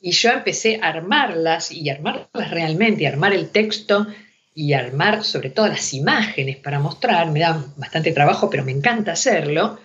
y 0.01 0.11
yo 0.11 0.31
empecé 0.31 0.81
a 0.83 0.89
armarlas 0.89 1.71
y 1.71 1.89
armarlas 1.89 2.51
realmente, 2.51 3.05
y 3.05 3.07
armar 3.07 3.33
el 3.33 3.51
texto 3.51 4.09
y 4.55 4.73
armar 4.73 5.23
sobre 5.25 5.51
todo 5.51 5.69
las 5.69 5.95
imágenes 5.95 6.57
para 6.57 6.81
mostrar, 6.81 7.31
me 7.31 7.41
da 7.41 7.65
bastante 7.77 8.11
trabajo, 8.11 8.51
pero 8.51 8.65
me 8.65 8.73
encanta 8.73 9.13
hacerlo, 9.13 9.79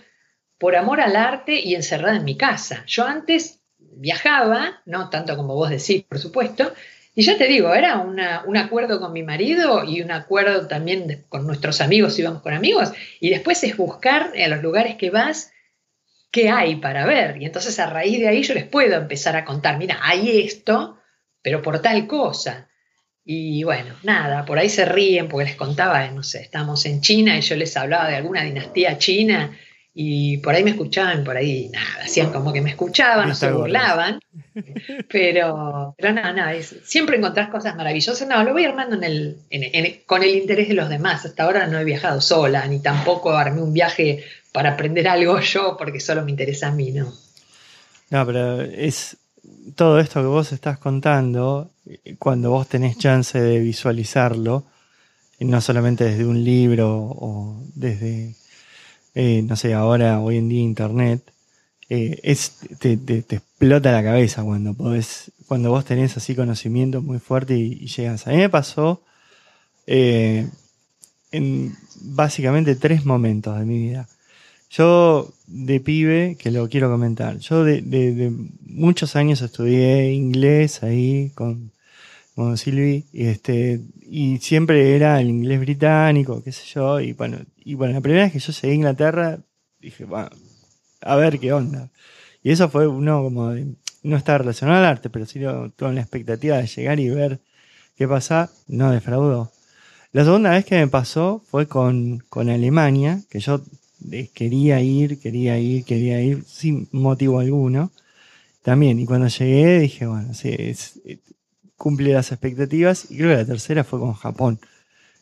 por 0.58 0.76
amor 0.76 1.00
al 1.00 1.16
arte 1.16 1.60
y 1.60 1.76
encerrada 1.76 2.18
en 2.18 2.26
mi 2.26 2.38
casa. 2.38 2.84
Yo 2.88 3.06
antes 3.06 3.60
viajaba, 3.78 4.82
no 4.86 5.10
tanto 5.12 5.36
como 5.36 5.54
vos 5.54 5.70
decís, 5.70 6.04
por 6.04 6.18
supuesto, 6.18 6.74
y 7.16 7.24
ya 7.24 7.38
te 7.38 7.48
digo, 7.48 7.74
era 7.76 8.00
un 8.00 8.58
acuerdo 8.58 9.00
con 9.00 9.14
mi 9.14 9.22
marido 9.22 9.84
y 9.84 10.02
un 10.02 10.12
acuerdo 10.12 10.68
también 10.68 11.26
con 11.30 11.46
nuestros 11.46 11.80
amigos, 11.80 12.18
íbamos 12.18 12.42
con 12.42 12.54
amigos, 12.54 12.92
y 13.20 13.30
después 13.30 13.64
es 13.64 13.78
buscar 13.78 14.32
en 14.34 14.50
los 14.50 14.64
lugares 14.64 14.96
que 14.96 15.12
vas 15.12 15.52
qué 16.32 16.50
hay 16.50 16.78
para 16.78 17.06
ver. 17.06 17.40
Y 17.40 17.46
entonces 17.46 17.78
a 17.80 17.86
raíz 17.86 18.20
de 18.20 18.28
ahí 18.28 18.42
yo 18.42 18.56
les 18.56 18.66
puedo 18.66 18.96
empezar 18.96 19.36
a 19.36 19.46
contar, 19.46 19.78
mira, 19.78 20.00
hay 20.02 20.42
esto, 20.42 20.98
pero 21.44 21.62
por 21.62 21.80
tal 21.80 22.08
cosa. 22.08 22.68
Y 23.24 23.64
bueno, 23.64 23.96
nada, 24.02 24.44
por 24.44 24.58
ahí 24.58 24.68
se 24.68 24.84
ríen 24.84 25.30
porque 25.30 25.46
les 25.46 25.56
contaba, 25.56 26.06
no 26.10 26.24
sé, 26.24 26.42
estábamos 26.42 26.86
en 26.88 27.02
China 27.02 27.38
y 27.38 27.42
yo 27.42 27.56
les 27.56 27.78
hablaba 27.78 28.10
de 28.10 28.16
alguna 28.16 28.44
dinastía 28.44 28.98
china 28.98 29.56
y 29.96 30.38
por 30.38 30.56
ahí 30.56 30.64
me 30.64 30.72
escuchaban, 30.72 31.24
por 31.24 31.38
ahí 31.38 31.70
nada, 31.70 32.06
hacían 32.06 32.32
como 32.32 32.52
que 32.52 32.62
me 32.62 32.72
escuchaban, 32.72 33.30
no 33.30 33.36
se 33.36 33.52
burlaban, 33.52 34.20
pero, 35.12 35.94
pero 35.98 36.14
no, 36.14 36.34
no, 36.34 36.44
siempre 36.84 37.18
encontrás 37.18 37.50
cosas 37.50 37.76
maravillosas. 37.76 38.28
No, 38.28 38.44
lo 38.44 38.54
voy 38.54 38.66
armando 38.66 38.96
en 38.96 39.04
el, 39.04 40.04
con 40.06 40.24
el 40.24 40.36
interés 40.36 40.68
de 40.68 40.74
los 40.74 40.90
demás. 40.90 41.26
Hasta 41.26 41.44
ahora 41.44 41.68
no 41.68 41.78
he 41.78 41.84
viajado 41.84 42.22
sola, 42.22 42.66
ni 42.68 42.80
tampoco 42.80 43.32
armé 43.32 43.62
un 43.62 43.74
viaje 43.74 44.24
para 44.52 44.72
aprender 44.72 45.08
algo 45.08 45.40
yo 45.40 45.76
porque 45.78 46.00
solo 46.00 46.24
me 46.26 46.32
interesa 46.32 46.70
a 46.70 46.72
mí, 46.72 46.92
¿no? 46.92 47.14
No, 48.10 48.26
pero 48.26 48.62
es 48.62 49.18
todo 49.76 50.00
esto 50.00 50.22
que 50.22 50.28
vos 50.28 50.52
estás 50.52 50.78
contando, 50.78 51.72
cuando 52.20 52.50
vos 52.50 52.68
tenés 52.68 52.98
chance 52.98 53.40
de 53.40 53.60
visualizarlo, 53.60 54.64
no 55.40 55.62
solamente 55.62 56.06
desde 56.06 56.26
un 56.26 56.44
libro 56.44 56.90
o 56.94 57.62
desde, 57.76 58.36
eh, 59.16 59.44
no 59.44 59.56
sé, 59.56 59.74
ahora, 59.74 60.20
hoy 60.20 60.38
en 60.38 60.50
día 60.50 60.62
internet, 60.62 61.22
eh, 61.90 62.20
es, 62.24 62.58
te, 62.80 62.94
explota 62.94 63.92
la 63.92 64.04
cabeza 64.04 64.44
cuando 64.44 64.74
podés, 64.74 65.32
cuando 65.48 65.70
vos 65.70 65.86
tenés 65.86 66.18
así 66.18 66.36
conocimiento 66.36 67.02
muy 67.02 67.20
fuerte 67.20 67.56
y, 67.56 67.86
llegas. 67.88 68.28
A 68.28 68.32
mí 68.32 68.38
me 68.38 68.50
pasó 68.50 69.04
eh, 69.88 70.48
en 71.32 71.76
básicamente 72.02 72.76
tres 72.76 73.06
momentos 73.06 73.58
de 73.60 73.66
mi 73.66 73.78
vida. 73.80 74.08
Yo 74.72 75.32
de 75.46 75.80
pibe, 75.80 76.36
que 76.40 76.50
lo 76.52 76.68
quiero 76.68 76.90
comentar, 76.90 77.38
yo 77.38 77.64
de, 77.64 78.34
muchos 78.62 79.16
años 79.16 79.42
estudié 79.42 80.14
inglés 80.14 80.82
ahí 80.82 81.32
con, 81.36 81.72
con 82.36 82.58
Silvi 82.58 83.06
y, 83.12 83.26
este, 83.26 83.82
y 84.02 84.38
siempre 84.40 84.96
era 84.96 85.20
el 85.22 85.30
inglés 85.30 85.60
británico, 85.60 86.44
qué 86.44 86.52
sé 86.52 86.66
yo, 86.74 87.00
y 87.00 87.14
bueno, 87.14 87.40
y 87.58 87.76
bueno, 87.76 87.94
la 87.94 88.02
primera 88.02 88.24
vez 88.24 88.34
que 88.34 88.40
yo 88.40 88.52
llegué 88.52 88.72
a 88.72 88.76
Inglaterra, 88.76 89.40
dije, 89.80 90.06
bueno, 90.06 90.30
a 91.02 91.16
ver 91.16 91.40
qué 91.40 91.54
onda. 91.54 91.90
Y 92.42 92.52
eso 92.52 92.70
fue 92.70 92.88
uno 92.88 93.24
como 93.24 93.50
de, 93.50 93.76
no 94.04 94.18
está 94.18 94.38
relacionado 94.38 94.80
al 94.80 94.86
arte, 94.86 95.10
pero 95.10 95.26
sí 95.26 95.40
con 95.78 95.96
la 95.96 96.02
expectativa 96.02 96.58
de 96.58 96.68
llegar 96.68 97.00
y 97.00 97.10
ver 97.10 97.40
qué 97.96 98.08
pasa, 98.08 98.52
no 98.68 98.92
defraudó. 98.92 99.52
La 100.12 100.24
segunda 100.24 100.52
vez 100.52 100.66
que 100.66 100.76
me 100.76 100.88
pasó 100.88 101.44
fue 101.50 101.68
con, 101.68 102.20
con 102.30 102.50
Alemania, 102.50 103.22
que 103.30 103.40
yo 103.40 103.62
quería 104.34 104.82
ir, 104.82 105.20
quería 105.20 105.58
ir, 105.58 105.86
quería 105.86 106.22
ir, 106.22 106.44
sin 106.46 106.88
motivo 106.92 107.40
alguno. 107.40 107.92
También, 108.62 109.00
y 109.00 109.06
cuando 109.06 109.28
llegué 109.28 109.80
dije, 109.80 110.06
bueno, 110.06 110.34
sí, 110.34 110.56
es, 110.58 111.02
cumple 111.78 112.14
las 112.14 112.32
expectativas. 112.32 113.10
Y 113.12 113.18
creo 113.18 113.30
que 113.30 113.38
la 113.38 113.46
tercera 113.46 113.84
fue 113.84 114.00
con 114.00 114.14
Japón, 114.14 114.60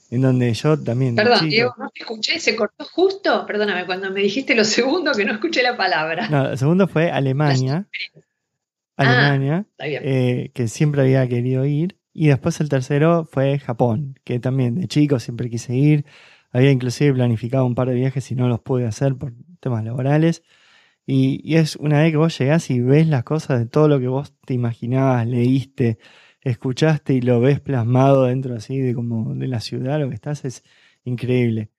en 0.09 0.21
donde 0.21 0.53
yo 0.53 0.79
también. 0.79 1.15
Perdón, 1.15 1.49
Diego, 1.49 1.73
no 1.77 1.89
te 1.89 2.01
escuché, 2.01 2.39
se 2.39 2.55
cortó 2.55 2.85
justo. 2.85 3.45
Perdóname, 3.45 3.85
cuando 3.85 4.11
me 4.11 4.21
dijiste 4.21 4.55
lo 4.55 4.63
segundo, 4.63 5.13
que 5.13 5.25
no 5.25 5.33
escuché 5.33 5.63
la 5.63 5.77
palabra. 5.77 6.29
No, 6.29 6.49
el 6.49 6.57
segundo 6.57 6.87
fue 6.87 7.11
Alemania. 7.11 7.87
Alemania, 8.97 9.65
ah, 9.79 9.85
eh, 9.87 10.51
que 10.53 10.67
siempre 10.67 11.01
había 11.01 11.27
querido 11.27 11.65
ir. 11.65 11.97
Y 12.13 12.27
después 12.27 12.59
el 12.59 12.69
tercero 12.69 13.25
fue 13.25 13.57
Japón, 13.59 14.19
que 14.23 14.39
también 14.39 14.75
de 14.75 14.87
chico 14.87 15.19
siempre 15.19 15.49
quise 15.49 15.75
ir. 15.75 16.05
Había 16.51 16.71
inclusive 16.71 17.13
planificado 17.13 17.65
un 17.65 17.75
par 17.75 17.87
de 17.87 17.95
viajes 17.95 18.29
y 18.31 18.35
no 18.35 18.47
los 18.47 18.59
pude 18.59 18.85
hacer 18.85 19.15
por 19.15 19.33
temas 19.61 19.85
laborales. 19.85 20.43
Y, 21.05 21.55
es 21.55 21.75
una 21.77 22.01
vez 22.01 22.11
que 22.11 22.17
vos 22.17 22.37
llegás 22.37 22.69
y 22.69 22.79
ves 22.79 23.07
las 23.07 23.23
cosas 23.23 23.59
de 23.59 23.65
todo 23.65 23.87
lo 23.87 23.99
que 23.99 24.07
vos 24.07 24.33
te 24.45 24.53
imaginabas, 24.53 25.25
leíste, 25.27 25.97
escuchaste 26.41 27.13
y 27.13 27.21
lo 27.21 27.39
ves 27.39 27.59
plasmado 27.59 28.25
dentro 28.25 28.55
así 28.55 28.79
de 28.79 28.95
como 28.95 29.35
de 29.35 29.47
la 29.47 29.59
ciudad, 29.61 29.99
lo 29.99 30.09
que 30.09 30.15
estás 30.15 30.45
es 30.45 30.63
increíble. 31.03 31.71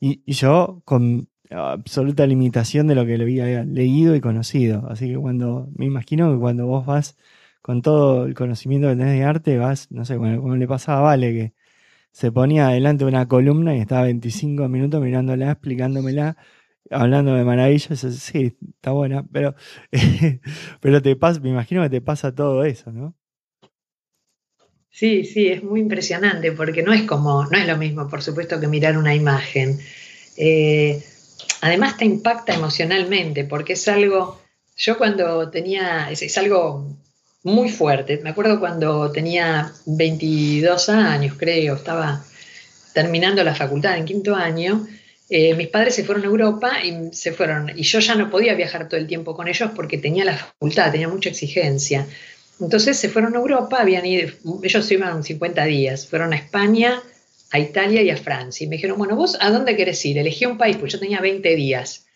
Y, 0.00 0.22
yo 0.32 0.82
con 0.84 1.28
absoluta 1.50 2.26
limitación 2.26 2.86
de 2.88 2.94
lo 2.96 3.06
que 3.06 3.18
le 3.18 3.24
había 3.24 3.64
leído 3.64 4.16
y 4.16 4.20
conocido. 4.20 4.86
Así 4.88 5.08
que 5.08 5.16
cuando, 5.18 5.68
me 5.76 5.86
imagino 5.86 6.32
que 6.32 6.38
cuando 6.40 6.66
vos 6.66 6.86
vas 6.86 7.16
con 7.62 7.82
todo 7.82 8.26
el 8.26 8.34
conocimiento 8.34 8.88
que 8.88 8.96
tenés 8.96 9.18
de 9.18 9.24
arte, 9.24 9.58
vas, 9.58 9.90
no 9.90 10.04
sé, 10.04 10.16
como 10.16 10.56
le 10.56 10.68
pasaba 10.68 10.98
a 11.00 11.02
Vale, 11.02 11.32
que 11.32 11.54
se 12.12 12.32
ponía 12.32 12.68
adelante 12.68 13.04
una 13.04 13.28
columna 13.28 13.76
y 13.76 13.80
estaba 13.80 14.04
25 14.04 14.68
minutos 14.68 15.02
mirándola, 15.02 15.52
explicándomela, 15.52 16.36
hablando 16.90 17.34
de 17.34 17.44
maravillas. 17.44 18.00
Sí, 18.00 18.56
está 18.76 18.92
buena, 18.92 19.24
pero, 19.32 19.54
pero 20.80 21.02
te 21.02 21.16
pasa, 21.16 21.40
me 21.40 21.50
imagino 21.50 21.82
que 21.82 21.90
te 21.90 22.00
pasa 22.00 22.34
todo 22.34 22.64
eso, 22.64 22.92
¿no? 22.92 23.14
Sí, 24.98 25.24
sí, 25.24 25.48
es 25.48 25.62
muy 25.62 25.80
impresionante 25.80 26.52
porque 26.52 26.82
no 26.82 26.90
es 26.94 27.02
como, 27.02 27.44
no 27.44 27.58
es 27.58 27.66
lo 27.66 27.76
mismo, 27.76 28.08
por 28.08 28.22
supuesto, 28.22 28.58
que 28.58 28.66
mirar 28.66 28.96
una 28.96 29.14
imagen. 29.14 29.78
Eh, 30.38 31.02
además 31.60 31.98
te 31.98 32.06
impacta 32.06 32.54
emocionalmente 32.54 33.44
porque 33.44 33.74
es 33.74 33.86
algo, 33.88 34.40
yo 34.74 34.96
cuando 34.96 35.50
tenía, 35.50 36.10
es 36.10 36.38
algo 36.38 36.96
muy 37.42 37.68
fuerte. 37.68 38.20
Me 38.22 38.30
acuerdo 38.30 38.58
cuando 38.58 39.12
tenía 39.12 39.70
22 39.84 40.88
años, 40.88 41.36
creo, 41.38 41.74
estaba 41.74 42.24
terminando 42.94 43.44
la 43.44 43.54
facultad 43.54 43.98
en 43.98 44.06
quinto 44.06 44.34
año. 44.34 44.86
Eh, 45.28 45.54
mis 45.56 45.68
padres 45.68 45.94
se 45.94 46.04
fueron 46.04 46.24
a 46.24 46.28
Europa 46.28 46.82
y 46.82 47.12
se 47.12 47.32
fueron, 47.32 47.70
y 47.76 47.82
yo 47.82 47.98
ya 47.98 48.14
no 48.14 48.30
podía 48.30 48.54
viajar 48.54 48.88
todo 48.88 48.98
el 48.98 49.06
tiempo 49.06 49.36
con 49.36 49.46
ellos 49.46 49.72
porque 49.76 49.98
tenía 49.98 50.24
la 50.24 50.38
facultad, 50.38 50.90
tenía 50.90 51.08
mucha 51.08 51.28
exigencia. 51.28 52.06
Entonces 52.60 52.98
se 52.98 53.08
fueron 53.08 53.34
a 53.34 53.38
Europa, 53.38 53.80
habían 53.80 54.06
ido, 54.06 54.30
ellos 54.62 54.90
iban 54.90 55.22
50 55.22 55.64
días, 55.64 56.06
fueron 56.06 56.32
a 56.32 56.36
España, 56.36 57.02
a 57.50 57.58
Italia 57.58 58.02
y 58.02 58.10
a 58.10 58.16
Francia. 58.16 58.64
Y 58.64 58.68
me 58.68 58.76
dijeron, 58.76 58.98
bueno, 58.98 59.16
vos 59.16 59.36
a 59.40 59.50
dónde 59.50 59.76
querés 59.76 60.04
ir? 60.04 60.18
Elegí 60.18 60.46
un 60.46 60.58
país, 60.58 60.76
pues 60.76 60.92
yo 60.92 60.98
tenía 60.98 61.20
20 61.20 61.54
días, 61.54 62.06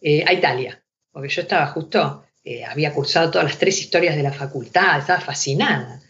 eh, 0.00 0.24
a 0.26 0.32
Italia, 0.32 0.80
porque 1.10 1.28
yo 1.28 1.42
estaba 1.42 1.66
justo 1.66 2.24
eh, 2.44 2.64
había 2.64 2.94
cursado 2.94 3.30
todas 3.30 3.46
las 3.46 3.58
tres 3.58 3.78
historias 3.78 4.16
de 4.16 4.22
la 4.22 4.32
facultad, 4.32 5.00
estaba 5.00 5.20
fascinada. 5.20 6.00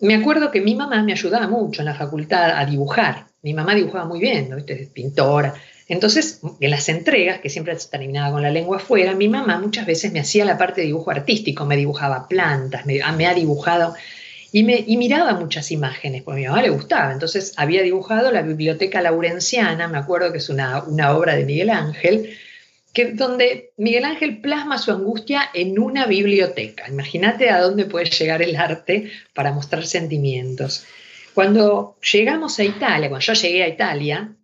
Me 0.00 0.16
acuerdo 0.16 0.50
que 0.50 0.60
mi 0.60 0.74
mamá 0.74 1.00
me 1.04 1.12
ayudaba 1.12 1.46
mucho 1.46 1.82
en 1.82 1.86
la 1.86 1.94
facultad 1.94 2.58
a 2.58 2.66
dibujar. 2.66 3.26
Mi 3.42 3.54
mamá 3.54 3.72
dibujaba 3.74 4.04
muy 4.04 4.18
bien, 4.18 4.50
¿no? 4.50 4.56
pintora. 4.92 5.54
Entonces, 5.86 6.40
en 6.60 6.70
las 6.70 6.88
entregas, 6.88 7.40
que 7.40 7.50
siempre 7.50 7.76
terminaba 7.90 8.32
con 8.32 8.42
la 8.42 8.50
lengua 8.50 8.78
afuera, 8.78 9.14
mi 9.14 9.28
mamá 9.28 9.58
muchas 9.58 9.86
veces 9.86 10.12
me 10.12 10.20
hacía 10.20 10.44
la 10.44 10.56
parte 10.56 10.80
de 10.80 10.86
dibujo 10.86 11.10
artístico, 11.10 11.66
me 11.66 11.76
dibujaba 11.76 12.26
plantas, 12.26 12.86
me, 12.86 13.02
ah, 13.02 13.14
ha 13.14 13.34
dibujado 13.34 13.94
y, 14.50 14.62
me, 14.62 14.84
miraba 14.88 15.34
muchas 15.34 15.70
imágenes, 15.72 16.22
porque 16.22 16.40
a 16.40 16.42
mi 16.42 16.48
mamá 16.48 16.62
le 16.62 16.70
gustaba. 16.70 17.12
Entonces, 17.12 17.52
había 17.56 17.82
dibujado 17.82 18.30
la 18.32 18.40
Biblioteca 18.40 19.02
Laurenciana, 19.02 19.88
me 19.88 19.98
acuerdo 19.98 20.32
que 20.32 20.38
es 20.38 20.48
una, 20.48 20.82
una 20.84 21.14
obra 21.14 21.36
de 21.36 21.44
Miguel 21.44 21.70
Ángel, 21.70 22.30
que, 22.94 23.12
donde 23.12 23.72
Miguel 23.76 24.04
Ángel 24.04 24.40
plasma 24.40 24.78
su 24.78 24.90
angustia 24.90 25.50
en 25.52 25.78
una 25.78 26.06
biblioteca. 26.06 26.88
Imagínate 26.88 27.50
a 27.50 27.60
dónde 27.60 27.84
puede 27.84 28.06
llegar 28.06 28.40
el 28.40 28.56
arte 28.56 29.10
para 29.34 29.52
mostrar 29.52 29.84
sentimientos. 29.84 30.86
Cuando 31.34 31.98
llegamos 32.12 32.58
a 32.60 32.64
Italia, 32.64 33.08
cuando 33.08 33.26
yo 33.26 33.32
llegué 33.32 33.64
a 33.64 33.68
Italia, 33.68 34.36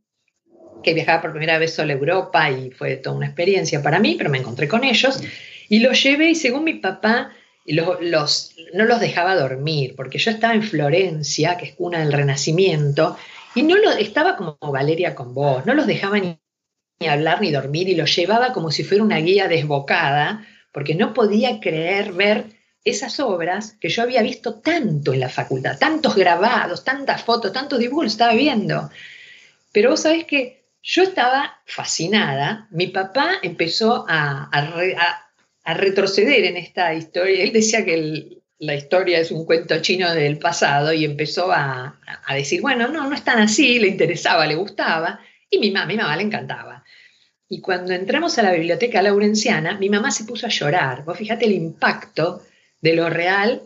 que 0.83 0.95
viajaba 0.95 1.23
por 1.23 1.33
primera 1.33 1.59
vez 1.59 1.75
solo 1.75 1.93
a 1.93 1.97
Europa 1.97 2.51
y 2.51 2.71
fue 2.71 2.97
toda 2.97 3.17
una 3.17 3.27
experiencia 3.27 3.83
para 3.83 3.99
mí, 3.99 4.15
pero 4.17 4.31
me 4.31 4.39
encontré 4.39 4.69
con 4.69 4.85
ellos 4.85 5.21
y 5.69 5.81
los 5.81 6.03
llevé 6.03 6.31
y 6.31 6.35
según 6.35 6.65
mi 6.65 6.75
papá 6.75 7.33
los, 7.67 8.55
no 8.75 8.85
los 8.85 9.01
dejaba 9.01 9.37
dormir, 9.37 9.95
porque 9.97 10.19
yo 10.19 10.31
estaba 10.31 10.55
en 10.55 10.63
Florencia, 10.63 11.57
que 11.57 11.67
es 11.67 11.75
cuna 11.75 12.01
del 12.01 12.13
Renacimiento, 12.13 13.17
y 13.55 13.63
no 13.63 13.77
lo, 13.77 13.91
estaba 13.93 14.37
como 14.37 14.57
Valeria 14.61 15.15
con 15.15 15.35
vos, 15.35 15.67
no 15.67 15.75
los 15.75 15.87
dejaba 15.87 16.19
ni 16.19 16.39
ni 17.01 17.09
hablar 17.09 17.41
ni 17.41 17.51
dormir 17.51 17.89
y 17.89 17.95
lo 17.95 18.05
llevaba 18.05 18.53
como 18.53 18.71
si 18.71 18.85
fuera 18.85 19.03
una 19.03 19.17
guía 19.17 19.49
desbocada, 19.49 20.47
porque 20.71 20.95
no 20.95 21.15
podía 21.15 21.59
creer 21.59 22.13
ver 22.13 22.45
esas 22.85 23.21
obras 23.21 23.77
que 23.81 23.89
yo 23.89 24.03
había 24.03 24.23
visto 24.23 24.61
tanto 24.61 25.15
en 25.15 25.21
la 25.21 25.31
facultad, 25.31 25.79
tantos 25.79 26.15
grabados, 26.15 26.85
tantas 26.85 27.23
fotos, 27.23 27.53
tantos 27.53 27.79
dibujos, 27.79 28.07
estaba 28.07 28.35
viendo. 28.35 28.91
Pero 29.73 29.91
vos 29.91 30.01
sabés 30.01 30.25
que 30.25 30.60
yo 30.83 31.03
estaba 31.03 31.61
fascinada, 31.67 32.69
mi 32.71 32.89
papá 32.89 33.33
empezó 33.43 34.07
a, 34.09 34.51
retroceder 35.65 36.45
en 36.47 36.57
esta 36.57 36.95
historia, 36.95 37.45
él 37.45 37.53
decía 37.53 37.85
que 37.85 38.41
la 38.59 38.75
historia 38.75 39.21
es 39.21 39.31
un 39.31 39.45
cuento 39.45 39.81
chino 39.81 40.13
del 40.13 40.39
pasado 40.39 40.93
y 40.93 41.05
empezó 41.05 41.53
a, 41.53 41.99
decir, 42.31 42.61
bueno, 42.61 42.89
no, 42.89 43.09
no 43.09 43.15
es 43.15 43.23
tan 43.23 43.39
así, 43.39 43.79
le 43.79 43.89
interesaba, 43.89 44.47
le 44.47 44.55
gustaba, 44.55 45.21
y 45.49 45.59
mi 45.59 45.71
mamá, 45.71 45.87
mi 45.87 45.97
mamá 45.97 46.17
le 46.17 46.23
encantaba. 46.23 46.85
Y 47.49 47.61
cuando 47.61 47.93
entramos 47.93 48.39
a 48.39 48.43
la 48.43 48.53
biblioteca 48.53 49.03
laurenciana, 49.03 49.77
mi 49.77 49.91
mamá 49.91 50.13
se 50.13 50.25
puso 50.25 50.47
a 50.47 50.51
llorar. 50.51 51.05
Vos 51.05 51.19
fíjate 51.19 51.47
el 51.47 51.53
impacto 51.53 52.43
de 52.81 52.95
lo 52.95 53.11
real 53.11 53.63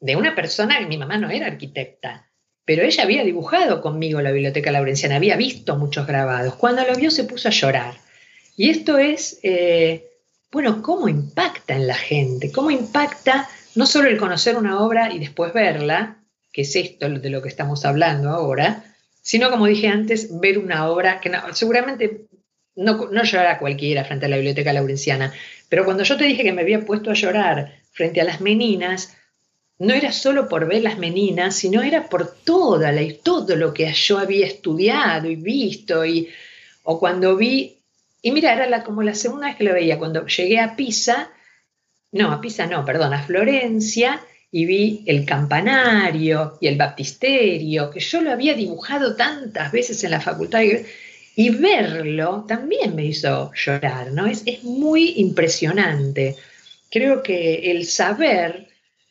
de 0.00 0.16
una 0.16 0.34
persona 0.34 0.78
que 0.78 0.86
mi 0.86 0.98
mamá 0.98 1.16
no 1.16 1.30
era 1.30 1.46
arquitecta, 1.46 2.25
pero 2.66 2.82
ella 2.82 3.04
había 3.04 3.24
dibujado 3.24 3.80
conmigo 3.80 4.20
la 4.20 4.32
biblioteca 4.32 4.72
laurenciana, 4.72 5.16
había 5.16 5.36
visto 5.36 5.76
muchos 5.76 6.06
grabados. 6.06 6.56
Cuando 6.56 6.84
lo 6.84 6.96
vio 6.96 7.10
se 7.10 7.24
puso 7.24 7.48
a 7.48 7.52
llorar. 7.52 7.94
Y 8.56 8.70
esto 8.70 8.98
es, 8.98 9.38
eh, 9.44 10.10
bueno, 10.50 10.82
cómo 10.82 11.08
impacta 11.08 11.76
en 11.76 11.86
la 11.86 11.94
gente, 11.94 12.50
cómo 12.50 12.72
impacta 12.72 13.48
no 13.76 13.86
solo 13.86 14.08
el 14.08 14.18
conocer 14.18 14.56
una 14.56 14.80
obra 14.80 15.12
y 15.12 15.20
después 15.20 15.52
verla, 15.52 16.16
que 16.52 16.62
es 16.62 16.74
esto 16.74 17.08
de 17.08 17.30
lo 17.30 17.40
que 17.40 17.48
estamos 17.48 17.84
hablando 17.84 18.30
ahora, 18.30 18.82
sino 19.22 19.50
como 19.50 19.66
dije 19.66 19.86
antes, 19.86 20.40
ver 20.40 20.58
una 20.58 20.88
obra 20.88 21.20
que 21.20 21.30
seguramente 21.52 22.26
no, 22.74 23.08
no 23.12 23.22
llorará 23.22 23.58
cualquiera 23.58 24.04
frente 24.04 24.26
a 24.26 24.28
la 24.28 24.36
biblioteca 24.36 24.72
laurenciana, 24.72 25.32
pero 25.68 25.84
cuando 25.84 26.02
yo 26.02 26.16
te 26.16 26.24
dije 26.24 26.42
que 26.42 26.52
me 26.52 26.62
había 26.62 26.84
puesto 26.84 27.10
a 27.10 27.14
llorar 27.14 27.74
frente 27.92 28.20
a 28.20 28.24
las 28.24 28.40
meninas, 28.40 29.16
no 29.78 29.92
era 29.92 30.12
solo 30.12 30.48
por 30.48 30.66
ver 30.66 30.82
las 30.82 30.98
meninas, 30.98 31.56
sino 31.56 31.82
era 31.82 32.08
por 32.08 32.32
toda 32.32 32.92
la, 32.92 33.02
todo 33.22 33.56
lo 33.56 33.74
que 33.74 33.92
yo 33.92 34.18
había 34.18 34.46
estudiado 34.46 35.28
y 35.28 35.36
visto, 35.36 36.04
y, 36.04 36.28
o 36.82 36.98
cuando 36.98 37.36
vi, 37.36 37.76
y 38.22 38.30
mira, 38.30 38.52
era 38.52 38.82
como 38.84 39.02
la 39.02 39.14
segunda 39.14 39.48
vez 39.48 39.56
que 39.56 39.64
lo 39.64 39.74
veía, 39.74 39.98
cuando 39.98 40.26
llegué 40.26 40.60
a 40.60 40.76
Pisa, 40.76 41.30
no, 42.12 42.32
a 42.32 42.40
Pisa 42.40 42.66
no, 42.66 42.84
perdón, 42.84 43.12
a 43.12 43.22
Florencia, 43.22 44.20
y 44.50 44.64
vi 44.64 45.02
el 45.06 45.26
campanario 45.26 46.56
y 46.60 46.68
el 46.68 46.76
baptisterio, 46.76 47.90
que 47.90 48.00
yo 48.00 48.22
lo 48.22 48.30
había 48.30 48.54
dibujado 48.54 49.14
tantas 49.14 49.70
veces 49.72 50.02
en 50.04 50.12
la 50.12 50.20
facultad, 50.20 50.62
y 51.38 51.50
verlo 51.50 52.46
también 52.48 52.94
me 52.94 53.04
hizo 53.04 53.52
llorar, 53.52 54.10
¿no? 54.12 54.26
Es, 54.26 54.42
es 54.46 54.64
muy 54.64 55.14
impresionante. 55.18 56.34
Creo 56.90 57.22
que 57.22 57.70
el 57.70 57.84
saber 57.84 58.65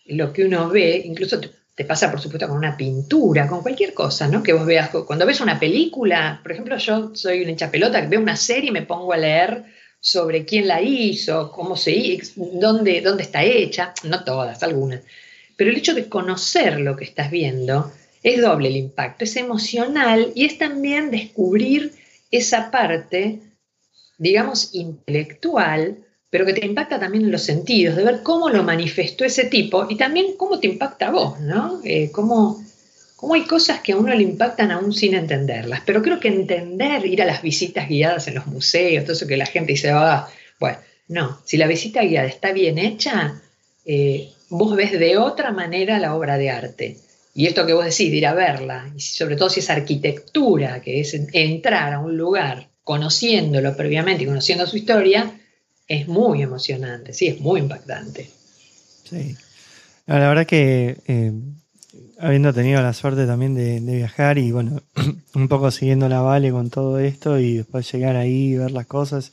lo 0.05 0.31
que 0.31 0.45
uno 0.45 0.69
ve, 0.69 1.01
incluso 1.05 1.39
te, 1.39 1.85
pasa 1.85 2.09
por 2.09 2.21
supuesto 2.21 2.47
con 2.47 2.57
una 2.57 2.77
pintura, 2.77 3.47
con 3.47 3.61
cualquier 3.61 3.93
cosa, 3.93 4.27
¿no? 4.27 4.41
Que 4.43 4.53
vos 4.53 4.65
veas, 4.65 4.89
cuando 4.89 5.25
ves 5.25 5.41
una 5.41 5.59
película, 5.59 6.39
por 6.41 6.51
ejemplo, 6.51 6.77
yo 6.77 7.15
soy 7.15 7.41
una 7.41 7.51
hincha 7.51 7.71
pelota, 7.71 8.01
que 8.01 8.07
veo 8.07 8.21
una 8.21 8.37
serie 8.37 8.69
y 8.69 8.73
me 8.73 8.83
pongo 8.83 9.13
a 9.13 9.17
leer 9.17 9.65
sobre 9.99 10.45
quién 10.45 10.67
la 10.67 10.81
hizo, 10.81 11.51
cómo 11.51 11.75
se 11.75 11.91
hizo, 11.91 12.33
dónde, 12.53 13.01
dónde 13.01 13.23
está 13.23 13.43
hecha, 13.43 13.93
no 14.03 14.23
todas, 14.23 14.61
algunas. 14.63 15.01
Pero 15.57 15.71
el 15.71 15.77
hecho 15.77 15.93
de 15.93 16.07
conocer 16.07 16.79
lo 16.79 16.95
que 16.95 17.05
estás 17.05 17.31
viendo 17.31 17.91
es 18.21 18.41
doble 18.41 18.69
el 18.69 18.77
impacto, 18.77 19.23
es 19.23 19.35
emocional 19.35 20.31
y 20.35 20.45
es 20.45 20.57
también 20.57 21.11
descubrir 21.11 21.93
esa 22.31 22.71
parte, 22.71 23.39
digamos, 24.17 24.73
intelectual 24.73 26.04
pero 26.35 26.45
que 26.45 26.51
te 26.51 26.65
impacta 26.65 26.99
también 26.99 27.23
en 27.23 27.31
los 27.31 27.43
sentidos, 27.43 27.95
de 27.95 28.03
ver 28.03 28.19
cómo 28.21 28.49
lo 28.49 28.61
manifestó 28.61 29.23
ese 29.23 29.45
tipo 29.45 29.87
y 29.89 29.95
también 29.95 30.35
cómo 30.35 30.59
te 30.59 30.67
impacta 30.67 31.07
a 31.07 31.11
vos, 31.11 31.39
¿no? 31.39 31.79
Eh, 31.85 32.11
cómo, 32.11 32.61
hay 33.33 33.43
cosas 33.43 33.79
que 33.79 33.93
a 33.93 33.95
uno 33.95 34.13
le 34.13 34.23
impactan 34.23 34.69
aún 34.69 34.91
sin 34.91 35.13
entenderlas. 35.13 35.83
Pero 35.85 36.01
creo 36.01 36.19
que 36.19 36.27
entender, 36.27 37.05
ir 37.05 37.21
a 37.21 37.25
las 37.25 37.41
visitas 37.41 37.87
guiadas 37.87 38.27
en 38.27 38.35
los 38.35 38.47
museos, 38.47 39.05
todo 39.05 39.13
eso 39.13 39.27
que 39.27 39.37
la 39.37 39.45
gente 39.45 39.71
dice, 39.71 39.91
ah, 39.91 40.27
bueno, 40.59 40.77
no, 41.07 41.39
si 41.45 41.55
la 41.55 41.67
visita 41.67 42.03
guiada 42.03 42.27
está 42.27 42.51
bien 42.51 42.79
hecha, 42.79 43.41
eh, 43.85 44.29
vos 44.49 44.75
ves 44.75 44.91
de 44.91 45.17
otra 45.17 45.53
manera 45.53 45.99
la 45.99 46.15
obra 46.15 46.37
de 46.37 46.49
arte. 46.49 46.97
Y 47.33 47.45
esto 47.45 47.65
que 47.65 47.71
vos 47.71 47.85
decís, 47.85 48.11
de 48.11 48.17
ir 48.17 48.27
a 48.27 48.33
verla, 48.33 48.91
y 48.93 48.99
sobre 48.99 49.37
todo 49.37 49.49
si 49.49 49.61
es 49.61 49.69
arquitectura, 49.69 50.81
que 50.81 50.99
es 50.99 51.13
entrar 51.31 51.93
a 51.93 51.99
un 51.99 52.17
lugar 52.17 52.67
conociéndolo 52.83 53.77
previamente 53.77 54.23
y 54.23 54.27
conociendo 54.27 54.67
su 54.67 54.75
historia, 54.75 55.31
es 55.87 56.07
muy 56.07 56.41
emocionante, 56.41 57.13
sí, 57.13 57.27
es 57.27 57.39
muy 57.39 57.59
impactante. 57.59 58.29
Sí. 59.03 59.35
La 60.07 60.19
verdad 60.19 60.45
que 60.45 60.97
eh, 61.07 61.31
habiendo 62.19 62.53
tenido 62.53 62.81
la 62.81 62.93
suerte 62.93 63.25
también 63.25 63.55
de, 63.55 63.79
viajar 63.79 64.37
y 64.37 64.51
bueno, 64.51 64.81
un 65.35 65.47
poco 65.47 65.71
siguiendo 65.71 66.09
la 66.09 66.21
Vale 66.21 66.51
con 66.51 66.69
todo 66.69 66.99
esto 66.99 67.39
y 67.39 67.57
después 67.57 67.91
llegar 67.91 68.15
ahí 68.15 68.53
y 68.53 68.57
ver 68.57 68.71
las 68.71 68.85
cosas 68.85 69.31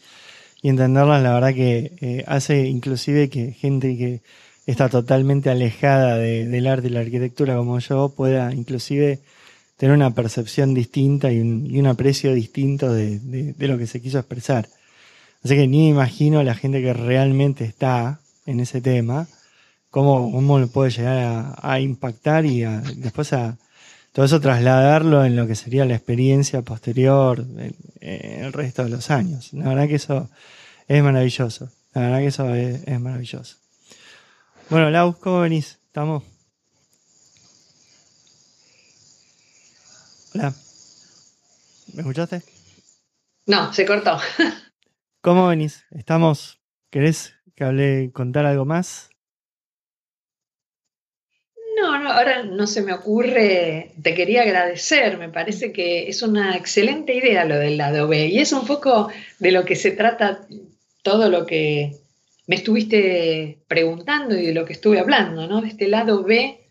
y 0.60 0.68
entenderlas, 0.68 1.22
la 1.22 1.34
verdad 1.34 1.54
que 1.54 1.92
eh, 2.00 2.24
hace 2.26 2.66
inclusive 2.66 3.28
que 3.28 3.52
gente 3.52 3.96
que 3.96 4.20
está 4.66 4.88
totalmente 4.88 5.50
alejada 5.50 6.16
del 6.16 6.66
arte 6.66 6.86
y 6.86 6.90
la 6.90 7.00
arquitectura 7.00 7.56
como 7.56 7.78
yo 7.80 8.10
pueda 8.10 8.52
inclusive 8.54 9.20
tener 9.76 9.96
una 9.96 10.14
percepción 10.14 10.74
distinta 10.74 11.32
y 11.32 11.40
un, 11.40 11.86
aprecio 11.86 12.32
distinto 12.32 12.92
de, 12.92 13.54
lo 13.58 13.76
que 13.78 13.88
se 13.88 14.00
quiso 14.00 14.20
expresar. 14.20 14.68
Así 15.44 15.56
que 15.56 15.66
ni 15.66 15.89
imagino 15.89 16.43
la 16.43 16.55
gente 16.55 16.81
que 16.81 16.93
realmente 16.93 17.64
está 17.64 18.20
en 18.47 18.60
ese 18.60 18.81
tema, 18.81 19.27
cómo, 19.90 20.31
cómo 20.31 20.66
puede 20.69 20.90
llegar 20.90 21.55
a, 21.60 21.81
impactar 21.81 22.47
y 22.47 22.62
después 22.97 23.32
a 23.32 23.59
todo 24.12 24.24
eso 24.24 24.40
trasladarlo 24.40 25.24
en 25.24 25.36
lo 25.36 25.47
que 25.47 25.55
sería 25.55 25.85
la 25.85 25.94
experiencia 25.94 26.62
posterior 26.62 27.40
en, 27.40 27.74
el 28.01 28.52
resto 28.52 28.85
de 28.85 28.90
los 28.90 29.10
años. 29.10 29.52
La 29.52 29.69
verdad 29.69 29.89
que 29.89 29.97
eso 29.97 30.28
es 30.86 31.02
maravilloso. 31.02 31.70
La 31.94 32.02
verdad 32.02 32.19
que 32.19 32.27
eso 32.27 32.55
es, 32.55 33.01
maravilloso. 33.01 33.56
Bueno, 34.70 34.90
Lau, 34.90 35.19
¿cómo 35.19 35.40
venís? 35.40 35.78
¿Estamos? 35.86 36.23
Hola. 40.35 40.55
¿Me 41.94 42.01
escuchaste? 42.01 42.43
No, 43.47 43.73
se 43.73 43.85
cortó. 43.85 44.19
¿Cómo 45.23 45.47
venís? 45.47 45.85
¿Estamos? 45.93 46.61
¿Querés 46.90 47.35
que 47.55 47.62
hable, 47.62 48.11
contar 48.12 48.44
algo 48.44 48.65
más? 48.65 49.09
No, 51.81 51.97
no, 51.97 52.11
ahora 52.11 52.43
no 52.43 52.66
se 52.66 52.82
me 52.82 52.93
ocurre, 52.93 53.93
te 54.03 54.15
quería 54.16 54.43
agradecer, 54.43 55.19
me 55.19 55.28
parece 55.28 55.73
que 55.73 56.09
es 56.09 56.23
una 56.23 56.57
excelente 56.57 57.15
idea 57.15 57.44
lo 57.44 57.57
del 57.57 57.77
lado 57.77 58.09
B 58.09 58.27
y 58.27 58.40
es 58.40 58.53
un 58.53 58.66
poco 58.66 59.11
de 59.39 59.53
lo 59.53 59.65
que 59.65 59.77
se 59.77 59.93
trata 59.93 60.44
todo 61.05 61.31
lo 61.31 61.47
que 61.47 61.93
me 62.49 62.57
estuviste 62.57 63.61
preguntando 63.69 64.36
y 64.36 64.47
de 64.47 64.55
lo 64.55 64.65
que 64.65 64.73
estuve 64.73 64.99
hablando, 64.99 65.47
¿no? 65.47 65.61
De 65.61 65.69
este 65.69 65.86
lado 65.86 66.24
B 66.24 66.69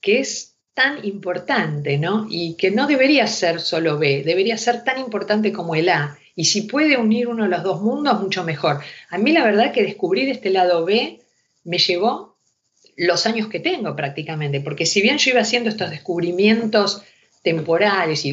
que 0.00 0.20
es 0.20 0.56
tan 0.72 1.04
importante, 1.04 1.98
¿no? 1.98 2.26
Y 2.30 2.56
que 2.56 2.70
no 2.70 2.86
debería 2.86 3.26
ser 3.26 3.60
solo 3.60 3.98
B, 3.98 4.22
debería 4.24 4.56
ser 4.56 4.84
tan 4.84 4.98
importante 4.98 5.52
como 5.52 5.74
el 5.74 5.90
A. 5.90 6.16
Y 6.38 6.44
si 6.44 6.62
puede 6.62 6.96
unir 6.96 7.26
uno 7.26 7.42
de 7.42 7.48
los 7.48 7.64
dos 7.64 7.82
mundos, 7.82 8.20
mucho 8.20 8.44
mejor. 8.44 8.80
A 9.10 9.18
mí 9.18 9.32
la 9.32 9.42
verdad 9.42 9.72
que 9.72 9.82
descubrir 9.82 10.28
este 10.28 10.50
lado 10.50 10.84
B 10.84 11.18
me 11.64 11.78
llevó 11.78 12.38
los 12.96 13.26
años 13.26 13.48
que 13.48 13.58
tengo 13.58 13.96
prácticamente, 13.96 14.60
porque 14.60 14.86
si 14.86 15.02
bien 15.02 15.18
yo 15.18 15.32
iba 15.32 15.40
haciendo 15.40 15.68
estos 15.68 15.90
descubrimientos 15.90 17.02
temporales 17.42 18.24
y, 18.24 18.30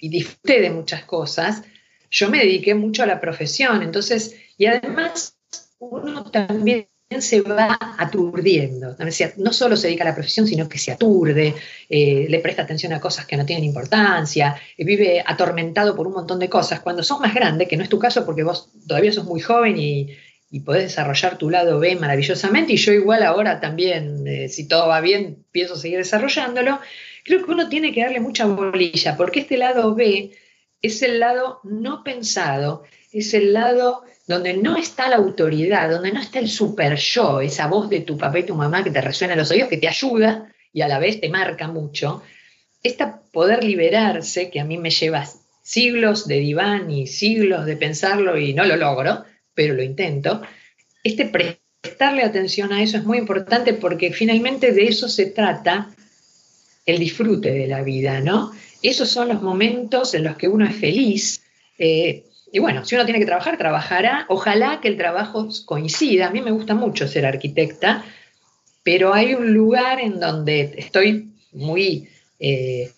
y 0.00 0.08
disfruté 0.08 0.60
de 0.60 0.70
muchas 0.70 1.04
cosas, 1.04 1.62
yo 2.10 2.28
me 2.30 2.38
dediqué 2.38 2.74
mucho 2.74 3.04
a 3.04 3.06
la 3.06 3.20
profesión. 3.20 3.80
Entonces, 3.82 4.34
y 4.58 4.66
además 4.66 5.36
uno 5.78 6.24
también 6.32 6.88
se 7.18 7.40
va 7.40 7.76
aturdiendo. 7.98 8.96
No 9.36 9.52
solo 9.52 9.76
se 9.76 9.88
dedica 9.88 10.04
a 10.04 10.08
la 10.08 10.14
profesión, 10.14 10.46
sino 10.46 10.68
que 10.68 10.78
se 10.78 10.92
aturde, 10.92 11.54
eh, 11.88 12.26
le 12.28 12.38
presta 12.38 12.62
atención 12.62 12.92
a 12.92 13.00
cosas 13.00 13.26
que 13.26 13.36
no 13.36 13.44
tienen 13.44 13.64
importancia, 13.64 14.54
eh, 14.76 14.84
vive 14.84 15.22
atormentado 15.26 15.96
por 15.96 16.06
un 16.06 16.12
montón 16.12 16.38
de 16.38 16.48
cosas. 16.48 16.80
Cuando 16.80 17.02
sos 17.02 17.18
más 17.18 17.34
grande, 17.34 17.66
que 17.66 17.76
no 17.76 17.82
es 17.82 17.88
tu 17.88 17.98
caso 17.98 18.24
porque 18.24 18.44
vos 18.44 18.70
todavía 18.86 19.12
sos 19.12 19.24
muy 19.24 19.40
joven 19.40 19.76
y, 19.76 20.16
podés 20.64 20.82
desarrollar 20.82 21.38
tu 21.38 21.48
lado 21.48 21.78
B 21.78 21.94
maravillosamente, 21.94 22.72
y 22.72 22.76
yo 22.76 22.92
igual 22.92 23.22
ahora 23.22 23.60
también, 23.60 24.26
eh, 24.26 24.48
si 24.48 24.66
todo 24.66 24.88
va 24.88 25.00
bien, 25.00 25.44
pienso 25.52 25.76
seguir 25.76 25.98
desarrollándolo, 25.98 26.80
creo 27.24 27.44
que 27.44 27.52
uno 27.52 27.68
tiene 27.68 27.92
que 27.92 28.02
darle 28.02 28.18
mucha 28.18 28.46
bolilla, 28.46 29.16
porque 29.16 29.40
este 29.40 29.56
lado 29.56 29.94
B 29.94 30.32
es 30.82 31.02
el 31.02 31.20
lado 31.20 31.60
no 31.62 32.02
pensado, 32.02 32.82
es 33.12 33.32
el 33.32 33.52
lado 33.52 34.02
donde 34.30 34.54
no 34.54 34.76
está 34.76 35.08
la 35.08 35.16
autoridad, 35.16 35.90
donde 35.90 36.12
no 36.12 36.20
está 36.20 36.38
el 36.38 36.48
super 36.48 36.94
yo, 36.94 37.40
esa 37.40 37.66
voz 37.66 37.90
de 37.90 38.02
tu 38.02 38.16
papá 38.16 38.38
y 38.38 38.44
tu 38.44 38.54
mamá 38.54 38.84
que 38.84 38.92
te 38.92 39.00
resuena 39.00 39.34
en 39.34 39.40
los 39.40 39.50
oídos, 39.50 39.68
que 39.68 39.76
te 39.76 39.88
ayuda 39.88 40.52
y 40.72 40.82
a 40.82 40.88
la 40.88 41.00
vez 41.00 41.20
te 41.20 41.28
marca 41.28 41.66
mucho, 41.66 42.22
esta 42.80 43.22
poder 43.32 43.64
liberarse, 43.64 44.48
que 44.48 44.60
a 44.60 44.64
mí 44.64 44.78
me 44.78 44.90
lleva 44.90 45.28
siglos 45.64 46.28
de 46.28 46.36
diván 46.36 46.92
y 46.92 47.08
siglos 47.08 47.66
de 47.66 47.76
pensarlo 47.76 48.38
y 48.38 48.54
no 48.54 48.64
lo 48.66 48.76
logro, 48.76 49.24
pero 49.52 49.74
lo 49.74 49.82
intento, 49.82 50.42
este 51.02 51.24
prestarle 51.24 52.22
atención 52.22 52.72
a 52.72 52.84
eso 52.84 52.98
es 52.98 53.04
muy 53.04 53.18
importante 53.18 53.74
porque 53.74 54.12
finalmente 54.12 54.70
de 54.70 54.84
eso 54.84 55.08
se 55.08 55.26
trata 55.26 55.90
el 56.86 57.00
disfrute 57.00 57.50
de 57.50 57.66
la 57.66 57.82
vida, 57.82 58.20
¿no? 58.20 58.52
Esos 58.80 59.08
son 59.08 59.26
los 59.26 59.42
momentos 59.42 60.14
en 60.14 60.22
los 60.22 60.36
que 60.36 60.46
uno 60.46 60.66
es 60.66 60.76
feliz. 60.76 61.42
Eh, 61.78 62.29
y 62.52 62.58
bueno, 62.58 62.84
si 62.84 62.94
uno 62.94 63.04
tiene 63.04 63.20
que 63.20 63.26
trabajar, 63.26 63.56
trabajará. 63.56 64.26
Ojalá 64.28 64.80
que 64.80 64.88
el 64.88 64.96
trabajo 64.96 65.48
coincida. 65.66 66.26
A 66.26 66.30
mí 66.30 66.40
me 66.40 66.50
gusta 66.50 66.74
mucho 66.74 67.06
ser 67.06 67.26
arquitecta, 67.26 68.04
pero 68.82 69.14
hay 69.14 69.34
un 69.34 69.52
lugar 69.52 70.00
en 70.00 70.18
donde 70.18 70.74
estoy 70.76 71.32
muy, 71.52 72.08
eh, 72.40 72.90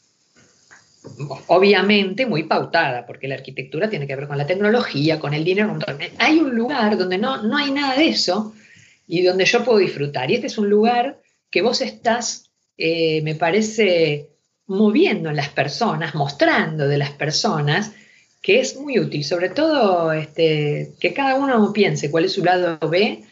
obviamente 1.48 2.24
muy 2.24 2.44
pautada, 2.44 3.04
porque 3.06 3.28
la 3.28 3.34
arquitectura 3.34 3.90
tiene 3.90 4.06
que 4.06 4.16
ver 4.16 4.26
con 4.26 4.38
la 4.38 4.46
tecnología, 4.46 5.20
con 5.20 5.34
el 5.34 5.44
dinero. 5.44 5.78
Hay 6.18 6.38
un 6.38 6.54
lugar 6.54 6.96
donde 6.96 7.18
no, 7.18 7.42
no 7.42 7.56
hay 7.58 7.70
nada 7.70 7.96
de 7.96 8.08
eso 8.08 8.54
y 9.06 9.22
donde 9.22 9.44
yo 9.44 9.64
puedo 9.64 9.78
disfrutar. 9.78 10.30
Y 10.30 10.34
este 10.34 10.46
es 10.46 10.56
un 10.56 10.70
lugar 10.70 11.20
que 11.50 11.60
vos 11.60 11.82
estás, 11.82 12.50
eh, 12.78 13.20
me 13.22 13.34
parece, 13.34 14.30
moviendo 14.66 15.28
en 15.28 15.36
las 15.36 15.50
personas, 15.50 16.14
mostrando 16.14 16.88
de 16.88 16.96
las 16.96 17.10
personas, 17.10 17.92
que 18.42 18.58
es 18.58 18.76
muy 18.76 18.98
útil, 18.98 19.24
sobre 19.24 19.50
todo 19.50 20.12
este, 20.12 20.92
que 21.00 21.14
cada 21.14 21.36
uno 21.36 21.72
piense 21.72 22.10
cuál 22.10 22.24
es 22.24 22.32
su 22.32 22.44
lado 22.44 22.76
B, 22.88 23.22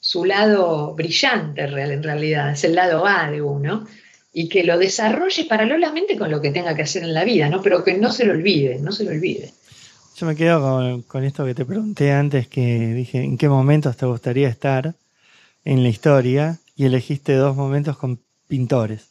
su 0.00 0.24
lado 0.24 0.94
brillante 0.94 1.66
real, 1.66 1.92
en 1.92 2.02
realidad, 2.02 2.52
es 2.52 2.64
el 2.64 2.74
lado 2.74 3.06
A 3.06 3.30
de 3.30 3.42
uno, 3.42 3.86
y 4.32 4.48
que 4.48 4.64
lo 4.64 4.78
desarrolle 4.78 5.44
paralelamente 5.44 6.16
con 6.16 6.30
lo 6.30 6.40
que 6.40 6.50
tenga 6.50 6.74
que 6.74 6.82
hacer 6.82 7.04
en 7.04 7.14
la 7.14 7.24
vida, 7.24 7.48
¿no? 7.48 7.62
Pero 7.62 7.84
que 7.84 7.94
no 7.94 8.10
se 8.10 8.24
lo 8.24 8.32
olvide, 8.32 8.78
no 8.80 8.90
se 8.90 9.04
lo 9.04 9.10
olvide. 9.10 9.52
Yo 10.16 10.26
me 10.26 10.34
quedo 10.34 11.02
con, 11.06 11.24
esto 11.24 11.44
que 11.44 11.54
te 11.54 11.64
pregunté 11.64 12.12
antes, 12.12 12.48
que 12.48 12.94
dije, 12.94 13.22
¿en 13.22 13.36
qué 13.36 13.48
momentos 13.48 13.96
te 13.96 14.06
gustaría 14.06 14.48
estar 14.48 14.94
en 15.64 15.82
la 15.82 15.88
historia? 15.88 16.58
Y 16.76 16.86
elegiste 16.86 17.34
dos 17.34 17.54
momentos 17.54 17.96
con 17.96 18.20
pintores 18.48 19.08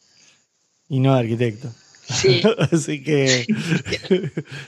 y 0.88 1.00
no 1.00 1.14
arquitectos. 1.14 1.83
Sí. 2.06 2.42
Así 2.72 3.02
que 3.02 3.46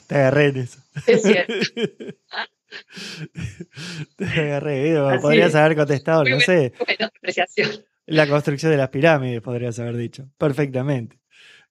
te 0.07 0.15
agarré 0.15 0.47
en 0.47 0.57
eso. 0.59 0.79
Es 1.07 1.23
cierto. 1.23 1.55
te 4.17 4.25
agarré, 4.25 4.97
podrías 5.21 5.55
haber 5.55 5.77
contestado, 5.77 6.25
no 6.25 6.41
sé. 6.41 6.73
apreciación. 7.01 7.71
La 8.07 8.29
construcción 8.29 8.71
de 8.71 8.79
las 8.79 8.91
pirámides, 8.91 9.43
podrías 9.43 9.79
haber 9.79 9.97
dicho. 9.97 10.29
Perfectamente. 10.39 11.19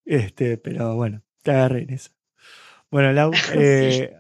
Este, 0.04 0.58
pero 0.58 0.96
bueno, 0.96 1.24
te 1.42 1.52
agarré 1.52 1.84
en 1.84 1.92
eso. 1.92 2.12
Bueno, 2.92 3.14
Lau, 3.14 3.32
eh, 3.54 4.14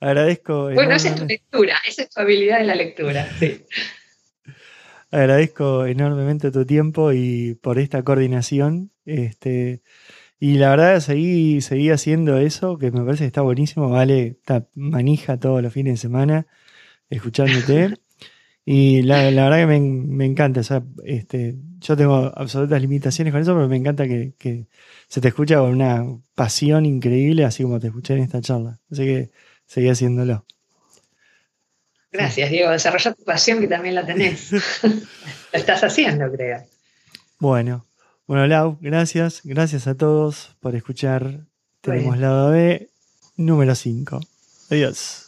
agradezco. 0.00 0.70
Bueno, 0.72 0.94
esa 0.94 1.10
es 1.10 1.16
tu 1.16 1.26
lectura, 1.26 1.78
esa 1.86 2.02
es 2.02 2.10
tu 2.10 2.20
habilidad 2.20 2.58
de 2.58 2.64
la 2.64 2.74
lectura, 2.74 3.28
sí. 3.38 3.64
Agradezco 5.10 5.86
enormemente 5.86 6.50
tu 6.50 6.66
tiempo 6.66 7.12
y 7.12 7.54
por 7.62 7.78
esta 7.78 8.02
coordinación. 8.02 8.90
Este, 9.06 9.82
y 10.40 10.58
la 10.58 10.70
verdad, 10.70 11.00
seguí, 11.00 11.60
seguí 11.60 11.90
haciendo 11.90 12.38
eso, 12.38 12.78
que 12.78 12.90
me 12.92 13.02
parece 13.04 13.24
que 13.24 13.28
está 13.28 13.42
buenísimo. 13.42 13.90
Vale, 13.90 14.26
está 14.28 14.66
manija 14.74 15.38
todos 15.38 15.62
los 15.62 15.72
fines 15.72 15.94
de 15.94 15.98
semana 15.98 16.46
escuchándote. 17.10 17.94
Y 18.70 19.00
la, 19.00 19.22
verdad 19.22 19.60
que 19.60 19.66
me, 19.66 20.26
encanta, 20.26 20.60
o 20.60 20.62
sea, 20.62 20.82
este, 21.02 21.56
yo 21.78 21.96
tengo 21.96 22.30
absolutas 22.36 22.78
limitaciones 22.82 23.32
con 23.32 23.40
eso, 23.40 23.54
pero 23.54 23.66
me 23.66 23.78
encanta 23.78 24.06
que, 24.06 24.66
se 25.08 25.22
te 25.22 25.28
escucha 25.28 25.56
con 25.56 25.70
una 25.70 26.04
pasión 26.34 26.84
increíble, 26.84 27.46
así 27.46 27.62
como 27.62 27.80
te 27.80 27.86
escuché 27.86 28.12
en 28.12 28.24
esta 28.24 28.42
charla. 28.42 28.78
Así 28.90 29.06
que 29.06 29.30
seguí 29.64 29.88
haciéndolo. 29.88 30.44
Gracias, 32.12 32.50
Diego. 32.50 32.70
Desarrolla 32.70 33.14
tu 33.14 33.24
pasión 33.24 33.60
que 33.60 33.68
también 33.68 33.94
la 33.94 34.04
tenés. 34.04 34.52
lo 34.82 34.90
estás 35.52 35.82
haciendo, 35.82 36.30
creo. 36.30 36.62
Bueno, 37.38 37.86
bueno, 38.28 38.46
Lau, 38.46 38.78
gracias. 38.80 39.40
Gracias 39.42 39.86
a 39.86 39.96
todos 39.96 40.54
por 40.60 40.76
escuchar. 40.76 41.46
Tenemos 41.80 42.18
lado 42.18 42.50
B 42.50 42.90
número 43.36 43.74
5. 43.74 44.20
Adiós. 44.70 45.27